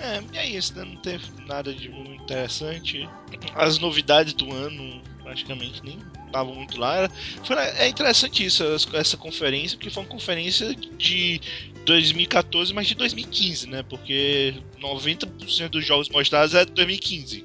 É, 0.00 0.22
e 0.32 0.38
é 0.38 0.46
isso, 0.48 0.76
né? 0.78 0.84
Não 0.84 0.96
teve 0.96 1.24
nada 1.46 1.72
de 1.74 1.88
muito 1.90 2.22
interessante. 2.22 3.08
As 3.54 3.78
novidades 3.78 4.32
do 4.32 4.50
ano 4.52 5.02
praticamente 5.22 5.82
nem 5.84 5.98
estavam 6.26 6.54
muito 6.54 6.78
lá. 6.78 6.96
Era- 6.96 7.10
Foi, 7.44 7.56
é 7.56 7.88
interessante 7.88 8.44
isso, 8.44 8.64
essa 8.94 9.16
conferência, 9.16 9.76
porque 9.76 9.90
foi 9.90 10.02
uma 10.02 10.08
conferência 10.08 10.74
de 10.96 11.40
2014, 11.84 12.72
mas 12.72 12.86
de 12.86 12.94
2015, 12.94 13.68
né? 13.68 13.82
Porque 13.82 14.54
90% 14.80 15.68
dos 15.70 15.84
jogos 15.84 16.08
mostrados 16.08 16.54
é 16.54 16.64
de 16.64 16.72
2015. 16.72 17.44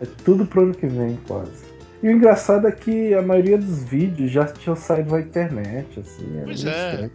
É 0.00 0.06
tudo 0.24 0.46
pro 0.46 0.62
ano 0.62 0.74
que 0.74 0.86
vem, 0.86 1.16
quase. 1.26 1.64
E 2.02 2.08
o 2.08 2.12
engraçado 2.12 2.66
é 2.66 2.72
que 2.72 3.12
a 3.12 3.20
maioria 3.20 3.58
dos 3.58 3.84
vídeos 3.84 4.30
já 4.32 4.46
tinham 4.46 4.74
saído 4.76 5.10
na 5.12 5.20
internet, 5.20 6.00
assim. 6.00 6.36
Era 6.36 6.44
Pois 6.44 6.64
é. 6.64 6.90
estranho. 6.92 7.10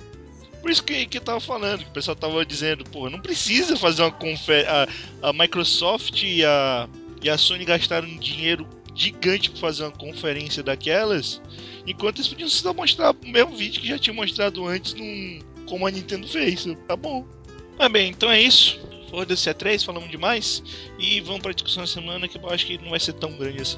Por 0.66 0.72
isso 0.72 0.84
que, 0.84 1.06
que 1.06 1.20
eu 1.20 1.22
tava 1.22 1.40
falando, 1.40 1.84
que 1.84 1.90
o 1.90 1.94
pessoal 1.94 2.16
tava 2.16 2.44
dizendo, 2.44 2.84
pô, 2.86 3.08
não 3.08 3.20
precisa 3.20 3.78
fazer 3.78 4.02
uma 4.02 4.10
conferência. 4.10 4.90
A, 5.22 5.32
Microsoft 5.32 6.24
e 6.24 6.44
a, 6.44 6.90
e 7.22 7.30
a 7.30 7.38
Sony 7.38 7.64
gastaram 7.64 8.08
um 8.08 8.18
dinheiro 8.18 8.68
gigante 8.96 9.52
pra 9.52 9.60
fazer 9.60 9.84
uma 9.84 9.92
conferência 9.92 10.64
daquelas, 10.64 11.40
enquanto 11.86 12.18
eles 12.18 12.30
podiam 12.30 12.50
só 12.50 12.74
mostrar 12.74 13.12
o 13.12 13.28
mesmo 13.28 13.56
vídeo 13.56 13.80
que 13.80 13.88
já 13.88 14.00
tinha 14.00 14.16
mostrado 14.16 14.66
antes 14.66 14.96
num, 14.96 15.40
como 15.68 15.86
a 15.86 15.92
Nintendo 15.92 16.28
fez. 16.28 16.66
Tá 16.88 16.96
bom. 16.96 17.28
Mas 17.78 17.92
bem, 17.92 18.10
então 18.10 18.32
é 18.32 18.42
isso. 18.42 18.80
Foda-se 19.12 19.48
a 19.48 19.54
3, 19.54 19.84
falamos 19.84 20.10
demais. 20.10 20.64
E 20.98 21.22
vamos 21.22 21.44
pra 21.44 21.52
discussão 21.52 21.84
da 21.84 21.88
semana 21.88 22.28
que 22.28 22.40
eu 22.40 22.50
acho 22.50 22.66
que 22.66 22.80
não 22.80 22.90
vai 22.90 23.00
ser 23.00 23.14
tão 23.14 23.38
grande 23.38 23.62
assim. 23.62 23.78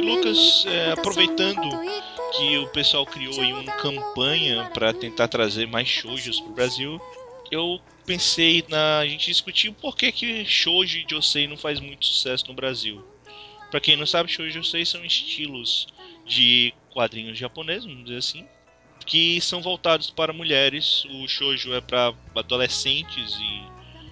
Lucas, 0.00 0.64
é, 0.66 0.92
aproveitando 0.92 1.68
que 2.36 2.58
o 2.58 2.66
pessoal 2.68 3.04
criou 3.04 3.40
aí 3.40 3.52
uma 3.52 3.72
campanha 3.76 4.70
para 4.72 4.92
tentar 4.92 5.28
trazer 5.28 5.66
mais 5.66 5.88
shoujos 5.88 6.40
pro 6.40 6.52
Brasil, 6.52 7.00
eu 7.50 7.80
pensei 8.06 8.64
na 8.68 8.98
a 8.98 9.06
gente 9.06 9.26
discutir 9.26 9.68
o 9.68 9.74
porquê 9.74 10.10
que 10.10 10.44
shoujo 10.44 10.98
e 10.98 11.06
josei 11.08 11.46
não 11.46 11.56
faz 11.56 11.80
muito 11.80 12.06
sucesso 12.06 12.46
no 12.48 12.54
Brasil. 12.54 13.04
Pra 13.70 13.80
quem 13.80 13.96
não 13.96 14.06
sabe, 14.06 14.30
shoujo 14.30 14.50
e 14.50 14.62
josei 14.62 14.84
são 14.84 15.04
estilos 15.04 15.86
de 16.26 16.72
quadrinhos 16.92 17.38
japoneses, 17.38 17.84
vamos 17.84 18.04
dizer 18.04 18.18
assim, 18.18 18.46
que 19.06 19.40
são 19.40 19.60
voltados 19.60 20.10
para 20.10 20.32
mulheres. 20.32 21.04
O 21.06 21.28
shoujo 21.28 21.72
é 21.74 21.80
para 21.80 22.14
adolescentes 22.34 23.34
e 23.38 23.62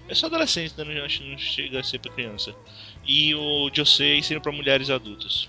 é 0.09 0.15
só 0.15 0.25
adolescentes, 0.25 0.75
né? 0.75 0.83
Não, 0.83 1.05
acho 1.05 1.19
que 1.19 1.29
não 1.29 1.37
chega 1.37 1.79
a 1.79 1.83
ser 1.83 1.99
para 1.99 2.11
criança. 2.11 2.55
E 3.05 3.35
o 3.35 3.69
josei 3.73 4.21
seria 4.23 4.41
para 4.41 4.51
mulheres 4.51 4.89
adultas. 4.89 5.47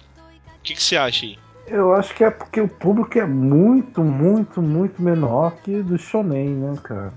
O 0.61 0.63
que, 0.63 0.75
que 0.75 0.83
você 0.83 0.97
acha 0.97 1.27
aí? 1.27 1.39
Eu 1.67 1.95
acho 1.95 2.15
que 2.15 2.25
é 2.25 2.31
porque 2.31 2.61
o 2.61 2.69
público 2.69 3.19
é 3.19 3.25
muito, 3.25 4.03
muito, 4.03 4.61
muito 4.61 5.01
menor 5.01 5.53
que 5.63 5.83
do 5.83 5.97
shonen, 5.97 6.51
né, 6.51 6.77
cara? 6.83 7.13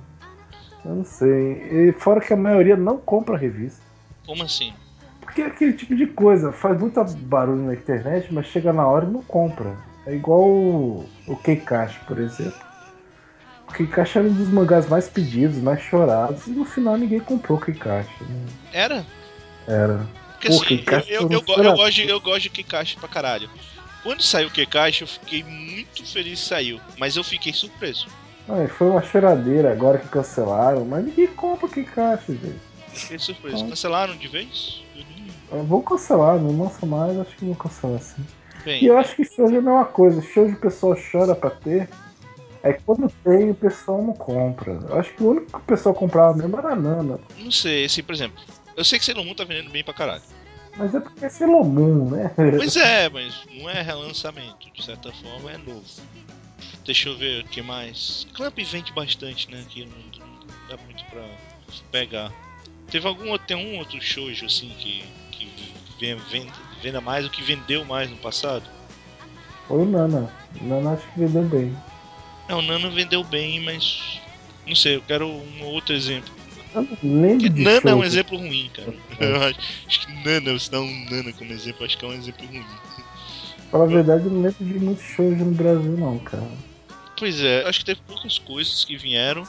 Eu 0.86 0.96
não 0.96 1.06
sei. 1.06 1.90
E 1.90 1.92
fora 1.94 2.22
que 2.22 2.34
a 2.34 2.38
maioria 2.38 2.76
não 2.76 2.98
compra 2.98 3.38
revista. 3.38 3.82
Como 4.26 4.44
assim? 4.44 4.74
Porque 5.22 5.42
é 5.42 5.48
aquele 5.48 5.74
tipo 5.74 5.96
de 5.96 6.06
coisa, 6.06 6.52
faz 6.52 6.80
muito 6.80 7.04
barulho 7.04 7.64
na 7.64 7.74
internet, 7.74 8.32
mas 8.32 8.46
chega 8.46 8.72
na 8.72 8.86
hora 8.86 9.06
e 9.06 9.10
não 9.10 9.24
compra. 9.24 9.76
É 10.06 10.14
igual 10.14 10.42
o, 10.42 11.10
o 11.28 11.36
Keikashi, 11.38 12.00
por 12.06 12.20
exemplo. 12.20 12.60
O 13.68 13.74
Keikashi 13.74 14.20
era 14.20 14.28
um 14.28 14.34
dos 14.34 14.50
mangás 14.50 14.88
mais 14.88 15.08
pedidos, 15.10 15.58
mais 15.58 15.82
chorados, 15.82 16.46
e 16.46 16.52
no 16.52 16.66
final 16.66 16.98
ninguém 16.98 17.20
comprou 17.20 17.58
o 17.58 17.62
Keikashi. 17.62 18.24
Né? 18.24 18.46
Era? 18.72 19.06
Era. 19.68 20.06
Porque 20.50 20.96
assim, 20.96 21.10
eu, 21.10 21.30
eu, 21.30 21.42
gosto 21.42 21.96
de, 21.96 22.10
eu 22.10 22.20
gosto 22.20 22.42
de 22.44 22.50
Kikashi 22.50 22.98
pra 22.98 23.08
caralho. 23.08 23.50
Quando 24.02 24.22
saiu 24.22 24.50
o 24.50 24.52
Kikashi, 24.52 25.02
eu 25.02 25.08
fiquei 25.08 25.44
muito 25.44 26.06
feliz 26.06 26.42
que 26.42 26.46
saiu, 26.46 26.80
mas 26.98 27.16
eu 27.16 27.24
fiquei 27.24 27.54
surpreso. 27.54 28.08
Ah, 28.50 28.68
foi 28.68 28.90
uma 28.90 29.02
choradeira 29.02 29.72
agora 29.72 29.98
que 29.98 30.08
cancelaram, 30.10 30.84
mas 30.84 31.06
ninguém 31.06 31.28
compra 31.28 31.66
o 31.66 31.70
Kikashi, 31.70 32.34
gente. 32.34 32.60
Fiquei 32.94 33.18
surpreso. 33.18 33.58
Então, 33.58 33.70
Cancelaram 33.70 34.16
de 34.16 34.28
vez? 34.28 34.84
Eu 35.52 35.64
vou 35.64 35.82
cancelar, 35.82 36.40
não 36.40 36.64
lança 36.64 36.86
mais, 36.86 37.18
acho 37.20 37.36
que 37.36 37.46
vou 37.46 37.56
cancelar 37.56 38.02
sim. 38.02 38.24
Bem, 38.66 38.84
e 38.84 38.88
eu 38.88 38.98
acho 38.98 39.16
que 39.16 39.26
Shoujo 39.26 39.56
é 39.56 39.60
a 39.60 39.62
mesma 39.62 39.86
coisa. 39.86 40.22
Shoujo 40.22 40.56
o 40.56 40.60
pessoal 40.60 40.98
chora 41.12 41.36
pra 41.36 41.50
ter. 41.50 41.90
É 42.64 42.72
que 42.72 42.82
quando 42.84 43.12
tem, 43.24 43.52
o 43.52 43.56
pessoal 43.56 44.02
não 44.02 44.14
compra. 44.14 44.80
Eu 44.90 45.00
acho 45.00 45.14
que 45.14 45.22
o 45.22 45.32
único 45.32 45.48
que 45.48 45.58
o 45.58 45.62
pessoal 45.62 45.94
comprava 45.94 46.38
mesmo 46.38 46.58
era 46.58 46.70
a 46.70 46.76
Nana. 46.76 47.20
Não 47.38 47.52
sei, 47.52 47.86
assim, 47.86 48.02
por 48.02 48.16
exemplo, 48.16 48.42
eu 48.76 48.84
sei 48.84 49.00
que 49.00 49.06
Sailor 49.06 49.26
Moon 49.26 49.36
tá 49.36 49.44
vendendo 49.44 49.70
bem 49.70 49.84
pra 49.84 49.94
caralho. 49.94 50.24
Mas 50.78 50.96
é 50.96 51.00
porque 51.00 51.26
é 51.26 51.30
Sailor 51.30 51.64
Moon, 51.64 52.10
né? 52.10 52.32
Pois 52.58 52.76
é, 52.76 53.10
mas 53.10 53.44
não 53.52 53.70
é 53.70 53.82
relançamento. 53.82 54.72
De 54.74 54.84
certa 54.84 55.12
forma 55.12 55.52
é 55.52 55.58
novo. 55.58 55.84
Deixa 56.86 57.10
eu 57.10 57.18
ver 57.18 57.44
o 57.44 57.48
que 57.48 57.62
mais. 57.62 58.28
Clamp 58.34 58.58
vende 58.58 58.92
bastante, 58.94 59.50
né? 59.52 59.64
Que 59.70 59.86
não, 59.86 60.26
não 60.26 60.68
dá 60.68 60.78
muito 60.84 61.06
pra 61.06 61.24
pegar. 61.92 62.32
Teve 62.90 63.08
algum 63.08 63.30
outro, 63.30 63.48
tem 63.48 63.58
um 63.58 63.78
outro 63.80 64.02
shoujo 64.02 64.46
assim 64.46 64.70
que, 64.78 65.04
que 65.32 65.74
venda, 66.00 66.22
venda 66.82 67.02
mais, 67.02 67.26
o 67.26 67.30
que 67.30 67.42
vendeu 67.42 67.86
mais 67.86 68.10
no 68.10 68.18
passado? 68.18 68.64
Foi 69.68 69.80
o 69.80 69.86
Nana. 69.86 70.30
O 70.60 70.64
Nana 70.66 70.92
acho 70.94 71.08
que 71.14 71.20
vendeu 71.20 71.44
bem. 71.44 71.76
Não, 72.50 72.60
o 72.60 72.62
Nana 72.62 72.90
vendeu 72.90 73.24
bem, 73.24 73.62
mas. 73.62 74.20
Não 74.68 74.76
sei, 74.76 74.98
eu 74.98 75.02
quero 75.02 75.28
um 75.28 75.64
outro 75.64 75.96
exemplo. 75.96 76.34
Nana 77.04 77.92
é 77.92 77.96
um 77.96 78.04
exemplo 78.04 78.38
ruim, 78.38 78.70
cara. 78.74 78.94
Eu 79.20 79.42
acho, 79.44 80.08
que 80.08 80.14
Nana, 80.24 80.54
você 80.54 80.72
dá 80.72 80.82
um 80.82 81.06
Nana 81.10 81.32
como 81.34 81.52
exemplo, 81.52 81.86
acho 81.86 81.98
que 81.98 82.06
é 82.06 82.08
um 82.08 82.14
exemplo 82.14 82.46
ruim. 82.48 82.66
Fala 83.72 83.86
a 83.86 83.88
verdade, 83.88 84.26
eu 84.26 84.32
não 84.32 84.42
lembro 84.42 84.64
de 84.64 84.74
muito 84.80 85.02
shoujo 85.02 85.44
no 85.46 85.52
Brasil, 85.52 85.98
não, 85.98 86.20
cara. 86.20 86.48
Pois 87.18 87.42
é, 87.42 87.64
acho 87.68 87.80
que 87.80 87.86
teve 87.86 88.02
poucas 88.06 88.38
coisas 88.38 88.84
que 88.84 88.98
vieram. 88.98 89.44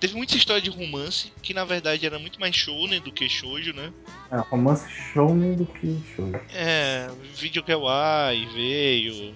Teve 0.00 0.16
muita 0.16 0.36
história 0.36 0.60
de 0.60 0.68
romance, 0.68 1.32
que 1.40 1.54
na 1.54 1.64
verdade 1.64 2.04
era 2.04 2.18
muito 2.18 2.40
mais 2.40 2.56
shounen 2.56 3.00
do 3.00 3.12
que 3.12 3.28
shoujo, 3.28 3.72
né? 3.72 3.92
É, 4.32 4.38
romance 4.50 4.84
shounen 4.90 5.54
do 5.54 5.64
que 5.64 5.96
shoujo. 6.16 6.40
É, 6.52 7.08
Video 7.36 7.62
Kawaii 7.62 8.46
veio, 8.46 9.30
o 9.30 9.34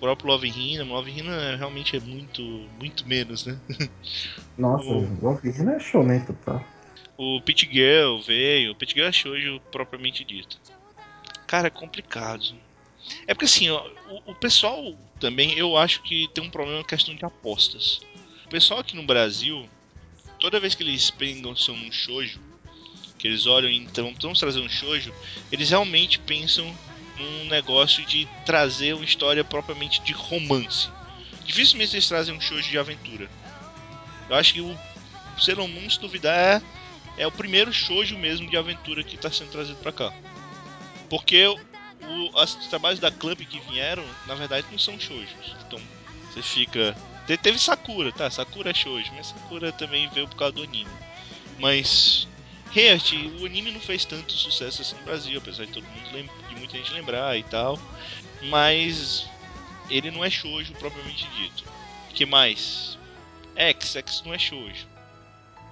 próprio 0.00 0.28
Love 0.28 0.48
Hina, 0.48 0.84
Love 0.84 1.10
Hina 1.10 1.56
realmente 1.56 1.96
é 1.96 2.00
muito, 2.00 2.42
muito 2.78 3.06
menos, 3.06 3.46
né? 3.46 3.58
Nossa, 4.56 4.88
o... 4.88 5.18
Love 5.22 5.48
Hina 5.48 5.74
é 5.74 5.80
shounen 5.80 6.20
total. 6.20 6.64
O 7.16 7.40
Pit 7.42 7.68
Girl 7.70 8.18
veio, 8.20 8.72
o 8.72 8.74
Pit 8.74 8.94
Girl 8.94 9.08
é 9.08 9.12
shoujo 9.12 9.60
propriamente 9.70 10.24
dito. 10.24 10.58
Cara, 11.46 11.66
é 11.66 11.70
complicado. 11.70 12.54
É 13.26 13.34
porque 13.34 13.44
assim, 13.44 13.68
ó, 13.70 13.86
o, 14.08 14.32
o 14.32 14.34
pessoal 14.34 14.96
também, 15.18 15.56
eu 15.58 15.76
acho 15.76 16.02
que 16.02 16.28
tem 16.32 16.42
um 16.42 16.50
problema 16.50 16.78
na 16.78 16.84
questão 16.84 17.14
de 17.14 17.24
apostas. 17.24 18.00
O 18.46 18.48
pessoal 18.48 18.80
aqui 18.80 18.96
no 18.96 19.02
Brasil 19.02 19.68
toda 20.40 20.58
vez 20.58 20.74
que 20.74 20.82
eles 20.82 21.10
pensam 21.10 21.74
um 21.74 21.92
shoujo, 21.92 22.40
que 23.18 23.28
eles 23.28 23.46
olham 23.46 23.70
e 23.70 23.76
então 23.76 24.12
vamos 24.20 24.40
trazer 24.40 24.60
um 24.60 24.68
shoujo, 24.68 25.12
eles 25.52 25.70
realmente 25.70 26.18
pensam 26.18 26.74
num 27.20 27.44
negócio 27.46 28.04
de 28.04 28.26
trazer 28.44 28.94
uma 28.94 29.04
história 29.04 29.44
propriamente 29.44 30.00
de 30.02 30.12
romance. 30.12 30.88
Dificilmente 31.44 31.94
eles 31.94 32.08
trazem 32.08 32.34
um 32.34 32.40
shoujo 32.40 32.68
de 32.68 32.78
aventura. 32.78 33.28
Eu 34.28 34.36
acho 34.36 34.54
que 34.54 34.60
o 34.60 34.78
Sailor 35.38 35.68
Moon, 35.68 35.88
se 35.90 36.00
duvidar, 36.00 36.34
é, 36.36 36.62
é 37.18 37.26
o 37.26 37.32
primeiro 37.32 37.72
shoujo 37.72 38.16
mesmo 38.16 38.48
de 38.48 38.56
aventura 38.56 39.02
que 39.02 39.16
está 39.16 39.30
sendo 39.30 39.50
trazido 39.50 39.78
para 39.78 39.92
cá. 39.92 40.12
Porque 41.08 41.46
o, 41.46 41.58
os 42.34 42.54
trabalhos 42.68 43.00
da 43.00 43.10
Club 43.10 43.40
que 43.40 43.60
vieram, 43.70 44.04
na 44.26 44.34
verdade, 44.34 44.66
não 44.70 44.78
são 44.78 44.98
shoujos. 44.98 45.54
Então 45.66 45.80
você 46.30 46.42
fica 46.42 46.96
te, 47.26 47.36
teve 47.36 47.58
Sakura, 47.58 48.10
tá? 48.12 48.30
Sakura 48.30 48.70
é 48.70 48.74
shoujo, 48.74 49.12
mas 49.14 49.28
Sakura 49.28 49.70
também 49.70 50.08
veio 50.08 50.26
por 50.26 50.36
causa 50.36 50.54
do 50.54 50.62
anime. 50.62 50.90
Mas 51.58 52.26
Heart, 52.74 53.14
o 53.40 53.46
anime 53.46 53.72
não 53.72 53.80
fez 53.80 54.04
tanto 54.04 54.32
sucesso 54.32 54.82
assim 54.82 54.96
no 54.96 55.04
Brasil, 55.04 55.38
apesar 55.38 55.66
de 55.66 55.72
todo 55.72 55.84
mundo 55.84 56.30
de 56.48 56.54
muita 56.56 56.76
gente 56.76 56.92
lembrar 56.92 57.36
e 57.36 57.42
tal. 57.44 57.78
Mas 58.48 59.28
ele 59.90 60.10
não 60.10 60.24
é 60.24 60.30
shoujo 60.30 60.72
propriamente 60.74 61.28
dito. 61.30 61.64
que 62.14 62.24
mais? 62.24 62.98
X, 63.56 63.96
X 63.96 64.22
não 64.24 64.32
é 64.32 64.38
shoujo. 64.38 64.86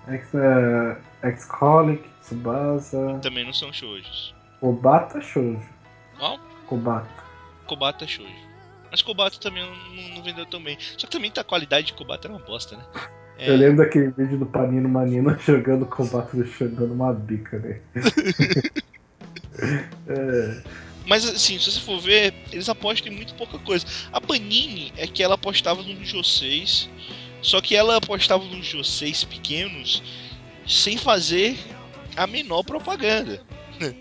X 0.08 0.34
é 0.34 1.28
X-Colic, 1.28 2.04
Tsubasa. 2.22 3.18
Também 3.22 3.44
não 3.44 3.52
são 3.52 3.72
shoujos. 3.72 4.34
Kobata 4.60 5.18
é 5.18 5.20
shoujo. 5.20 5.68
Qual? 6.18 6.38
Kobata. 6.66 7.24
Kobata 7.66 8.04
é 8.04 8.08
shoujo. 8.08 8.48
Mas 8.90 9.02
Kobato 9.02 9.38
também 9.38 9.62
não, 9.62 10.14
não, 10.14 10.22
vendeu 10.22 10.46
tão 10.46 10.62
bem. 10.62 10.78
Só 10.80 11.06
que 11.06 11.12
também 11.12 11.30
tá, 11.30 11.42
a 11.42 11.44
qualidade 11.44 11.88
de 11.88 11.92
Kobato 11.92 12.26
era 12.26 12.34
uma 12.34 12.44
bosta, 12.44 12.76
né? 12.76 12.84
É... 13.38 13.50
Eu 13.50 13.56
lembro 13.56 13.78
daquele 13.78 14.10
vídeo 14.10 14.36
do 14.38 14.46
Panino 14.46 14.88
Manino 14.88 15.36
jogando 15.46 15.86
Kobato 15.86 16.44
jogando 16.44 16.92
uma 16.92 17.12
bica, 17.12 17.58
né? 17.58 17.78
é. 20.08 20.62
Mas 21.06 21.24
assim, 21.26 21.58
se 21.58 21.70
você 21.70 21.80
for 21.80 22.00
ver, 22.00 22.34
eles 22.52 22.68
apostam 22.68 23.10
em 23.10 23.16
muito 23.16 23.34
pouca 23.34 23.58
coisa. 23.60 23.86
A 24.12 24.20
Panini 24.20 24.92
é 24.96 25.06
que 25.06 25.22
ela 25.22 25.36
apostava 25.36 25.82
nos 25.82 26.12
J6, 26.12 26.88
só 27.40 27.60
que 27.60 27.74
ela 27.74 27.96
apostava 27.96 28.44
nos 28.44 28.74
J6 28.74 29.26
pequenos 29.26 30.02
sem 30.66 30.98
fazer 30.98 31.56
a 32.14 32.26
menor 32.26 32.62
propaganda. 32.62 33.40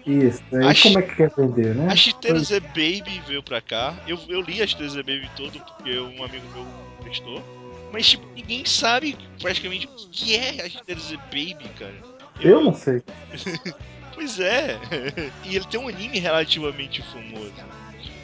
Isso, 0.06 0.42
aí 0.54 0.82
como 0.82 1.00
é 1.00 1.02
que 1.04 1.16
quer 1.16 1.32
vender, 1.38 1.76
né? 1.76 1.88
A 1.92 1.96
Chiteira 1.96 2.40
Z 2.40 2.60
Baby 2.60 3.22
veio 3.28 3.44
pra 3.44 3.62
cá. 3.62 3.96
Eu, 4.08 4.20
eu 4.28 4.42
li 4.42 4.62
a 4.62 4.68
Chiteira 4.68 4.92
Z 4.92 5.04
Baby 5.04 5.30
todo 5.38 5.60
porque 5.60 5.98
um 6.00 6.24
amigo 6.24 6.46
meu 6.54 6.66
prestou. 7.04 7.44
Mas, 7.92 8.10
tipo, 8.10 8.26
ninguém 8.36 8.66
sabe 8.66 9.18
praticamente 9.42 9.88
o 9.88 10.10
que 10.12 10.36
é 10.36 10.66
a 10.66 11.00
Z 11.00 11.18
Baby, 11.32 11.70
cara. 11.78 11.96
Eu, 12.40 12.52
eu 12.52 12.64
não 12.64 12.74
sei. 12.74 13.02
pois 14.14 14.40
é. 14.40 14.78
e 15.46 15.56
ele 15.56 15.66
tem 15.66 15.80
um 15.80 15.88
anime 15.88 16.20
relativamente 16.20 17.02
famoso. 17.04 17.54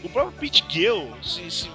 O 0.03 0.09
próprio 0.09 0.37
Pit 0.39 0.65
Girl, 0.69 1.07
se, 1.23 1.49
se 1.49 1.69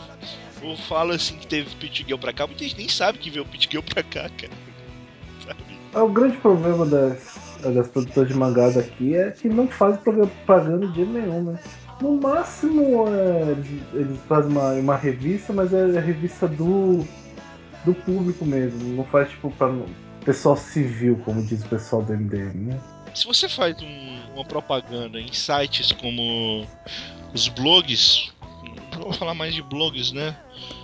eu 0.62 0.76
falo 0.76 1.12
assim 1.12 1.36
que 1.36 1.46
teve 1.46 1.74
Pit 1.76 2.04
Girl 2.06 2.18
pra 2.18 2.32
cá, 2.32 2.46
muita 2.46 2.62
gente 2.64 2.76
nem 2.76 2.88
sabe 2.88 3.18
que 3.18 3.30
veio 3.30 3.44
o 3.44 3.48
Pit 3.48 3.68
Girl 3.70 3.82
pra 3.82 4.02
cá, 4.02 4.28
cara. 4.28 4.52
Sabe? 5.46 5.78
É 5.94 5.98
o 5.98 6.08
grande 6.08 6.36
problema 6.36 6.84
das 6.84 7.38
das 7.62 7.88
produtoras 7.88 8.28
de 8.28 8.36
mangá 8.36 8.70
daqui 8.70 9.16
é 9.16 9.30
que 9.30 9.48
não 9.48 9.66
fazem 9.66 10.00
propaganda 10.00 10.86
de 10.88 11.04
nenhum, 11.04 11.42
né? 11.42 11.58
No 12.00 12.16
máximo 12.16 13.06
é, 13.08 13.56
eles 13.92 14.18
fazem 14.28 14.52
uma, 14.52 14.72
uma 14.74 14.96
revista, 14.96 15.52
mas 15.52 15.72
é 15.72 15.98
a 15.98 16.00
revista 16.00 16.46
do, 16.46 17.04
do 17.88 17.94
público 17.94 18.44
mesmo. 18.44 18.96
Não 18.96 19.04
faz 19.04 19.30
tipo 19.30 19.50
para 19.52 19.72
pessoal 20.24 20.56
civil, 20.56 21.20
como 21.24 21.44
diz 21.44 21.62
o 21.64 21.68
pessoal 21.68 22.02
do 22.02 22.12
MDM, 22.12 22.66
né? 22.66 22.80
Se 23.14 23.26
você 23.26 23.48
faz 23.48 23.80
um, 23.82 24.18
uma 24.34 24.44
propaganda 24.44 25.18
em 25.18 25.32
sites 25.32 25.90
como 25.92 26.66
os 27.32 27.48
blogs, 27.48 28.30
vou 28.98 29.12
falar 29.12 29.34
mais 29.34 29.54
de 29.54 29.62
blogs, 29.62 30.12
né? 30.12 30.36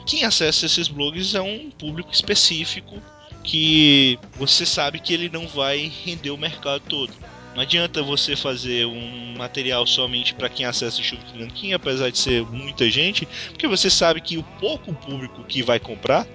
Quem 0.06 0.24
acessa 0.24 0.64
esses 0.64 0.88
blogs 0.88 1.34
é 1.34 1.42
um 1.42 1.70
público 1.70 2.10
específico 2.10 2.96
que 3.42 4.18
você 4.36 4.64
sabe 4.64 4.98
que 4.98 5.12
ele 5.12 5.28
não 5.28 5.46
vai 5.46 5.92
render 6.04 6.30
o 6.30 6.38
mercado 6.38 6.82
todo. 6.88 7.12
Não 7.54 7.60
adianta 7.60 8.02
você 8.02 8.34
fazer 8.34 8.86
um 8.86 9.34
material 9.36 9.86
somente 9.86 10.34
para 10.34 10.48
quem 10.48 10.66
acessa 10.66 11.00
o 11.00 11.04
Chuva 11.04 11.22
Nanquim, 11.34 11.72
apesar 11.72 12.10
de 12.10 12.18
ser 12.18 12.42
muita 12.46 12.90
gente, 12.90 13.28
porque 13.50 13.68
você 13.68 13.88
sabe 13.88 14.20
que 14.20 14.38
o 14.38 14.42
pouco 14.58 14.92
público 14.94 15.44
que 15.44 15.62
vai 15.62 15.78
comprar 15.78 16.26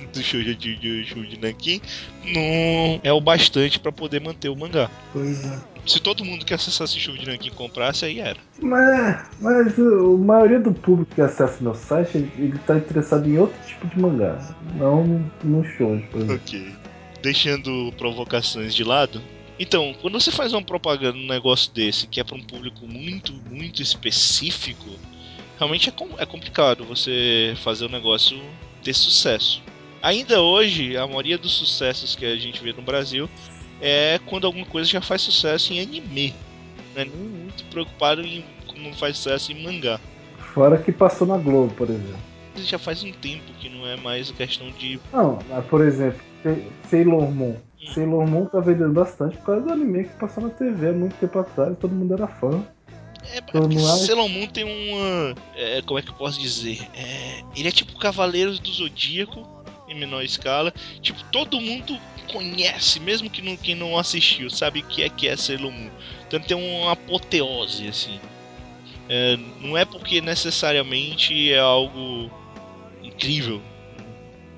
do 0.00 0.22
show 0.22 0.42
de, 0.42 0.54
de, 0.54 0.76
de 0.76 1.40
Nanquim 1.40 1.80
não 2.24 3.00
é 3.02 3.12
o 3.12 3.20
bastante 3.20 3.78
para 3.78 3.92
poder 3.92 4.20
manter 4.20 4.48
o 4.48 4.56
mangá. 4.56 4.90
Pois 5.12 5.44
é. 5.44 5.58
Se 5.86 6.00
todo 6.00 6.24
mundo 6.24 6.44
que 6.44 6.54
acessasse 6.54 6.96
o 6.96 7.00
show 7.00 7.16
de 7.16 7.26
Nanquim 7.26 7.50
comprasse, 7.50 8.04
aí 8.04 8.20
era. 8.20 8.38
Mas, 8.60 9.24
mas 9.40 9.78
a 9.78 10.16
maioria 10.18 10.60
do 10.60 10.72
público 10.72 11.12
que 11.14 11.20
acessa 11.20 11.58
meu 11.60 11.74
site, 11.74 12.18
ele, 12.18 12.32
ele 12.38 12.58
tá 12.58 12.76
interessado 12.76 13.28
em 13.28 13.38
outro 13.38 13.58
tipo 13.66 13.86
de 13.88 14.00
mangá, 14.00 14.38
não 14.76 15.24
no 15.42 15.64
show. 15.64 16.00
Ok. 16.32 16.72
Deixando 17.20 17.92
provocações 17.96 18.74
de 18.74 18.84
lado, 18.84 19.20
então, 19.58 19.94
quando 20.00 20.20
você 20.20 20.30
faz 20.30 20.52
uma 20.52 20.62
propaganda 20.62 21.16
num 21.16 21.26
negócio 21.26 21.72
desse, 21.72 22.06
que 22.06 22.18
é 22.20 22.24
para 22.24 22.36
um 22.36 22.42
público 22.42 22.86
muito, 22.86 23.32
muito 23.48 23.80
específico, 23.80 24.90
realmente 25.56 25.88
é, 25.88 25.92
com, 25.92 26.08
é 26.18 26.26
complicado 26.26 26.84
você 26.84 27.54
fazer 27.62 27.84
o 27.84 27.88
negócio 27.88 28.40
ter 28.82 28.92
sucesso. 28.92 29.62
Ainda 30.02 30.40
hoje, 30.40 30.96
a 30.96 31.06
maioria 31.06 31.38
dos 31.38 31.52
sucessos 31.52 32.16
que 32.16 32.26
a 32.26 32.36
gente 32.36 32.60
vê 32.60 32.72
no 32.72 32.82
Brasil 32.82 33.30
é 33.80 34.18
quando 34.26 34.48
alguma 34.48 34.66
coisa 34.66 34.90
já 34.90 35.00
faz 35.00 35.22
sucesso 35.22 35.72
em 35.72 35.80
anime. 35.80 36.34
Não 36.92 37.02
é 37.02 37.04
nem 37.04 37.14
muito 37.14 37.64
preocupado 37.66 38.20
em 38.20 38.44
como 38.66 38.92
faz 38.94 39.16
sucesso 39.16 39.52
em 39.52 39.62
mangá. 39.62 40.00
Fora 40.54 40.76
que 40.76 40.90
passou 40.90 41.26
na 41.26 41.38
Globo, 41.38 41.72
por 41.74 41.88
exemplo. 41.88 42.18
Já 42.56 42.78
faz 42.78 43.04
um 43.04 43.12
tempo 43.12 43.44
que 43.60 43.68
não 43.68 43.86
é 43.86 43.96
mais 43.96 44.30
questão 44.32 44.70
de. 44.72 45.00
Não, 45.12 45.38
mas, 45.48 45.64
por 45.66 45.80
exemplo, 45.80 46.20
Sailor 46.90 47.30
Moon. 47.30 47.56
Sailor 47.94 48.26
Moon 48.28 48.46
tá 48.46 48.58
vendendo 48.58 48.92
bastante 48.92 49.36
por 49.38 49.46
causa 49.46 49.62
do 49.62 49.72
anime 49.72 50.04
que 50.04 50.16
passou 50.16 50.42
na 50.42 50.50
TV 50.50 50.88
há 50.88 50.92
muito 50.92 51.14
tempo 51.14 51.38
atrás, 51.38 51.76
todo 51.78 51.94
mundo 51.94 52.14
era 52.14 52.26
fã. 52.26 52.62
É, 53.24 53.38
é 53.38 53.98
Sailor 53.98 54.28
Moon 54.28 54.46
tem 54.48 54.64
uma. 54.64 55.34
É, 55.56 55.80
como 55.82 55.98
é 55.98 56.02
que 56.02 56.10
eu 56.10 56.14
posso 56.14 56.40
dizer? 56.40 56.80
É, 56.94 57.42
ele 57.56 57.68
é 57.68 57.72
tipo 57.72 57.98
Cavaleiros 57.98 58.58
do 58.58 58.70
Zodíaco, 58.70 59.61
em 59.92 59.98
menor 59.98 60.22
escala. 60.22 60.72
Tipo, 61.00 61.22
todo 61.30 61.60
mundo 61.60 61.98
conhece, 62.32 62.98
mesmo 63.00 63.28
que 63.28 63.42
não, 63.42 63.56
quem 63.56 63.74
não 63.74 63.98
assistiu, 63.98 64.50
sabe 64.50 64.80
o 64.80 64.84
que 64.84 65.02
é 65.02 65.08
que 65.08 65.28
é 65.28 65.36
Sailor 65.36 65.70
Moon. 65.70 65.90
Então 66.26 66.40
tem 66.40 66.56
uma 66.56 66.92
apoteose, 66.92 67.88
assim. 67.88 68.18
É, 69.08 69.36
não 69.60 69.76
é 69.76 69.84
porque 69.84 70.20
necessariamente 70.20 71.52
é 71.52 71.58
algo 71.58 72.30
incrível. 73.02 73.60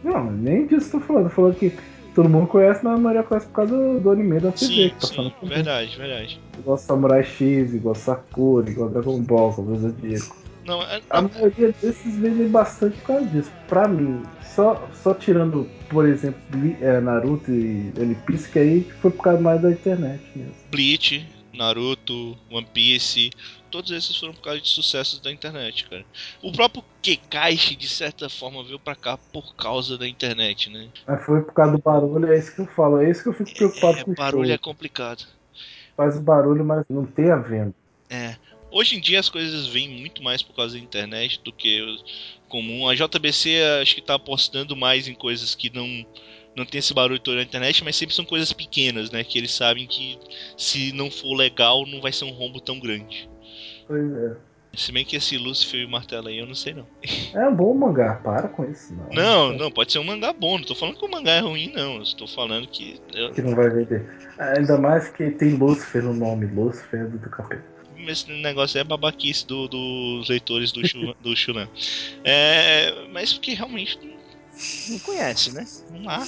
Não, 0.02 0.31
nem 0.31 0.66
disso 0.66 0.93
tô 0.93 1.01
falando. 1.01 1.24
Tô 1.24 1.31
falando 1.31 1.56
que 1.56 1.73
todo 2.15 2.28
mundo 2.28 2.47
conhece, 2.47 2.85
mas 2.85 2.94
a 2.94 2.98
maioria 2.98 3.23
conhece 3.23 3.47
por 3.47 3.55
causa 3.55 3.77
do, 3.77 4.01
do 4.01 4.11
anime 4.11 4.39
da 4.39 4.52
TV 4.52 4.66
sim, 4.66 4.89
que 4.90 5.01
tá 5.01 5.06
sim, 5.06 5.32
Verdade, 5.43 5.97
verdade. 5.97 6.40
Igual 6.59 6.78
Samurai 6.78 7.24
X, 7.24 7.74
igual 7.74 7.94
Sakura, 7.94 8.70
igual 8.70 8.90
Dragon 8.90 9.20
Ball, 9.20 9.51
igual 9.59 9.77
Zodíaco. 9.78 10.44
Não, 10.66 10.82
é, 10.82 11.01
A 11.11 11.23
maioria 11.23 11.74
desses 11.81 12.16
vendem 12.16 12.49
bastante 12.49 12.97
por 12.99 13.07
causa 13.07 13.27
disso. 13.27 13.53
Pra 13.69 13.86
mim, 13.86 14.23
só, 14.43 14.89
só 15.03 15.12
tirando, 15.15 15.69
por 15.89 16.07
exemplo, 16.07 16.41
é, 16.81 17.01
Naruto 17.01 17.51
e 17.51 17.93
One 17.99 18.15
Piece, 18.27 18.49
que 18.49 18.59
aí 18.59 18.81
foi 19.01 19.11
por 19.11 19.23
causa 19.23 19.41
mais 19.41 19.61
da 19.61 19.70
internet 19.70 20.23
mesmo. 20.35 20.55
Bleach, 20.70 21.27
Naruto, 21.53 22.36
One 22.51 22.66
Piece, 22.73 23.31
todos 23.70 23.91
esses 23.91 24.16
foram 24.16 24.32
por 24.32 24.43
causa 24.43 24.61
de 24.61 24.69
sucessos 24.69 25.20
da 25.20 25.31
internet, 25.31 25.89
cara. 25.89 26.05
O 26.43 26.53
próprio 26.53 26.82
Kekaishi, 27.03 27.77
de 27.77 27.89
certa 27.89 28.28
forma, 28.28 28.65
veio 28.65 28.78
pra 28.78 28.95
cá 28.95 29.19
por 29.32 29.55
causa 29.55 29.99
da 29.99 30.09
internet, 30.09 30.70
né? 30.70 30.89
Mas 31.07 31.24
foi 31.24 31.43
por 31.43 31.53
causa 31.53 31.73
do 31.73 31.82
barulho, 31.82 32.32
é 32.32 32.39
isso 32.39 32.55
que 32.55 32.61
eu 32.61 32.66
falo, 32.66 33.01
é 33.01 33.11
isso 33.11 33.23
que 33.23 33.28
eu 33.28 33.35
fico 33.35 33.53
preocupado 33.55 33.99
é, 33.99 34.05
com 34.05 34.11
o 34.12 34.15
barulho 34.15 34.47
show. 34.47 34.55
é 34.55 34.59
complicado. 34.59 35.24
Faz 35.97 36.16
o 36.16 36.20
barulho, 36.20 36.65
mas 36.65 36.85
não 36.89 37.05
tem 37.05 37.31
a 37.31 37.36
venda. 37.36 37.74
É. 38.09 38.36
Hoje 38.74 38.96
em 38.96 39.01
dia 39.01 39.20
as 39.20 39.28
coisas 39.28 39.68
vêm 39.68 39.88
muito 39.88 40.20
mais 40.20 40.42
por 40.42 40.52
causa 40.52 40.76
da 40.76 40.82
internet 40.82 41.40
do 41.44 41.52
que 41.52 41.80
comum. 42.48 42.88
A 42.88 42.94
JBC 42.96 43.62
acho 43.80 43.94
que 43.94 44.02
tá 44.02 44.14
apostando 44.14 44.74
mais 44.74 45.06
em 45.06 45.14
coisas 45.14 45.55
que 45.55 45.72
não 45.72 46.05
não 46.56 46.66
tem 46.66 46.80
esse 46.80 46.92
barulho 46.92 47.20
todo 47.20 47.36
na 47.36 47.42
internet, 47.42 47.84
mas 47.84 47.94
sempre 47.94 48.14
são 48.14 48.24
coisas 48.24 48.52
pequenas, 48.52 49.12
né? 49.12 49.22
Que 49.22 49.38
eles 49.38 49.52
sabem 49.52 49.86
que 49.86 50.18
se 50.56 50.92
não 50.92 51.09
for 51.09 51.34
legal, 51.34 51.86
não 51.86 52.01
vai 52.01 52.12
ser 52.12 52.24
um 52.24 52.32
rombo 52.32 52.60
tão 52.60 52.80
grande. 52.80 53.30
Pois 53.86 54.12
é. 54.12 54.36
Se 54.76 54.90
bem 54.90 55.05
que 55.05 55.14
esse 55.14 55.38
Lúcifer 55.38 55.80
e 55.80 55.84
o 55.84 55.88
Martelo 55.88 56.26
aí, 56.26 56.38
eu 56.38 56.46
não 56.46 56.55
sei 56.55 56.74
não. 56.74 56.86
É 57.32 57.48
um 57.48 57.55
bom 57.55 57.72
mangá, 57.74 58.16
para 58.24 58.48
com 58.48 58.64
isso, 58.64 58.92
não. 58.92 59.09
Não, 59.10 59.52
não, 59.56 59.70
pode 59.70 59.92
ser 59.92 60.01
um 60.01 60.05
mangá 60.05 60.32
bom. 60.32 60.59
Não 60.59 60.64
tô 60.64 60.74
falando 60.74 60.98
que 60.98 61.05
o 61.05 61.10
mangá 61.10 61.32
é 61.32 61.40
ruim, 61.40 61.72
não. 61.72 62.02
Estou 62.02 62.26
falando 62.26 62.66
que. 62.66 63.01
Eu... 63.14 63.30
Que 63.30 63.40
não 63.40 63.55
vai 63.55 63.70
vender. 63.70 64.05
Ainda 64.36 64.76
mais 64.76 65.09
que 65.10 65.30
tem 65.30 65.51
Lúcifer 65.51 66.02
no 66.02 66.12
nome. 66.12 66.46
Lúcifer 66.46 67.02
é 67.02 67.05
do 67.05 67.30
capeta. 67.30 67.73
Esse 68.10 68.31
negócio 68.31 68.78
é 68.78 68.85
babaquice 68.85 69.47
do, 69.47 69.68
dos 69.68 70.28
leitores 70.28 70.72
do, 70.72 70.86
Shu, 70.86 71.14
do 71.20 71.36
Shunan. 71.36 71.68
É, 72.24 73.06
mas 73.12 73.32
porque 73.32 73.55
realmente 73.55 73.98
não 74.90 74.98
conhece, 75.01 75.55
né? 75.55 75.66
Vamos 75.90 76.06
lá. 76.06 76.26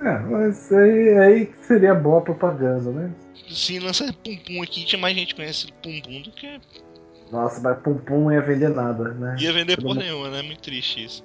É, 0.00 0.18
mas 0.18 0.72
aí, 0.72 1.18
aí 1.18 1.54
seria 1.62 1.94
boa 1.94 2.20
propaganda, 2.20 2.90
né? 2.90 3.10
Se 3.48 3.78
lançar 3.78 4.12
Pum 4.12 4.36
Pum 4.36 4.62
aqui, 4.62 4.84
tinha 4.84 5.00
mais 5.00 5.16
gente 5.16 5.28
que 5.28 5.36
conhece 5.36 5.72
Pum 5.82 6.00
Pum 6.02 6.22
do 6.22 6.30
que. 6.32 6.60
Nossa, 7.32 7.60
mas 7.60 7.78
Pum 7.78 7.98
Pum 7.98 8.24
não 8.24 8.32
ia 8.32 8.42
vender 8.42 8.68
nada, 8.70 9.14
né? 9.14 9.36
Ia 9.40 9.52
vender 9.52 9.80
porra 9.80 10.00
nenhuma, 10.00 10.30
né? 10.30 10.42
Muito 10.42 10.60
triste 10.60 11.04
isso. 11.04 11.24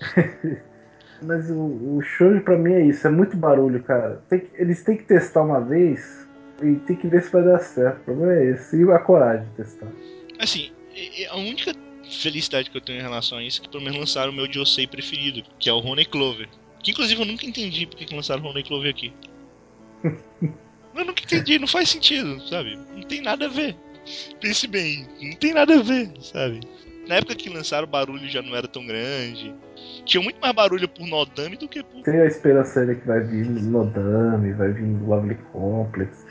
mas 1.22 1.50
o, 1.50 1.96
o 1.96 2.02
show 2.02 2.40
pra 2.40 2.56
mim 2.56 2.72
é 2.72 2.84
isso, 2.86 3.06
é 3.06 3.10
muito 3.10 3.36
barulho, 3.36 3.82
cara. 3.82 4.22
Tem 4.28 4.48
eles 4.54 4.82
têm 4.82 4.96
que 4.96 5.04
testar 5.04 5.42
uma 5.42 5.60
vez 5.60 6.17
e 6.62 6.76
tem 6.76 6.96
que 6.96 7.06
ver 7.06 7.22
se 7.22 7.32
vai 7.32 7.42
dar 7.44 7.58
certo. 7.58 8.00
O 8.00 8.04
problema 8.04 8.32
é 8.34 8.50
esse. 8.50 8.82
E 8.82 8.90
a 8.90 8.98
coragem 8.98 9.46
de 9.46 9.50
testar. 9.52 9.88
Assim, 10.38 10.70
a 11.30 11.36
única 11.36 11.72
felicidade 12.08 12.70
que 12.70 12.76
eu 12.76 12.80
tenho 12.80 12.98
em 12.98 13.02
relação 13.02 13.38
a 13.38 13.42
isso 13.42 13.60
é 13.60 13.64
que 13.64 13.70
pelo 13.70 13.82
menos 13.82 13.98
lançaram 13.98 14.32
o 14.32 14.34
meu 14.34 14.50
Josei 14.50 14.86
preferido, 14.86 15.42
que 15.58 15.68
é 15.68 15.72
o 15.72 15.78
Rony 15.78 16.04
Clover. 16.04 16.48
Que 16.82 16.92
inclusive 16.92 17.20
eu 17.20 17.26
nunca 17.26 17.46
entendi 17.46 17.86
porque 17.86 18.04
que 18.04 18.14
lançaram 18.14 18.42
o 18.42 18.46
Rony 18.46 18.62
Clover 18.62 18.90
aqui. 18.90 19.12
eu 20.02 21.04
nunca 21.04 21.22
entendi, 21.22 21.58
não 21.58 21.68
faz 21.68 21.90
sentido, 21.90 22.40
sabe? 22.48 22.76
Não 22.94 23.02
tem 23.02 23.22
nada 23.22 23.46
a 23.46 23.48
ver. 23.48 23.76
Pense 24.40 24.66
bem, 24.66 25.06
não 25.20 25.36
tem 25.36 25.52
nada 25.52 25.78
a 25.78 25.82
ver, 25.82 26.10
sabe? 26.20 26.60
Na 27.06 27.16
época 27.16 27.34
que 27.34 27.48
lançaram 27.48 27.86
o 27.86 27.90
barulho 27.90 28.28
já 28.28 28.42
não 28.42 28.54
era 28.54 28.68
tão 28.68 28.86
grande. 28.86 29.54
Tinha 30.04 30.22
muito 30.22 30.38
mais 30.40 30.54
barulho 30.54 30.88
por 30.88 31.06
Nodame 31.06 31.56
do 31.56 31.68
que 31.68 31.82
por. 31.82 32.02
Tem 32.02 32.20
a 32.20 32.26
esperança 32.26 32.80
ainda 32.80 32.94
que 32.94 33.06
vai 33.06 33.20
vir 33.20 33.48
Nodame, 33.48 34.52
vai 34.52 34.72
vir 34.72 34.84
Lovely 35.06 35.36
Complex. 35.52 36.26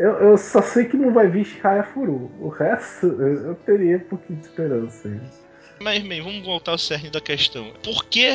Eu, 0.00 0.12
eu 0.12 0.38
só 0.38 0.62
sei 0.62 0.86
que 0.86 0.96
não 0.96 1.12
vai 1.12 1.28
vir 1.28 1.44
Shikaya 1.44 1.84
Furu. 1.84 2.32
O 2.40 2.48
resto 2.48 3.06
eu, 3.06 3.48
eu 3.48 3.54
teria 3.54 3.98
um 3.98 4.08
pouquinho 4.08 4.40
de 4.40 4.46
esperança 4.46 5.06
ainda. 5.06 5.30
Mas, 5.78 6.02
bem, 6.02 6.22
vamos 6.22 6.42
voltar 6.42 6.72
ao 6.72 6.78
cerne 6.78 7.10
da 7.10 7.20
questão. 7.20 7.70
Por 7.82 8.06
que 8.06 8.26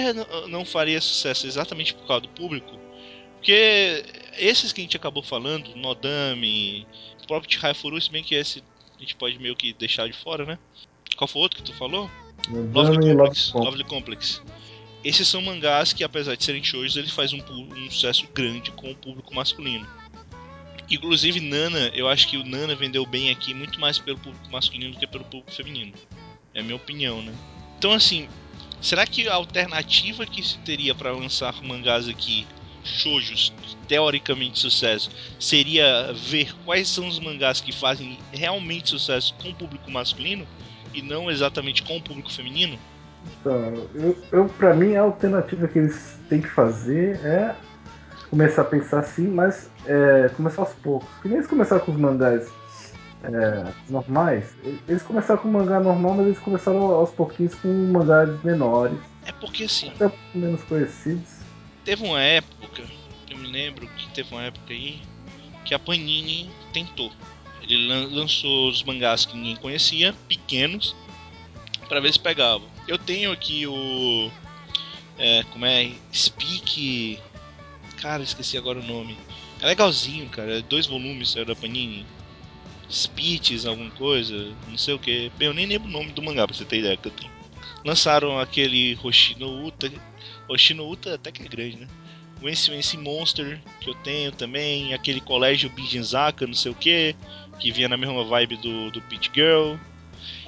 não 0.47 0.63
faria 0.63 1.01
sucesso 1.01 1.47
exatamente 1.47 1.95
por 1.95 2.05
causa 2.05 2.21
do 2.21 2.29
público? 2.29 2.71
Porque 3.37 4.05
esses 4.37 4.71
que 4.71 4.81
a 4.81 4.83
gente 4.83 4.95
acabou 4.95 5.23
falando, 5.23 5.75
Nodame, 5.75 6.87
o 7.23 7.27
próprio 7.27 7.51
Chihaya 7.51 7.73
Furu, 7.73 7.99
se 7.99 8.11
bem 8.11 8.23
que 8.23 8.35
esse 8.35 8.63
a 8.95 8.99
gente 8.99 9.15
pode 9.15 9.39
meio 9.39 9.55
que 9.55 9.73
deixar 9.73 10.07
de 10.07 10.13
fora, 10.13 10.45
né? 10.45 10.59
Qual 11.17 11.27
foi 11.27 11.39
o 11.39 11.43
outro 11.43 11.63
que 11.63 11.71
tu 11.71 11.75
falou? 11.77 12.09
Lovely 12.73 12.99
Complex. 13.09 13.53
Lovely 13.53 13.83
Complex. 13.85 14.41
Esses 15.03 15.27
são 15.27 15.41
mangás 15.41 15.93
que, 15.93 16.03
apesar 16.03 16.35
de 16.35 16.43
serem 16.43 16.63
shows, 16.63 16.95
eles 16.95 17.11
fazem 17.11 17.43
um, 17.49 17.73
um 17.73 17.91
sucesso 17.91 18.27
grande 18.33 18.71
com 18.71 18.91
o 18.91 18.95
público 18.95 19.33
masculino. 19.33 19.87
Inclusive, 20.89 21.39
Nana, 21.39 21.91
eu 21.93 22.07
acho 22.07 22.27
que 22.27 22.37
o 22.37 22.45
Nana 22.45 22.75
vendeu 22.75 23.05
bem 23.05 23.31
aqui 23.31 23.53
muito 23.53 23.79
mais 23.79 23.97
pelo 23.97 24.17
público 24.17 24.51
masculino 24.51 24.93
do 24.93 24.99
que 24.99 25.07
pelo 25.07 25.23
público 25.23 25.51
feminino. 25.51 25.93
É 26.53 26.59
a 26.59 26.63
minha 26.63 26.75
opinião, 26.75 27.21
né? 27.21 27.33
Então, 27.77 27.91
assim, 27.91 28.27
será 28.81 29.05
que 29.05 29.27
a 29.27 29.33
alternativa 29.33 30.25
que 30.25 30.43
se 30.43 30.57
teria 30.59 30.93
para 30.93 31.11
lançar 31.11 31.61
mangás 31.63 32.07
aqui, 32.07 32.47
shoujos, 32.83 33.51
teoricamente 33.87 34.59
sucesso, 34.59 35.09
seria 35.39 36.13
ver 36.13 36.53
quais 36.63 36.87
são 36.87 37.07
os 37.07 37.19
mangás 37.19 37.59
que 37.59 37.71
fazem 37.71 38.17
realmente 38.31 38.89
sucesso 38.89 39.33
com 39.41 39.49
o 39.49 39.55
público 39.55 39.89
masculino 39.89 40.47
e 40.93 41.01
não 41.01 41.29
exatamente 41.29 41.81
com 41.81 41.97
o 41.97 42.01
público 42.01 42.31
feminino? 42.31 42.77
Então, 43.39 43.87
eu, 43.95 44.17
eu 44.31 44.49
para 44.49 44.75
mim 44.75 44.95
a 44.95 45.01
alternativa 45.01 45.67
que 45.67 45.79
eles 45.79 46.19
têm 46.29 46.41
que 46.41 46.49
fazer 46.49 47.19
é 47.25 47.55
começar 48.29 48.63
a 48.63 48.65
pensar 48.65 48.99
assim, 48.99 49.27
mas 49.27 49.69
é, 49.85 50.29
começar 50.35 50.61
aos 50.61 50.73
poucos. 50.73 51.07
Que 51.21 51.27
nem 51.27 51.37
eles 51.37 51.47
começaram 51.47 51.83
com 51.83 51.91
os 51.91 51.97
mangás 51.97 52.47
é, 53.23 53.71
normais, 53.89 54.55
eles 54.87 55.03
começaram 55.03 55.41
com 55.41 55.47
mangá 55.47 55.79
normal, 55.79 56.13
mas 56.15 56.27
eles 56.27 56.39
começaram 56.39 56.79
aos 56.91 57.11
pouquinhos 57.11 57.55
com 57.55 57.67
mangás 57.67 58.29
menores. 58.43 58.97
É 59.25 59.31
porque 59.31 59.63
assim. 59.63 59.89
Até 59.89 60.11
menos 60.33 60.63
conhecidos. 60.63 61.29
Teve 61.83 62.03
uma 62.03 62.21
época, 62.21 62.83
eu 63.29 63.37
me 63.37 63.51
lembro 63.51 63.87
que 63.87 64.09
teve 64.09 64.33
uma 64.33 64.43
época 64.43 64.73
aí 64.73 65.01
que 65.65 65.73
a 65.73 65.79
Panini 65.79 66.49
tentou. 66.71 67.11
Ele 67.61 67.87
lançou 68.15 68.69
os 68.69 68.83
mangás 68.83 69.25
que 69.25 69.35
ninguém 69.35 69.55
conhecia, 69.55 70.13
pequenos, 70.27 70.95
para 71.89 71.99
ver 71.99 72.13
se 72.13 72.19
pegava. 72.19 72.63
Eu 72.87 72.97
tenho 72.97 73.31
aqui 73.31 73.65
o. 73.65 74.29
É, 75.17 75.43
como 75.51 75.65
é? 75.65 75.91
Speak. 76.13 77.19
Cara, 78.05 78.21
esqueci 78.21 78.55
agora 78.55 78.79
o 78.79 78.83
nome. 78.83 79.17
É 79.59 79.65
legalzinho, 79.65 80.29
cara. 80.29 80.61
Dois 80.61 80.85
volumes 80.85 81.31
saiu 81.31 81.43
da 81.43 81.55
Panini. 81.55 82.05
Speeches, 82.87 83.65
alguma 83.65 83.89
coisa, 83.89 84.53
não 84.67 84.77
sei 84.77 84.93
o 84.93 84.99
que. 84.99 85.31
Eu 85.39 85.55
nem 85.55 85.65
lembro 85.65 85.87
o 85.87 85.91
nome 85.91 86.11
do 86.11 86.21
mangá, 86.21 86.45
pra 86.45 86.55
você 86.55 86.63
ter 86.63 86.77
ideia 86.77 86.95
que 86.95 87.07
eu 87.07 87.11
tenho. 87.11 87.31
Lançaram 87.83 88.39
aquele 88.39 88.95
Hoshino 89.03 89.65
Uta. 89.65 89.91
Hoshino 90.47 90.87
Uta 90.87 91.15
até 91.15 91.31
que 91.31 91.41
é 91.41 91.47
grande, 91.47 91.77
né? 91.77 91.87
O 92.43 92.47
Ence 92.47 92.95
Monster, 92.95 93.59
que 93.81 93.89
eu 93.89 93.95
tenho 93.95 94.31
também. 94.31 94.93
Aquele 94.93 95.19
colégio 95.19 95.71
Bijinzaka, 95.71 96.45
não 96.45 96.53
sei 96.53 96.73
o 96.73 96.75
que. 96.75 97.15
Que 97.59 97.71
vinha 97.71 97.89
na 97.89 97.97
mesma 97.97 98.23
vibe 98.23 98.57
do, 98.57 98.91
do 98.91 99.01
Girl. 99.33 99.77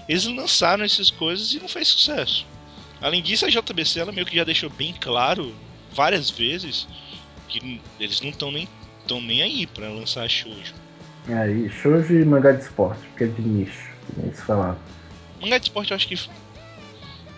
Eles 0.07 0.27
lançaram 0.27 0.83
essas 0.83 1.09
coisas 1.09 1.51
e 1.53 1.59
não 1.59 1.67
fez 1.67 1.87
sucesso. 1.87 2.45
Além 3.01 3.23
disso, 3.23 3.47
a 3.47 3.49
JBC 3.49 3.99
ela 3.99 4.11
meio 4.11 4.27
que 4.27 4.35
já 4.35 4.43
deixou 4.43 4.69
bem 4.69 4.93
claro 4.93 5.55
várias 5.91 6.29
vezes 6.29 6.87
que 7.47 7.81
eles 7.99 8.21
não 8.21 8.29
estão 8.29 8.51
nem, 8.51 8.67
tão 9.07 9.21
nem 9.21 9.41
aí 9.41 9.65
para 9.67 9.89
lançar 9.89 10.29
shoujo. 10.29 10.73
Aí, 11.27 11.69
shoujo 11.69 12.13
e 12.13 12.25
mangá 12.25 12.51
de 12.51 12.63
esporte, 12.63 13.01
porque 13.09 13.25
é 13.25 13.27
de 13.27 13.41
nicho, 13.41 13.89
nem 14.15 14.33
se 14.33 14.41
falava. 14.41 14.77
Mangá 15.41 15.57
de 15.57 15.65
esporte 15.65 15.91
eu 15.91 15.95
acho 15.95 16.07
que. 16.07 16.17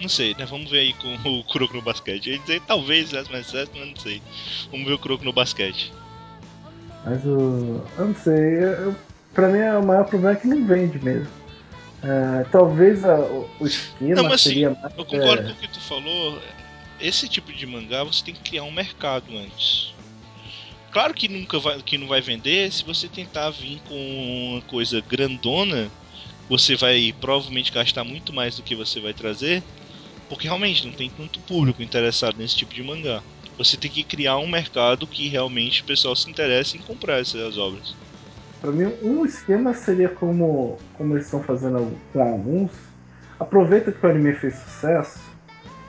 Não 0.02 0.08
sei, 0.08 0.34
né? 0.36 0.46
Vamos 0.46 0.72
ver 0.72 0.80
aí 0.80 0.94
com 0.94 1.14
o 1.40 1.44
Kuroko 1.44 1.76
no 1.76 1.82
basquete. 1.82 2.30
Ia 2.30 2.40
dizer 2.40 2.62
talvez 2.66 3.10
desse 3.10 3.32
mais 3.32 3.48
certo, 3.48 3.72
mas 3.78 3.90
não 3.90 3.96
sei. 3.98 4.22
Vamos 4.72 4.88
ver 4.88 4.94
o 4.94 5.00
Kuroko 5.00 5.26
no 5.26 5.34
basquete. 5.34 5.92
Mas 7.04 7.24
o. 7.26 7.84
Eu 7.98 8.06
não 8.08 8.16
sei. 8.16 8.64
Eu, 8.64 8.96
pra 9.34 9.50
mim 9.50 9.60
o 9.60 9.86
maior 9.86 10.06
problema 10.06 10.38
é 10.38 10.40
que 10.40 10.48
não 10.48 10.66
vende 10.66 11.04
mesmo. 11.04 11.28
É, 12.02 12.46
talvez 12.50 13.04
a, 13.04 13.16
o, 13.16 13.50
o 13.60 13.66
esquema 13.66 14.16
Não, 14.16 14.24
mas 14.24 14.34
assim, 14.36 14.50
seria 14.50 14.70
mais. 14.70 14.98
eu 14.98 15.06
concordo 15.06 15.44
é, 15.44 15.46
com 15.48 15.52
o 15.52 15.56
que 15.56 15.68
tu 15.68 15.82
falou. 15.82 16.42
Esse 17.00 17.28
tipo 17.28 17.52
de 17.52 17.66
mangá 17.66 18.04
você 18.04 18.24
tem 18.24 18.34
que 18.34 18.42
criar 18.42 18.64
um 18.64 18.72
mercado 18.72 19.26
antes. 19.38 19.94
Claro 20.92 21.14
que 21.14 21.28
nunca 21.28 21.60
vai, 21.60 21.82
que 21.82 21.98
não 21.98 22.08
vai 22.08 22.20
vender 22.20 22.72
se 22.72 22.84
você 22.84 23.08
tentar 23.08 23.52
vir 23.52 23.80
com 23.88 24.54
uma 24.54 24.62
coisa 24.64 25.02
grandona, 25.02 25.90
você 26.50 26.76
vai 26.76 27.14
provavelmente 27.22 27.72
gastar 27.72 28.04
muito 28.04 28.34
mais 28.34 28.56
do 28.56 28.64
que 28.64 28.76
você 28.76 29.00
vai 29.00 29.14
trazer, 29.14 29.64
porque 30.28 30.48
realmente 30.48 30.86
não 30.86 30.94
tem 30.94 31.10
tanto 31.10 31.40
público 31.42 31.84
interessado 31.84 32.38
nesse 32.38 32.56
tipo 32.56 32.74
de 32.74 32.82
mangá. 32.82 33.22
Você 33.58 33.78
tem 33.78 33.92
que 33.92 34.04
criar 34.04 34.38
um 34.38 34.48
mercado 34.48 35.06
que 35.06 35.28
realmente 35.28 35.84
o 35.84 35.86
pessoal 35.86 36.16
se 36.16 36.30
interesse 36.30 36.78
em 36.78 36.82
comprar 36.82 37.20
essas 37.20 37.58
obras. 37.58 37.96
Pra 38.62 38.72
mim, 38.72 38.92
um 39.04 39.26
esquema 39.26 39.74
seria 39.74 40.10
como, 40.10 40.80
como 40.98 41.14
eles 41.14 41.26
estão 41.26 41.44
fazendo 41.44 41.96
com 42.12 42.22
alguns. 42.22 42.72
Aproveita 43.40 43.92
que 43.92 44.06
o 44.06 44.10
anime 44.10 44.34
fez 44.34 44.56
sucesso 44.56 45.20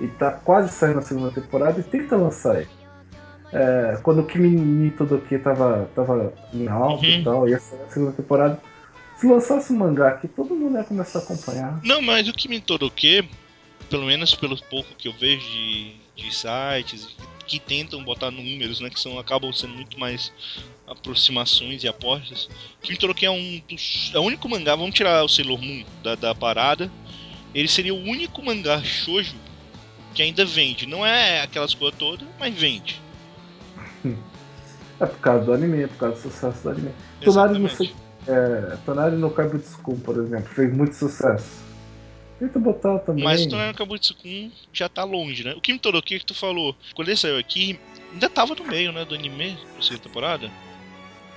e 0.01 0.06
tá 0.09 0.31
quase 0.31 0.72
saindo 0.72 0.98
a 0.98 1.02
segunda 1.02 1.31
temporada 1.31 1.81
e 1.81 1.82
tenta 1.82 2.16
lançar 2.16 2.60
ele. 2.60 2.80
É, 3.52 3.98
quando 4.02 4.20
o 4.20 4.27
Kimi 4.27 4.48
ni 4.48 4.90
Todoke 4.93 5.39
tava, 5.39 5.89
tava 5.94 6.32
em 6.55 6.68
alta 6.68 7.05
Uhum. 7.05 7.12
e 7.12 7.24
tal, 7.24 7.48
ia 7.48 7.59
sair 7.59 7.81
a 7.82 7.90
segunda 7.90 8.12
temporada. 8.12 8.60
Se 9.16 9.27
lançasse 9.27 9.72
um 9.72 9.77
mangá 9.77 10.09
aqui, 10.09 10.28
todo 10.28 10.55
mundo 10.55 10.78
ia 10.78 10.85
começar 10.85 11.18
a 11.18 11.22
acompanhar. 11.22 11.81
Não, 11.85 12.01
mas 12.01 12.28
o 12.28 12.32
me 12.48 12.60
que, 12.90 13.28
pelo 13.90 14.06
menos 14.06 14.35
pelo 14.35 14.56
pouco 14.64 14.94
que 14.97 15.09
eu 15.09 15.12
vejo 15.12 15.47
de, 15.51 15.94
de 16.16 16.35
sites 16.35 17.16
que 17.47 17.59
tentam 17.59 18.05
botar 18.05 18.31
números, 18.31 18.81
né, 18.81 18.89
que 18.89 19.01
são 19.01 19.18
acabam 19.18 19.52
sendo 19.52 19.74
muito 19.74 19.98
mais 19.98 20.32
aproximações 20.86 21.82
e 21.82 21.89
apostas. 21.89 22.48
Que 22.81 22.93
me 22.93 22.98
é 23.27 23.31
um 23.31 23.60
dos, 23.68 24.12
é 24.14 24.18
o 24.18 24.22
único 24.22 24.48
mangá, 24.48 24.77
vamos 24.77 24.94
tirar 24.94 25.24
o 25.24 25.28
Sailor 25.28 25.60
Moon 25.60 25.85
da, 26.02 26.14
da 26.14 26.35
parada. 26.35 26.90
Ele 27.55 27.68
seria 27.68 27.93
o 27.93 28.01
único 28.01 28.43
mangá 28.43 28.82
shoujo 28.82 29.35
que 30.14 30.22
ainda 30.22 30.44
vende. 30.44 30.86
Não 30.86 31.05
é 31.05 31.43
aquelas 31.43 31.74
coisas 31.74 31.98
todas, 31.98 32.27
mas 32.39 32.55
vende. 32.55 33.01
É 35.01 35.06
por 35.06 35.18
causa 35.18 35.44
do 35.44 35.52
anime, 35.52 35.82
é 35.82 35.86
por 35.86 35.97
causa 35.97 36.16
do 36.16 36.22
sucesso 36.22 36.62
do 36.62 36.70
anime. 36.70 36.90
Tonari 37.22 37.59
no, 37.59 37.66
Exatamente. 37.66 37.97
é, 38.28 38.77
Tonari 38.85 39.16
no 39.16 39.31
Kaibutsu-kun, 39.31 39.98
por 40.01 40.16
exemplo, 40.18 40.48
fez 40.55 40.72
muito 40.74 40.94
sucesso. 40.94 41.70
Tenta 42.40 42.59
botar 42.59 42.98
também. 43.01 43.22
Mas 43.22 43.44
o 43.44 43.48
Tonari 43.51 43.74
Kabutsukun 43.74 44.51
já 44.72 44.89
tá 44.89 45.05
longe, 45.05 45.44
né? 45.44 45.52
O 45.52 45.60
Kimi 45.60 45.78
Toroki 45.78 46.18
que 46.18 46.24
tu 46.24 46.35
falou, 46.35 46.74
quando 46.94 47.09
ele 47.09 47.16
saiu 47.16 47.39
aqui, 47.39 47.78
ainda 48.12 48.31
tava 48.31 48.55
no 48.55 48.64
meio, 48.64 48.93
né, 48.93 49.05
do 49.05 49.14
anime, 49.14 49.59
da 49.77 49.82
segunda 49.82 50.02
temporada. 50.02 50.51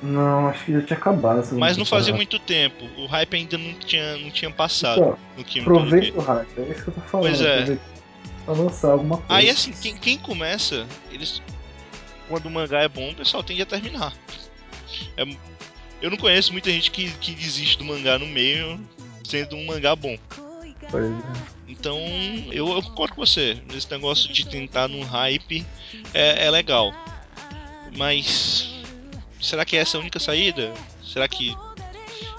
Não, 0.01 0.47
acho 0.47 0.65
que 0.65 0.73
já 0.73 0.81
tinha 0.81 0.97
acabado. 0.97 1.45
Mas 1.53 1.77
não 1.77 1.85
fazia 1.85 2.13
muito 2.13 2.39
tempo. 2.39 2.85
O 2.97 3.05
hype 3.05 3.35
ainda 3.35 3.57
não 3.57 3.73
tinha, 3.73 4.17
não 4.17 4.29
tinha 4.31 4.51
passado 4.51 4.99
Então, 4.99 5.17
no 5.37 5.43
Kimi 5.43 5.65
Aproveita 5.65 6.17
o 6.17 6.21
hype, 6.21 6.57
é 6.57 6.61
isso 6.71 6.83
que 6.83 6.89
eu 6.89 6.93
tô 6.93 7.01
falando. 7.01 7.27
Pois 7.27 7.41
é. 7.41 7.77
Pra 8.45 8.53
lançar 8.53 8.91
alguma 8.91 9.17
coisa. 9.17 9.33
Aí 9.33 9.49
assim, 9.49 9.71
quem, 9.71 9.95
quem 9.95 10.17
começa, 10.17 10.85
eles. 11.11 11.41
Quando 12.27 12.45
o 12.45 12.51
mangá 12.51 12.81
é 12.81 12.87
bom, 12.87 13.11
o 13.11 13.15
pessoal 13.15 13.43
tende 13.43 13.61
a 13.61 13.65
terminar. 13.65 14.13
É- 15.17 15.37
eu 16.01 16.09
não 16.09 16.17
conheço 16.17 16.51
muita 16.51 16.69
gente 16.69 16.91
que, 16.91 17.09
que 17.11 17.33
desiste 17.33 17.77
do 17.77 17.85
mangá 17.85 18.19
no 18.19 18.27
meio, 18.27 18.79
sendo 19.23 19.55
um 19.55 19.65
mangá 19.65 19.95
bom. 19.95 20.17
É. 20.93 21.43
Então, 21.67 21.97
eu, 22.51 22.69
eu 22.69 22.83
concordo 22.83 23.15
com 23.15 23.25
você. 23.25 23.57
Esse 23.75 23.89
negócio 23.89 24.31
de 24.31 24.45
tentar 24.45 24.87
num 24.87 25.03
hype 25.03 25.65
é, 26.13 26.45
é 26.45 26.51
legal. 26.51 26.93
Mas. 27.95 28.69
Será 29.41 29.65
que 29.65 29.75
essa 29.75 29.97
é 29.97 29.99
a 29.99 30.01
única 30.01 30.19
saída? 30.19 30.73
Será 31.03 31.27
que. 31.27 31.55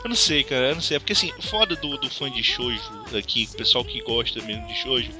Eu 0.02 0.08
não 0.08 0.16
sei, 0.16 0.44
cara, 0.44 0.68
eu 0.68 0.74
não 0.74 0.82
sei. 0.82 0.96
É 0.96 1.00
porque 1.00 1.14
assim, 1.14 1.32
o 1.38 1.42
foda 1.42 1.74
do, 1.76 1.96
do 1.98 2.10
fã 2.10 2.30
de 2.30 2.42
shoujo 2.42 2.80
aqui, 3.16 3.48
o 3.50 3.56
pessoal 3.56 3.84
que 3.84 4.02
gosta 4.02 4.42
mesmo 4.42 4.66
de 4.66 4.74
shoujo, 4.74 5.10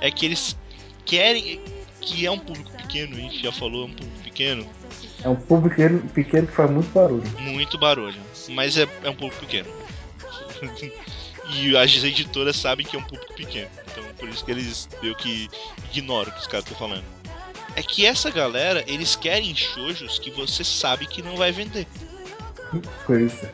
é 0.00 0.10
que 0.10 0.24
eles 0.24 0.56
querem. 1.04 1.60
Que 2.00 2.26
é 2.26 2.30
um 2.30 2.38
público 2.38 2.70
pequeno, 2.70 3.16
a 3.16 3.20
gente 3.20 3.42
já 3.42 3.52
falou, 3.52 3.82
é 3.82 3.86
um 3.86 3.94
público 3.94 4.22
pequeno, 4.22 4.66
É 5.22 5.28
um 5.28 5.36
público 5.36 5.76
pequeno, 5.76 6.00
pequeno 6.10 6.46
que 6.46 6.54
faz 6.54 6.70
muito 6.70 6.90
barulho. 6.92 7.24
muito 7.40 7.78
barulho. 7.78 8.20
Mas 8.50 8.76
é, 8.76 8.88
é 9.02 9.10
um 9.10 9.14
público 9.14 9.40
pequeno. 9.40 9.68
e 11.50 11.76
as 11.76 12.02
editoras 12.02 12.56
sabem 12.56 12.86
que 12.86 12.96
é 12.96 12.98
um 12.98 13.02
público 13.02 13.34
pequeno. 13.34 13.68
Então 13.90 14.04
por 14.18 14.28
isso 14.28 14.44
que 14.44 14.50
eles 14.50 14.88
meio 15.02 15.14
que 15.16 15.48
ignoram 15.92 16.30
o 16.30 16.34
que 16.34 16.40
os 16.40 16.46
caras 16.46 16.64
estão 16.64 16.78
falando. 16.78 17.04
É 17.76 17.82
que 17.82 18.04
essa 18.04 18.30
galera, 18.30 18.84
eles 18.86 19.14
querem 19.14 19.54
shoujos 19.54 20.18
que 20.18 20.30
você 20.30 20.64
sabe 20.64 21.06
que 21.06 21.22
não 21.22 21.36
vai 21.36 21.52
vender. 21.52 21.86
Coisa. 23.06 23.52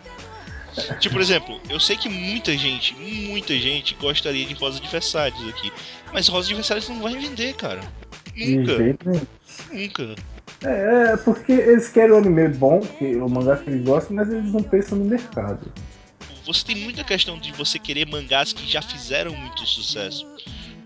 Tipo, 0.98 1.14
por 1.14 1.20
exemplo, 1.22 1.60
eu 1.68 1.78
sei 1.78 1.96
que 1.96 2.08
muita 2.08 2.56
gente, 2.56 2.94
muita 2.94 3.54
gente 3.54 3.94
gostaria 3.94 4.44
de 4.44 4.54
Rosa 4.54 4.80
de 4.80 4.88
Versalhes 4.88 5.48
aqui. 5.48 5.72
Mas 6.12 6.26
Rosa 6.26 6.48
de 6.48 6.54
Versalhes 6.54 6.88
não 6.88 7.00
vai 7.00 7.14
vender, 7.16 7.54
cara. 7.54 7.80
De 8.34 8.56
Nunca, 8.56 8.76
jeito 8.76 9.08
nenhum. 9.08 9.26
nunca. 9.72 10.14
É, 10.64 11.12
é, 11.12 11.16
porque 11.16 11.52
eles 11.52 11.88
querem 11.88 12.12
o 12.12 12.16
anime 12.16 12.48
bom, 12.48 12.80
que 12.80 13.16
o 13.16 13.28
mangá 13.28 13.56
que 13.56 13.70
eles 13.70 13.84
gostam, 13.84 14.16
mas 14.16 14.30
eles 14.30 14.50
não 14.52 14.62
pensam 14.62 14.98
no 14.98 15.04
mercado. 15.04 15.70
Você 16.46 16.64
tem 16.64 16.76
muita 16.76 17.04
questão 17.04 17.38
de 17.38 17.52
você 17.52 17.78
querer 17.78 18.06
mangás 18.06 18.52
que 18.52 18.66
já 18.70 18.82
fizeram 18.82 19.34
muito 19.34 19.66
sucesso. 19.66 20.26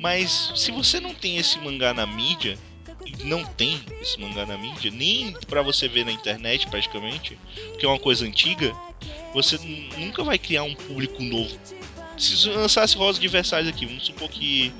Mas 0.00 0.52
se 0.54 0.70
você 0.70 1.00
não 1.00 1.12
tem 1.14 1.38
esse 1.38 1.58
mangá 1.58 1.92
na 1.92 2.06
mídia, 2.06 2.56
e 3.04 3.24
não 3.24 3.44
tem 3.44 3.80
esse 4.00 4.20
mangá 4.20 4.44
na 4.46 4.56
mídia, 4.56 4.90
nem 4.90 5.32
pra 5.48 5.62
você 5.62 5.88
ver 5.88 6.04
na 6.04 6.12
internet 6.12 6.68
praticamente, 6.68 7.38
porque 7.70 7.86
é 7.86 7.88
uma 7.88 7.98
coisa 7.98 8.24
antiga, 8.24 8.72
você 9.32 9.58
nunca 9.98 10.22
vai 10.22 10.38
criar 10.38 10.62
um 10.62 10.74
público 10.74 11.22
novo. 11.22 11.56
Se 12.16 12.48
lançasse 12.50 12.96
Rosa 12.96 13.20
de 13.20 13.28
Versalhes 13.28 13.68
aqui, 13.68 13.86
vamos 13.86 14.06
supor 14.06 14.28
que 14.28 14.72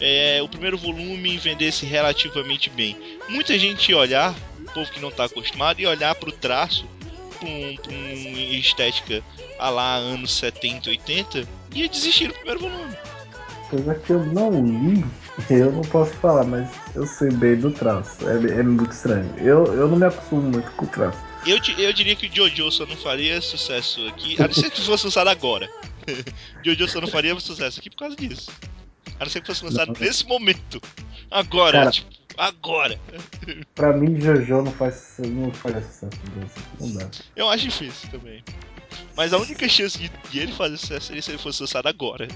é, 0.00 0.42
o 0.42 0.48
primeiro 0.48 0.76
volume 0.76 1.38
vendesse 1.38 1.86
relativamente 1.86 2.70
bem. 2.70 2.96
Muita 3.28 3.58
gente 3.58 3.90
ia 3.90 3.98
olhar, 3.98 4.34
o 4.60 4.72
povo 4.72 4.90
que 4.90 5.00
não 5.00 5.10
tá 5.10 5.24
acostumado, 5.24 5.80
ia 5.80 5.90
olhar 5.90 6.14
pro 6.14 6.32
traço, 6.32 6.86
pra, 7.38 7.48
um, 7.48 7.76
pra 7.76 7.92
uma 7.92 8.12
estética 8.56 9.22
a 9.58 9.70
lá 9.70 9.94
anos 9.96 10.32
70, 10.32 10.90
80, 10.90 11.44
e 11.74 11.80
ia 11.80 11.88
desistir 11.88 12.28
do 12.28 12.34
primeiro 12.34 12.60
volume. 12.60 12.96
Apesar 13.66 13.94
que 13.94 14.10
eu 14.10 14.24
não 14.26 14.64
li, 14.64 15.04
eu 15.50 15.72
não 15.72 15.82
posso 15.82 16.12
falar, 16.14 16.44
mas 16.44 16.68
eu 16.94 17.06
sei 17.06 17.30
bem 17.30 17.56
do 17.56 17.70
traço. 17.70 18.28
É, 18.28 18.60
é 18.60 18.62
muito 18.62 18.92
estranho. 18.92 19.32
Eu, 19.38 19.64
eu 19.66 19.88
não 19.88 19.96
me 19.96 20.06
acostumo 20.06 20.42
muito 20.42 20.70
com 20.72 20.84
o 20.84 20.88
traço. 20.88 21.18
Eu, 21.46 21.58
eu 21.78 21.92
diria 21.92 22.16
que 22.16 22.26
o 22.26 22.34
Jojo 22.34 22.70
só 22.70 22.86
não 22.86 22.96
faria 22.96 23.40
sucesso 23.40 24.06
aqui, 24.08 24.36
a 24.40 24.46
não 24.46 24.54
ser 24.54 24.70
que 24.70 24.80
fosse 24.80 25.04
lançado 25.04 25.28
agora. 25.28 25.68
Jojo 26.64 26.88
só 26.88 27.00
não 27.00 27.08
faria 27.08 27.38
sucesso 27.38 27.80
aqui 27.80 27.90
por 27.90 27.98
causa 27.98 28.16
disso. 28.16 28.50
A 29.18 29.24
não 29.24 29.30
ser 29.30 29.40
que 29.40 29.46
fosse 29.46 29.64
lançado 29.64 29.92
Não. 29.92 30.00
nesse 30.00 30.26
momento. 30.26 30.80
Agora, 31.30 31.78
Cara. 31.78 31.90
tipo, 31.90 32.10
agora. 32.36 32.98
Pra 33.74 33.92
mim, 33.92 34.20
Jojo 34.20 34.62
não 34.62 34.72
faz, 34.72 35.16
não 35.18 35.52
faz 35.52 35.84
sucesso. 35.86 36.20
Não 36.80 36.92
dá. 36.94 37.08
Eu 37.36 37.48
acho 37.48 37.64
difícil 37.64 38.10
também. 38.10 38.42
Mas 39.16 39.32
a 39.32 39.38
única 39.38 39.68
chance 39.68 39.98
de, 39.98 40.10
de 40.30 40.38
ele 40.40 40.52
fazer 40.52 40.76
sucesso 40.76 41.06
seria 41.06 41.22
se 41.22 41.30
ele 41.30 41.38
fosse 41.38 41.62
lançado 41.62 41.86
agora. 41.86 42.26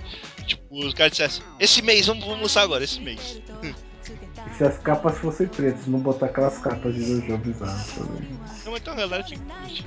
Tipo, 0.46 0.62
os 0.86 0.94
caras 0.94 1.12
dissessem, 1.12 1.42
esse 1.58 1.82
mês, 1.82 2.06
vamos, 2.06 2.24
vamos 2.24 2.42
lançar 2.42 2.62
agora, 2.62 2.84
esse 2.84 3.00
mês. 3.00 3.40
E 3.62 4.54
se 4.56 4.64
as 4.64 4.78
capas 4.78 5.18
fossem 5.18 5.46
pretas, 5.48 5.86
não 5.86 5.98
botar 5.98 6.26
aquelas 6.26 6.58
capas 6.58 6.94
de 6.94 7.04
Jojo 7.04 7.38
bizarras 7.38 7.92
também. 7.92 8.28
Não, 8.64 8.72
mas 8.72 8.80
tem 8.82 8.92
uma 8.92 9.00
galera 9.00 9.22
que 9.22 9.36
curte. 9.38 9.86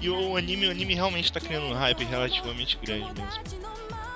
E 0.00 0.08
o 0.08 0.36
anime, 0.36 0.68
o 0.68 0.70
anime 0.70 0.94
realmente 0.94 1.32
tá 1.32 1.40
criando 1.40 1.66
um 1.66 1.74
hype 1.74 2.04
relativamente 2.04 2.78
grande 2.84 3.20
mesmo. 3.20 3.58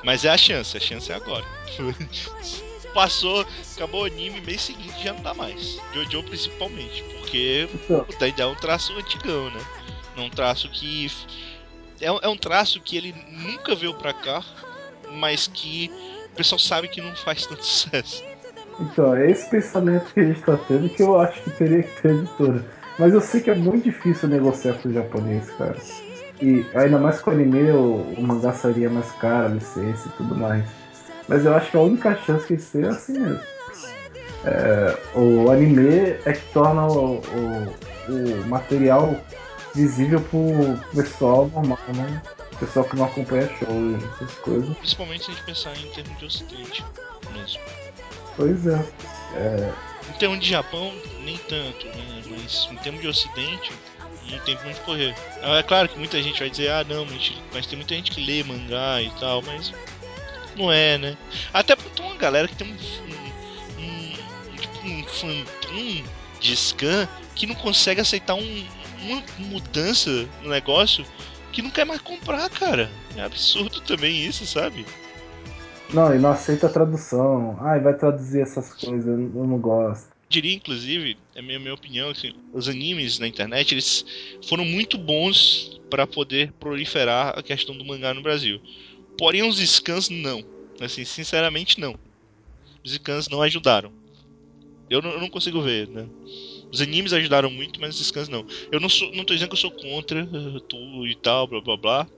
Mas 0.02 0.24
é 0.24 0.30
a 0.30 0.36
chance, 0.38 0.76
a 0.76 0.80
chance 0.80 1.10
é 1.10 1.14
agora. 1.14 1.44
Passou, 2.94 3.46
acabou 3.74 4.02
o 4.02 4.04
anime, 4.04 4.40
mês 4.42 4.60
seguinte 4.62 5.02
já 5.02 5.14
não 5.14 5.22
dá 5.22 5.32
mais. 5.32 5.78
Jojo 5.94 6.22
principalmente, 6.24 7.02
porque 7.04 7.66
Então, 7.72 8.04
puta, 8.04 8.24
ainda 8.26 8.42
é 8.42 8.46
um 8.46 8.54
traço 8.54 8.92
antigão, 8.98 9.50
né? 9.50 9.60
É 10.16 10.20
um 10.20 10.28
traço 10.28 10.68
que. 10.68 11.10
É, 12.00 12.12
um- 12.12 12.18
é 12.20 12.28
um 12.28 12.36
traço 12.36 12.80
que 12.80 12.96
ele 12.96 13.14
nunca 13.28 13.74
veio 13.74 13.94
pra 13.94 14.12
cá, 14.12 14.44
mas 15.12 15.46
que 15.46 15.90
o 16.26 16.34
pessoal 16.36 16.58
sabe 16.58 16.88
que 16.88 17.00
não 17.00 17.14
faz 17.16 17.46
tanto 17.46 17.64
sucesso. 17.64 18.22
então, 18.78 19.14
é 19.14 19.30
esse 19.30 19.48
pensamento 19.48 20.12
que 20.12 20.20
a 20.20 20.24
gente 20.24 20.42
tá 20.42 20.56
tendo 20.68 20.88
que 20.90 21.02
eu 21.02 21.18
acho 21.18 21.40
que 21.44 21.50
teria 21.50 21.82
que 21.82 22.02
ter 22.02 22.10
editora. 22.10 22.62
Mas 22.98 23.14
eu 23.14 23.22
sei 23.22 23.40
que 23.40 23.48
é 23.50 23.54
muito 23.54 23.84
difícil 23.84 24.28
negociar 24.28 24.74
com 24.74 24.90
o 24.90 24.92
japonês, 24.92 25.48
cara. 25.52 25.76
E 26.42 26.66
ainda 26.74 26.98
mais 26.98 27.20
com 27.20 27.30
o 27.30 27.34
anime, 27.34 27.70
o, 27.70 28.14
o 28.16 28.22
mangá 28.22 28.52
sairia 28.52 28.90
mais 28.90 29.10
caro, 29.12 29.46
a 29.46 29.48
licença 29.48 30.08
e 30.08 30.12
tudo 30.16 30.34
mais. 30.34 30.64
Mas 31.28 31.44
eu 31.44 31.54
acho 31.54 31.70
que 31.70 31.76
a 31.76 31.80
única 31.80 32.16
chance 32.16 32.46
que 32.46 32.54
isso 32.54 32.78
é 32.78 32.88
assim 32.88 33.18
mesmo. 33.18 33.40
É, 34.44 34.98
o 35.14 35.50
anime 35.50 36.16
é 36.24 36.32
que 36.32 36.52
torna 36.52 36.86
o, 36.88 37.20
o, 37.20 38.12
o 38.12 38.46
material 38.48 39.16
visível 39.72 40.20
pro 40.20 40.76
pessoal 40.92 41.48
normal, 41.54 41.78
né? 41.94 42.20
pessoal 42.64 42.84
que 42.84 42.96
não 42.96 43.04
acompanha 43.04 43.48
shows, 43.58 44.02
essas 44.14 44.34
coisas. 44.36 44.76
Principalmente 44.78 45.24
se 45.24 45.30
a 45.30 45.34
gente 45.34 45.44
pensar 45.44 45.76
em 45.76 45.90
termos 45.90 46.18
de 46.18 46.24
ocidente 46.24 46.84
mesmo. 47.32 47.60
Pois 48.36 48.66
é. 48.66 48.84
é... 49.34 49.72
Em 50.08 50.18
termos 50.18 50.40
de 50.40 50.48
Japão, 50.48 50.92
nem 51.24 51.36
tanto, 51.48 51.86
né? 51.86 52.22
Mas 52.30 52.68
em 52.70 52.76
termos 52.76 53.00
de 53.00 53.08
ocidente, 53.08 53.72
não 54.30 54.38
tem 54.40 54.58
onde 54.66 54.80
correr. 54.80 55.14
É 55.40 55.62
claro 55.62 55.88
que 55.88 55.98
muita 55.98 56.22
gente 56.22 56.38
vai 56.38 56.50
dizer, 56.50 56.70
ah 56.70 56.84
não, 56.84 57.06
mas, 57.52 57.66
tem 57.66 57.76
muita 57.76 57.94
gente 57.94 58.10
que 58.10 58.24
lê 58.24 58.42
mangá 58.42 59.02
e 59.02 59.10
tal, 59.18 59.42
mas 59.42 59.72
não 60.56 60.72
é, 60.72 60.98
né? 60.98 61.16
Até 61.52 61.74
porque 61.74 61.90
tem 61.90 62.06
uma 62.06 62.16
galera 62.16 62.48
que 62.48 62.56
tem 62.56 62.68
um, 62.68 62.76
um, 63.80 64.12
um, 64.48 64.56
tipo, 64.56 64.86
um 65.26 66.04
de 66.40 66.56
scan 66.56 67.08
que 67.34 67.46
não 67.46 67.54
consegue 67.54 68.00
aceitar 68.00 68.34
um, 68.34 68.66
uma 69.02 69.22
mudança 69.38 70.10
no 70.42 70.50
negócio 70.50 71.04
que 71.52 71.62
não 71.62 71.70
quer 71.70 71.84
mais 71.84 72.00
comprar, 72.00 72.48
cara. 72.50 72.90
É 73.16 73.22
absurdo 73.22 73.80
também 73.82 74.24
isso, 74.24 74.46
sabe? 74.46 74.86
Não, 75.92 76.14
e 76.14 76.18
não 76.18 76.30
aceita 76.30 76.66
a 76.66 76.70
tradução. 76.70 77.56
Ai, 77.60 77.80
vai 77.80 77.94
traduzir 77.94 78.40
essas 78.40 78.72
coisas, 78.72 79.06
eu 79.06 79.46
não 79.46 79.58
gosto. 79.58 80.11
Diria, 80.32 80.54
inclusive, 80.54 81.18
é 81.34 81.40
a 81.40 81.42
minha, 81.42 81.58
minha 81.58 81.74
opinião, 81.74 82.08
assim, 82.08 82.32
os 82.54 82.66
animes 82.66 83.18
na 83.18 83.28
internet, 83.28 83.74
eles 83.74 84.02
foram 84.48 84.64
muito 84.64 84.96
bons 84.96 85.78
para 85.90 86.06
poder 86.06 86.50
proliferar 86.52 87.38
a 87.38 87.42
questão 87.42 87.76
do 87.76 87.84
mangá 87.84 88.14
no 88.14 88.22
Brasil. 88.22 88.58
Porém, 89.18 89.42
os 89.42 89.58
scans 89.58 90.08
não. 90.08 90.42
Assim, 90.80 91.04
sinceramente, 91.04 91.78
não. 91.78 91.94
Os 92.82 92.92
scans 92.94 93.28
não 93.28 93.42
ajudaram. 93.42 93.92
Eu 94.88 95.02
não, 95.02 95.10
eu 95.10 95.20
não 95.20 95.28
consigo 95.28 95.60
ver, 95.60 95.86
né? 95.88 96.08
Os 96.72 96.80
animes 96.80 97.12
ajudaram 97.12 97.50
muito, 97.50 97.78
mas 97.78 98.00
os 98.00 98.06
scans 98.06 98.30
não. 98.30 98.46
Eu 98.70 98.80
não, 98.80 98.88
sou, 98.88 99.12
não 99.12 99.26
tô 99.26 99.34
dizendo 99.34 99.50
que 99.50 99.54
eu 99.54 99.58
sou 99.58 99.70
contra 99.70 100.26
tudo 100.66 101.06
e 101.06 101.14
tal, 101.14 101.46
blá 101.46 101.60
blá 101.60 101.76
blá. 101.76 102.08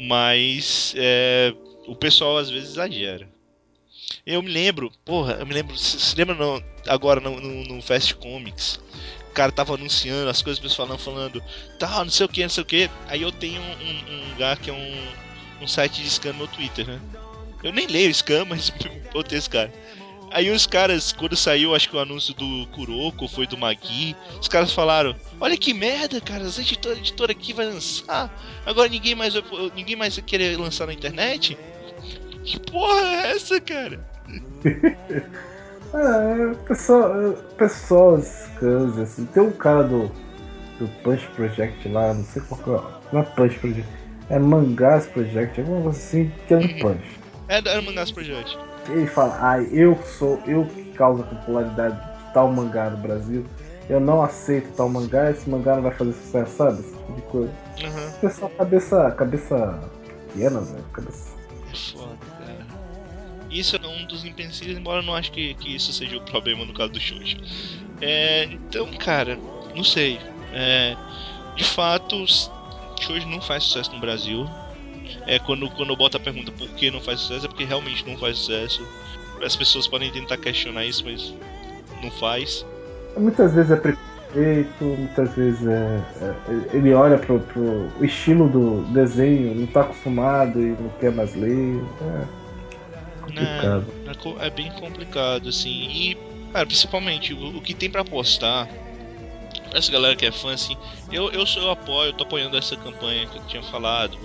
Mas 0.00 0.94
é, 0.96 1.54
o 1.86 1.94
pessoal 1.94 2.38
às 2.38 2.50
vezes 2.50 2.70
exagera. 2.70 3.31
Eu 4.26 4.42
me 4.42 4.50
lembro, 4.50 4.90
porra, 5.04 5.34
eu 5.34 5.46
me 5.46 5.54
lembro, 5.54 5.76
se, 5.76 6.16
lembra 6.16 6.34
não, 6.34 6.62
agora 6.86 7.20
no, 7.20 7.40
no, 7.40 7.64
no, 7.64 7.82
Fast 7.82 8.14
Comics? 8.16 8.80
O 9.30 9.32
cara 9.32 9.50
tava 9.50 9.74
anunciando 9.74 10.28
as 10.28 10.42
coisas, 10.42 10.62
pessoal 10.62 10.86
falando, 10.86 11.00
falando, 11.00 11.44
tal, 11.78 12.04
não 12.04 12.10
sei 12.10 12.26
o 12.26 12.28
que, 12.28 12.42
não 12.42 12.50
sei 12.50 12.62
o 12.62 12.66
que. 12.66 12.90
Aí 13.08 13.22
eu 13.22 13.32
tenho 13.32 13.60
um, 13.60 14.12
um, 14.12 14.28
lugar 14.30 14.58
que 14.58 14.70
é 14.70 14.72
um, 14.72 15.62
um 15.62 15.66
site 15.66 16.02
de 16.02 16.10
scan 16.10 16.34
no 16.34 16.46
Twitter, 16.46 16.86
né? 16.86 17.00
Eu 17.62 17.72
nem 17.72 17.86
leio 17.86 18.12
scan, 18.14 18.44
mas 18.48 18.70
botei 19.12 19.38
esse 19.38 19.48
cara. 19.48 19.72
Aí 20.32 20.50
os 20.50 20.66
caras, 20.66 21.12
quando 21.12 21.36
saiu, 21.36 21.74
acho 21.74 21.90
que 21.90 21.96
o 21.96 22.00
anúncio 22.00 22.32
do 22.32 22.66
Kuroko 22.68 23.28
foi 23.28 23.46
do 23.46 23.58
Magui, 23.58 24.16
os 24.40 24.48
caras 24.48 24.72
falaram: 24.72 25.14
Olha 25.38 25.58
que 25.58 25.74
merda, 25.74 26.20
cara, 26.22 26.44
a 26.44 26.60
editora, 26.60 26.98
editora 26.98 27.32
aqui 27.32 27.52
vai 27.52 27.66
lançar. 27.66 28.34
Agora 28.64 28.88
ninguém 28.88 29.14
mais 29.14 29.34
ninguém 29.74 29.94
mais 29.94 30.16
vai 30.16 30.24
querer 30.24 30.58
lançar 30.58 30.86
na 30.86 30.94
internet. 30.94 31.56
Que 32.44 32.58
porra 32.70 33.00
é 33.00 33.36
essa, 33.36 33.60
cara? 33.60 34.00
é, 35.94 36.54
pessoal, 36.66 37.32
pessoas, 37.56 38.24
scans, 38.24 38.98
assim. 38.98 39.24
Tem 39.26 39.42
um 39.42 39.52
cara 39.52 39.84
do, 39.84 40.10
do 40.78 40.88
Punch 41.02 41.26
Project 41.36 41.88
lá, 41.88 42.14
não 42.14 42.24
sei 42.24 42.42
qual 42.42 42.60
que 42.60 42.70
é. 42.70 43.12
Não 43.12 43.20
é 43.20 43.24
Punch 43.24 43.58
Project, 43.58 43.88
é 44.30 44.38
Mangás 44.38 45.06
Project, 45.06 45.60
alguma 45.60 45.82
coisa 45.82 45.98
assim, 45.98 46.32
que 46.46 46.54
é 46.54 46.56
um 46.58 46.78
Punch. 46.78 47.20
É, 47.48 47.58
é 47.58 47.80
Mangás 47.80 48.10
Project 48.10 48.58
ele 48.88 49.06
fala, 49.06 49.36
ai, 49.40 49.68
eu 49.70 49.96
sou, 50.18 50.40
eu 50.46 50.64
que 50.66 50.84
causa 50.92 51.22
popularidade 51.22 51.94
de 51.94 52.32
tal 52.32 52.50
mangá 52.50 52.90
no 52.90 52.96
Brasil, 52.98 53.44
eu 53.88 54.00
não 54.00 54.22
aceito 54.22 54.74
tal 54.76 54.88
mangá, 54.88 55.30
esse 55.30 55.48
mangá 55.48 55.76
não 55.76 55.82
vai 55.82 55.92
fazer 55.92 56.12
sucesso, 56.12 56.56
sabe? 56.56 56.80
Esse 56.80 56.90
tipo 56.90 57.12
de 57.12 57.22
coisa. 57.22 57.52
Uhum. 57.82 58.12
Pessoal, 58.20 58.50
cabeça, 58.56 59.10
cabeça 59.12 59.80
pequena, 60.32 60.60
velho, 60.60 60.84
cabeça. 60.92 61.32
É 61.70 61.76
foda. 61.76 62.11
Isso 63.52 63.76
é 63.76 63.86
um 63.86 64.06
dos 64.06 64.24
empecilhos, 64.24 64.78
embora 64.78 65.00
eu 65.00 65.06
não 65.06 65.14
acho 65.14 65.30
que, 65.30 65.54
que 65.54 65.74
isso 65.74 65.92
seja 65.92 66.16
o 66.16 66.22
problema 66.22 66.64
no 66.64 66.72
caso 66.72 66.92
do 66.92 67.00
Shoujo. 67.00 67.36
É, 68.00 68.44
então, 68.44 68.90
cara, 68.94 69.38
não 69.76 69.84
sei. 69.84 70.18
É, 70.52 70.96
de 71.54 71.64
fato, 71.64 72.24
Shoujo 73.00 73.28
não 73.28 73.40
faz 73.40 73.64
sucesso 73.64 73.92
no 73.92 74.00
Brasil 74.00 74.48
é 75.26 75.38
quando, 75.38 75.68
quando 75.70 75.90
eu 75.90 75.96
boto 75.96 76.16
a 76.16 76.20
pergunta 76.20 76.50
por 76.52 76.68
que 76.70 76.90
não 76.90 77.00
faz 77.00 77.20
sucesso, 77.20 77.46
é 77.46 77.48
porque 77.48 77.64
realmente 77.64 78.08
não 78.08 78.16
faz 78.16 78.38
sucesso. 78.38 78.86
As 79.44 79.56
pessoas 79.56 79.86
podem 79.88 80.10
tentar 80.10 80.36
questionar 80.36 80.84
isso, 80.84 81.04
mas 81.04 81.34
não 82.02 82.10
faz. 82.12 82.64
Muitas 83.16 83.52
vezes 83.52 83.70
é 83.70 83.76
preconceito, 83.76 84.84
muitas 84.84 85.34
vezes 85.34 85.66
é, 85.66 86.00
é, 86.22 86.76
ele 86.76 86.94
olha 86.94 87.18
pro, 87.18 87.40
pro 87.40 87.88
estilo 88.00 88.48
do 88.48 88.82
desenho, 88.92 89.54
não 89.54 89.66
tá 89.66 89.82
acostumado 89.82 90.60
e 90.60 90.70
não 90.70 90.88
quer 91.00 91.12
mais 91.12 91.34
ler. 91.34 91.82
É 92.02 92.41
complicado. 93.32 94.40
É, 94.40 94.46
é 94.46 94.50
bem 94.50 94.70
complicado, 94.72 95.48
assim. 95.48 95.70
E, 95.70 96.18
cara, 96.52 96.66
principalmente, 96.66 97.34
o, 97.34 97.56
o 97.56 97.60
que 97.60 97.74
tem 97.74 97.90
para 97.90 98.02
apostar 98.02 98.68
essa 99.74 99.90
galera 99.90 100.14
que 100.14 100.26
é 100.26 100.32
fã, 100.32 100.52
assim, 100.52 100.76
eu, 101.10 101.30
eu, 101.30 101.46
sou, 101.46 101.62
eu 101.62 101.70
apoio, 101.70 102.10
eu 102.10 102.12
tô 102.12 102.24
apoiando 102.24 102.56
essa 102.56 102.76
campanha 102.76 103.26
que 103.26 103.38
eu 103.38 103.46
tinha 103.46 103.62
falado, 103.62 104.18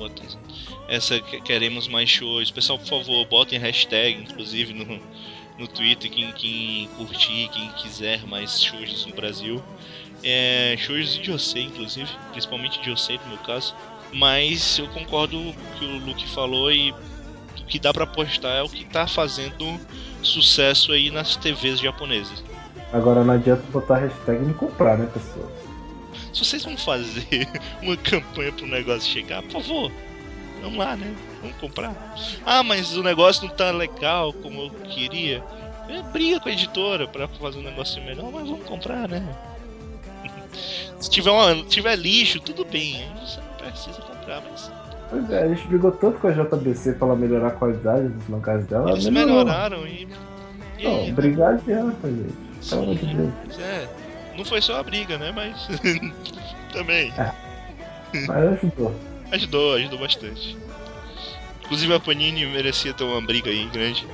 essa 0.88 1.19
queremos 1.19 1.88
mais 1.88 2.09
shows. 2.09 2.51
Pessoal, 2.51 2.77
por 2.77 2.88
favor, 2.88 3.25
botem 3.25 3.59
hashtag, 3.59 4.21
inclusive, 4.21 4.73
no, 4.73 4.99
no 5.57 5.67
Twitter, 5.67 6.09
quem, 6.09 6.31
quem 6.34 6.89
curtir, 6.97 7.49
quem 7.49 7.69
quiser 7.73 8.25
mais 8.25 8.61
shows 8.61 9.05
no 9.05 9.15
Brasil. 9.15 9.63
É, 10.23 10.75
shows 10.77 11.15
de 11.15 11.25
Josei, 11.25 11.63
inclusive, 11.63 12.09
principalmente 12.31 12.79
de 12.79 12.88
Josei 12.88 13.19
no 13.23 13.29
meu 13.29 13.38
caso. 13.39 13.75
Mas 14.13 14.79
eu 14.79 14.88
concordo 14.89 15.38
com 15.38 15.49
o 15.49 15.79
que 15.79 15.85
o 15.85 15.97
Luke 16.05 16.27
falou 16.29 16.71
e 16.71 16.93
que 17.68 17.80
dá 17.80 17.94
para 17.94 18.06
apostar 18.06 18.57
é 18.57 18.64
o 18.64 18.69
que 18.69 18.85
tá 18.85 19.06
fazendo 19.07 19.80
sucesso 20.22 20.91
aí 20.91 21.11
nas 21.11 21.35
TVs 21.35 21.80
japonesas. 21.80 22.44
Agora 22.94 23.23
não 23.23 23.34
adianta 23.34 23.64
botar 23.72 23.98
hashtag 23.98 24.41
e 24.41 24.48
não 24.48 24.53
comprar, 24.53 24.98
né, 24.98 25.10
pessoal? 25.14 25.52
Se 26.34 26.45
vocês 26.45 26.64
vão 26.64 26.77
fazer 26.77 27.48
uma 27.81 27.98
campanha 27.98 28.52
pro 28.52 28.65
negócio 28.65 29.11
chegar, 29.11 29.41
por 29.44 29.61
favor, 29.61 29.91
vamos 30.61 30.77
lá, 30.77 30.95
né? 30.95 31.14
Vamos 31.41 31.57
comprar. 31.57 32.15
Ah, 32.45 32.64
mas 32.64 32.95
o 32.95 33.03
negócio 33.03 33.48
não 33.48 33.53
tá 33.56 33.72
legal 33.72 34.31
como 34.34 34.64
eu 34.64 34.69
queria. 34.85 35.44
É, 35.89 36.02
briga 36.11 36.39
com 36.39 36.49
a 36.49 36.52
editora 36.52 37.07
pra 37.07 37.27
fazer 37.27 37.60
um 37.60 37.64
negócio 37.64 38.02
melhor, 38.03 38.31
mas 38.31 38.48
vamos 38.48 38.65
comprar, 38.65 39.07
né? 39.07 39.23
Se 40.99 41.10
tiver, 41.10 41.31
uma, 41.31 41.64
tiver 41.64 41.95
lixo, 41.95 42.39
tudo 42.39 42.65
bem, 42.65 43.06
você 43.19 43.39
não 43.39 43.53
precisa 43.57 44.02
comprar, 44.02 44.41
mas. 44.49 44.72
Pois 45.09 45.29
é, 45.29 45.43
a 45.43 45.47
gente 45.47 45.67
brigou 45.67 45.91
tanto 45.91 46.19
com 46.19 46.27
a 46.27 46.31
JBC 46.31 46.93
pra 46.93 47.07
ela 47.07 47.15
melhorar 47.15 47.47
a 47.47 47.51
qualidade 47.51 48.09
dos 48.09 48.27
mangás 48.27 48.65
dela. 48.65 48.91
Eles 48.91 49.07
melhoraram 49.07 49.88
e. 49.88 50.07
e 50.77 50.84
não, 50.84 50.99
aí, 50.99 51.11
brigar 51.11 51.53
adianta, 51.53 52.07
gente. 52.07 52.35
Sim, 52.61 52.95
de 52.95 53.61
é. 53.61 53.88
Não 54.38 54.43
foi 54.43 54.61
só 54.61 54.79
a 54.79 54.84
briga, 54.84 55.17
né? 55.17 55.31
Mas. 55.31 55.67
também. 56.73 57.13
É. 57.17 57.31
Mas 58.27 58.53
ajudou. 58.53 58.93
ajudou, 59.31 59.73
ajudou 59.75 59.99
bastante. 59.99 60.57
Inclusive 61.63 61.93
a 61.93 61.99
Panini 61.99 62.45
merecia 62.45 62.93
ter 62.93 63.03
uma 63.03 63.21
briga 63.21 63.49
aí 63.49 63.65
grande. 63.69 64.07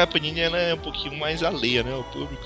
A 0.00 0.06
Panini 0.06 0.40
ela 0.40 0.58
é 0.58 0.74
um 0.74 0.78
pouquinho 0.78 1.18
mais 1.18 1.42
alheia, 1.42 1.82
né? 1.82 1.94
O 1.94 2.04
público. 2.04 2.42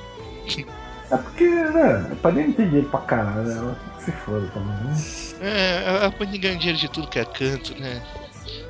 É 1.10 1.16
porque, 1.16 1.48
né? 1.48 2.08
A 2.12 2.16
Panini 2.16 2.52
tem 2.52 2.66
dinheiro 2.66 2.88
pra 2.88 3.00
caralho, 3.00 3.42
né? 3.42 3.56
Ela 3.56 3.76
se 4.07 4.12
foda 4.12 4.47
também, 4.49 4.77
né? 4.85 4.95
É, 5.41 6.07
a 6.07 6.11
Panini 6.11 6.39
ganha 6.39 6.57
dinheiro 6.57 6.78
de 6.78 6.89
tudo 6.89 7.09
que 7.09 7.19
é 7.19 7.24
canto, 7.24 7.78
né? 7.81 8.01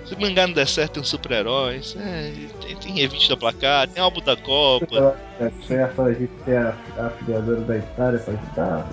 Se 0.07 0.15
o 0.15 0.21
mangá 0.21 0.47
não 0.47 0.55
der 0.55 0.67
certo, 0.67 0.95
tem 0.95 1.05
super-heróis, 1.05 1.95
é, 1.99 2.33
tem, 2.61 2.77
tem 2.77 2.95
revista 2.95 3.35
da 3.35 3.37
placar, 3.37 3.89
tem 3.89 4.03
álbum 4.03 4.21
da 4.23 4.37
Copa. 4.37 5.17
É 5.39 5.51
certo, 5.67 6.03
a 6.03 6.13
gente 6.13 6.33
tem 6.45 6.57
a, 6.57 6.75
a 6.97 7.07
afiliadora 7.07 7.61
da 7.63 7.77
Itália 7.77 8.19
pra 8.21 8.35
ajudar. 8.35 8.89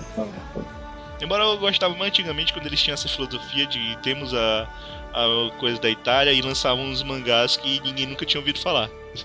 Embora 1.22 1.44
eu 1.44 1.58
gostava 1.58 1.94
mais 1.94 2.10
antigamente 2.10 2.52
quando 2.52 2.66
eles 2.66 2.82
tinham 2.82 2.94
essa 2.94 3.08
filosofia 3.08 3.66
de 3.66 3.96
temos 4.02 4.34
a, 4.34 4.68
a 5.14 5.50
coisa 5.58 5.80
da 5.80 5.88
Itália 5.88 6.32
e 6.32 6.42
lançavam 6.42 6.84
uns 6.84 7.02
mangás 7.02 7.56
que 7.56 7.80
ninguém 7.80 8.06
nunca 8.06 8.26
tinha 8.26 8.40
ouvido 8.40 8.60
falar. 8.60 8.90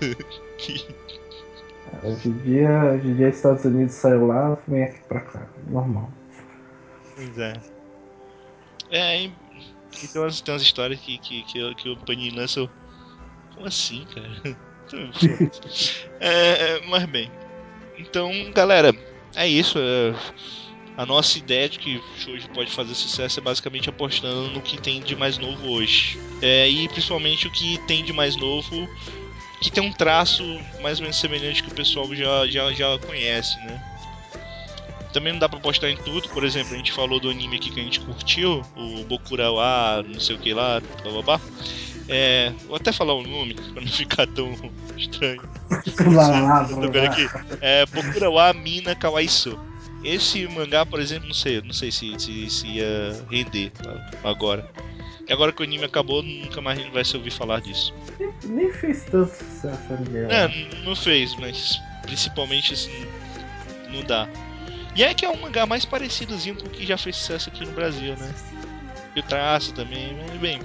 Hoje 2.02 2.28
em 2.28 2.32
dia, 2.38 2.84
hoje 2.84 3.08
em 3.08 3.14
dia 3.16 3.28
Estados 3.28 3.64
Unidos 3.64 3.94
saiu 3.94 4.26
lá, 4.26 4.56
vem 4.68 4.84
aqui 4.84 5.00
pra 5.08 5.20
cá, 5.20 5.46
normal. 5.66 6.08
Pois 7.20 7.36
é. 7.36 7.52
É, 8.90 9.24
então 10.02 10.30
tem 10.30 10.54
umas 10.54 10.62
histórias 10.62 10.98
que, 11.00 11.18
que, 11.18 11.42
que, 11.42 11.74
que 11.74 11.88
o 11.90 11.96
Panini 11.98 12.30
lança. 12.30 12.66
Como 13.54 13.66
assim, 13.66 14.06
cara? 14.06 14.58
é, 16.18 16.28
é, 16.28 16.86
mas 16.86 17.04
bem. 17.04 17.30
Então, 17.98 18.32
galera, 18.54 18.94
é 19.36 19.46
isso. 19.46 19.78
É, 19.78 20.14
a 20.96 21.04
nossa 21.04 21.38
ideia 21.38 21.68
de 21.68 21.78
que 21.78 22.00
hoje 22.26 22.48
pode 22.48 22.70
fazer 22.70 22.94
sucesso 22.94 23.38
é 23.38 23.42
basicamente 23.42 23.90
apostando 23.90 24.50
no 24.50 24.62
que 24.62 24.80
tem 24.80 25.02
de 25.02 25.14
mais 25.14 25.36
novo 25.36 25.68
hoje. 25.68 26.18
É, 26.40 26.70
e 26.70 26.88
principalmente 26.88 27.46
o 27.46 27.50
que 27.50 27.76
tem 27.86 28.02
de 28.02 28.14
mais 28.14 28.34
novo, 28.34 28.88
que 29.60 29.70
tem 29.70 29.84
um 29.84 29.92
traço 29.92 30.42
mais 30.80 30.98
ou 30.98 31.02
menos 31.02 31.18
semelhante 31.18 31.62
que 31.62 31.68
o 31.68 31.74
pessoal 31.74 32.12
já, 32.14 32.46
já, 32.46 32.72
já 32.72 32.98
conhece, 32.98 33.58
né? 33.60 33.89
Também 35.12 35.32
não 35.32 35.40
dá 35.40 35.48
pra 35.48 35.58
postar 35.60 35.90
em 35.90 35.96
tudo. 35.96 36.28
Por 36.28 36.44
exemplo, 36.44 36.74
a 36.74 36.76
gente 36.76 36.92
falou 36.92 37.20
do 37.20 37.30
anime 37.30 37.56
aqui 37.56 37.70
que 37.70 37.80
a 37.80 37.82
gente 37.82 38.00
curtiu, 38.00 38.62
o 38.76 39.04
Bokurawa, 39.04 40.02
não 40.06 40.20
sei 40.20 40.36
o 40.36 40.38
que 40.38 40.52
lá, 40.54 40.80
blá. 41.24 41.40
É, 42.08 42.52
vou 42.66 42.76
até 42.76 42.90
falar 42.92 43.14
o 43.14 43.22
nome 43.22 43.54
pra 43.72 43.80
não 43.80 43.88
ficar 43.88 44.26
tão 44.26 44.52
estranho. 44.96 45.42
Lá, 46.14 46.64
Tô 46.68 46.80
vendo 46.80 46.98
aqui. 46.98 47.28
É 47.60 47.86
Bokurawa 47.86 48.52
Mina 48.52 48.94
Kawaiso. 48.94 49.58
Esse 50.02 50.48
mangá, 50.48 50.86
por 50.86 50.98
exemplo, 50.98 51.28
não 51.28 51.34
sei, 51.34 51.60
não 51.60 51.74
sei 51.74 51.92
se, 51.92 52.18
se, 52.18 52.48
se 52.48 52.66
ia 52.66 53.24
render 53.30 53.70
agora. 54.24 54.68
E 55.28 55.32
agora 55.32 55.52
que 55.52 55.60
o 55.60 55.64
anime 55.64 55.84
acabou, 55.84 56.22
nunca 56.22 56.60
mais 56.60 56.78
a 56.78 56.82
gente 56.82 56.92
vai 56.92 57.04
se 57.04 57.16
ouvir 57.16 57.30
falar 57.30 57.60
disso. 57.60 57.94
Nem 58.44 58.72
fez 58.72 59.04
tanto 59.04 59.30
sucesso 59.32 59.92
ali. 59.92 60.18
É, 60.28 60.82
não 60.84 60.96
fez, 60.96 61.36
mas 61.36 61.78
principalmente 62.02 62.72
assim, 62.72 63.06
não 63.92 64.02
dá. 64.02 64.26
E 64.94 65.04
é 65.04 65.14
que 65.14 65.24
é 65.24 65.30
um 65.30 65.40
mangá 65.40 65.66
mais 65.66 65.84
parecidozinho 65.84 66.56
com 66.56 66.66
o 66.66 66.70
que 66.70 66.84
já 66.84 66.98
fez 66.98 67.16
sucesso 67.16 67.48
aqui 67.48 67.64
no 67.64 67.72
Brasil, 67.72 68.16
né? 68.16 68.34
E 69.14 69.20
o 69.20 69.22
traço 69.22 69.72
também, 69.72 70.16
mas 70.28 70.40
bem. 70.40 70.60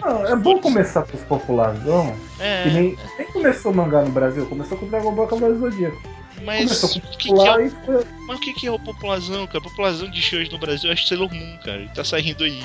Não, 0.00 0.26
é 0.26 0.36
bom 0.36 0.58
começar 0.60 1.02
com 1.02 1.16
os 1.16 1.22
popularzão. 1.24 2.14
É, 2.38 2.64
Que 2.64 2.70
nem, 2.70 2.98
nem 3.18 3.26
começou 3.28 3.72
o 3.72 3.74
mangá 3.74 4.02
no 4.02 4.10
Brasil, 4.10 4.46
começou 4.46 4.76
com 4.76 4.86
Dragon 4.88 5.14
Ball 5.14 5.26
Cavaleiro 5.26 5.60
Zodíaco. 5.60 6.00
Mas 6.44 6.80
Começou 6.80 6.90
o 7.02 7.16
que, 7.16 7.32
que 7.32 7.40
é, 7.48 7.70
foi. 7.84 8.04
mas 8.26 8.36
o 8.36 8.40
que, 8.40 8.52
que 8.52 8.66
é 8.66 8.70
o 8.70 8.78
popularzão, 8.78 9.46
cara? 9.46 9.60
Popularzão 9.60 10.10
de 10.10 10.20
shows 10.22 10.48
no 10.50 10.58
Brasil 10.58 10.90
é 10.92 10.96
Sailor 10.96 11.32
Moon, 11.32 11.58
cara. 11.64 11.78
Ele 11.78 11.88
tá 11.90 12.04
saindo 12.04 12.44
aí. 12.44 12.62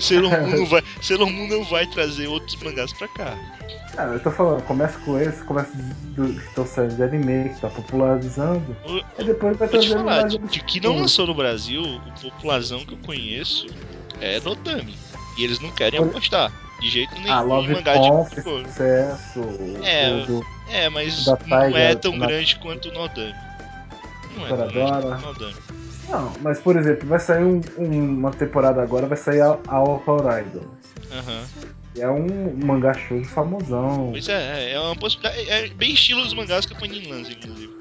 Sailor 0.00 0.30
Moon 0.30 0.56
não 0.58 0.66
vai, 0.66 0.82
Sailor 1.00 1.30
Moon 1.30 1.48
não 1.48 1.64
vai 1.64 1.86
trazer 1.86 2.26
outros 2.26 2.56
mangás 2.62 2.92
pra 2.92 3.08
cá. 3.08 3.36
Ah, 3.96 4.04
eu 4.04 4.20
tô 4.20 4.30
falando, 4.30 4.62
começa 4.62 4.98
com 5.00 5.18
esse, 5.20 5.44
começa 5.44 5.70
do, 5.76 6.32
que 6.32 6.46
estão 6.48 6.66
saindo 6.66 6.96
de 6.96 7.02
anime, 7.02 7.50
que 7.50 7.60
tá 7.60 7.68
popularizando. 7.68 8.74
O- 8.86 9.02
E 9.20 9.24
depois 9.24 9.56
vai 9.58 9.68
trazendo 9.68 9.98
falar, 9.98 10.22
de, 10.28 10.38
de 10.38 10.60
que 10.64 10.80
não 10.80 10.96
lançou 10.96 11.26
no 11.26 11.34
Brasil, 11.34 11.82
o 11.82 12.22
popularzão 12.22 12.80
que 12.86 12.94
eu 12.94 12.98
conheço 12.98 13.66
é 14.20 14.40
Notami. 14.40 14.96
E 15.36 15.44
eles 15.44 15.60
não 15.60 15.70
querem 15.70 16.00
apostar. 16.00 16.50
De 16.82 16.90
jeito 16.90 17.14
nenhum 17.14 17.32
Ah, 17.32 17.40
Love 17.42 17.72
mangá 17.74 17.94
Con 17.94 18.24
de 18.24 18.42
sucesso. 18.42 19.40
É, 19.84 20.10
o 20.10 20.26
do 20.26 20.46
É, 20.68 20.88
mas 20.88 21.24
não 21.26 21.34
é 21.56 21.68
Tiger, 21.70 21.98
tão 22.00 22.16
na- 22.16 22.26
grande 22.26 22.56
quanto 22.56 22.88
o 22.88 22.92
Nodami. 22.92 23.34
Não 24.36 24.46
é 24.46 24.48
tão 24.48 24.56
grande 24.68 24.90
quanto 24.90 25.06
o 25.06 25.20
Nodami. 25.20 25.54
Não, 26.08 26.32
mas 26.42 26.58
por 26.58 26.76
exemplo, 26.76 27.08
vai 27.08 27.20
sair 27.20 27.44
um- 27.44 27.62
um- 27.78 28.18
uma 28.18 28.32
temporada 28.32 28.82
agora, 28.82 29.06
vai 29.06 29.16
sair 29.16 29.40
a, 29.42 29.56
a 29.68 29.80
Horizon. 29.80 30.66
Aham. 31.12 31.44
É 31.98 32.08
um 32.08 32.56
mangá 32.56 32.94
show 32.94 33.22
famosão. 33.22 34.08
Pois 34.10 34.28
é, 34.28 34.70
é, 34.70 34.72
é 34.72 34.80
uma 34.80 34.96
possibilidade. 34.96 35.48
É 35.48 35.68
bem 35.68 35.92
estilo 35.92 36.22
dos 36.24 36.34
mangás 36.34 36.66
que 36.66 36.74
a 36.74 36.78
Panini 36.78 37.06
lança, 37.06 37.30
inclusive. 37.30 37.72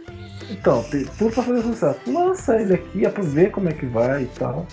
Então, 0.49 0.83
tem 0.83 1.05
tudo 1.17 1.33
pra 1.33 1.43
fazer 1.43 1.61
sucesso. 1.63 1.99
Lança 2.07 2.55
ele 2.61 2.73
aqui, 2.75 3.05
é 3.05 3.09
pra 3.09 3.23
ver 3.23 3.49
como 3.51 3.69
é 3.69 3.73
que 3.73 3.85
vai 3.87 4.23
e 4.23 4.27
tal. 4.37 4.67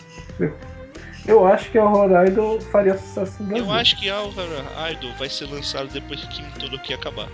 Eu 1.26 1.46
acho 1.46 1.70
que 1.70 1.78
a 1.78 1.84
Horizon 1.84 2.60
faria 2.72 2.96
sucesso 2.96 3.42
no 3.42 3.48
Brasil. 3.48 3.66
Eu 3.66 3.72
acho 3.72 3.98
que 3.98 4.08
Alvaro 4.08 4.50
Idol 4.92 5.12
vai 5.18 5.28
ser 5.28 5.46
lançado 5.46 5.88
depois 5.88 6.20
que 6.20 6.28
Kimi 6.28 6.52
todo 6.58 6.76
aqui 6.76 6.94
acabar. 6.94 7.28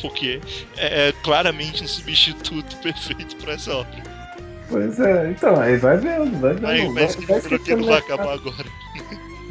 Porque 0.00 0.40
é, 0.76 1.08
é 1.08 1.12
claramente 1.24 1.82
um 1.82 1.88
substituto 1.88 2.76
perfeito 2.82 3.36
pra 3.36 3.54
essa 3.54 3.74
obra. 3.74 4.02
Pois 4.68 5.00
é, 5.00 5.30
então, 5.30 5.60
aí 5.60 5.76
vai 5.76 5.96
vendo, 5.96 6.38
vai 6.38 6.54
vendo. 6.54 6.94
Kimi 7.16 7.28
todo 7.28 7.36
aqui 7.36 7.54
esquecendo 7.54 7.80
não 7.82 7.88
vai 7.88 7.98
acabar 7.98 8.34
agora. 8.34 8.66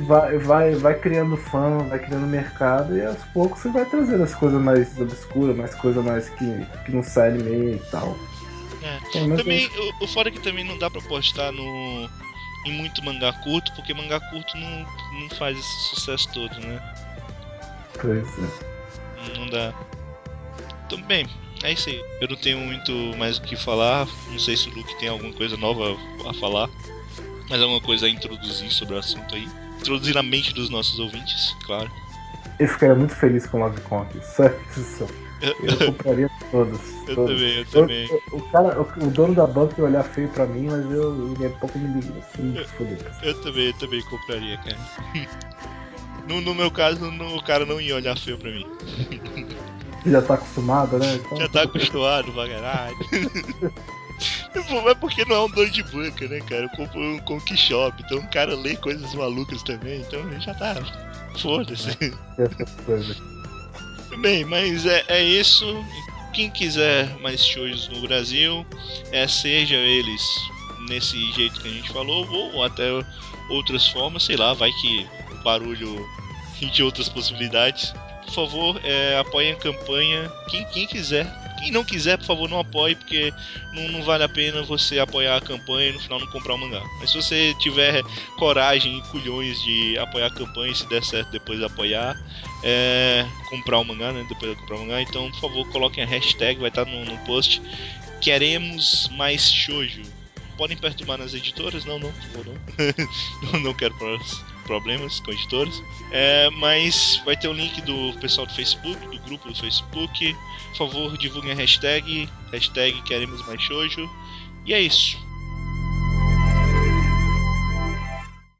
vai, 0.07 0.37
vai, 0.37 0.75
vai 0.75 0.97
criando 0.97 1.35
fã, 1.35 1.79
vai 1.89 1.99
criando 1.99 2.25
mercado 2.25 2.95
e 2.95 3.05
aos 3.05 3.21
poucos 3.33 3.61
você 3.61 3.69
vai 3.69 3.85
trazendo 3.85 4.23
as 4.23 4.33
coisas 4.33 4.61
mais 4.61 4.97
obscuras, 4.99 5.55
mais 5.55 5.75
coisas 5.75 6.03
mais 6.03 6.29
que, 6.29 6.65
que 6.85 6.91
não 6.91 7.03
sai 7.03 7.29
anime 7.29 7.75
e 7.75 7.91
tal. 7.91 8.15
É. 8.81 9.35
Também, 9.35 9.69
o, 9.99 10.05
o 10.05 10.07
fora 10.07 10.31
que 10.31 10.39
também 10.39 10.63
não 10.63 10.77
dá 10.77 10.89
pra 10.89 11.01
postar 11.01 11.51
no, 11.51 12.09
em 12.65 12.71
muito 12.73 13.03
mangá 13.03 13.31
curto, 13.43 13.71
porque 13.73 13.93
mangá 13.93 14.19
curto 14.19 14.57
não, 14.57 14.85
não 15.19 15.29
faz 15.37 15.57
esse 15.57 15.89
sucesso 15.89 16.29
todo, 16.33 16.59
né? 16.59 16.79
Pois 17.99 18.27
é. 18.27 19.37
Não 19.37 19.47
dá. 19.47 19.73
Então, 20.85 21.01
bem, 21.03 21.27
é 21.63 21.73
isso 21.73 21.89
aí. 21.89 22.03
Eu 22.21 22.29
não 22.29 22.35
tenho 22.35 22.59
muito 22.59 22.91
mais 23.17 23.37
o 23.37 23.41
que 23.41 23.55
falar. 23.55 24.07
Não 24.29 24.39
sei 24.39 24.55
se 24.55 24.69
o 24.69 24.73
Luke 24.73 24.97
tem 24.97 25.09
alguma 25.09 25.33
coisa 25.33 25.57
nova 25.57 25.95
a 26.27 26.33
falar. 26.33 26.69
Mas 27.49 27.61
alguma 27.61 27.81
coisa 27.81 28.05
a 28.05 28.09
introduzir 28.09 28.71
sobre 28.71 28.95
o 28.95 28.97
assunto 28.99 29.35
aí. 29.35 29.47
Introduzir 29.79 30.15
na 30.15 30.23
mente 30.23 30.53
dos 30.53 30.69
nossos 30.69 30.99
ouvintes, 30.99 31.55
claro. 31.65 31.89
Eu 32.59 32.67
ficaria 32.67 32.95
muito 32.95 33.15
feliz 33.15 33.47
com 33.47 33.57
o 33.57 33.61
Love 33.61 33.81
Conk, 33.81 34.19
só 34.23 34.45
isso. 34.77 35.07
Eu 35.41 35.85
compraria 35.85 36.29
todos. 36.51 36.79
Eu 37.07 37.15
todos. 37.15 37.33
também, 37.33 37.57
eu 37.57 37.65
também. 37.65 38.07
Eu- 38.07 38.21
o, 38.33 38.41
cara, 38.51 38.79
o, 38.79 39.07
o 39.07 39.09
dono 39.09 39.33
da 39.33 39.47
banca 39.47 39.73
ia 39.79 39.85
olhar 39.85 40.03
feio 40.03 40.27
pra 40.29 40.45
mim, 40.45 40.67
mas 40.67 40.91
eu, 40.91 41.33
ele 41.33 41.45
é 41.45 41.49
pouco 41.49 41.79
me 41.79 41.99
liga. 41.99 42.13
Assim, 42.19 42.53
foder. 42.77 42.97
Eu 43.23 43.33
também, 43.41 43.65
eu 43.67 43.73
também 43.73 44.01
compraria, 44.03 44.57
cara. 44.57 44.77
No, 46.27 46.41
no 46.41 46.53
meu 46.53 46.69
caso, 46.69 47.09
no, 47.09 47.37
o 47.37 47.43
cara 47.43 47.65
não 47.65 47.81
ia 47.81 47.95
olhar 47.95 48.15
feio 48.15 48.37
pra 48.37 48.51
mim. 48.51 48.63
Já 50.05 50.21
tá 50.21 50.35
acostumado, 50.35 50.99
né? 50.99 51.15
Então, 51.15 51.37
Já 51.41 51.49
tá 51.49 51.63
acostumado 51.63 52.31
pra 52.31 52.47
caralho. 52.47 52.97
É 54.53 54.95
porque 54.95 55.25
não 55.25 55.35
é 55.35 55.39
um 55.45 55.49
dono 55.49 55.71
de 55.71 55.81
banca, 55.83 56.27
né, 56.27 56.39
cara? 56.41 56.63
Eu 56.63 56.69
compro 56.69 56.99
um 56.99 57.17
Conk 57.19 57.57
Shop, 57.57 57.99
então 58.05 58.19
o 58.19 58.29
cara 58.29 58.55
lê 58.55 58.75
coisas 58.75 59.13
malucas 59.15 59.63
também, 59.63 60.01
então 60.01 60.19
ele 60.19 60.39
já 60.39 60.53
tá. 60.53 60.75
Foda-se. 61.37 61.97
coisas. 62.85 63.17
Bem, 64.17 64.43
mas 64.45 64.85
é, 64.85 65.03
é 65.07 65.23
isso. 65.23 65.85
Quem 66.33 66.49
quiser 66.49 67.17
mais 67.19 67.45
shows 67.45 67.87
no 67.89 68.01
Brasil, 68.01 68.65
é, 69.11 69.27
seja 69.27 69.75
eles 69.75 70.21
nesse 70.87 71.31
jeito 71.33 71.59
que 71.61 71.67
a 71.67 71.71
gente 71.71 71.89
falou, 71.91 72.27
ou 72.53 72.63
até 72.63 72.85
outras 73.49 73.87
formas, 73.87 74.23
sei 74.23 74.35
lá, 74.35 74.53
vai 74.53 74.71
que 74.73 75.07
o 75.31 75.43
barulho 75.43 76.05
de 76.73 76.83
outras 76.83 77.09
possibilidades. 77.09 77.93
Por 78.25 78.33
favor, 78.33 78.81
é, 78.83 79.17
apoiem 79.17 79.53
a 79.53 79.55
campanha. 79.55 80.31
Quem, 80.49 80.65
quem 80.65 80.87
quiser. 80.87 81.25
Quem 81.59 81.71
não 81.71 81.83
quiser, 81.83 82.17
por 82.17 82.25
favor, 82.25 82.49
não 82.49 82.59
apoie, 82.59 82.95
porque 82.95 83.33
não, 83.73 83.89
não 83.89 84.03
vale 84.03 84.23
a 84.23 84.29
pena 84.29 84.63
você 84.63 84.97
apoiar 84.99 85.37
a 85.37 85.41
campanha 85.41 85.89
e 85.89 85.91
no 85.93 85.99
final 85.99 86.19
não 86.19 86.27
comprar 86.27 86.53
o 86.55 86.57
mangá. 86.57 86.81
Mas 86.99 87.11
se 87.11 87.17
você 87.17 87.53
tiver 87.59 88.01
coragem 88.37 88.97
e 88.97 89.01
culhões 89.09 89.61
de 89.61 89.97
apoiar 89.97 90.27
a 90.27 90.31
campanha 90.31 90.73
se 90.73 90.87
der 90.87 91.03
certo 91.03 91.29
depois 91.31 91.61
apoiar, 91.61 92.15
é, 92.63 93.25
comprar 93.49 93.79
o 93.79 93.83
mangá, 93.83 94.11
né? 94.13 94.25
Depois 94.29 94.51
de 94.51 94.57
comprar 94.61 94.77
o 94.77 94.79
mangá. 94.79 95.01
Então, 95.01 95.29
por 95.31 95.39
favor, 95.41 95.67
coloquem 95.69 96.03
a 96.03 96.07
hashtag, 96.07 96.59
vai 96.59 96.69
estar 96.69 96.85
no, 96.85 97.03
no 97.05 97.17
post. 97.19 97.61
Queremos 98.21 99.09
mais 99.13 99.51
shoujo. 99.51 100.01
Podem 100.57 100.75
perturbar 100.77 101.17
nas 101.17 101.33
editoras? 101.33 101.85
Não, 101.85 101.97
não, 101.99 102.11
por 102.11 102.21
favor, 102.23 102.45
não. 102.47 102.53
não, 103.53 103.59
não 103.61 103.73
quero 103.73 103.93
pro- 103.95 104.19
problemas 104.69 105.19
com 105.21 105.31
editoras. 105.31 105.83
É, 106.11 106.47
mas 106.51 107.19
vai 107.25 107.35
ter 107.35 107.47
o 107.47 107.53
link 107.53 107.81
do 107.81 108.13
pessoal 108.19 108.45
do 108.45 108.53
Facebook, 108.53 108.95
do 109.07 109.19
grupo 109.23 109.49
do 109.49 109.55
Facebook. 109.55 110.35
Por 110.69 110.77
favor, 110.77 111.17
divulguem 111.17 111.51
a 111.51 111.55
hashtag. 111.55 112.29
Hashtag 112.51 113.01
queremos 113.01 113.45
mais 113.47 113.59
shoujo. 113.63 114.07
E 114.67 114.73
é 114.73 114.79
isso. 114.79 115.17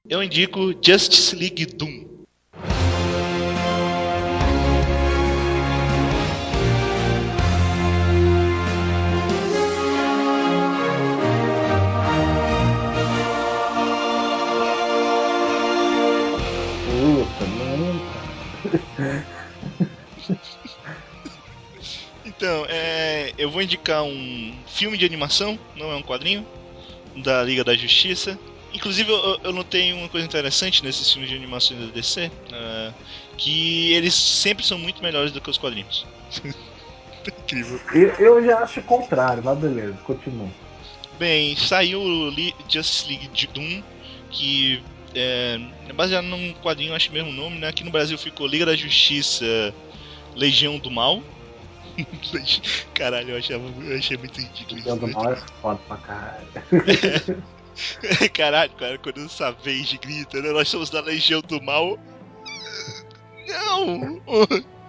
Eu 0.10 0.24
indico 0.24 0.74
Justice 0.84 1.36
League 1.36 1.68
Doom. 1.68 2.09
Então, 22.26 22.66
é, 22.70 23.34
eu 23.38 23.50
vou 23.50 23.62
indicar 23.62 24.04
um 24.04 24.54
filme 24.68 24.98
de 24.98 25.06
animação, 25.06 25.58
não 25.76 25.92
é 25.92 25.96
um 25.96 26.04
quadrinho, 26.04 26.46
da 27.18 27.44
Liga 27.44 27.64
da 27.64 27.76
Justiça. 27.76 28.38
Inclusive, 28.74 29.12
eu, 29.12 29.40
eu 29.44 29.52
notei 29.52 29.92
uma 29.94 30.08
coisa 30.08 30.26
interessante 30.26 30.84
nesses 30.84 31.12
filmes 31.12 31.30
de 31.30 31.36
animação 31.36 31.78
da 31.78 31.92
DC, 31.92 32.32
ah, 32.54 32.94
que 33.38 33.92
eles 33.94 34.14
sempre 34.14 34.66
são 34.66 34.78
muito 34.78 35.02
melhores 35.02 35.32
do 35.32 35.42
que 35.42 35.50
os 35.50 35.58
quadrinhos. 35.58 36.06
Incrível. 37.44 37.80
Eu, 37.94 38.10
eu 38.20 38.46
já 38.46 38.60
acho 38.60 38.80
o 38.80 38.84
contrário, 38.84 39.44
mas 39.44 39.58
beleza, 39.58 39.98
continua. 40.04 40.48
Bem, 41.18 41.56
saiu 41.58 42.02
o 42.02 42.32
Justice 42.70 43.08
League 43.08 43.28
de 43.28 43.48
Doom, 43.48 43.84
que 44.32 44.82
é, 45.16 45.60
é 45.88 45.94
baseado 45.94 46.26
num 46.26 46.54
quadrinho, 46.56 46.94
acho 46.94 47.10
que 47.10 47.14
mesmo 47.14 47.32
nome, 47.32 47.60
né? 47.60 47.68
Aqui 47.68 47.84
no 47.84 47.92
Brasil 47.92 48.18
ficou 48.18 48.48
Liga 48.48 48.66
da 48.66 48.76
Justiça 48.76 49.74
Legião 50.36 50.78
do 50.78 50.92
Mal. 50.92 51.22
Caralho, 52.94 53.32
eu, 53.32 53.38
achava, 53.38 53.64
eu 53.82 53.98
achei 53.98 54.18
muito 54.18 54.40
ridículo 54.40 54.80
isso. 54.80 54.90
Legião 54.90 54.98
do? 54.98 55.08
Mal 55.08 55.34
é 55.34 55.36
foda 55.62 55.80
pra 55.88 55.98
caralho. 55.98 56.48
Caralho, 58.34 58.72
cara, 58.74 58.98
quando 58.98 59.18
o 59.18 59.30
Savage 59.30 59.98
grita, 59.98 60.42
né? 60.42 60.52
Nós 60.52 60.68
somos 60.68 60.90
da 60.90 61.02
Legião 61.02 61.42
do 61.42 61.62
Mal. 61.62 61.98
Não! 63.48 64.22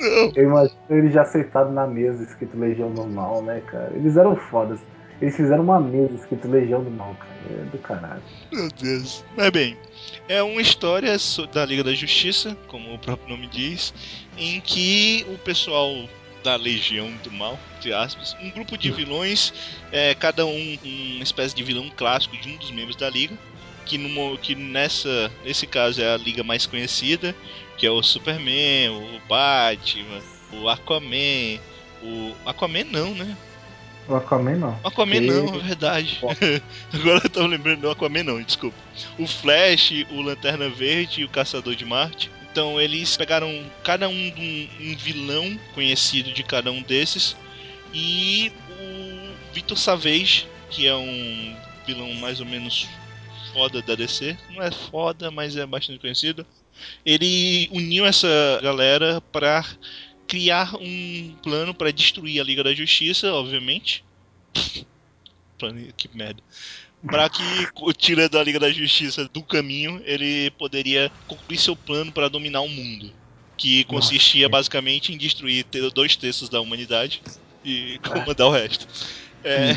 Não! 0.00 0.32
Eu 0.34 0.44
imagino 0.44 0.80
ele 0.90 1.10
já 1.10 1.24
sentado 1.24 1.70
na 1.70 1.86
mesa, 1.86 2.24
escrito 2.24 2.58
Legião 2.58 2.90
Normal, 2.90 3.42
né, 3.42 3.60
cara? 3.66 3.92
Eles 3.94 4.16
eram 4.16 4.34
fodas. 4.34 4.80
Eles 5.22 5.36
fizeram 5.36 5.62
uma 5.62 5.78
mesa 5.78 6.12
escrito 6.14 6.48
Legião 6.48 6.82
do 6.82 6.90
Mal, 6.90 7.14
cara. 7.14 7.32
É 7.48 7.64
do 7.70 7.78
caralho. 7.78 8.22
Meu 8.52 8.68
Deus. 8.70 9.24
Mas 9.36 9.50
bem, 9.50 9.76
é 10.28 10.42
uma 10.42 10.60
história 10.60 11.16
da 11.52 11.64
Liga 11.64 11.84
da 11.84 11.94
Justiça, 11.94 12.56
como 12.66 12.92
o 12.92 12.98
próprio 12.98 13.28
nome 13.28 13.46
diz, 13.46 13.94
em 14.36 14.60
que 14.60 15.24
o 15.32 15.38
pessoal 15.38 15.94
da 16.42 16.56
Legião 16.56 17.08
do 17.22 17.30
Mal, 17.30 17.56
entre 17.76 17.92
aspas, 17.92 18.36
um 18.42 18.50
grupo 18.50 18.76
de 18.76 18.90
vilões, 18.90 19.54
é, 19.92 20.12
cada 20.12 20.44
um 20.44 20.78
uma 20.84 21.22
espécie 21.22 21.54
de 21.54 21.62
vilão 21.62 21.88
clássico 21.96 22.36
de 22.38 22.48
um 22.48 22.56
dos 22.56 22.72
membros 22.72 22.96
da 22.96 23.08
Liga, 23.08 23.38
que, 23.86 23.96
no, 23.96 24.36
que 24.38 24.56
nessa, 24.56 25.30
nesse 25.44 25.68
caso 25.68 26.02
é 26.02 26.14
a 26.14 26.16
Liga 26.16 26.42
mais 26.42 26.66
conhecida, 26.66 27.32
que 27.78 27.86
é 27.86 27.90
o 27.92 28.02
Superman, 28.02 28.88
o 28.90 29.20
Batman, 29.28 30.20
o 30.52 30.68
Aquaman, 30.68 31.60
o 32.02 32.34
Aquaman 32.44 32.84
não, 32.90 33.14
né? 33.14 33.36
O 34.08 34.16
Aquaman 34.16 34.56
não. 34.56 34.80
O 34.82 34.88
Aquaman 34.88 35.20
não, 35.20 35.54
é 35.54 35.58
verdade. 35.58 36.20
Agora 36.92 37.20
eu 37.24 37.30
tô 37.30 37.46
lembrando 37.46 37.82
do 37.82 37.90
Aquaman 37.90 38.24
não, 38.24 38.42
desculpa. 38.42 38.76
O 39.18 39.26
Flash, 39.26 39.92
o 40.10 40.20
Lanterna 40.20 40.68
Verde 40.68 41.20
e 41.20 41.24
o 41.24 41.28
Caçador 41.28 41.74
de 41.74 41.84
Marte. 41.84 42.30
Então 42.50 42.80
eles 42.80 43.16
pegaram 43.16 43.64
cada 43.82 44.08
um 44.08 44.12
um, 44.12 44.68
um 44.80 44.96
vilão 44.96 45.58
conhecido 45.74 46.32
de 46.32 46.42
cada 46.42 46.70
um 46.70 46.82
desses 46.82 47.34
e 47.94 48.52
o 48.78 49.54
Victor 49.54 49.78
Savage, 49.78 50.46
que 50.70 50.86
é 50.86 50.94
um 50.94 51.56
vilão 51.86 52.12
mais 52.14 52.40
ou 52.40 52.46
menos 52.46 52.88
foda 53.52 53.82
da 53.82 53.94
DC, 53.94 54.36
não 54.50 54.62
é 54.62 54.70
foda, 54.70 55.30
mas 55.30 55.56
é 55.56 55.66
bastante 55.66 55.98
conhecido. 55.98 56.46
Ele 57.04 57.68
uniu 57.70 58.06
essa 58.06 58.28
galera 58.62 59.20
para 59.32 59.64
criar 60.32 60.74
um 60.76 61.34
plano 61.42 61.74
para 61.74 61.90
destruir 61.90 62.40
a 62.40 62.44
Liga 62.44 62.64
da 62.64 62.72
Justiça, 62.72 63.30
obviamente. 63.34 64.02
que 65.94 66.08
merda. 66.16 66.42
Para 67.06 67.28
que, 67.28 67.42
tirando 67.98 68.38
a 68.38 68.42
Liga 68.42 68.58
da 68.58 68.72
Justiça 68.72 69.28
do 69.28 69.42
caminho, 69.42 70.00
ele 70.06 70.50
poderia 70.52 71.12
concluir 71.28 71.58
seu 71.58 71.76
plano 71.76 72.10
para 72.10 72.30
dominar 72.30 72.62
o 72.62 72.68
mundo. 72.68 73.12
Que 73.58 73.84
consistia 73.84 74.48
Nossa. 74.48 74.52
basicamente 74.52 75.12
em 75.12 75.18
destruir 75.18 75.66
dois 75.94 76.16
terços 76.16 76.48
da 76.48 76.62
humanidade 76.62 77.22
e 77.62 78.00
comandar 78.02 78.46
o 78.46 78.50
resto. 78.50 78.88
É. 79.44 79.74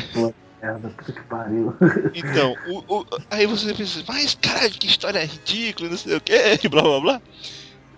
Merda, 0.62 0.88
puta 0.88 1.12
que 1.12 1.20
pariu. 1.24 1.76
Então, 2.14 2.56
o, 2.66 3.00
o, 3.00 3.06
aí 3.30 3.44
você 3.44 3.74
pensa, 3.74 4.02
mas 4.08 4.34
caralho, 4.34 4.72
que 4.72 4.86
história 4.86 5.22
ridícula, 5.22 5.90
não 5.90 5.98
sei 5.98 6.16
o 6.16 6.20
que, 6.20 6.32
blá 6.66 6.80
blá 6.80 7.00
blá. 7.00 7.22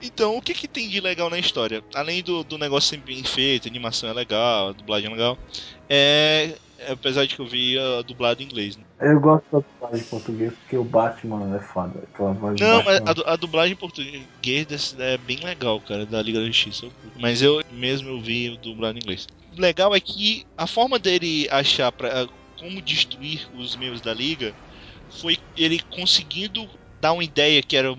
Então, 0.02 0.36
o 0.36 0.42
que, 0.42 0.54
que 0.54 0.68
tem 0.68 0.88
de 0.88 1.00
legal 1.00 1.28
na 1.28 1.38
história? 1.38 1.82
Além 1.94 2.22
do, 2.22 2.44
do 2.44 2.56
negócio 2.58 2.90
ser 2.90 2.98
bem 2.98 3.22
feito, 3.24 3.66
a 3.66 3.70
animação 3.70 4.08
é 4.08 4.12
legal, 4.12 4.68
a 4.68 4.72
dublagem 4.72 5.08
é 5.08 5.12
legal, 5.12 5.38
é. 5.88 6.54
Apesar 6.88 7.26
de 7.26 7.34
que 7.34 7.40
eu 7.40 7.46
vi 7.46 7.76
a 7.76 8.02
dublada 8.02 8.40
em 8.40 8.46
inglês. 8.46 8.76
Né? 8.76 8.84
Eu 9.00 9.18
gosto 9.18 9.44
da 9.50 9.58
dublagem 9.58 10.06
em 10.06 10.08
português 10.08 10.52
porque 10.52 10.76
o 10.76 10.84
Batman 10.84 11.56
é 11.56 11.58
foda. 11.58 12.04
Não, 12.60 12.78
a, 12.80 13.32
a, 13.32 13.36
dublagem 13.36 13.72
em 13.72 13.76
português 13.76 14.96
é 14.96 15.18
bem 15.18 15.40
legal, 15.42 15.80
cara, 15.80 16.06
da 16.06 16.22
Liga 16.22 16.38
da 16.38 16.46
Justiça. 16.46 16.86
Mas 17.18 17.42
eu 17.42 17.60
mesmo 17.72 18.10
eu 18.10 18.20
vi 18.20 18.50
o 18.50 18.56
dublado 18.58 18.96
em 18.96 19.02
inglês. 19.02 19.26
O 19.56 19.60
legal 19.60 19.92
é 19.92 19.98
que 19.98 20.46
a 20.56 20.68
forma 20.68 21.00
dele 21.00 21.48
achar 21.50 21.90
pra, 21.90 22.28
como 22.60 22.80
destruir 22.80 23.48
os 23.56 23.74
membros 23.74 24.00
da 24.00 24.14
Liga 24.14 24.54
foi 25.10 25.36
ele 25.56 25.80
conseguindo 25.90 26.68
dar 27.00 27.12
uma 27.12 27.24
ideia 27.24 27.62
que 27.62 27.76
era 27.76 27.92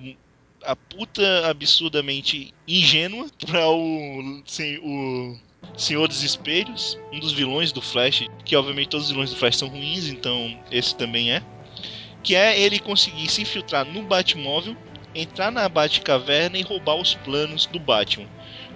a 0.64 0.76
puta 0.76 1.48
absurdamente 1.50 2.54
ingênua 2.68 3.28
para 3.46 3.70
o, 3.70 4.42
sim, 4.46 4.78
o 4.78 5.38
Senhor 5.78 6.08
dos 6.08 6.24
Espelhos, 6.24 7.00
um 7.12 7.20
dos 7.20 7.32
vilões 7.32 7.72
do 7.72 7.82
Flash, 7.82 8.28
que 8.46 8.56
obviamente 8.56 8.90
todos 8.90 9.08
os 9.08 9.12
vilões 9.12 9.30
do 9.30 9.36
Flash 9.36 9.58
são 9.58 9.68
ruins, 9.68 10.08
então 10.08 10.58
esse 10.72 10.96
também 10.96 11.32
é. 11.32 11.42
Que 12.22 12.36
é 12.36 12.60
ele 12.60 12.80
conseguir 12.80 13.30
se 13.30 13.42
infiltrar 13.42 13.86
no 13.86 14.04
Batmóvel, 14.04 14.76
entrar 15.16 15.52
na 15.52 15.68
Batcaverna 15.70 16.58
e 16.58 16.62
roubar 16.62 16.96
os 16.96 17.16
planos 17.16 17.66
do 17.68 17.80
Batman. 17.80 18.28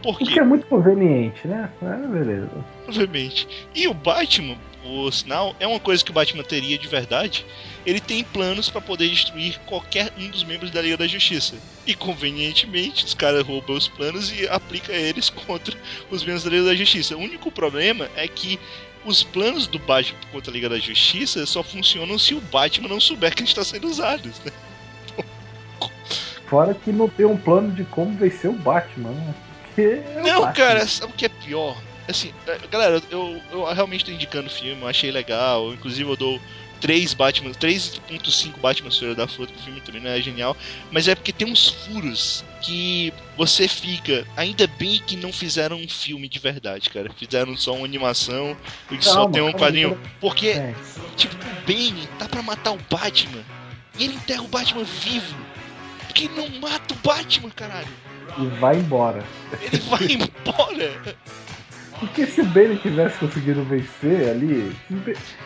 Porque 0.01 0.39
é 0.39 0.43
muito 0.43 0.65
conveniente, 0.67 1.47
né? 1.47 1.69
É, 1.81 2.07
beleza. 2.07 2.49
Obviamente. 2.87 3.47
E 3.73 3.87
o 3.87 3.93
Batman, 3.93 4.57
o 4.83 5.11
sinal, 5.11 5.55
é 5.59 5.67
uma 5.67 5.79
coisa 5.79 6.03
que 6.03 6.11
o 6.11 6.13
Batman 6.13 6.43
teria 6.43 6.77
de 6.77 6.87
verdade. 6.87 7.45
Ele 7.85 7.99
tem 7.99 8.23
planos 8.23 8.69
para 8.69 8.81
poder 8.81 9.09
destruir 9.09 9.59
qualquer 9.65 10.11
um 10.17 10.29
dos 10.29 10.43
membros 10.43 10.71
da 10.71 10.81
Liga 10.81 10.97
da 10.97 11.07
Justiça. 11.07 11.55
E 11.85 11.95
convenientemente, 11.95 13.05
os 13.05 13.13
caras 13.13 13.45
roubam 13.45 13.75
os 13.75 13.87
planos 13.87 14.31
e 14.31 14.47
aplicam 14.47 14.93
eles 14.93 15.29
contra 15.47 15.77
os 16.09 16.23
membros 16.23 16.43
da 16.43 16.49
Liga 16.49 16.65
da 16.65 16.75
Justiça. 16.75 17.15
O 17.15 17.19
único 17.19 17.51
problema 17.51 18.09
é 18.15 18.27
que 18.27 18.59
os 19.05 19.23
planos 19.23 19.67
do 19.67 19.79
Batman 19.79 20.19
contra 20.31 20.51
a 20.51 20.53
Liga 20.53 20.69
da 20.69 20.79
Justiça 20.79 21.45
só 21.45 21.63
funcionam 21.63 22.17
se 22.17 22.33
o 22.33 22.41
Batman 22.41 22.89
não 22.89 22.99
souber 22.99 23.33
que 23.33 23.41
eles 23.41 23.49
estão 23.49 23.63
sendo 23.63 23.87
usados, 23.87 24.39
né? 24.45 24.51
Fora 26.47 26.73
que 26.73 26.91
não 26.91 27.09
tem 27.09 27.25
um 27.25 27.35
plano 27.35 27.71
de 27.71 27.83
como 27.85 28.15
vencer 28.15 28.49
o 28.49 28.53
Batman, 28.53 29.09
né? 29.09 29.35
É 29.77 30.21
não, 30.21 30.41
Batman. 30.41 30.53
cara, 30.53 30.87
sabe 30.87 31.11
o 31.11 31.15
que 31.15 31.25
é 31.25 31.29
pior? 31.29 31.75
Assim, 32.07 32.33
é, 32.47 32.59
galera, 32.67 33.01
eu, 33.09 33.41
eu 33.51 33.63
realmente 33.73 34.05
tô 34.05 34.11
indicando 34.11 34.47
o 34.47 34.51
filme, 34.51 34.81
eu 34.81 34.87
achei 34.87 35.11
legal. 35.11 35.73
Inclusive, 35.73 36.09
eu 36.09 36.15
dou 36.15 36.39
3 36.83 37.13
Batman, 37.13 37.51
3.5 37.51 38.59
Batman 38.59 38.91
Senhora 38.91 39.15
da 39.15 39.25
Fruta, 39.25 39.53
o 39.55 39.63
filme 39.63 39.79
também 39.79 40.01
não 40.01 40.09
é 40.09 40.21
genial, 40.21 40.55
mas 40.91 41.07
é 41.07 41.15
porque 41.15 41.31
tem 41.31 41.49
uns 41.49 41.69
furos 41.69 42.43
que 42.61 43.13
você 43.37 43.69
fica, 43.69 44.27
ainda 44.35 44.67
bem 44.67 45.01
que 45.07 45.15
não 45.15 45.31
fizeram 45.31 45.77
um 45.77 45.87
filme 45.87 46.27
de 46.27 46.39
verdade, 46.39 46.89
cara. 46.89 47.09
Fizeram 47.13 47.55
só 47.55 47.73
uma 47.73 47.85
animação 47.85 48.57
e 48.91 48.97
que 48.97 49.05
só 49.05 49.29
tem 49.29 49.41
um 49.41 49.53
quadrinho. 49.53 49.97
Porque, 50.19 50.49
é. 50.49 50.75
tipo, 51.15 51.35
o 51.35 51.65
Bane 51.65 52.05
tá 52.19 52.27
pra 52.27 52.41
matar 52.41 52.71
o 52.71 52.79
Batman 52.89 53.43
e 53.97 54.03
ele 54.03 54.15
enterra 54.15 54.41
o 54.41 54.47
Batman 54.49 54.83
vivo. 54.83 55.35
Porque 56.07 56.25
ele 56.25 56.35
não 56.35 56.49
mata 56.59 56.93
o 56.93 56.97
Batman, 56.97 57.49
caralho. 57.49 57.87
E 58.37 58.45
vai 58.59 58.75
embora. 58.75 59.23
Ele 59.61 59.79
vai 59.79 60.03
embora. 60.11 61.17
Porque 62.03 62.25
se 62.25 62.41
o 62.41 62.45
Bane 62.45 62.75
tivesse 62.77 63.17
conseguido 63.17 63.63
vencer 63.63 64.29
ali. 64.29 64.75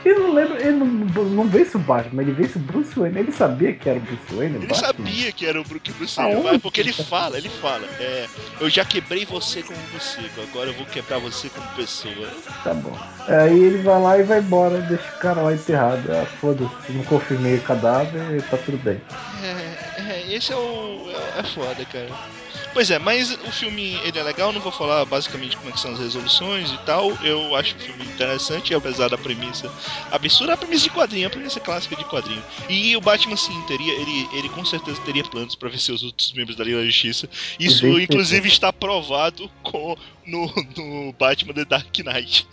Ele 0.04 0.20
não 0.20 0.34
lembra. 0.34 0.60
Ele 0.60 0.72
não, 0.72 0.86
não 0.86 1.48
vence 1.48 1.78
o 1.78 1.80
Batman, 1.80 2.24
ele 2.24 2.32
vence 2.32 2.58
o 2.58 2.62
Bruce 2.62 2.98
Wayne. 3.00 3.20
Ele 3.20 3.32
sabia 3.32 3.74
que 3.74 3.88
era 3.88 4.00
o 4.00 4.02
Bruce 4.02 4.34
Wayne? 4.36 4.56
Ele 4.56 4.66
Batman? 4.66 4.88
sabia 4.88 5.32
que 5.32 5.46
era 5.46 5.62
o 5.62 5.64
Bruce 5.64 6.16
Wayne, 6.16 6.60
porque 6.60 6.82
ele 6.82 6.92
fala, 6.94 7.38
ele 7.38 7.50
fala. 7.50 7.88
É, 8.00 8.28
eu 8.60 8.70
já 8.70 8.84
quebrei 8.84 9.24
você 9.24 9.62
como 9.62 9.78
morcego, 9.92 10.42
agora 10.42 10.70
eu 10.70 10.74
vou 10.74 10.86
quebrar 10.88 11.20
você 11.20 11.48
como 11.50 11.68
pessoa. 11.76 12.28
Tá 12.64 12.74
bom. 12.74 12.98
Aí 13.28 13.60
ele 13.60 13.78
vai 13.84 14.02
lá 14.02 14.18
e 14.18 14.24
vai 14.24 14.40
embora, 14.40 14.82
deixa 14.82 15.08
o 15.16 15.20
cara 15.20 15.42
lá 15.42 15.54
enterrado. 15.54 16.12
Ah, 16.12 16.26
foda-se, 16.42 16.92
não 16.92 17.04
confirmei 17.04 17.56
o 17.58 17.62
cadáver, 17.62 18.42
tá 18.50 18.58
tudo 18.58 18.78
bem. 18.78 19.00
É, 19.44 20.12
é 20.12 20.34
esse 20.34 20.52
é 20.52 20.56
o. 20.56 21.06
É, 21.36 21.40
é 21.40 21.44
foda, 21.44 21.86
cara. 21.86 22.37
Pois 22.78 22.92
é, 22.92 23.00
mas 23.00 23.32
o 23.32 23.52
filme 23.52 23.96
ele 24.04 24.20
é 24.20 24.22
legal, 24.22 24.54
não 24.54 24.62
vou 24.62 24.72
falar 24.72 25.04
basicamente 25.04 25.58
como 25.58 25.68
é 25.72 25.76
são 25.76 25.94
as 25.94 26.00
resoluções 26.00 26.72
e 26.72 26.78
tal. 26.86 27.10
Eu 27.24 27.56
acho 27.56 27.76
o 27.76 27.80
filme 27.80 28.04
interessante, 28.06 28.72
apesar 28.72 29.10
da 29.10 29.18
premissa 29.18 29.68
absurda, 30.12 30.54
a 30.54 30.58
premissa 30.58 30.84
de 30.84 30.92
quadrinho, 30.92 31.26
a 31.26 31.30
premissa 31.32 31.60
clássica 31.60 31.96
de 31.96 32.06
quadrinho. 32.06 32.44
E 32.70 32.96
o 32.96 33.02
Batman 33.02 33.36
sim 33.36 33.60
teria, 33.64 33.92
ele, 33.94 34.30
ele 34.32 34.48
com 34.50 34.64
certeza 34.64 35.02
teria 35.02 35.24
planos 35.24 35.56
para 35.56 35.70
vencer 35.70 35.96
os 35.96 36.04
outros 36.04 36.32
membros 36.34 36.56
da 36.56 36.64
Liga 36.64 36.78
da 36.78 36.86
Justiça. 36.86 37.28
Isso 37.60 37.88
inclusive 38.00 38.48
está 38.48 38.72
provado 38.72 39.50
com, 39.64 39.98
no, 40.24 40.46
no 40.78 41.14
Batman 41.14 41.56
The 41.56 41.66
Dark 41.66 41.98
Knight. 41.98 42.48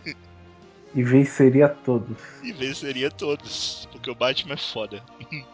E 0.95 1.03
venceria 1.03 1.69
todos. 1.69 2.17
E 2.43 2.51
venceria 2.51 3.11
todos, 3.11 3.87
porque 3.93 4.11
o 4.11 4.15
Batman 4.15 4.55
é 4.55 4.57
foda. 4.57 5.03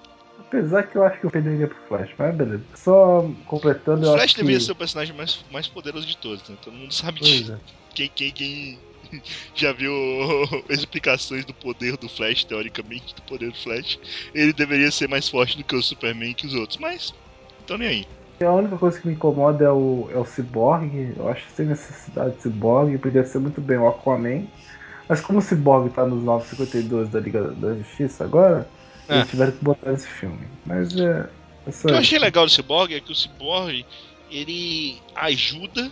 Apesar 0.51 0.83
que 0.83 0.97
eu 0.97 1.05
acho 1.05 1.21
que 1.21 1.27
eu 1.27 1.31
perderia 1.31 1.69
pro 1.69 1.79
Flash, 1.87 2.11
mas 2.19 2.35
beleza. 2.35 2.65
Só 2.75 3.25
completando, 3.47 4.01
o 4.01 4.05
eu 4.05 4.13
Flash 4.15 4.25
acho 4.25 4.37
deveria 4.37 4.59
que... 4.59 4.65
ser 4.65 4.73
o 4.73 4.77
personagem 4.77 5.17
mais, 5.17 5.45
mais 5.49 5.69
poderoso 5.69 6.05
de 6.05 6.17
todos, 6.17 6.49
né? 6.49 6.57
Todo 6.61 6.75
mundo 6.75 6.93
sabe 6.93 7.21
disso. 7.21 7.53
É. 7.53 7.59
Quem, 7.95 8.11
quem, 8.13 8.33
quem 8.33 8.79
já 9.55 9.73
viu 9.73 9.93
explicações 10.69 11.45
do 11.45 11.55
poder 11.55 11.97
do 11.97 12.09
Flash, 12.09 12.43
teoricamente, 12.43 13.15
do 13.15 13.23
poder 13.23 13.53
do 13.53 13.59
Flash, 13.59 14.01
ele 14.35 14.53
deveria 14.53 14.91
ser 14.91 15.09
mais 15.09 15.29
forte 15.29 15.57
do 15.57 15.63
que 15.63 15.77
o 15.77 15.83
Superman 15.83 16.33
e 16.33 16.35
que 16.35 16.49
os 16.49 16.55
outros, 16.55 16.79
mas 16.79 17.15
tô 17.65 17.79
nem 17.79 17.89
aí. 17.89 18.07
A 18.45 18.53
única 18.53 18.77
coisa 18.77 18.99
que 18.99 19.07
me 19.07 19.15
incomoda 19.15 19.65
é 19.65 19.71
o, 19.71 20.09
é 20.13 20.19
o 20.19 20.25
Cyborg. 20.25 21.15
Eu 21.17 21.29
acho 21.29 21.47
que 21.47 21.53
sem 21.53 21.67
necessidade 21.67 22.35
de 22.35 22.43
Cyborg, 22.43 22.99
podia 22.99 23.23
ser 23.23 23.39
muito 23.39 23.61
bem 23.61 23.79
o 23.79 23.87
Aquaman. 23.87 24.47
Mas 25.09 25.21
como 25.21 25.39
o 25.39 25.43
Cyborg 25.43 25.91
tá 25.91 26.05
nos 26.07 26.25
952 26.25 27.09
da 27.09 27.21
Liga 27.21 27.43
da 27.53 27.75
Justiça 27.75 28.25
agora, 28.25 28.67
é. 29.11 29.17
Eles 29.19 29.31
tiveram 29.31 29.53
que 29.53 29.65
botar 29.65 29.93
esse 29.93 30.07
filme. 30.07 30.47
Mas 30.65 30.97
é. 30.97 31.29
é 31.67 31.71
o 31.71 31.73
que 31.73 31.91
eu 31.91 31.97
achei 31.97 32.19
legal 32.19 32.45
do 32.45 32.51
Cyborg 32.51 32.95
é 32.95 33.01
que 33.01 33.13
o 33.13 33.15
Cyborg 33.15 33.85
ele 34.31 34.99
ajuda, 35.15 35.91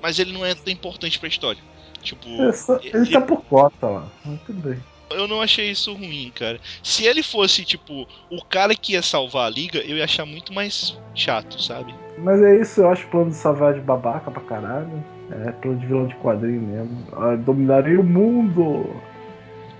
mas 0.00 0.18
ele 0.18 0.32
não 0.32 0.44
é 0.44 0.54
tão 0.54 0.72
importante 0.72 1.18
pra 1.18 1.28
história. 1.28 1.60
Tipo. 2.02 2.28
É 2.42 2.52
só, 2.52 2.76
ele, 2.76 2.90
ele 2.94 3.10
tá 3.10 3.20
por 3.20 3.42
cota 3.44 3.86
lá. 3.86 4.08
Tudo 4.46 4.60
bem. 4.60 4.78
Eu 5.10 5.26
não 5.26 5.42
achei 5.42 5.70
isso 5.70 5.92
ruim, 5.92 6.32
cara. 6.34 6.60
Se 6.84 7.04
ele 7.04 7.22
fosse, 7.22 7.64
tipo, 7.64 8.06
o 8.30 8.44
cara 8.44 8.74
que 8.76 8.92
ia 8.92 9.02
salvar 9.02 9.46
a 9.46 9.50
liga, 9.50 9.80
eu 9.80 9.96
ia 9.96 10.04
achar 10.04 10.24
muito 10.24 10.52
mais 10.52 10.96
chato, 11.14 11.60
sabe? 11.60 11.92
Mas 12.18 12.40
é 12.40 12.60
isso, 12.60 12.80
eu 12.80 12.90
acho 12.90 13.06
o 13.06 13.10
plano 13.10 13.30
de 13.30 13.36
salvar 13.36 13.74
de 13.74 13.80
babaca 13.80 14.30
pra 14.30 14.40
caralho. 14.42 15.04
É 15.46 15.50
plano 15.52 15.78
de 15.78 15.86
vilão 15.86 16.06
de 16.06 16.14
quadrinho 16.16 16.60
mesmo. 16.60 17.06
Ah, 17.12 17.34
dominaria 17.34 18.00
o 18.00 18.04
mundo! 18.04 18.88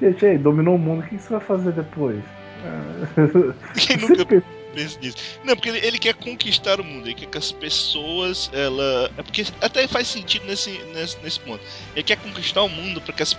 Gente, 0.01 0.25
aí, 0.27 0.39
dominou 0.39 0.77
o 0.77 0.79
mundo, 0.79 1.05
o 1.05 1.07
que 1.07 1.19
você 1.19 1.29
vai 1.29 1.41
fazer 1.41 1.73
depois? 1.73 2.23
Quem 3.79 3.97
nunca 3.97 4.25
pensa 4.27 4.99
nisso? 5.01 5.17
Não, 5.45 5.55
porque 5.55 5.69
ele, 5.69 5.87
ele, 5.87 5.99
quer 5.99 6.15
conquistar 6.15 6.81
o 6.81 6.85
mundo, 6.85 7.07
ele 7.07 7.15
quer 7.15 7.27
que 7.27 7.39
as 7.39 7.53
pessoas, 7.53 8.51
ela. 8.53 9.11
É 9.17 9.23
porque 9.23 9.45
até 9.61 9.87
faz 9.89 10.09
sentido 10.09 10.47
nesse, 10.47 10.71
nesse, 10.93 11.19
nesse 11.23 11.41
ponto. 11.41 11.63
Ele 11.95 12.03
quer 12.03 12.17
conquistar 12.17 12.63
o 12.63 12.69
mundo 12.69 13.01
para 13.01 13.15
que 13.15 13.23
as, 13.23 13.35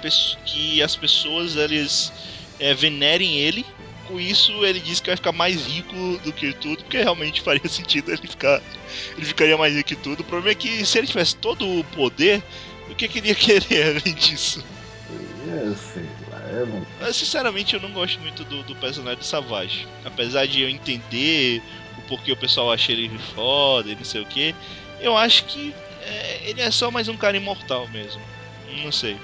que 0.46 0.82
as 0.82 0.96
pessoas 0.96 1.56
eles 1.56 2.12
é, 2.60 2.74
venerem 2.74 3.38
ele. 3.38 3.66
Com 4.08 4.20
isso, 4.20 4.66
ele 4.66 4.80
diz 4.80 5.00
que 5.00 5.08
vai 5.08 5.16
ficar 5.16 5.32
mais 5.32 5.66
rico 5.66 6.20
do 6.24 6.34
que 6.34 6.52
tudo, 6.54 6.84
porque 6.84 6.98
realmente 6.98 7.40
faria 7.44 7.68
sentido 7.70 8.12
ele 8.12 8.28
ficar. 8.28 8.62
Ele 9.16 9.26
ficaria 9.26 9.58
mais 9.58 9.74
rico 9.74 9.90
que 9.90 9.96
tudo. 9.96 10.22
O 10.22 10.26
problema 10.26 10.52
é 10.52 10.56
que 10.56 10.86
se 10.86 10.98
ele 10.98 11.08
tivesse 11.08 11.36
todo 11.38 11.66
o 11.80 11.84
poder, 11.86 12.44
o 12.90 12.96
que, 12.96 13.06
ele 13.18 13.30
ia 13.30 13.36
querer 13.36 14.02
além 14.04 14.16
disso? 14.16 14.64
Lá, 15.48 15.76
eu 16.52 16.68
não. 16.68 17.14
Sinceramente, 17.14 17.74
eu 17.74 17.82
não 17.82 17.92
gosto 17.92 18.20
muito 18.20 18.44
do, 18.44 18.64
do 18.64 18.76
personagem 18.76 19.20
do 19.20 19.26
Savage. 19.26 19.88
Apesar 20.06 20.46
de 20.46 20.62
eu 20.62 20.70
entender 20.70 21.62
o 21.98 22.02
porquê 22.04 22.32
o 22.32 22.38
pessoal 22.38 22.72
acha 22.72 22.92
ele 22.92 23.10
foda 23.34 23.90
e 23.90 23.96
não 23.96 24.04
sei 24.04 24.22
o 24.22 24.26
que, 24.26 24.56
eu 25.00 25.18
acho 25.18 25.46
que 25.46 25.74
é, 26.04 26.50
ele 26.50 26.62
é 26.62 26.72
só 26.72 26.92
mais 26.92 27.08
um 27.08 27.18
cara 27.18 27.38
imortal 27.38 27.88
mesmo. 27.90 28.22
Não 28.84 28.92
sei. 28.92 29.18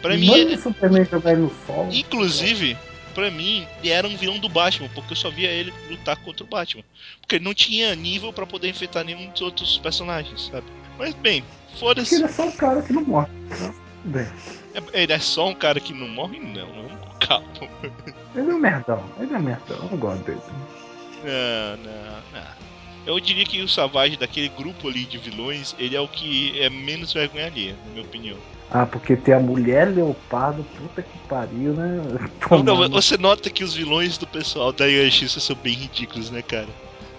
Pra 0.00 0.16
mim. 0.16 0.52
É... 0.52 0.56
Superman 0.56 1.04
jogar 1.04 1.36
no 1.36 1.52
sol. 1.66 1.88
Inclusive, 1.92 2.76
pra 3.14 3.30
mim, 3.30 3.66
ele 3.78 3.90
era 3.90 4.06
um 4.06 4.16
vilão 4.16 4.38
do 4.38 4.48
Batman, 4.48 4.88
porque 4.94 5.12
eu 5.12 5.16
só 5.16 5.30
via 5.30 5.50
ele 5.50 5.72
lutar 5.88 6.16
contra 6.16 6.44
o 6.44 6.46
Batman. 6.46 6.84
Porque 7.20 7.36
ele 7.36 7.44
não 7.44 7.54
tinha 7.54 7.94
nível 7.94 8.32
para 8.32 8.46
poder 8.46 8.68
enfrentar 8.68 9.04
nenhum 9.04 9.30
dos 9.30 9.40
outros 9.40 9.78
personagens, 9.78 10.50
sabe? 10.52 10.66
Mas 10.98 11.14
bem, 11.14 11.44
foda-se. 11.78 12.16
Ele 12.16 12.24
é 12.24 12.28
só 12.28 12.46
um 12.46 12.52
cara 12.52 12.82
que 12.82 12.92
não 12.92 13.02
morre. 13.02 13.30
Bem. 13.48 13.81
É, 14.74 15.02
ele 15.02 15.12
é 15.12 15.18
só 15.18 15.48
um 15.48 15.54
cara 15.54 15.78
que 15.78 15.92
não 15.92 16.08
morre? 16.08 16.38
Não, 16.40 16.66
não. 16.66 17.02
Calma. 17.20 17.46
Ele 18.34 18.50
é 18.50 18.54
um 18.54 18.58
merdão. 18.58 19.04
Ele 19.20 19.32
é 19.32 19.38
um 19.38 19.42
merdão. 19.42 19.76
Eu 19.76 19.90
não 19.90 19.98
gosto 19.98 20.24
dele. 20.24 20.40
Não, 21.22 21.76
não, 21.84 22.16
não. 22.32 22.62
Eu 23.04 23.18
diria 23.18 23.44
que 23.44 23.60
o 23.60 23.68
Savage 23.68 24.16
daquele 24.16 24.48
grupo 24.48 24.88
ali 24.88 25.04
de 25.04 25.18
vilões, 25.18 25.74
ele 25.78 25.96
é 25.96 26.00
o 26.00 26.06
que 26.06 26.58
é 26.60 26.70
menos 26.70 27.12
vergonha 27.12 27.46
alheia, 27.46 27.74
na 27.86 27.92
minha 27.92 28.04
opinião. 28.04 28.36
Ah, 28.70 28.86
porque 28.86 29.16
tem 29.16 29.34
a 29.34 29.40
mulher 29.40 29.88
leopardo, 29.88 30.64
puta 30.76 31.02
que 31.02 31.18
pariu, 31.28 31.74
né? 31.74 32.00
Não, 32.50 32.62
não, 32.62 32.88
você 32.88 33.18
nota 33.18 33.50
que 33.50 33.62
os 33.62 33.74
vilões 33.74 34.16
do 34.16 34.26
pessoal 34.26 34.72
da 34.72 34.88
Justiça 34.88 35.40
são 35.40 35.56
bem 35.56 35.74
ridículos, 35.74 36.30
né, 36.30 36.42
cara? 36.42 36.68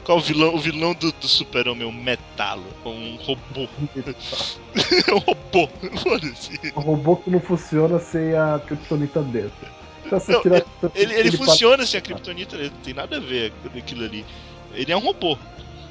Qual 0.03 0.17
o 0.17 0.21
vilão? 0.21 0.55
O 0.55 0.59
vilão 0.59 0.93
do, 0.93 1.11
do 1.11 1.27
super-homem 1.27 1.83
é 1.83 1.89
um 1.89 1.93
metalo, 1.93 2.65
um 2.85 3.15
robô. 3.15 3.69
é 5.07 5.13
um 5.13 5.19
robô, 5.19 5.69
foda-se. 5.97 6.59
Um 6.75 6.81
robô 6.81 7.15
que 7.17 7.29
não 7.29 7.39
funciona 7.39 7.99
sem 7.99 8.35
a 8.35 8.59
criptonita 8.65 9.21
dentro. 9.21 9.67
Então, 10.05 10.19
não, 10.27 10.55
ele, 10.55 10.65
ele, 10.93 11.13
ele 11.13 11.37
funciona 11.37 11.85
sem 11.85 11.97
a 11.97 12.01
criptonita, 12.01 12.57
não 12.57 12.69
tem 12.69 12.93
nada 12.93 13.17
a 13.17 13.19
ver 13.19 13.53
com 13.61 13.77
aquilo 13.77 14.03
ali. 14.03 14.25
Ele 14.73 14.91
é 14.91 14.97
um 14.97 14.99
robô. 14.99 15.37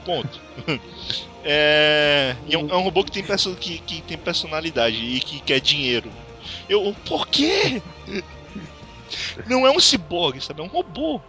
Ponto. 0.04 0.40
é, 1.44 2.36
é, 2.50 2.58
um, 2.58 2.68
é 2.68 2.76
um 2.76 2.82
robô 2.82 3.04
que 3.04 3.12
tem, 3.12 3.22
perso 3.22 3.54
que, 3.54 3.78
que 3.78 4.02
tem 4.02 4.18
personalidade 4.18 4.96
e 4.96 5.20
que 5.20 5.40
quer 5.40 5.60
dinheiro. 5.60 6.10
Eu, 6.68 6.94
por 7.06 7.26
quê? 7.28 7.80
Não 9.46 9.66
é 9.66 9.70
um 9.70 9.80
ciborgue, 9.80 10.40
sabe? 10.40 10.60
É 10.60 10.64
um 10.64 10.68
robô. 10.68 11.20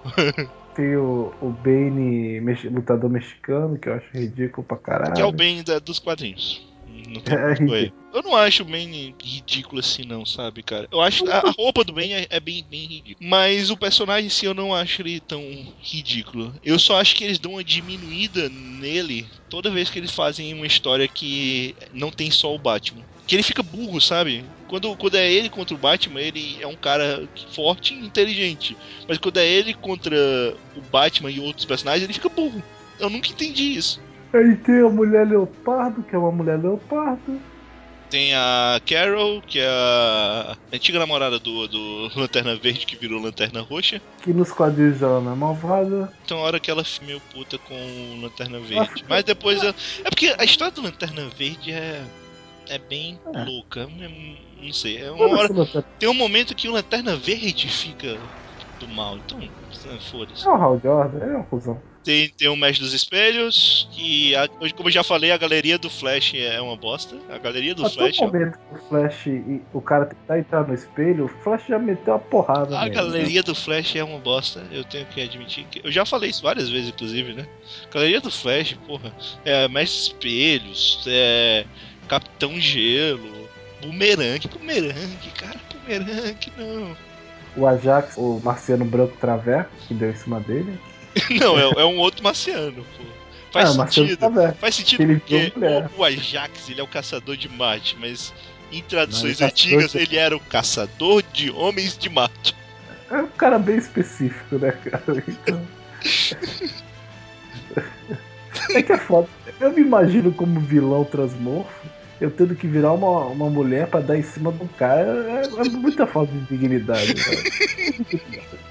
Tem 0.75 0.95
o, 0.95 1.33
o 1.41 1.49
Bane 1.49 2.39
lutador 2.69 3.09
mexicano, 3.09 3.77
que 3.77 3.89
eu 3.89 3.93
acho 3.93 4.07
ridículo 4.13 4.65
pra 4.65 4.77
caralho. 4.77 5.13
Que 5.13 5.21
é 5.21 5.25
o 5.25 5.31
Bane 5.31 5.63
da, 5.63 5.79
dos 5.79 5.99
quadrinhos. 5.99 6.67
Não 7.07 7.21
tem 7.21 7.35
é, 7.73 7.91
eu 8.13 8.21
não 8.21 8.35
acho 8.35 8.63
o 8.63 8.65
Bane 8.65 9.15
ridículo 9.21 9.79
assim, 9.79 10.03
não, 10.03 10.25
sabe, 10.25 10.61
cara? 10.61 10.87
Eu 10.91 11.01
acho 11.01 11.27
a, 11.29 11.39
a 11.39 11.51
roupa 11.57 11.83
do 11.83 11.93
Bane 11.93 12.13
é, 12.13 12.27
é, 12.29 12.39
bem, 12.39 12.65
bem 12.69 12.85
ridícula. 12.85 13.29
Mas 13.29 13.69
o 13.69 13.77
personagem 13.77 14.27
em 14.27 14.29
si 14.29 14.45
eu 14.45 14.53
não 14.53 14.73
acho 14.73 15.01
ele 15.01 15.19
tão 15.19 15.41
ridículo. 15.81 16.53
Eu 16.63 16.77
só 16.77 16.99
acho 16.99 17.15
que 17.15 17.23
eles 17.23 17.39
dão 17.39 17.53
uma 17.53 17.63
diminuída 17.63 18.49
nele 18.49 19.27
toda 19.49 19.71
vez 19.71 19.89
que 19.89 19.99
eles 19.99 20.11
fazem 20.11 20.53
uma 20.53 20.67
história 20.67 21.07
que 21.07 21.75
não 21.91 22.11
tem 22.11 22.29
só 22.29 22.53
o 22.53 22.59
Batman. 22.59 23.03
Que 23.25 23.35
ele 23.35 23.43
fica 23.43 23.63
burro, 23.63 24.01
sabe? 24.01 24.43
Quando, 24.67 24.95
quando 24.97 25.15
é 25.15 25.31
ele 25.31 25.49
contra 25.49 25.75
o 25.75 25.77
Batman, 25.77 26.19
ele 26.19 26.57
é 26.61 26.67
um 26.67 26.75
cara 26.75 27.27
forte 27.51 27.93
e 27.93 28.05
inteligente. 28.05 28.75
Mas 29.07 29.17
quando 29.17 29.37
é 29.37 29.47
ele 29.47 29.73
contra 29.73 30.15
o 30.75 30.81
Batman 30.91 31.31
e 31.31 31.39
outros 31.39 31.65
personagens, 31.65 32.03
ele 32.03 32.13
fica 32.13 32.29
burro. 32.29 32.61
Eu 32.99 33.09
nunca 33.09 33.29
entendi 33.29 33.77
isso. 33.77 34.01
Aí 34.33 34.55
tem 34.57 34.81
a 34.81 34.89
mulher 34.89 35.27
leopardo, 35.27 36.01
que 36.01 36.15
é 36.15 36.17
uma 36.17 36.31
mulher 36.31 36.59
leopardo. 36.59 37.39
Tem 38.09 38.33
a 38.35 38.79
Carol, 38.85 39.41
que 39.41 39.59
é 39.59 39.67
a 39.67 40.55
antiga 40.71 40.99
namorada 40.99 41.39
do, 41.39 41.67
do 41.67 42.11
Lanterna 42.19 42.55
Verde, 42.55 42.85
que 42.85 42.95
virou 42.95 43.21
Lanterna 43.21 43.61
Roxa. 43.61 44.01
Que 44.21 44.31
nos 44.31 44.51
quadrinhos 44.51 45.01
ela 45.01 45.19
não 45.19 45.33
é 45.33 45.35
malvada. 45.35 46.13
Então, 46.23 46.37
a 46.37 46.41
hora 46.41 46.59
que 46.59 46.69
ela 46.69 46.83
meio 47.05 47.19
puta 47.33 47.57
com 47.57 47.73
o 47.73 48.21
Lanterna 48.21 48.59
Verde. 48.59 49.03
Mas 49.09 49.23
depois. 49.23 49.63
É 49.63 50.09
porque 50.09 50.33
a 50.37 50.43
história 50.43 50.71
do 50.71 50.83
Lanterna 50.83 51.27
Verde 51.37 51.71
é 51.71 52.03
é 52.69 52.77
bem 52.77 53.19
é. 53.33 53.43
louca. 53.43 53.87
Não 54.61 54.73
sei. 54.73 54.97
É 54.97 55.11
uma 55.11 55.27
hora, 55.37 55.49
tem 55.99 56.09
um 56.09 56.13
momento 56.13 56.55
que 56.55 56.67
o 56.67 56.71
Lanterna 56.71 57.15
Verde 57.15 57.67
fica 57.67 58.17
do 58.79 58.87
mal. 58.87 59.17
Então, 59.17 59.39
foda-se. 60.11 60.45
É 60.45 60.49
o 60.49 60.55
Hal 60.55 60.79
Jordan, 60.79 61.25
é 61.25 61.35
uma 61.35 61.43
fusão. 61.45 61.79
Tem, 62.03 62.27
tem 62.29 62.49
o 62.49 62.55
Mestre 62.55 62.83
dos 62.83 62.93
Espelhos, 62.93 63.87
que, 63.93 64.35
a, 64.35 64.47
como 64.75 64.89
eu 64.89 64.91
já 64.91 65.03
falei, 65.03 65.31
a 65.31 65.37
galeria 65.37 65.77
do 65.77 65.89
Flash 65.89 66.33
é 66.35 66.59
uma 66.59 66.75
bosta. 66.75 67.15
A 67.29 67.37
galeria 67.37 67.73
do 67.73 67.85
a 67.85 67.89
Flash. 67.89 68.19
No 68.19 68.27
momento 68.27 68.59
que 68.59 68.75
o 68.75 68.89
Flash 68.89 69.27
e 69.27 69.61
o 69.73 69.79
cara 69.79 70.07
tentar 70.07 70.37
entrar 70.37 70.67
no 70.67 70.73
espelho, 70.73 71.25
o 71.25 71.27
Flash 71.29 71.65
já 71.67 71.79
meteu 71.79 72.15
a 72.15 72.19
porrada. 72.19 72.77
A 72.77 72.89
galeria 72.89 73.39
né? 73.39 73.43
do 73.43 73.55
Flash 73.55 73.95
é 73.95 74.03
uma 74.03 74.19
bosta, 74.19 74.61
eu 74.69 74.83
tenho 74.83 75.05
que 75.05 75.21
admitir. 75.21 75.65
Que, 75.71 75.81
eu 75.81 75.91
já 75.91 76.05
falei 76.05 76.29
isso 76.29 76.43
várias 76.43 76.69
vezes, 76.69 76.89
inclusive, 76.89 77.33
né? 77.33 77.47
Galeria 77.89 78.19
do 78.19 78.29
Flash, 78.29 78.73
porra, 78.85 79.13
é 79.45 79.69
Mestre 79.69 79.97
dos 79.99 80.07
Espelhos, 80.07 81.05
é. 81.07 81.65
Capitão 82.13 82.59
Gelo, 82.59 83.49
Boomerang, 83.81 84.47
Boomerang, 84.47 85.31
cara, 85.35 85.59
Boomerang, 85.73 86.51
não. 86.55 86.95
O 87.55 87.65
Ajax, 87.65 88.17
o 88.17 88.39
marciano 88.43 88.85
branco 88.85 89.17
travesso, 89.19 89.69
que 89.87 89.95
deu 89.95 90.11
em 90.11 90.15
cima 90.15 90.39
dele. 90.41 90.79
não, 91.41 91.57
é, 91.57 91.81
é, 91.81 91.85
um 91.85 91.97
outro 91.97 92.23
marciano, 92.23 92.85
pô. 92.95 93.03
Faz 93.51 93.79
ah, 93.79 93.87
sentido. 93.87 94.19
Faz 94.59 94.75
sentido 94.75 95.01
ele 95.01 95.15
porque 95.15 95.53
o, 95.55 96.01
o, 96.01 96.03
Ajax 96.03 96.69
ele 96.69 96.81
é 96.81 96.83
o 96.83 96.87
caçador 96.87 97.35
de 97.35 97.49
Marte, 97.49 97.97
mas 97.99 98.31
em 98.71 98.83
traduções 98.83 99.39
mas 99.39 99.49
antigas 99.49 99.91
de... 99.93 99.97
ele 99.97 100.15
era 100.15 100.37
o 100.37 100.39
caçador 100.39 101.23
de 101.33 101.49
homens 101.49 101.97
de 101.97 102.09
Marte. 102.09 102.55
É 103.09 103.17
um 103.17 103.27
cara 103.27 103.57
bem 103.57 103.77
específico, 103.77 104.59
né, 104.59 104.71
cara? 104.71 105.23
Então... 105.27 105.67
é 108.75 108.83
que 108.83 108.91
é 108.91 108.97
foda. 108.97 109.27
Eu 109.59 109.71
me 109.71 109.81
imagino 109.81 110.31
como 110.31 110.59
vilão 110.59 111.03
transmorfo, 111.03 111.87
eu 112.23 112.31
tendo 112.31 112.55
que 112.55 112.67
virar 112.67 112.93
uma, 112.93 113.25
uma 113.25 113.49
mulher 113.49 113.87
para 113.87 113.99
dar 113.99 114.17
em 114.17 114.23
cima 114.23 114.51
do 114.51 114.67
cara. 114.77 115.01
É, 115.01 115.43
é 115.43 115.69
muita 115.69 116.07
falta 116.07 116.31
de 116.31 116.45
dignidade, 116.45 117.13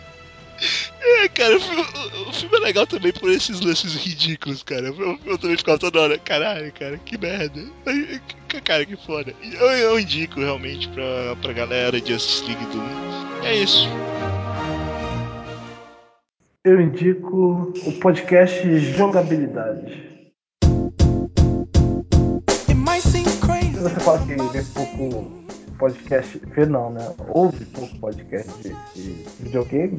É, 1.04 1.28
cara, 1.28 1.56
o, 1.56 2.28
o, 2.28 2.32
filme 2.32 2.56
é 2.56 2.60
legal 2.60 2.86
também 2.86 3.12
por 3.12 3.28
esses 3.28 3.60
lances 3.60 3.96
ridículos, 3.96 4.62
cara. 4.62 4.86
Eu, 4.86 5.18
eu 5.26 5.36
também 5.36 5.56
ficava 5.56 5.76
toda 5.76 6.00
hora, 6.00 6.18
caralho, 6.18 6.72
cara, 6.72 6.96
que 6.98 7.18
merda. 7.18 7.60
Cara, 8.62 8.86
que 8.86 8.96
foda. 8.96 9.34
Eu, 9.42 9.66
eu 9.66 9.98
indico 9.98 10.38
realmente 10.38 10.88
pra, 10.90 11.36
pra 11.42 11.52
galera 11.52 12.00
de 12.00 12.12
Justice 12.12 12.44
League 12.46 12.64
Doom. 12.66 13.44
É 13.44 13.56
isso. 13.56 13.88
Eu 16.64 16.80
indico 16.80 17.72
o 17.84 17.92
podcast 18.00 18.78
Jogabilidade. 18.78 20.11
Você 23.82 24.00
fala 24.00 24.18
que 24.26 24.34
vê 24.34 24.62
pouco 24.74 25.42
podcast, 25.78 26.40
vê 26.54 26.64
não, 26.66 26.90
né? 26.90 27.12
Ouve 27.28 27.64
pouco 27.66 27.98
podcast 27.98 28.50
de, 28.62 28.74
de 28.94 29.24
videogame. 29.40 29.98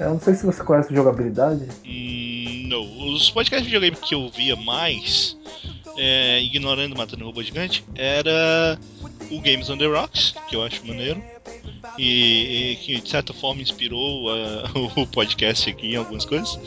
Eu 0.00 0.10
não 0.10 0.20
sei 0.20 0.34
se 0.34 0.46
você 0.46 0.62
conhece 0.62 0.94
jogabilidade. 0.94 1.66
Hum, 1.84 2.68
não. 2.68 3.14
Os 3.14 3.30
podcasts 3.30 3.68
de 3.68 3.72
videogame 3.74 3.96
que 3.96 4.14
eu 4.14 4.30
via 4.30 4.56
mais, 4.56 5.36
é, 5.98 6.40
ignorando 6.42 6.96
Matando 6.96 7.26
Robô 7.26 7.42
Gigante, 7.42 7.84
era 7.94 8.78
o 9.30 9.40
Games 9.40 9.68
on 9.68 9.76
the 9.76 9.86
Rocks, 9.86 10.34
que 10.48 10.56
eu 10.56 10.62
acho 10.62 10.86
maneiro. 10.86 11.22
E, 11.98 12.72
e 12.72 12.76
que 12.76 13.00
de 13.00 13.08
certa 13.08 13.32
forma 13.32 13.62
inspirou 13.62 14.26
uh, 14.26 14.90
o 15.00 15.06
podcast 15.06 15.68
aqui 15.70 15.92
em 15.92 15.96
algumas 15.96 16.24
coisas. 16.24 16.58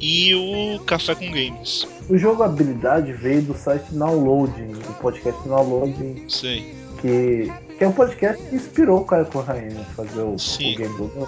E 0.00 0.34
o 0.34 0.80
Café 0.84 1.14
com 1.14 1.30
Games. 1.30 1.86
O 2.08 2.16
jogabilidade 2.16 3.12
veio 3.12 3.42
do 3.42 3.54
site 3.54 3.86
Downloading, 3.92 4.72
do 4.72 4.98
podcast 5.00 5.40
Downloading. 5.48 6.24
Sim. 6.28 6.64
Que, 7.00 7.52
que 7.76 7.84
é 7.84 7.88
um 7.88 7.92
podcast 7.92 8.42
que 8.48 8.56
inspirou 8.56 9.00
o 9.00 9.04
Caio 9.04 9.26
Corraine 9.26 9.78
a 9.78 9.84
fazer 9.94 10.20
o, 10.20 10.38
Sim. 10.38 10.74
o 10.74 10.76
Game 10.76 10.96
do 10.96 11.04
né? 11.04 11.26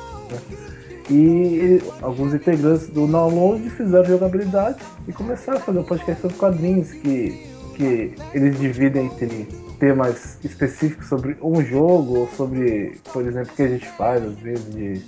E 1.10 1.82
alguns 2.02 2.34
integrantes 2.34 2.88
do 2.88 3.06
Download 3.06 3.68
fizeram 3.70 4.04
jogabilidade 4.04 4.78
e 5.06 5.12
começaram 5.12 5.58
a 5.58 5.60
fazer 5.62 5.78
um 5.78 5.84
podcast 5.84 6.20
sobre 6.20 6.36
quadrinhos 6.36 6.92
que 6.92 7.48
que 7.78 8.12
eles 8.34 8.58
dividem 8.58 9.06
entre 9.06 9.48
temas 9.78 10.38
específicos 10.44 11.06
sobre 11.08 11.36
um 11.42 11.62
jogo 11.62 12.20
ou 12.20 12.28
sobre, 12.28 13.00
por 13.12 13.24
exemplo, 13.24 13.52
o 13.52 13.56
que 13.56 13.62
a 13.62 13.68
gente 13.68 13.88
faz 13.90 14.22
às 14.24 14.36
vezes 14.38 14.74
de, 14.74 15.02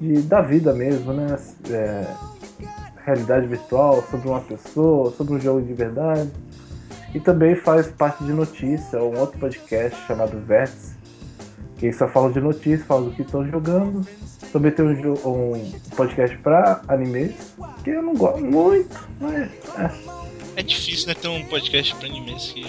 de 0.00 0.22
da 0.22 0.40
vida 0.40 0.72
mesmo, 0.72 1.12
né? 1.12 1.36
É, 1.70 2.06
realidade 3.04 3.46
virtual, 3.46 4.04
sobre 4.10 4.28
uma 4.28 4.40
pessoa, 4.40 5.10
sobre 5.12 5.34
um 5.34 5.40
jogo 5.40 5.62
de 5.62 5.72
verdade. 5.72 6.30
E 7.14 7.20
também 7.20 7.56
faz 7.56 7.86
parte 7.86 8.22
de 8.22 8.32
notícia, 8.32 9.02
um 9.02 9.18
outro 9.18 9.38
podcast 9.38 9.98
chamado 10.06 10.38
Vértice, 10.40 10.94
que 11.78 11.90
só 11.92 12.06
fala 12.06 12.30
de 12.30 12.40
notícias, 12.40 12.82
fala 12.82 13.06
do 13.06 13.12
que 13.12 13.22
estão 13.22 13.46
jogando. 13.48 14.06
Também 14.52 14.70
tem 14.72 14.84
um, 14.84 15.12
um 15.24 15.72
podcast 15.96 16.36
para 16.38 16.82
animes, 16.88 17.54
que 17.82 17.90
eu 17.90 18.02
não 18.02 18.14
gosto 18.14 18.44
muito, 18.44 19.08
mas. 19.20 19.50
É. 19.78 20.37
É 20.58 20.62
difícil, 20.62 21.06
né, 21.06 21.14
ter 21.14 21.28
um 21.28 21.44
podcast 21.44 21.94
pra 21.94 22.08
animes 22.08 22.50
que. 22.50 22.64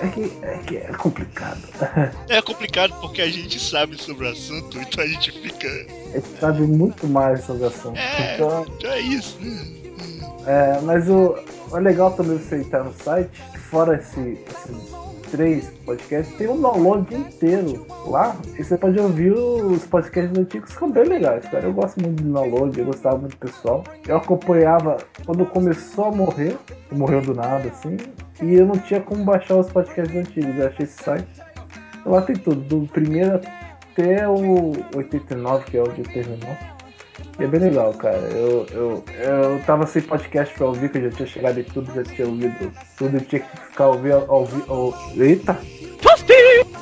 É 0.00 0.08
que, 0.08 0.32
é 0.42 0.58
que 0.58 0.76
é 0.76 0.92
complicado. 0.92 1.60
É 2.30 2.40
complicado 2.40 2.94
porque 3.00 3.20
a 3.20 3.28
gente 3.28 3.58
sabe 3.58 4.00
sobre 4.00 4.26
o 4.26 4.30
assunto, 4.30 4.78
então 4.78 5.02
a 5.02 5.08
gente 5.08 5.32
fica. 5.32 5.66
A 5.66 6.18
gente 6.18 6.38
sabe 6.38 6.62
muito 6.62 7.04
mais 7.08 7.44
sobre 7.44 7.64
o 7.64 7.66
assunto. 7.66 7.98
É, 7.98 8.36
então, 8.36 8.64
então 8.78 8.90
é 8.92 9.00
isso, 9.00 9.36
né? 9.40 9.66
É, 10.46 10.80
mas 10.82 11.08
o, 11.08 11.36
o 11.72 11.76
legal 11.78 12.12
também 12.12 12.38
você 12.38 12.58
entrar 12.58 12.84
no 12.84 12.94
site, 12.94 13.42
fora 13.70 13.96
esse, 13.96 14.38
esses 14.48 14.91
três 15.32 15.68
podcasts, 15.84 16.36
tem 16.36 16.46
um 16.46 16.60
download 16.60 17.12
inteiro 17.12 17.84
lá. 18.06 18.36
E 18.56 18.62
você 18.62 18.76
pode 18.76 19.00
ouvir 19.00 19.32
os 19.32 19.84
podcasts 19.86 20.38
antigos 20.38 20.70
são 20.70 20.92
bem 20.92 21.04
legais, 21.04 21.44
cara. 21.46 21.64
Eu 21.64 21.72
gosto 21.72 22.00
muito 22.00 22.22
do 22.22 22.32
download, 22.32 22.78
eu 22.78 22.84
gostava 22.84 23.18
muito 23.18 23.32
do 23.32 23.38
pessoal. 23.38 23.82
Eu 24.06 24.18
acompanhava 24.18 24.98
quando 25.24 25.44
começou 25.46 26.04
a 26.04 26.12
morrer, 26.12 26.56
morreu 26.92 27.22
do 27.22 27.34
nada, 27.34 27.68
assim, 27.68 27.96
e 28.42 28.54
eu 28.54 28.66
não 28.66 28.78
tinha 28.78 29.00
como 29.00 29.24
baixar 29.24 29.56
os 29.56 29.72
podcasts 29.72 30.14
antigos. 30.14 30.56
Eu 30.56 30.68
achei 30.68 30.84
esse 30.84 31.02
site. 31.02 31.42
Lá 32.04 32.20
tem 32.20 32.36
tudo, 32.36 32.60
do 32.60 32.86
primeiro 32.92 33.40
até 33.92 34.28
o 34.28 34.72
89, 34.94 35.64
que 35.64 35.76
é 35.78 35.82
onde 35.82 36.02
terminou. 36.02 36.56
É 37.42 37.46
bem 37.48 37.58
legal, 37.58 37.92
cara. 37.94 38.18
Eu, 38.18 38.64
eu, 38.70 39.04
eu 39.18 39.62
tava 39.66 39.84
sem 39.84 40.00
podcast 40.00 40.54
pra 40.54 40.68
ouvir, 40.68 40.88
que 40.92 40.98
eu 40.98 41.10
já 41.10 41.10
tinha 41.10 41.26
chegado 41.26 41.58
em 41.58 41.64
tudo, 41.64 41.92
já 41.92 42.04
tinha 42.04 42.28
ouvido 42.28 42.72
tudo, 42.96 43.16
eu 43.16 43.20
tinha 43.20 43.40
que 43.40 43.56
ficar 43.56 43.88
ouvindo. 43.88 44.24
Ouvir, 44.28 44.70
ouvir, 44.70 45.22
eita! 45.22 45.58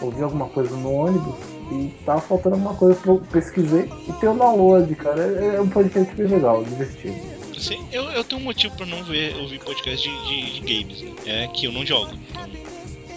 Ouvir 0.02 0.22
alguma 0.22 0.48
coisa 0.50 0.76
no 0.76 0.92
ônibus 0.92 1.34
e 1.72 1.94
tava 2.04 2.20
faltando 2.20 2.56
alguma 2.56 2.74
coisa 2.74 2.94
pra 3.00 3.12
eu 3.12 3.22
pesquisei. 3.32 3.88
E 4.06 4.12
tem 4.12 4.28
o 4.28 4.34
download, 4.34 4.94
cara. 4.96 5.22
É, 5.22 5.56
é 5.56 5.60
um 5.62 5.68
podcast 5.68 6.14
bem 6.14 6.26
legal, 6.26 6.62
divertido. 6.62 7.16
Sim, 7.58 7.86
eu, 7.90 8.04
eu 8.10 8.22
tenho 8.22 8.42
um 8.42 8.44
motivo 8.44 8.76
pra 8.76 8.84
não 8.84 9.02
ver, 9.04 9.34
ouvir 9.36 9.60
podcast 9.60 10.06
de, 10.06 10.28
de, 10.28 10.60
de 10.60 10.82
games, 10.82 11.02
né? 11.02 11.44
É 11.44 11.48
que 11.48 11.64
eu 11.64 11.72
não 11.72 11.86
jogo. 11.86 12.10
Então, 12.30 12.69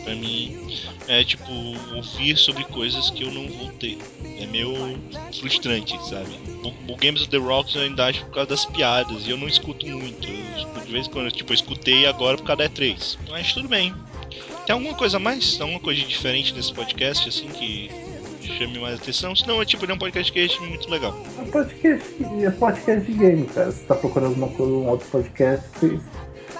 pra 0.04 0.16
mim, 0.16 0.58
é 1.08 1.24
tipo, 1.24 1.52
ouvir 1.96 2.38
sobre 2.38 2.64
coisas 2.66 3.10
que 3.10 3.24
eu 3.24 3.32
não 3.32 3.48
vou 3.48 3.70
ter. 3.74 3.98
É 4.40 4.46
meio 4.46 4.74
frustrante, 5.40 5.98
sabe? 6.08 6.32
O, 6.88 6.96
Games 6.98 7.22
of 7.22 7.30
the 7.30 7.38
Rocks 7.38 7.76
eu 7.76 7.82
ainda 7.82 8.06
acho 8.06 8.24
por 8.26 8.34
causa 8.36 8.50
das 8.50 8.66
piadas, 8.66 9.26
e 9.26 9.32
eu 9.32 9.38
não 9.38 9.48
escuto 9.48 9.86
muito. 9.88 10.28
Eu 10.28 10.84
de 10.86 10.92
vez 10.92 11.08
em 11.08 11.10
quando, 11.10 11.32
tipo, 11.32 11.52
eu 11.52 11.56
escutei 11.56 12.06
agora 12.06 12.38
por 12.38 12.46
causa 12.46 12.64
da 12.64 12.70
E3. 12.70 13.18
Mas 13.30 13.54
tudo 13.54 13.68
bem. 13.68 13.94
Tem 14.66 14.74
alguma 14.74 14.94
coisa 14.94 15.20
mais? 15.20 15.60
Alguma 15.60 15.80
coisa 15.80 16.02
diferente 16.02 16.54
nesse 16.54 16.74
podcast, 16.74 17.28
assim, 17.28 17.48
que 17.48 17.90
chame 18.58 18.80
mais 18.80 19.00
atenção? 19.00 19.36
Senão 19.36 19.62
é 19.62 19.66
tipo, 19.66 19.90
é 19.90 19.94
um 19.94 19.98
podcast 19.98 20.32
que 20.32 20.40
é 20.40 20.68
muito 20.68 20.90
legal. 20.90 21.18
É 21.40 21.50
podcast, 21.50 22.16
é 22.42 22.50
podcast 22.52 23.12
de 23.12 23.18
game, 23.18 23.46
cara. 23.48 23.72
Você 23.72 23.84
tá 23.86 23.96
procurando 23.96 24.36
coisa, 24.56 24.72
um 24.72 24.88
outro 24.88 25.08
podcast 25.08 26.00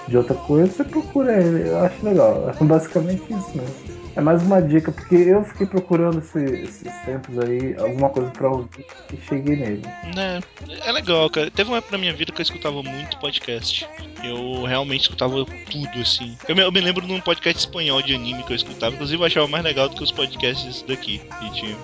de 0.08 0.16
outra 0.16 0.34
coisa, 0.34 0.70
você 0.70 0.84
procura 0.84 1.40
ele. 1.40 1.68
Eu 1.68 1.78
acho 1.78 2.04
legal. 2.04 2.50
É 2.50 2.64
basicamente 2.64 3.22
isso 3.22 3.56
mesmo. 3.56 3.94
É 4.16 4.20
mais 4.20 4.42
uma 4.44 4.62
dica, 4.62 4.92
porque 4.92 5.16
eu 5.16 5.44
fiquei 5.44 5.66
procurando 5.66 6.18
esse, 6.18 6.38
esses 6.38 6.92
tempos 7.04 7.36
aí, 7.40 7.74
alguma 7.76 8.08
coisa 8.08 8.30
pra 8.30 8.48
ouvir 8.48 8.86
e 9.12 9.16
cheguei 9.28 9.56
nele. 9.56 9.82
É, 10.16 10.40
é 10.88 10.92
legal, 10.92 11.28
cara. 11.28 11.50
Teve 11.50 11.70
uma 11.70 11.78
época 11.78 11.96
na 11.96 11.98
minha 11.98 12.14
vida 12.14 12.30
que 12.30 12.40
eu 12.40 12.44
escutava 12.44 12.80
muito 12.80 13.18
podcast. 13.18 13.88
Eu 14.22 14.62
realmente 14.64 15.02
escutava 15.02 15.44
tudo, 15.68 16.00
assim. 16.00 16.36
Eu 16.48 16.54
me, 16.54 16.62
eu 16.62 16.70
me 16.70 16.80
lembro 16.80 17.04
de 17.04 17.12
um 17.12 17.20
podcast 17.20 17.58
espanhol 17.58 18.00
de 18.02 18.14
anime 18.14 18.44
que 18.44 18.52
eu 18.52 18.56
escutava, 18.56 18.94
inclusive 18.94 19.20
eu 19.20 19.26
achava 19.26 19.48
mais 19.48 19.64
legal 19.64 19.88
do 19.88 19.96
que 19.96 20.04
os 20.04 20.12
podcasts 20.12 20.82
daqui 20.86 21.18
que 21.18 21.52
tinha. 21.52 21.76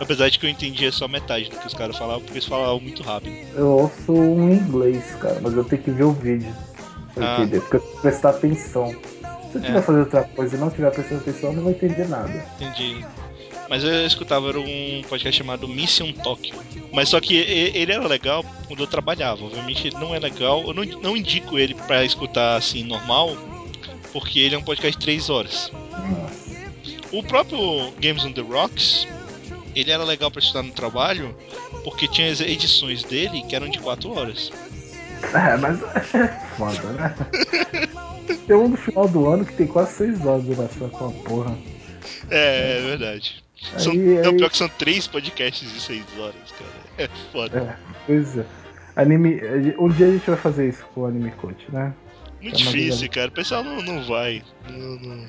Apesar 0.00 0.30
de 0.30 0.38
que 0.38 0.46
eu 0.46 0.50
entendia 0.50 0.90
só 0.90 1.06
metade 1.06 1.50
do 1.50 1.58
que 1.58 1.66
os 1.66 1.74
caras 1.74 1.96
falavam, 1.96 2.20
porque 2.20 2.38
eles 2.38 2.46
falavam 2.46 2.80
muito 2.80 3.02
rápido. 3.02 3.34
Eu 3.54 3.68
ouço 3.68 4.12
um 4.12 4.50
inglês, 4.50 5.14
cara, 5.20 5.38
mas 5.42 5.54
eu 5.54 5.64
tenho 5.64 5.82
que 5.82 5.90
ver 5.90 6.04
o 6.04 6.12
vídeo 6.12 6.54
ah. 7.24 7.42
entender, 7.42 7.60
porque 7.60 7.76
eu 7.76 7.80
tenho 7.80 7.94
que 7.94 8.00
prestar 8.02 8.30
atenção. 8.30 8.88
Se 8.90 9.54
eu 9.54 9.60
estiver 9.60 9.78
é. 9.78 9.82
fazendo 9.82 10.00
outra 10.00 10.24
coisa 10.24 10.56
e 10.56 10.58
não 10.58 10.68
estiver 10.68 10.90
prestando 10.90 11.20
atenção, 11.20 11.50
eu 11.50 11.56
não 11.56 11.62
vou 11.62 11.72
entender 11.72 12.08
nada. 12.08 12.44
Entendi. 12.60 13.04
Mas 13.68 13.82
eu 13.82 14.06
escutava 14.06 14.48
era 14.48 14.60
um 14.60 15.02
podcast 15.08 15.38
chamado 15.38 15.66
Mission 15.66 16.12
Tokyo. 16.12 16.54
Mas 16.92 17.08
só 17.08 17.20
que 17.20 17.34
ele 17.36 17.92
era 17.92 18.06
legal 18.06 18.44
quando 18.68 18.80
eu 18.80 18.86
trabalhava. 18.86 19.44
Obviamente 19.44 19.88
ele 19.88 19.96
não 19.96 20.14
é 20.14 20.18
legal. 20.18 20.62
Eu 20.62 20.74
não, 20.74 20.84
não 20.84 21.16
indico 21.16 21.58
ele 21.58 21.74
para 21.74 22.04
escutar 22.04 22.56
assim 22.56 22.84
normal, 22.84 23.36
porque 24.12 24.38
ele 24.40 24.54
é 24.54 24.58
um 24.58 24.62
podcast 24.62 24.98
de 24.98 25.04
3 25.04 25.30
horas. 25.30 25.72
Nossa. 25.90 26.46
O 27.12 27.22
próprio 27.22 27.92
Games 28.00 28.24
on 28.24 28.32
the 28.32 28.42
Rocks, 28.42 29.06
ele 29.74 29.90
era 29.90 30.04
legal 30.04 30.30
para 30.30 30.40
estudar 30.40 30.62
no 30.62 30.72
trabalho, 30.72 31.36
porque 31.82 32.06
tinha 32.08 32.30
as 32.30 32.40
edições 32.40 33.02
dele 33.02 33.42
que 33.48 33.56
eram 33.56 33.68
de 33.68 33.78
4 33.78 34.10
horas. 34.12 34.52
É, 35.34 35.56
mas 35.56 35.80
foda, 36.56 36.92
né? 36.92 37.14
Tem 38.46 38.56
um 38.56 38.70
do 38.70 38.76
final 38.76 39.08
do 39.08 39.28
ano 39.28 39.44
que 39.44 39.54
tem 39.54 39.66
quase 39.66 39.92
6 39.92 40.26
horas 40.26 40.44
de 40.44 40.54
duração 40.54 40.88
com 40.90 41.08
a 41.08 41.12
porra. 41.28 41.58
É, 42.30 42.78
é 42.78 42.80
verdade. 42.82 43.44
Aí, 43.74 43.80
são, 43.80 43.92
aí... 43.92 44.22
Não, 44.22 44.36
pior 44.36 44.50
que 44.50 44.56
são 44.56 44.68
três 44.68 45.06
podcasts 45.06 45.72
de 45.72 45.80
6 45.80 46.04
horas, 46.18 46.52
cara. 46.52 46.70
É 46.98 47.08
foda. 47.32 47.58
É, 47.58 47.76
pois 48.06 48.38
é. 48.38 48.46
Anime, 48.94 49.40
um 49.78 49.88
dia 49.88 50.06
a 50.06 50.12
gente 50.12 50.30
vai 50.30 50.38
fazer 50.38 50.68
isso 50.68 50.84
com 50.94 51.02
o 51.02 51.06
Anime 51.06 51.30
Coach, 51.32 51.66
né? 51.70 51.92
Muito 52.40 52.54
é 52.54 52.58
difícil, 52.58 53.10
cara. 53.10 53.28
O 53.28 53.32
pessoal 53.32 53.62
não, 53.62 53.82
não 53.82 54.02
vai. 54.04 54.42
Não, 54.70 54.96
não, 54.96 55.26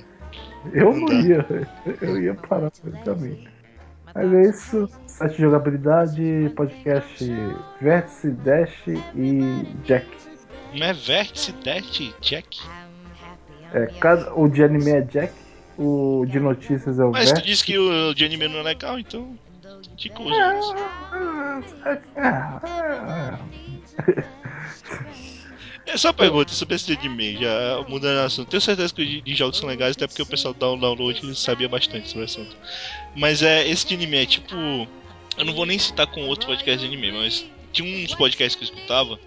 eu 0.74 0.94
não, 0.94 1.08
não 1.08 1.22
ia. 1.22 1.68
Eu 2.02 2.22
ia 2.22 2.34
parar 2.34 2.72
caminho. 3.04 3.48
Mas 4.14 4.34
é 4.34 4.50
isso. 4.50 4.90
Site 5.18 5.36
de 5.36 5.42
jogabilidade, 5.42 6.54
podcast 6.56 7.26
Vértice, 7.82 8.30
Dash 8.30 8.88
e 9.16 9.66
Jack. 9.84 10.06
Não 10.76 10.86
é 10.86 10.94
Vértice, 10.94 11.52
Dash 11.64 12.00
e 12.00 12.14
Jack? 12.22 12.60
É, 13.74 13.88
cada, 14.00 14.32
o 14.36 14.48
de 14.48 14.64
anime 14.64 14.92
é 14.92 15.02
Jack, 15.02 15.34
o 15.76 16.24
de 16.28 16.40
notícias 16.40 17.00
é 17.00 17.04
o 17.04 17.12
Mas 17.12 17.32
Vértice. 17.32 17.42
tu 17.42 17.46
disse 17.48 17.66
que 17.66 17.80
o 17.80 18.14
de 18.14 18.26
anime 18.26 18.48
não 18.48 18.60
é 18.60 18.64
legal, 18.64 19.00
então. 19.00 19.36
Que 19.98 20.08
coisa. 20.10 20.36
É, 21.84 21.90
é, 21.90 22.22
é, 25.88 25.94
é 25.94 25.98
só 25.98 26.14
pergunta 26.14 26.52
sobre 26.54 26.76
esse 26.76 26.94
anime, 26.94 27.38
já 27.38 27.84
mudando 27.90 28.20
de 28.20 28.26
assunto. 28.26 28.50
Tenho 28.52 28.62
certeza 28.62 28.94
que 28.94 29.02
os 29.02 29.24
de 29.24 29.34
jogos 29.34 29.58
são 29.58 29.68
legais, 29.68 29.96
até 29.96 30.06
porque 30.06 30.22
o 30.22 30.28
pessoal 30.28 30.54
dá 30.54 30.72
um 30.72 30.78
download 30.78 31.36
sabia 31.36 31.68
bastante 31.68 32.08
sobre 32.08 32.22
o 32.22 32.26
assunto. 32.26 32.56
Mas 33.16 33.42
é, 33.42 33.68
esse 33.68 33.88
de 33.88 33.96
anime 33.96 34.18
é 34.18 34.26
tipo. 34.28 34.56
Eu 35.38 35.46
não 35.46 35.54
vou 35.54 35.66
nem 35.66 35.78
citar 35.78 36.08
com 36.08 36.28
outro 36.28 36.48
podcast 36.48 36.80
de 36.80 36.86
anime, 36.86 37.12
mas 37.12 37.46
tinha 37.72 38.06
uns 38.06 38.16
podcasts 38.16 38.56
que 38.56 38.64
eu 38.64 38.76
escutava 38.76 39.20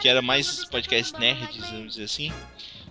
que 0.00 0.08
era 0.08 0.22
mais 0.22 0.64
podcasts 0.66 1.18
nerds, 1.18 1.70
vamos 1.70 1.94
dizer 1.94 2.04
assim. 2.04 2.32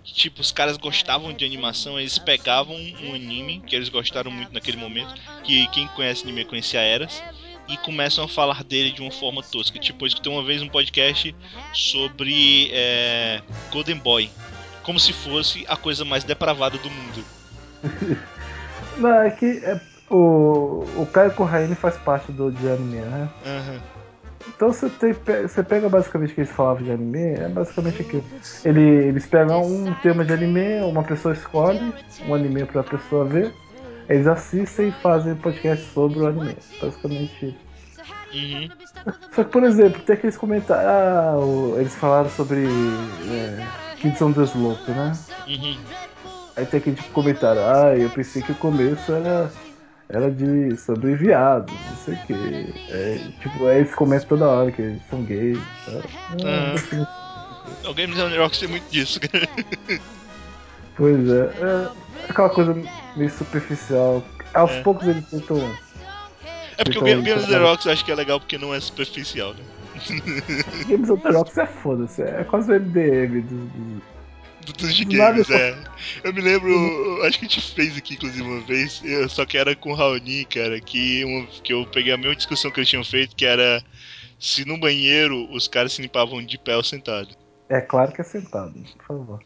Que, 0.03 0.13
tipo, 0.13 0.41
os 0.41 0.51
caras 0.51 0.77
gostavam 0.77 1.33
de 1.33 1.45
animação, 1.45 1.99
eles 1.99 2.17
pegavam 2.17 2.75
um 2.75 3.13
anime 3.13 3.61
que 3.65 3.75
eles 3.75 3.89
gostaram 3.89 4.31
muito 4.31 4.53
naquele 4.53 4.77
momento, 4.77 5.13
que 5.43 5.67
quem 5.67 5.87
conhece 5.89 6.23
anime 6.23 6.45
conhecia 6.45 6.79
Eras, 6.79 7.21
e 7.67 7.75
começam 7.77 8.23
a 8.23 8.27
falar 8.27 8.63
dele 8.63 8.91
de 8.91 9.01
uma 9.01 9.11
forma 9.11 9.43
tosca. 9.43 9.77
Tipo, 9.79 10.05
eu 10.05 10.07
escutei 10.07 10.31
uma 10.31 10.43
vez 10.43 10.61
um 10.61 10.69
podcast 10.69 11.35
sobre 11.73 12.69
é, 12.71 13.41
Golden 13.71 13.97
Boy, 13.97 14.29
como 14.83 14.99
se 14.99 15.11
fosse 15.11 15.65
a 15.67 15.75
coisa 15.75 16.05
mais 16.05 16.23
depravada 16.23 16.77
do 16.77 16.89
mundo. 16.89 17.25
Não, 18.97 19.21
é 19.21 19.29
que 19.29 19.45
é, 19.45 19.79
o, 20.09 20.85
o 20.95 21.07
Caio 21.11 21.31
Corraine 21.31 21.75
faz 21.75 21.97
parte 21.97 22.31
do 22.31 22.51
de 22.51 22.67
anime, 22.67 22.97
né? 22.97 23.29
Uhum. 23.45 23.79
Então 24.55 24.71
você, 24.71 24.89
tem, 24.89 25.13
você 25.13 25.61
pega 25.61 25.89
basicamente 25.89 26.31
o 26.31 26.35
que 26.35 26.41
eles 26.41 26.51
falavam 26.51 26.83
de 26.83 26.91
anime, 26.91 27.33
é 27.33 27.49
basicamente 27.49 28.01
aquilo. 28.01 28.23
Ele, 28.63 28.81
eles 28.81 29.25
pegam 29.25 29.61
um 29.61 29.93
tema 29.95 30.23
de 30.23 30.33
anime, 30.33 30.81
uma 30.83 31.03
pessoa 31.03 31.33
escolhe 31.33 31.93
um 32.25 32.33
anime 32.33 32.65
pra 32.65 32.81
pessoa 32.83 33.25
ver, 33.25 33.53
eles 34.07 34.25
assistem 34.25 34.89
e 34.89 34.91
fazem 34.91 35.35
podcast 35.35 35.83
sobre 35.93 36.19
o 36.19 36.27
anime. 36.27 36.55
Basicamente 36.81 37.45
isso. 37.45 37.67
Uhum. 38.33 38.69
Só 39.33 39.43
que, 39.43 39.51
por 39.51 39.63
exemplo, 39.63 40.01
tem 40.01 40.15
aqueles 40.15 40.37
comentários. 40.37 40.85
Ah, 40.85 41.35
eles 41.77 41.95
falaram 41.95 42.29
sobre 42.29 42.65
é, 42.65 43.65
Kids 43.97 44.21
on 44.21 44.33
the 44.33 44.43
Slope, 44.43 44.91
né? 44.91 45.11
Uhum. 45.47 45.77
Aí 46.55 46.65
tem 46.65 46.79
aquele 46.79 46.95
tipo 46.95 47.11
comentário. 47.11 47.61
Ah, 47.61 47.95
eu 47.95 48.09
pensei 48.09 48.41
que 48.41 48.51
o 48.51 48.55
começo 48.55 49.11
era 49.13 49.49
era 50.09 50.31
de 50.31 50.75
sobre 50.77 51.15
viados, 51.15 51.73
não 51.73 51.97
sei 51.97 52.13
o 52.15 52.17
que. 52.27 52.73
É, 52.91 53.19
tipo, 53.41 53.67
é, 53.67 53.79
eles 53.79 53.93
comentam 53.95 54.27
toda 54.29 54.47
hora 54.47 54.71
que 54.71 54.81
eles 54.81 55.01
são 55.09 55.21
gays. 55.23 55.59
Ah. 56.45 57.89
O 57.89 57.93
Games 57.93 58.17
on 58.19 58.29
Rocks 58.37 58.59
tem 58.59 58.69
muito 58.69 58.89
disso, 58.89 59.19
cara. 59.19 59.47
Pois 60.95 61.29
é, 61.29 61.51
é 61.61 61.89
aquela 62.29 62.49
coisa 62.49 62.73
meio 63.15 63.29
superficial. 63.29 64.23
Aos 64.53 64.71
É. 64.71 64.81
poucos 64.81 65.07
eles 65.07 65.25
tentam. 65.29 65.57
É 66.77 66.83
porque 66.83 66.99
o 66.99 67.01
Então, 67.01 67.03
Game 67.03 67.21
Games 67.23 67.43
então- 67.43 67.59
The 67.59 67.65
Rocks 67.65 67.85
eu 67.85 67.91
acho 67.91 68.05
que 68.05 68.11
é 68.11 68.15
legal 68.15 68.39
porque 68.39 68.57
não 68.57 68.73
é 68.73 68.79
superficial, 68.79 69.53
né? 69.53 69.63
Games 70.87 71.09
of 71.09 71.21
the 71.23 71.29
Rocks 71.31 71.57
é 71.57 71.65
foda-se, 71.65 72.21
é 72.21 72.43
quase 72.43 72.71
o 72.71 72.75
MDM 72.75 73.41
dos. 73.41 73.51
dos- 73.59 74.16
Dos 74.73 74.95
de 74.95 75.05
games, 75.05 75.49
é. 75.49 75.77
Eu 76.23 76.33
me 76.33 76.41
lembro, 76.41 77.23
acho 77.23 77.39
que 77.39 77.45
a 77.45 77.47
gente 77.47 77.73
fez 77.73 77.97
aqui, 77.97 78.15
inclusive, 78.15 78.41
uma 78.41 78.61
vez, 78.61 79.01
eu, 79.03 79.29
só 79.29 79.45
que 79.45 79.57
era 79.57 79.75
com 79.75 79.91
o 79.91 79.95
Raoni, 79.95 80.45
cara, 80.45 80.79
que, 80.81 81.23
um, 81.23 81.45
que 81.63 81.73
eu 81.73 81.85
peguei 81.85 82.11
a 82.11 82.17
mesma 82.17 82.35
discussão 82.35 82.69
que 82.69 82.79
eles 82.79 82.89
tinham 82.89 83.03
feito, 83.03 83.35
que 83.35 83.45
era 83.45 83.81
se 84.39 84.65
no 84.65 84.77
banheiro 84.77 85.47
os 85.51 85.67
caras 85.67 85.93
se 85.93 86.01
limpavam 86.01 86.43
de 86.45 86.57
pé 86.57 86.75
ou 86.75 86.83
sentado. 86.83 87.29
É 87.69 87.81
claro 87.81 88.11
que 88.11 88.21
é 88.21 88.23
sentado, 88.23 88.73
por 88.97 89.05
favor. 89.05 89.39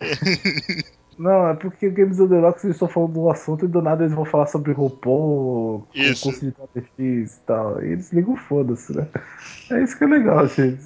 Não, 1.18 1.48
é 1.48 1.54
porque 1.54 1.90
Games 1.90 2.20
of 2.20 2.32
the 2.32 2.38
Rocks 2.38 2.62
eles 2.62 2.76
estão 2.76 2.86
falando 2.86 3.14
do 3.14 3.28
assunto 3.28 3.64
e 3.64 3.68
do 3.68 3.82
nada 3.82 4.04
eles 4.04 4.14
vão 4.14 4.24
falar 4.24 4.46
sobre 4.46 4.72
RuPaul, 4.72 5.84
Isso. 5.92 6.22
concurso 6.22 6.46
de 6.46 6.52
travestis 6.52 7.36
e 7.36 7.40
tal. 7.40 7.82
E 7.82 7.88
eles 7.90 8.12
ligam 8.12 8.36
foda-se, 8.36 8.96
né? 8.96 9.08
É 9.68 9.82
isso 9.82 9.98
que 9.98 10.04
é 10.04 10.06
legal, 10.06 10.46
gente. 10.46 10.80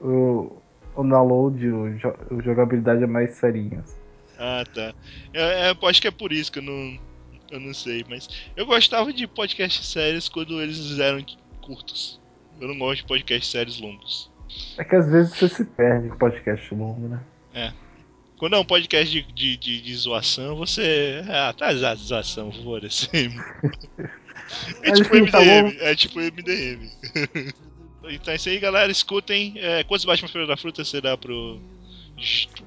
O, 0.00 0.56
o, 0.96 1.02
download, 1.02 1.66
o, 1.68 1.98
jo- 1.98 2.16
o 2.30 2.42
jogabilidade 2.42 3.02
é 3.02 3.06
mais 3.06 3.34
serinho. 3.34 3.80
assim. 3.80 3.96
Ah, 4.38 4.64
tá. 4.72 4.94
É, 5.32 5.70
é, 5.70 5.76
acho 5.88 6.00
que 6.02 6.08
é 6.08 6.10
por 6.10 6.32
isso 6.32 6.50
que 6.50 6.58
eu 6.58 6.62
não, 6.62 6.98
eu 7.50 7.60
não 7.60 7.72
sei, 7.74 8.04
mas 8.08 8.28
eu 8.56 8.66
gostava 8.66 9.12
de 9.12 9.26
podcasts 9.26 9.86
sérios 9.86 10.28
quando 10.28 10.60
eles 10.60 10.98
eram 10.98 11.24
curtos. 11.60 12.20
Eu 12.60 12.68
não 12.68 12.78
gosto 12.78 13.02
de 13.02 13.06
podcasts 13.08 13.50
sérios 13.50 13.80
longos. 13.80 14.30
É 14.78 14.84
que 14.84 14.94
às 14.94 15.08
vezes 15.08 15.34
você 15.36 15.48
se 15.48 15.64
perde 15.64 16.08
com 16.08 16.16
podcast 16.18 16.74
longo, 16.74 17.08
né? 17.08 17.20
Quando 18.36 18.56
é 18.56 18.58
um 18.58 18.64
podcast 18.64 19.10
de, 19.10 19.22
de, 19.32 19.56
de, 19.56 19.80
de 19.80 19.94
zoação, 19.94 20.56
você. 20.56 21.22
Ah, 21.28 21.54
tá 21.56 21.72
zoação, 21.72 22.52
foda-se. 22.52 23.08
É 24.82 24.92
tipo 24.92 25.08
tá 25.30 25.40
MDM, 25.40 25.62
bom. 25.70 25.76
é 25.80 25.94
tipo 25.94 26.20
MDM. 26.20 26.90
Então 28.08 28.32
é 28.32 28.36
isso 28.36 28.48
aí, 28.48 28.58
galera. 28.58 28.90
Escutem. 28.90 29.54
É, 29.56 29.84
quantos 29.84 30.04
Batman 30.04 30.28
Feira 30.28 30.46
da 30.46 30.56
Fruta 30.56 30.84
será 30.84 31.16
pro 31.16 31.58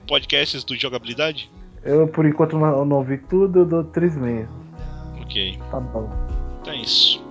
podcasts 0.07 0.63
do 0.63 0.75
Jogabilidade? 0.75 1.49
Eu, 1.83 2.07
por 2.07 2.25
enquanto, 2.25 2.57
não, 2.57 2.79
eu 2.79 2.85
não 2.85 3.03
vi 3.03 3.17
tudo, 3.17 3.59
eu 3.59 3.65
dou 3.65 3.83
3,5. 3.83 4.47
Ok, 5.21 5.57
Tá 5.71 5.79
bom. 5.79 6.09
então 6.61 6.73
é 6.73 6.77
isso. 6.77 7.21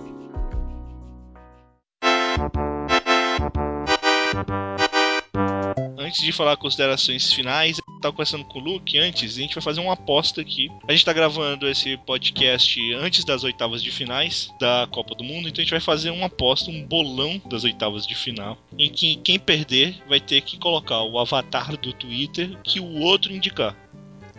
Antes 6.07 6.21
de 6.21 6.31
falar 6.31 6.55
considerações 6.55 7.33
finais, 7.33 7.79
eu 7.79 7.99
tava 7.99 8.13
conversando 8.13 8.45
com 8.45 8.59
o 8.59 8.63
Luke 8.63 8.97
antes, 8.97 9.35
a 9.35 9.41
gente 9.41 9.53
vai 9.53 9.61
fazer 9.61 9.81
uma 9.81 9.91
aposta 9.91 10.39
aqui. 10.39 10.71
A 10.87 10.93
gente 10.93 11.03
tá 11.03 11.11
gravando 11.11 11.67
esse 11.67 11.97
podcast 11.97 12.93
antes 12.93 13.25
das 13.25 13.43
oitavas 13.43 13.83
de 13.83 13.91
finais 13.91 14.49
da 14.57 14.87
Copa 14.89 15.13
do 15.15 15.25
Mundo, 15.25 15.49
então 15.49 15.59
a 15.59 15.63
gente 15.65 15.71
vai 15.71 15.81
fazer 15.81 16.11
uma 16.11 16.27
aposta, 16.27 16.71
um 16.71 16.81
bolão 16.81 17.41
das 17.49 17.65
oitavas 17.65 18.07
de 18.07 18.15
final, 18.15 18.57
em 18.79 18.89
que 18.89 19.17
quem 19.17 19.37
perder 19.37 20.01
vai 20.07 20.21
ter 20.21 20.39
que 20.39 20.57
colocar 20.57 21.03
o 21.03 21.19
avatar 21.19 21.75
do 21.75 21.91
Twitter 21.91 22.57
que 22.63 22.79
o 22.79 22.99
outro 23.01 23.33
indicar. 23.33 23.75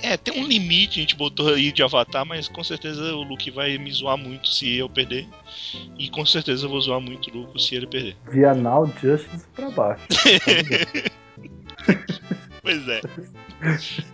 É, 0.02 0.16
tem 0.16 0.42
um 0.42 0.46
limite, 0.46 1.00
a 1.00 1.02
gente 1.02 1.16
botou 1.16 1.52
aí 1.52 1.70
de 1.70 1.82
avatar, 1.82 2.24
mas 2.24 2.48
com 2.48 2.64
certeza 2.64 3.14
o 3.14 3.22
Luke 3.24 3.50
vai 3.50 3.76
me 3.76 3.92
zoar 3.92 4.16
muito 4.16 4.48
se 4.48 4.76
eu 4.76 4.88
perder. 4.88 5.28
E 5.98 6.08
com 6.08 6.24
certeza 6.24 6.64
eu 6.64 6.70
vou 6.70 6.80
zoar 6.80 7.00
muito 7.00 7.28
o 7.28 7.40
Luke 7.40 7.62
se 7.62 7.74
ele 7.74 7.86
perder. 7.86 8.16
Vianal 8.30 8.86
Justice 9.02 9.44
pra 9.54 9.68
baixo. 9.68 10.06
Pois 12.60 12.86
é. 12.86 13.00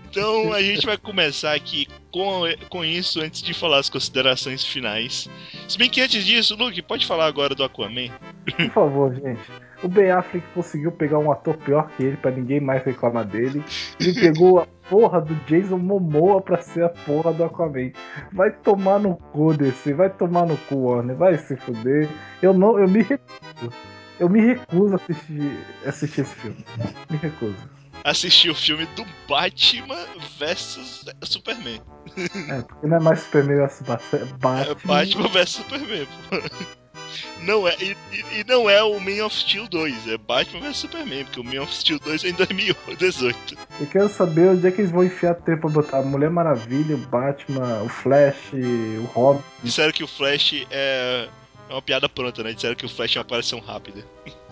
Então 0.08 0.52
a 0.52 0.62
gente 0.62 0.86
vai 0.86 0.96
começar 0.96 1.54
aqui 1.54 1.88
com, 2.12 2.42
com 2.70 2.84
isso 2.84 3.20
antes 3.20 3.42
de 3.42 3.52
falar 3.52 3.78
as 3.78 3.90
considerações 3.90 4.64
finais. 4.64 5.28
Se 5.68 5.76
bem 5.76 5.90
que 5.90 6.00
antes 6.00 6.24
disso, 6.24 6.54
Luke, 6.54 6.80
pode 6.82 7.04
falar 7.04 7.26
agora 7.26 7.52
do 7.52 7.64
Aquaman? 7.64 8.10
Por 8.56 8.70
favor, 8.70 9.12
gente. 9.12 9.40
O 9.82 9.88
Ben 9.88 10.12
Affleck 10.12 10.46
conseguiu 10.54 10.92
pegar 10.92 11.18
um 11.18 11.32
ator 11.32 11.56
pior 11.56 11.90
que 11.96 12.04
ele 12.04 12.16
pra 12.16 12.30
ninguém 12.30 12.60
mais 12.60 12.84
reclamar 12.84 13.24
dele. 13.24 13.62
Ele 14.00 14.14
pegou 14.20 14.60
a 14.60 14.66
porra 14.88 15.20
do 15.20 15.34
Jason 15.46 15.78
Momoa 15.78 16.40
pra 16.40 16.58
ser 16.58 16.84
a 16.84 16.88
porra 16.88 17.32
do 17.32 17.42
Aquaman. 17.42 17.90
Vai 18.32 18.52
tomar 18.52 19.00
no 19.00 19.16
cu 19.16 19.52
desse, 19.52 19.92
vai 19.92 20.10
tomar 20.10 20.46
no 20.46 20.56
cu, 20.56 20.76
Warner, 20.76 21.16
vai 21.16 21.36
se 21.36 21.56
fuder. 21.56 22.08
Eu 22.40 22.54
não, 22.54 22.78
eu 22.78 22.88
me 22.88 23.02
recuso. 23.02 23.72
Eu 24.20 24.28
me 24.28 24.40
recuso 24.40 24.94
a 24.94 24.96
assistir, 24.96 25.58
assistir 25.86 26.20
esse 26.22 26.34
filme. 26.36 26.64
Me 27.10 27.16
recuso. 27.16 27.56
Assistir 28.04 28.50
o 28.50 28.54
filme 28.54 28.86
do 28.96 29.04
Batman 29.28 30.06
versus 30.38 31.04
Superman. 31.22 31.80
É, 32.50 32.60
porque 32.62 32.86
não 32.86 32.96
é 32.98 33.00
mais 33.00 33.20
Superman 33.20 33.56
versus 33.56 33.88
É 34.12 34.24
Batman. 34.38 34.76
Batman 34.84 35.28
versus 35.28 35.56
Superman, 35.56 36.06
pô. 36.30 36.36
Não 37.42 37.68
é, 37.68 37.76
e, 37.80 37.96
e- 38.12 38.40
e 38.40 38.44
não 38.46 38.68
é 38.68 38.82
o 38.82 38.98
Man 39.00 39.24
of 39.24 39.34
Steel 39.36 39.68
2, 39.68 40.08
é 40.08 40.18
Batman 40.18 40.60
vs 40.60 40.76
Superman, 40.78 41.24
porque 41.24 41.40
o 41.40 41.44
Man 41.44 41.62
of 41.62 41.72
Steel 41.74 41.98
2 42.00 42.24
é 42.24 42.28
em 42.28 42.32
2018. 42.32 43.56
Eu 43.80 43.86
quero 43.86 44.08
saber 44.08 44.48
onde 44.50 44.66
é 44.66 44.70
que 44.70 44.80
eles 44.80 44.90
vão 44.90 45.04
enfiar 45.04 45.34
tempo 45.34 45.62
pra 45.62 45.70
botar 45.70 45.98
a 45.98 46.02
Mulher 46.02 46.30
Maravilha, 46.30 46.96
o 46.96 46.98
Batman, 46.98 47.82
o 47.82 47.88
Flash, 47.88 48.36
o 48.52 49.04
Robin. 49.14 49.42
Disseram 49.62 49.92
que 49.92 50.02
o 50.02 50.08
Flash 50.08 50.66
é, 50.70 51.28
é 51.68 51.72
uma 51.72 51.82
piada 51.82 52.08
pronta, 52.08 52.42
né? 52.42 52.52
Disseram 52.52 52.74
que 52.74 52.86
o 52.86 52.88
Flash 52.88 53.16
é 53.16 53.18
uma 53.18 53.22
aparição 53.22 53.60
rápida. 53.60 54.04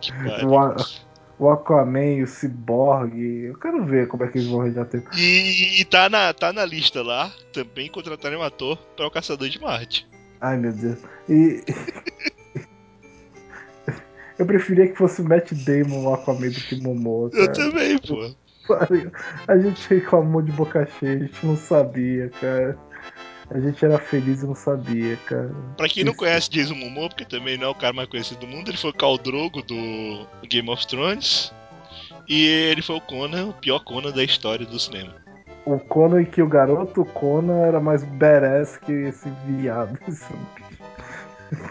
Que. 0.00 0.12
O, 0.46 1.44
o 1.44 1.50
Aquaman, 1.50 2.22
o 2.22 2.26
Cyborg. 2.26 3.14
Eu 3.18 3.58
quero 3.58 3.84
ver 3.84 4.08
como 4.08 4.24
é 4.24 4.28
que 4.28 4.38
eles 4.38 4.48
vão 4.48 4.62
arranjar 4.62 4.86
tempo. 4.86 5.10
E, 5.14 5.80
e 5.80 5.84
tá, 5.84 6.08
na, 6.08 6.32
tá 6.32 6.54
na 6.54 6.64
lista 6.64 7.02
lá 7.02 7.30
também 7.52 7.90
contratarem 7.90 8.38
um 8.38 8.42
ator 8.42 8.78
para 8.96 9.06
o 9.06 9.10
Caçador 9.10 9.50
de 9.50 9.60
Marte. 9.60 10.08
Ai 10.40 10.56
meu 10.56 10.72
Deus. 10.72 10.98
E. 11.28 11.62
Eu 14.38 14.46
preferia 14.46 14.88
que 14.88 14.96
fosse 14.96 15.20
o 15.20 15.24
Matt 15.28 15.52
Damon 15.52 16.04
o 16.04 16.14
Aquaman 16.14 16.48
do 16.48 16.60
que 16.60 16.74
Momoa. 16.80 17.28
Eu 17.34 17.46
Cara. 17.46 17.52
também, 17.52 17.98
pô. 17.98 18.34
A 19.46 19.58
gente 19.58 19.86
reclamou 19.92 20.40
de 20.40 20.52
boca 20.52 20.88
cheia, 20.98 21.16
a 21.16 21.18
gente 21.18 21.44
não 21.44 21.56
sabia, 21.56 22.30
cara. 22.40 22.78
A 23.50 23.58
gente 23.58 23.84
era 23.84 23.98
feliz 23.98 24.42
e 24.42 24.46
não 24.46 24.54
sabia, 24.54 25.16
cara. 25.26 25.50
Pra 25.76 25.88
quem 25.88 26.04
não 26.04 26.14
conhece 26.14 26.48
Jason 26.48 26.74
Momoa, 26.74 27.08
porque 27.08 27.24
também 27.24 27.58
não 27.58 27.66
é 27.66 27.70
o 27.70 27.74
cara 27.74 27.92
mais 27.92 28.08
conhecido 28.08 28.40
do 28.40 28.46
mundo, 28.46 28.68
ele 28.68 28.76
foi 28.76 28.90
o 28.90 28.94
Khal 28.94 29.18
Drogo 29.18 29.60
do 29.62 30.26
Game 30.48 30.70
of 30.70 30.86
Thrones. 30.86 31.52
E 32.28 32.46
ele 32.46 32.80
foi 32.80 32.96
o 32.96 33.00
Conan, 33.00 33.46
o 33.46 33.52
pior 33.54 33.80
Conan 33.80 34.12
da 34.12 34.22
história 34.22 34.64
do 34.64 34.78
cinema. 34.78 35.12
O 35.66 35.80
Conan 35.80 36.24
que 36.24 36.40
o 36.40 36.48
garoto, 36.48 37.04
Conan 37.04 37.66
era 37.66 37.80
mais 37.80 38.04
badass 38.04 38.76
que 38.76 38.92
esse 38.92 39.28
viado. 39.46 39.98
bicho. 40.06 40.32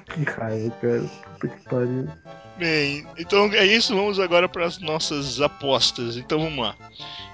que 0.08 0.24
raiva, 0.24 0.76
cara. 0.82 1.04
Puta 1.40 1.48
que 1.48 1.70
pariu. 1.70 2.10
Bem, 2.58 3.08
então 3.18 3.46
é 3.54 3.66
isso, 3.66 3.96
vamos 3.96 4.20
agora 4.20 4.50
para 4.50 4.66
as 4.66 4.80
nossas 4.80 5.40
apostas. 5.40 6.18
Então 6.18 6.40
vamos 6.40 6.60
lá. 6.60 6.76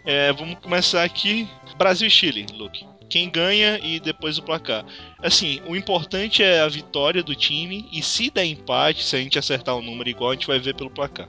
É, 0.05 0.31
vamos 0.31 0.59
começar 0.59 1.03
aqui. 1.03 1.49
Brasil 1.79 2.07
e 2.07 2.11
Chile, 2.11 2.45
Luke. 2.53 2.85
Quem 3.15 3.29
ganha 3.29 3.79
e 3.81 3.97
depois 3.97 4.37
o 4.37 4.43
placar. 4.43 4.83
Assim, 5.23 5.61
o 5.65 5.73
importante 5.73 6.43
é 6.43 6.59
a 6.59 6.67
vitória 6.67 7.23
do 7.23 7.33
time 7.33 7.87
e 7.89 8.01
se 8.01 8.29
der 8.29 8.43
empate, 8.43 9.05
se 9.05 9.15
a 9.15 9.19
gente 9.19 9.39
acertar 9.39 9.73
o 9.73 9.81
número 9.81 10.09
igual, 10.09 10.31
a 10.31 10.33
gente 10.33 10.47
vai 10.47 10.59
ver 10.59 10.75
pelo 10.75 10.89
placar. 10.89 11.25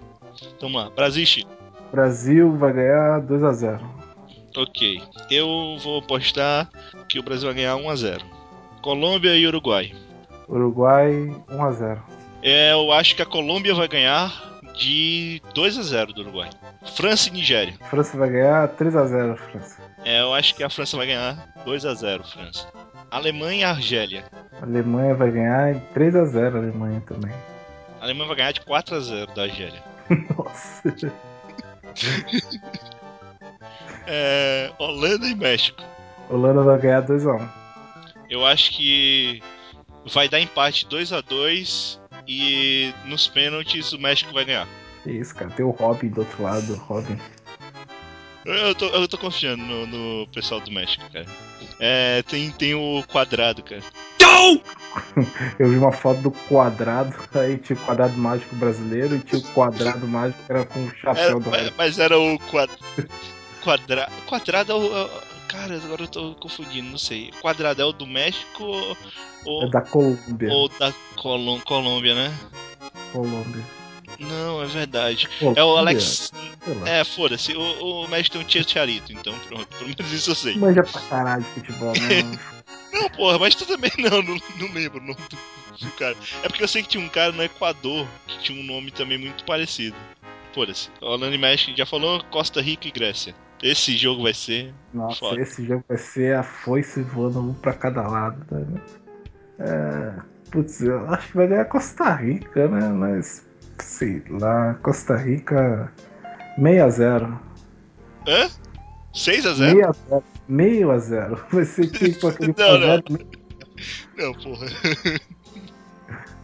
Então 0.56 0.68
vamos 0.68 0.82
lá, 0.82 0.90
Brasil 0.90 1.22
e 1.22 1.26
Chile. 1.26 1.46
Brasil 1.92 2.56
vai 2.56 2.72
ganhar 2.72 3.20
2x0. 3.20 3.80
Ok. 4.56 5.00
Eu 5.30 5.78
vou 5.80 6.00
apostar 6.00 6.68
que 7.08 7.20
o 7.20 7.22
Brasil 7.22 7.46
vai 7.46 7.54
ganhar 7.54 7.76
1x0. 7.76 8.20
Colômbia 8.82 9.36
e 9.36 9.46
Uruguai. 9.46 9.92
Uruguai 10.48 11.32
1x0. 11.48 12.00
É, 12.42 12.72
eu 12.72 12.90
acho 12.90 13.14
que 13.14 13.22
a 13.22 13.26
Colômbia 13.26 13.76
vai 13.76 13.86
ganhar 13.86 14.55
de 14.76 15.42
2 15.54 15.78
a 15.78 15.82
0 15.82 16.12
do 16.12 16.20
Uruguai. 16.20 16.50
França 16.94 17.28
e 17.28 17.32
Nigéria. 17.32 17.74
França 17.88 18.16
vai 18.16 18.28
ganhar 18.28 18.68
3x0, 18.68 19.36
França. 19.36 19.82
É, 20.04 20.20
eu 20.20 20.34
acho 20.34 20.54
que 20.54 20.62
a 20.62 20.70
França 20.70 20.96
vai 20.96 21.06
ganhar 21.06 21.52
2 21.64 21.84
a 21.86 21.94
0 21.94 22.24
França. 22.24 22.68
Alemanha 23.10 23.60
e 23.60 23.64
Argélia. 23.64 24.24
A 24.60 24.64
Alemanha 24.64 25.14
vai 25.14 25.30
ganhar 25.30 25.74
3x0 25.94 26.54
a 26.54 26.58
Alemanha 26.58 27.02
também. 27.06 27.32
A 28.00 28.04
Alemanha 28.04 28.28
vai 28.28 28.36
ganhar 28.36 28.52
de 28.52 28.60
4 28.60 28.94
a 28.94 29.00
0 29.00 29.34
da 29.34 29.42
Argélia. 29.42 29.82
Nossa. 30.36 30.94
É, 34.08 34.70
Holanda 34.78 35.26
e 35.26 35.34
México. 35.34 35.82
Holanda 36.30 36.62
vai 36.62 36.78
ganhar 36.78 37.02
2x1. 37.02 37.48
Eu 38.30 38.46
acho 38.46 38.70
que 38.70 39.42
vai 40.12 40.28
dar 40.28 40.38
empate 40.38 40.86
2 40.86 41.12
a 41.12 41.20
2 41.20 42.00
e 42.26 42.92
nos 43.04 43.28
pênaltis 43.28 43.92
o 43.92 43.98
México 43.98 44.32
vai 44.32 44.44
ganhar. 44.44 44.68
Que 45.02 45.10
isso, 45.12 45.34
cara. 45.34 45.50
Tem 45.50 45.64
o 45.64 45.70
Robin 45.70 46.08
do 46.08 46.20
outro 46.20 46.42
lado, 46.42 46.74
Robin. 46.74 47.18
Eu, 48.44 48.74
tô, 48.74 48.86
eu 48.86 49.08
tô 49.08 49.18
confiando 49.18 49.62
no, 49.62 49.86
no 49.86 50.26
pessoal 50.28 50.60
do 50.60 50.70
México, 50.70 51.04
cara. 51.12 51.26
É, 51.80 52.22
tem, 52.22 52.50
tem 52.52 52.74
o 52.74 53.02
quadrado, 53.08 53.62
cara. 53.62 53.82
Eu 55.58 55.68
vi 55.70 55.76
uma 55.76 55.92
foto 55.92 56.20
do 56.22 56.30
quadrado, 56.30 57.14
aí 57.34 57.58
tinha 57.58 57.76
o 57.78 57.82
quadrado 57.82 58.16
mágico 58.16 58.54
brasileiro 58.56 59.16
e 59.16 59.20
tinha 59.20 59.40
o 59.40 59.44
quadrado 59.52 60.06
mágico 60.06 60.42
que 60.44 60.52
era 60.52 60.64
com 60.64 60.80
o 60.80 60.86
Era- 60.88 60.96
chapéu 60.96 61.40
do 61.40 61.50
mas, 61.50 61.60
Robin. 61.62 61.74
mas 61.76 61.98
era 61.98 62.18
o 62.18 62.38
quad... 62.38 62.70
quadra... 63.62 64.08
quadrado. 64.26 64.72
é 64.72 64.74
o- 64.74 64.96
é 64.96 65.04
o- 65.04 65.35
Cara, 65.56 65.76
agora 65.76 66.02
eu 66.02 66.08
tô 66.08 66.34
confundindo, 66.34 66.90
não 66.90 66.98
sei. 66.98 67.30
Quadrado 67.40 67.80
é 67.80 67.84
o 67.84 67.92
do 67.92 68.06
México 68.06 68.64
ou, 69.44 69.64
É 69.64 69.70
da 69.70 69.80
Colômbia. 69.80 70.52
ou 70.52 70.68
da 70.68 70.92
Colô- 71.16 71.60
Colômbia, 71.60 72.14
né? 72.14 72.34
Colômbia. 73.12 73.64
Não, 74.18 74.62
é 74.62 74.66
verdade. 74.66 75.28
Colômbia, 75.38 75.60
É 75.60 75.64
o 75.64 75.76
Alex. 75.76 76.32
É, 76.84 77.04
foda-se. 77.04 77.54
O, 77.56 78.04
o 78.04 78.08
México 78.08 78.36
tem 78.36 78.46
um 78.46 78.48
Chicharito, 78.48 79.12
então 79.12 79.38
pronto. 79.40 79.66
Pelo 79.78 79.88
menos 79.88 80.12
isso 80.12 80.30
eu 80.30 80.34
sei. 80.34 80.56
Manja 80.56 80.82
pra 80.82 81.00
caralho 81.02 81.42
de 81.42 81.48
futebol, 81.50 81.92
né? 81.92 82.38
Não, 82.92 83.10
porra, 83.10 83.38
mas 83.38 83.54
tu 83.54 83.66
também 83.66 83.90
não, 83.98 84.22
não, 84.22 84.38
não 84.58 84.72
lembro 84.72 84.98
o 85.02 85.06
nome 85.06 85.18
do, 85.28 85.36
do 85.86 85.90
cara. 85.92 86.16
É 86.42 86.48
porque 86.48 86.64
eu 86.64 86.68
sei 86.68 86.82
que 86.82 86.88
tinha 86.88 87.04
um 87.04 87.08
cara 87.10 87.30
no 87.30 87.42
Equador 87.42 88.06
que 88.26 88.38
tinha 88.38 88.58
um 88.58 88.64
nome 88.64 88.90
também 88.90 89.18
muito 89.18 89.44
parecido. 89.44 89.94
Foda-se. 90.54 90.88
Holanda 91.02 91.34
e 91.34 91.38
México 91.38 91.76
já 91.76 91.84
falou, 91.84 92.22
Costa 92.30 92.62
Rica 92.62 92.88
e 92.88 92.90
Grécia. 92.90 93.34
Esse 93.62 93.96
jogo 93.96 94.22
vai 94.22 94.34
ser. 94.34 94.72
Nossa, 94.92 95.18
Foda. 95.18 95.40
esse 95.40 95.64
jogo 95.66 95.84
vai 95.88 95.98
ser 95.98 96.36
a 96.36 96.42
foice 96.42 97.00
voando 97.02 97.40
um 97.40 97.54
pra 97.54 97.72
cada 97.72 98.02
lado, 98.06 98.44
né? 98.50 98.80
É, 99.58 100.12
putz, 100.50 100.82
eu 100.82 101.08
acho 101.10 101.28
que 101.28 101.36
vai 101.36 101.46
ganhar 101.48 101.64
Costa 101.64 102.14
Rica, 102.14 102.68
né? 102.68 102.88
Mas, 102.88 103.46
sei 103.78 104.22
lá, 104.28 104.74
Costa 104.82 105.16
Rica 105.16 105.90
6x0. 106.58 107.38
Hã? 108.28 108.50
6x0? 109.14 109.94
6x0. 110.10 110.22
Meio 110.48 110.90
a 110.90 110.98
zero. 110.98 111.44
Vai 111.50 111.64
ser 111.64 111.90
tipo 111.90 112.28
aquele 112.28 112.54
Não, 112.56 112.78
não. 112.78 112.98
1x0 112.98 113.26
Não, 114.16 114.32
porra. 114.34 114.66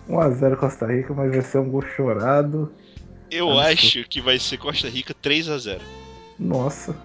1x0 0.09 0.57
Costa 0.57 0.87
Rica, 0.87 1.15
mas 1.15 1.31
vai 1.31 1.43
ser 1.43 1.59
um 1.59 1.71
gol 1.71 1.83
chorado. 1.83 2.73
Eu 3.31 3.59
acho 3.59 4.05
que 4.09 4.21
vai 4.21 4.39
ser 4.39 4.59
Costa 4.59 4.89
Rica 4.89 5.15
3x0. 5.15 5.81
Nossa. 6.43 6.97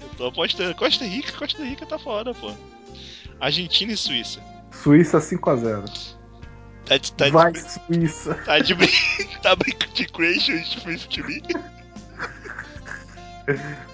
Eu 0.00 0.08
tô 0.16 0.26
apostando. 0.26 0.74
Costa 0.74 1.04
Rica, 1.04 1.32
Costa 1.32 1.62
Rica 1.64 1.86
tá 1.86 1.98
fora, 1.98 2.34
pô. 2.34 2.52
Argentina 3.40 3.92
e 3.92 3.96
Suíça. 3.96 4.40
Suíça 4.72 5.18
5x0. 5.18 6.14
Tá 6.84 6.96
de, 6.96 7.12
tá 7.12 7.28
Vai, 7.30 7.52
de, 7.52 7.60
Suíça. 7.60 8.34
tá 8.44 8.58
de, 8.58 8.74
brin- 8.74 8.88
tá 9.42 9.54
brincando 9.54 9.92
de 9.94 10.06
Creation 10.08 10.54
de 11.08 11.22
mim? 11.22 11.42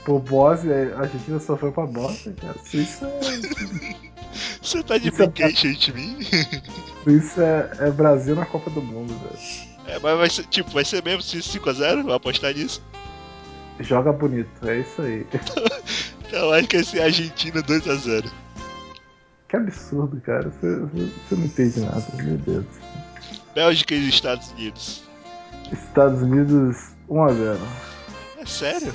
Pô, 0.05 0.19
Bósnia, 0.19 0.95
a 0.97 1.01
Argentina 1.01 1.39
sofreu 1.41 1.73
pra 1.73 1.87
Bósnia, 1.87 2.35
cara. 2.41 2.57
Suíça 2.65 3.07
é, 3.07 3.95
Você 4.63 4.83
tá 4.83 4.99
de 4.99 5.09
é- 5.09 5.11
brincation 5.11 5.73
de 5.73 5.93
mim? 5.93 6.19
Suíça 7.05 7.43
é, 7.81 7.89
é 7.89 7.91
Brasil 7.91 8.35
na 8.35 8.47
Copa 8.47 8.71
do 8.71 8.81
Mundo, 8.83 9.15
velho. 9.19 9.69
É, 9.87 9.99
mas 9.99 10.19
vai 10.19 10.29
ser, 10.31 10.45
tipo, 10.47 10.71
vai 10.71 10.85
ser 10.85 11.03
mesmo 11.03 11.23
5x0? 11.23 12.05
Vai 12.05 12.15
apostar 12.17 12.55
nisso? 12.55 12.83
Joga 13.81 14.13
bonito, 14.13 14.51
é 14.69 14.81
isso 14.81 15.03
aí. 15.03 15.27
Eu 16.33 16.53
acho 16.53 16.69
que 16.69 16.77
vai 16.77 16.85
ser 16.85 17.03
Argentina 17.03 17.63
2x0. 17.63 18.31
Que 19.49 19.57
absurdo, 19.57 20.21
cara. 20.21 20.51
Você, 20.51 21.35
não 21.35 21.45
entende 21.45 21.81
nada, 21.81 22.05
meu 22.23 22.37
Deus. 22.39 22.67
Bélgica 23.55 23.95
e 23.95 24.09
Estados 24.09 24.51
Unidos. 24.53 25.09
Estados 25.73 26.23
Unidos 26.23 26.77
1x0. 27.09 27.59
É 28.39 28.47
sério? 28.47 28.95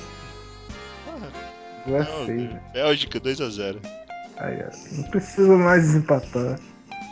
Porra, 1.04 1.28
Não 1.86 1.96
é 1.96 1.98
não, 1.98 2.26
feio. 2.26 2.60
Bélgica 2.72 3.20
2x0. 3.20 3.78
Aí, 4.36 4.62
ó, 4.62 4.96
não 4.96 5.04
precisa 5.10 5.56
mais 5.56 5.82
desempatar. 5.82 6.58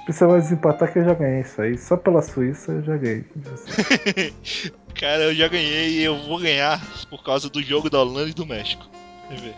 Precisa 0.05 0.29
mais 0.29 0.45
desempatar 0.45 0.93
que 0.93 0.99
eu 0.99 1.05
já 1.05 1.15
ganhei 1.15 1.41
isso 1.41 1.61
aí. 1.63 1.79
Só 1.79 1.97
pela 1.97 2.23
Suíça 2.23 2.73
eu 2.73 2.83
já 2.83 2.97
ganhei. 2.97 3.25
Cara, 5.03 5.25
eu 5.25 5.35
já 5.35 5.49
ganhei 5.49 5.99
e 5.99 6.05
eu 6.05 6.17
vou 6.17 6.39
ganhar 6.39 6.81
por 7.11 7.25
causa 7.25 7.51
do 7.51 7.61
jogo 7.61 7.91
da 7.91 8.01
Holanda 8.01 8.31
e 8.31 8.33
do 8.33 8.47
México. 8.47 8.89
Quer 9.29 9.41
ver? 9.41 9.55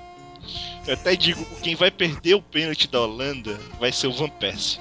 Eu 0.87 0.95
até 0.95 1.15
digo, 1.15 1.45
quem 1.62 1.75
vai 1.75 1.91
perder 1.91 2.37
o 2.37 2.41
pênalti 2.41 2.91
da 2.91 3.03
Holanda 3.03 3.61
vai 3.79 3.93
ser 3.93 4.07
o 4.07 4.12
Van 4.15 4.31
Persie. 4.31 4.81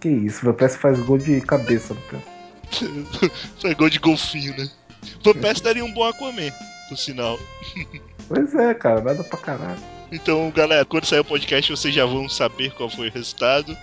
Que 0.00 0.08
isso, 0.08 0.46
meu 0.46 0.54
Persie 0.54 0.78
faz 0.78 0.98
gol 1.00 1.18
de 1.18 1.42
cabeça 1.42 1.94
pé. 2.10 2.16
Foi 3.60 3.74
gol 3.74 3.90
de 3.90 3.98
golfinho, 3.98 4.56
né? 4.56 4.66
Van 5.22 5.34
Persie 5.34 5.62
daria 5.62 5.84
um 5.84 5.92
bom 5.92 6.04
Aquaman, 6.04 6.50
por 6.88 6.96
sinal. 6.96 7.38
Pois 8.28 8.54
é, 8.54 8.72
cara, 8.72 9.02
nada 9.02 9.22
pra 9.22 9.36
caralho. 9.36 9.80
Então, 10.10 10.50
galera, 10.52 10.86
quando 10.86 11.04
sair 11.04 11.20
o 11.20 11.24
podcast, 11.24 11.70
vocês 11.70 11.94
já 11.94 12.06
vão 12.06 12.30
saber 12.30 12.72
qual 12.72 12.88
foi 12.88 13.10
o 13.10 13.12
resultado. 13.12 13.76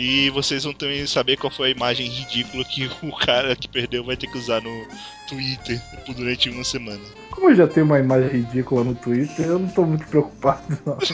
E 0.00 0.30
vocês 0.30 0.62
vão 0.62 0.72
também 0.72 1.04
saber 1.08 1.36
qual 1.36 1.50
foi 1.50 1.66
a 1.66 1.72
imagem 1.72 2.06
ridícula 2.06 2.64
que 2.64 2.88
o 3.02 3.10
cara 3.16 3.56
que 3.56 3.66
perdeu 3.68 4.04
vai 4.04 4.16
ter 4.16 4.28
que 4.28 4.38
usar 4.38 4.62
no 4.62 4.86
Twitter 5.26 5.82
durante 6.14 6.48
uma 6.48 6.62
semana. 6.62 7.02
Como 7.32 7.50
eu 7.50 7.56
já 7.56 7.66
tenho 7.66 7.84
uma 7.84 7.98
imagem 7.98 8.28
ridícula 8.28 8.84
no 8.84 8.94
Twitter, 8.94 9.44
eu 9.46 9.58
não 9.58 9.68
tô 9.68 9.84
muito 9.84 10.06
preocupado, 10.06 10.78
não. 10.86 10.96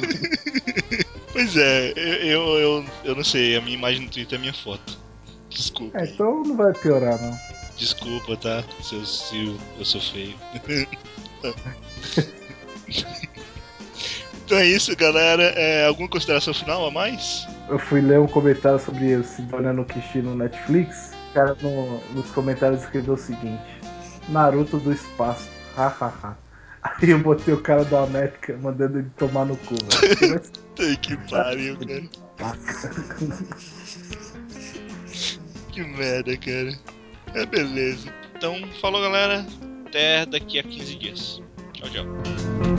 Pois 1.33 1.57
é, 1.57 1.93
eu, 1.97 2.23
eu, 2.23 2.59
eu, 2.59 2.85
eu 3.07 3.17
não 3.17 3.25
sei, 3.25 3.57
a 3.57 3.61
minha 3.61 3.77
imagem 3.77 4.03
no 4.03 4.11
Twitter 4.11 4.37
é 4.37 4.39
a 4.39 4.41
minha 4.41 4.55
foto. 4.55 4.97
Desculpa. 5.49 5.99
É, 5.99 6.05
então 6.05 6.45
não 6.45 6.55
vai 6.55 6.73
piorar, 6.75 7.21
não. 7.21 7.37
Desculpa, 7.77 8.37
tá? 8.37 8.63
Se 8.81 8.95
eu, 8.95 9.05
se 9.05 9.47
eu, 9.47 9.57
eu 9.79 9.85
sou 9.85 10.01
feio. 10.01 10.35
então 14.45 14.59
é 14.59 14.67
isso, 14.67 14.95
galera. 14.95 15.43
É, 15.43 15.87
alguma 15.87 16.09
consideração 16.09 16.55
final 16.55 16.87
a 16.87 16.91
mais? 16.93 17.49
Eu 17.69 17.79
fui 17.79 18.01
ler 18.01 18.21
um 18.21 18.27
comentário 18.27 18.79
sobre 18.79 19.15
o 19.17 19.25
Sidonia 19.25 19.73
no 19.73 19.85
Kishi 19.85 20.19
no 20.19 20.35
Netflix. 20.35 21.13
O 21.31 21.35
cara 21.35 21.57
no- 21.63 22.01
nos 22.15 22.31
comentários 22.31 22.83
escreveu 22.83 23.15
o 23.15 23.19
seguinte: 23.19 23.63
Naruto 24.29 24.79
do 24.79 24.93
espaço, 24.93 25.49
hahaha. 25.77 26.37
Aí 26.83 27.11
eu 27.11 27.19
botei 27.19 27.55
o 27.55 27.61
cara 27.61 27.83
do 27.85 27.97
América 27.97 28.57
mandando 28.61 28.99
ele 28.99 29.11
tomar 29.17 29.47
no 29.47 29.57
cu, 29.57 29.75
velho. 29.75 30.41
Ai, 30.79 30.97
que 30.97 31.17
pariu, 31.31 31.77
cara. 31.79 32.05
Que 35.73 35.83
merda, 35.83 36.37
cara. 36.37 36.73
É 37.35 37.45
beleza. 37.47 38.09
Então, 38.37 38.57
falou, 38.81 39.01
galera. 39.03 39.45
Até 39.87 40.25
daqui 40.27 40.59
a 40.61 40.63
15 40.63 40.95
dias. 40.97 41.43
Tchau, 41.73 41.89
tchau. 41.91 42.74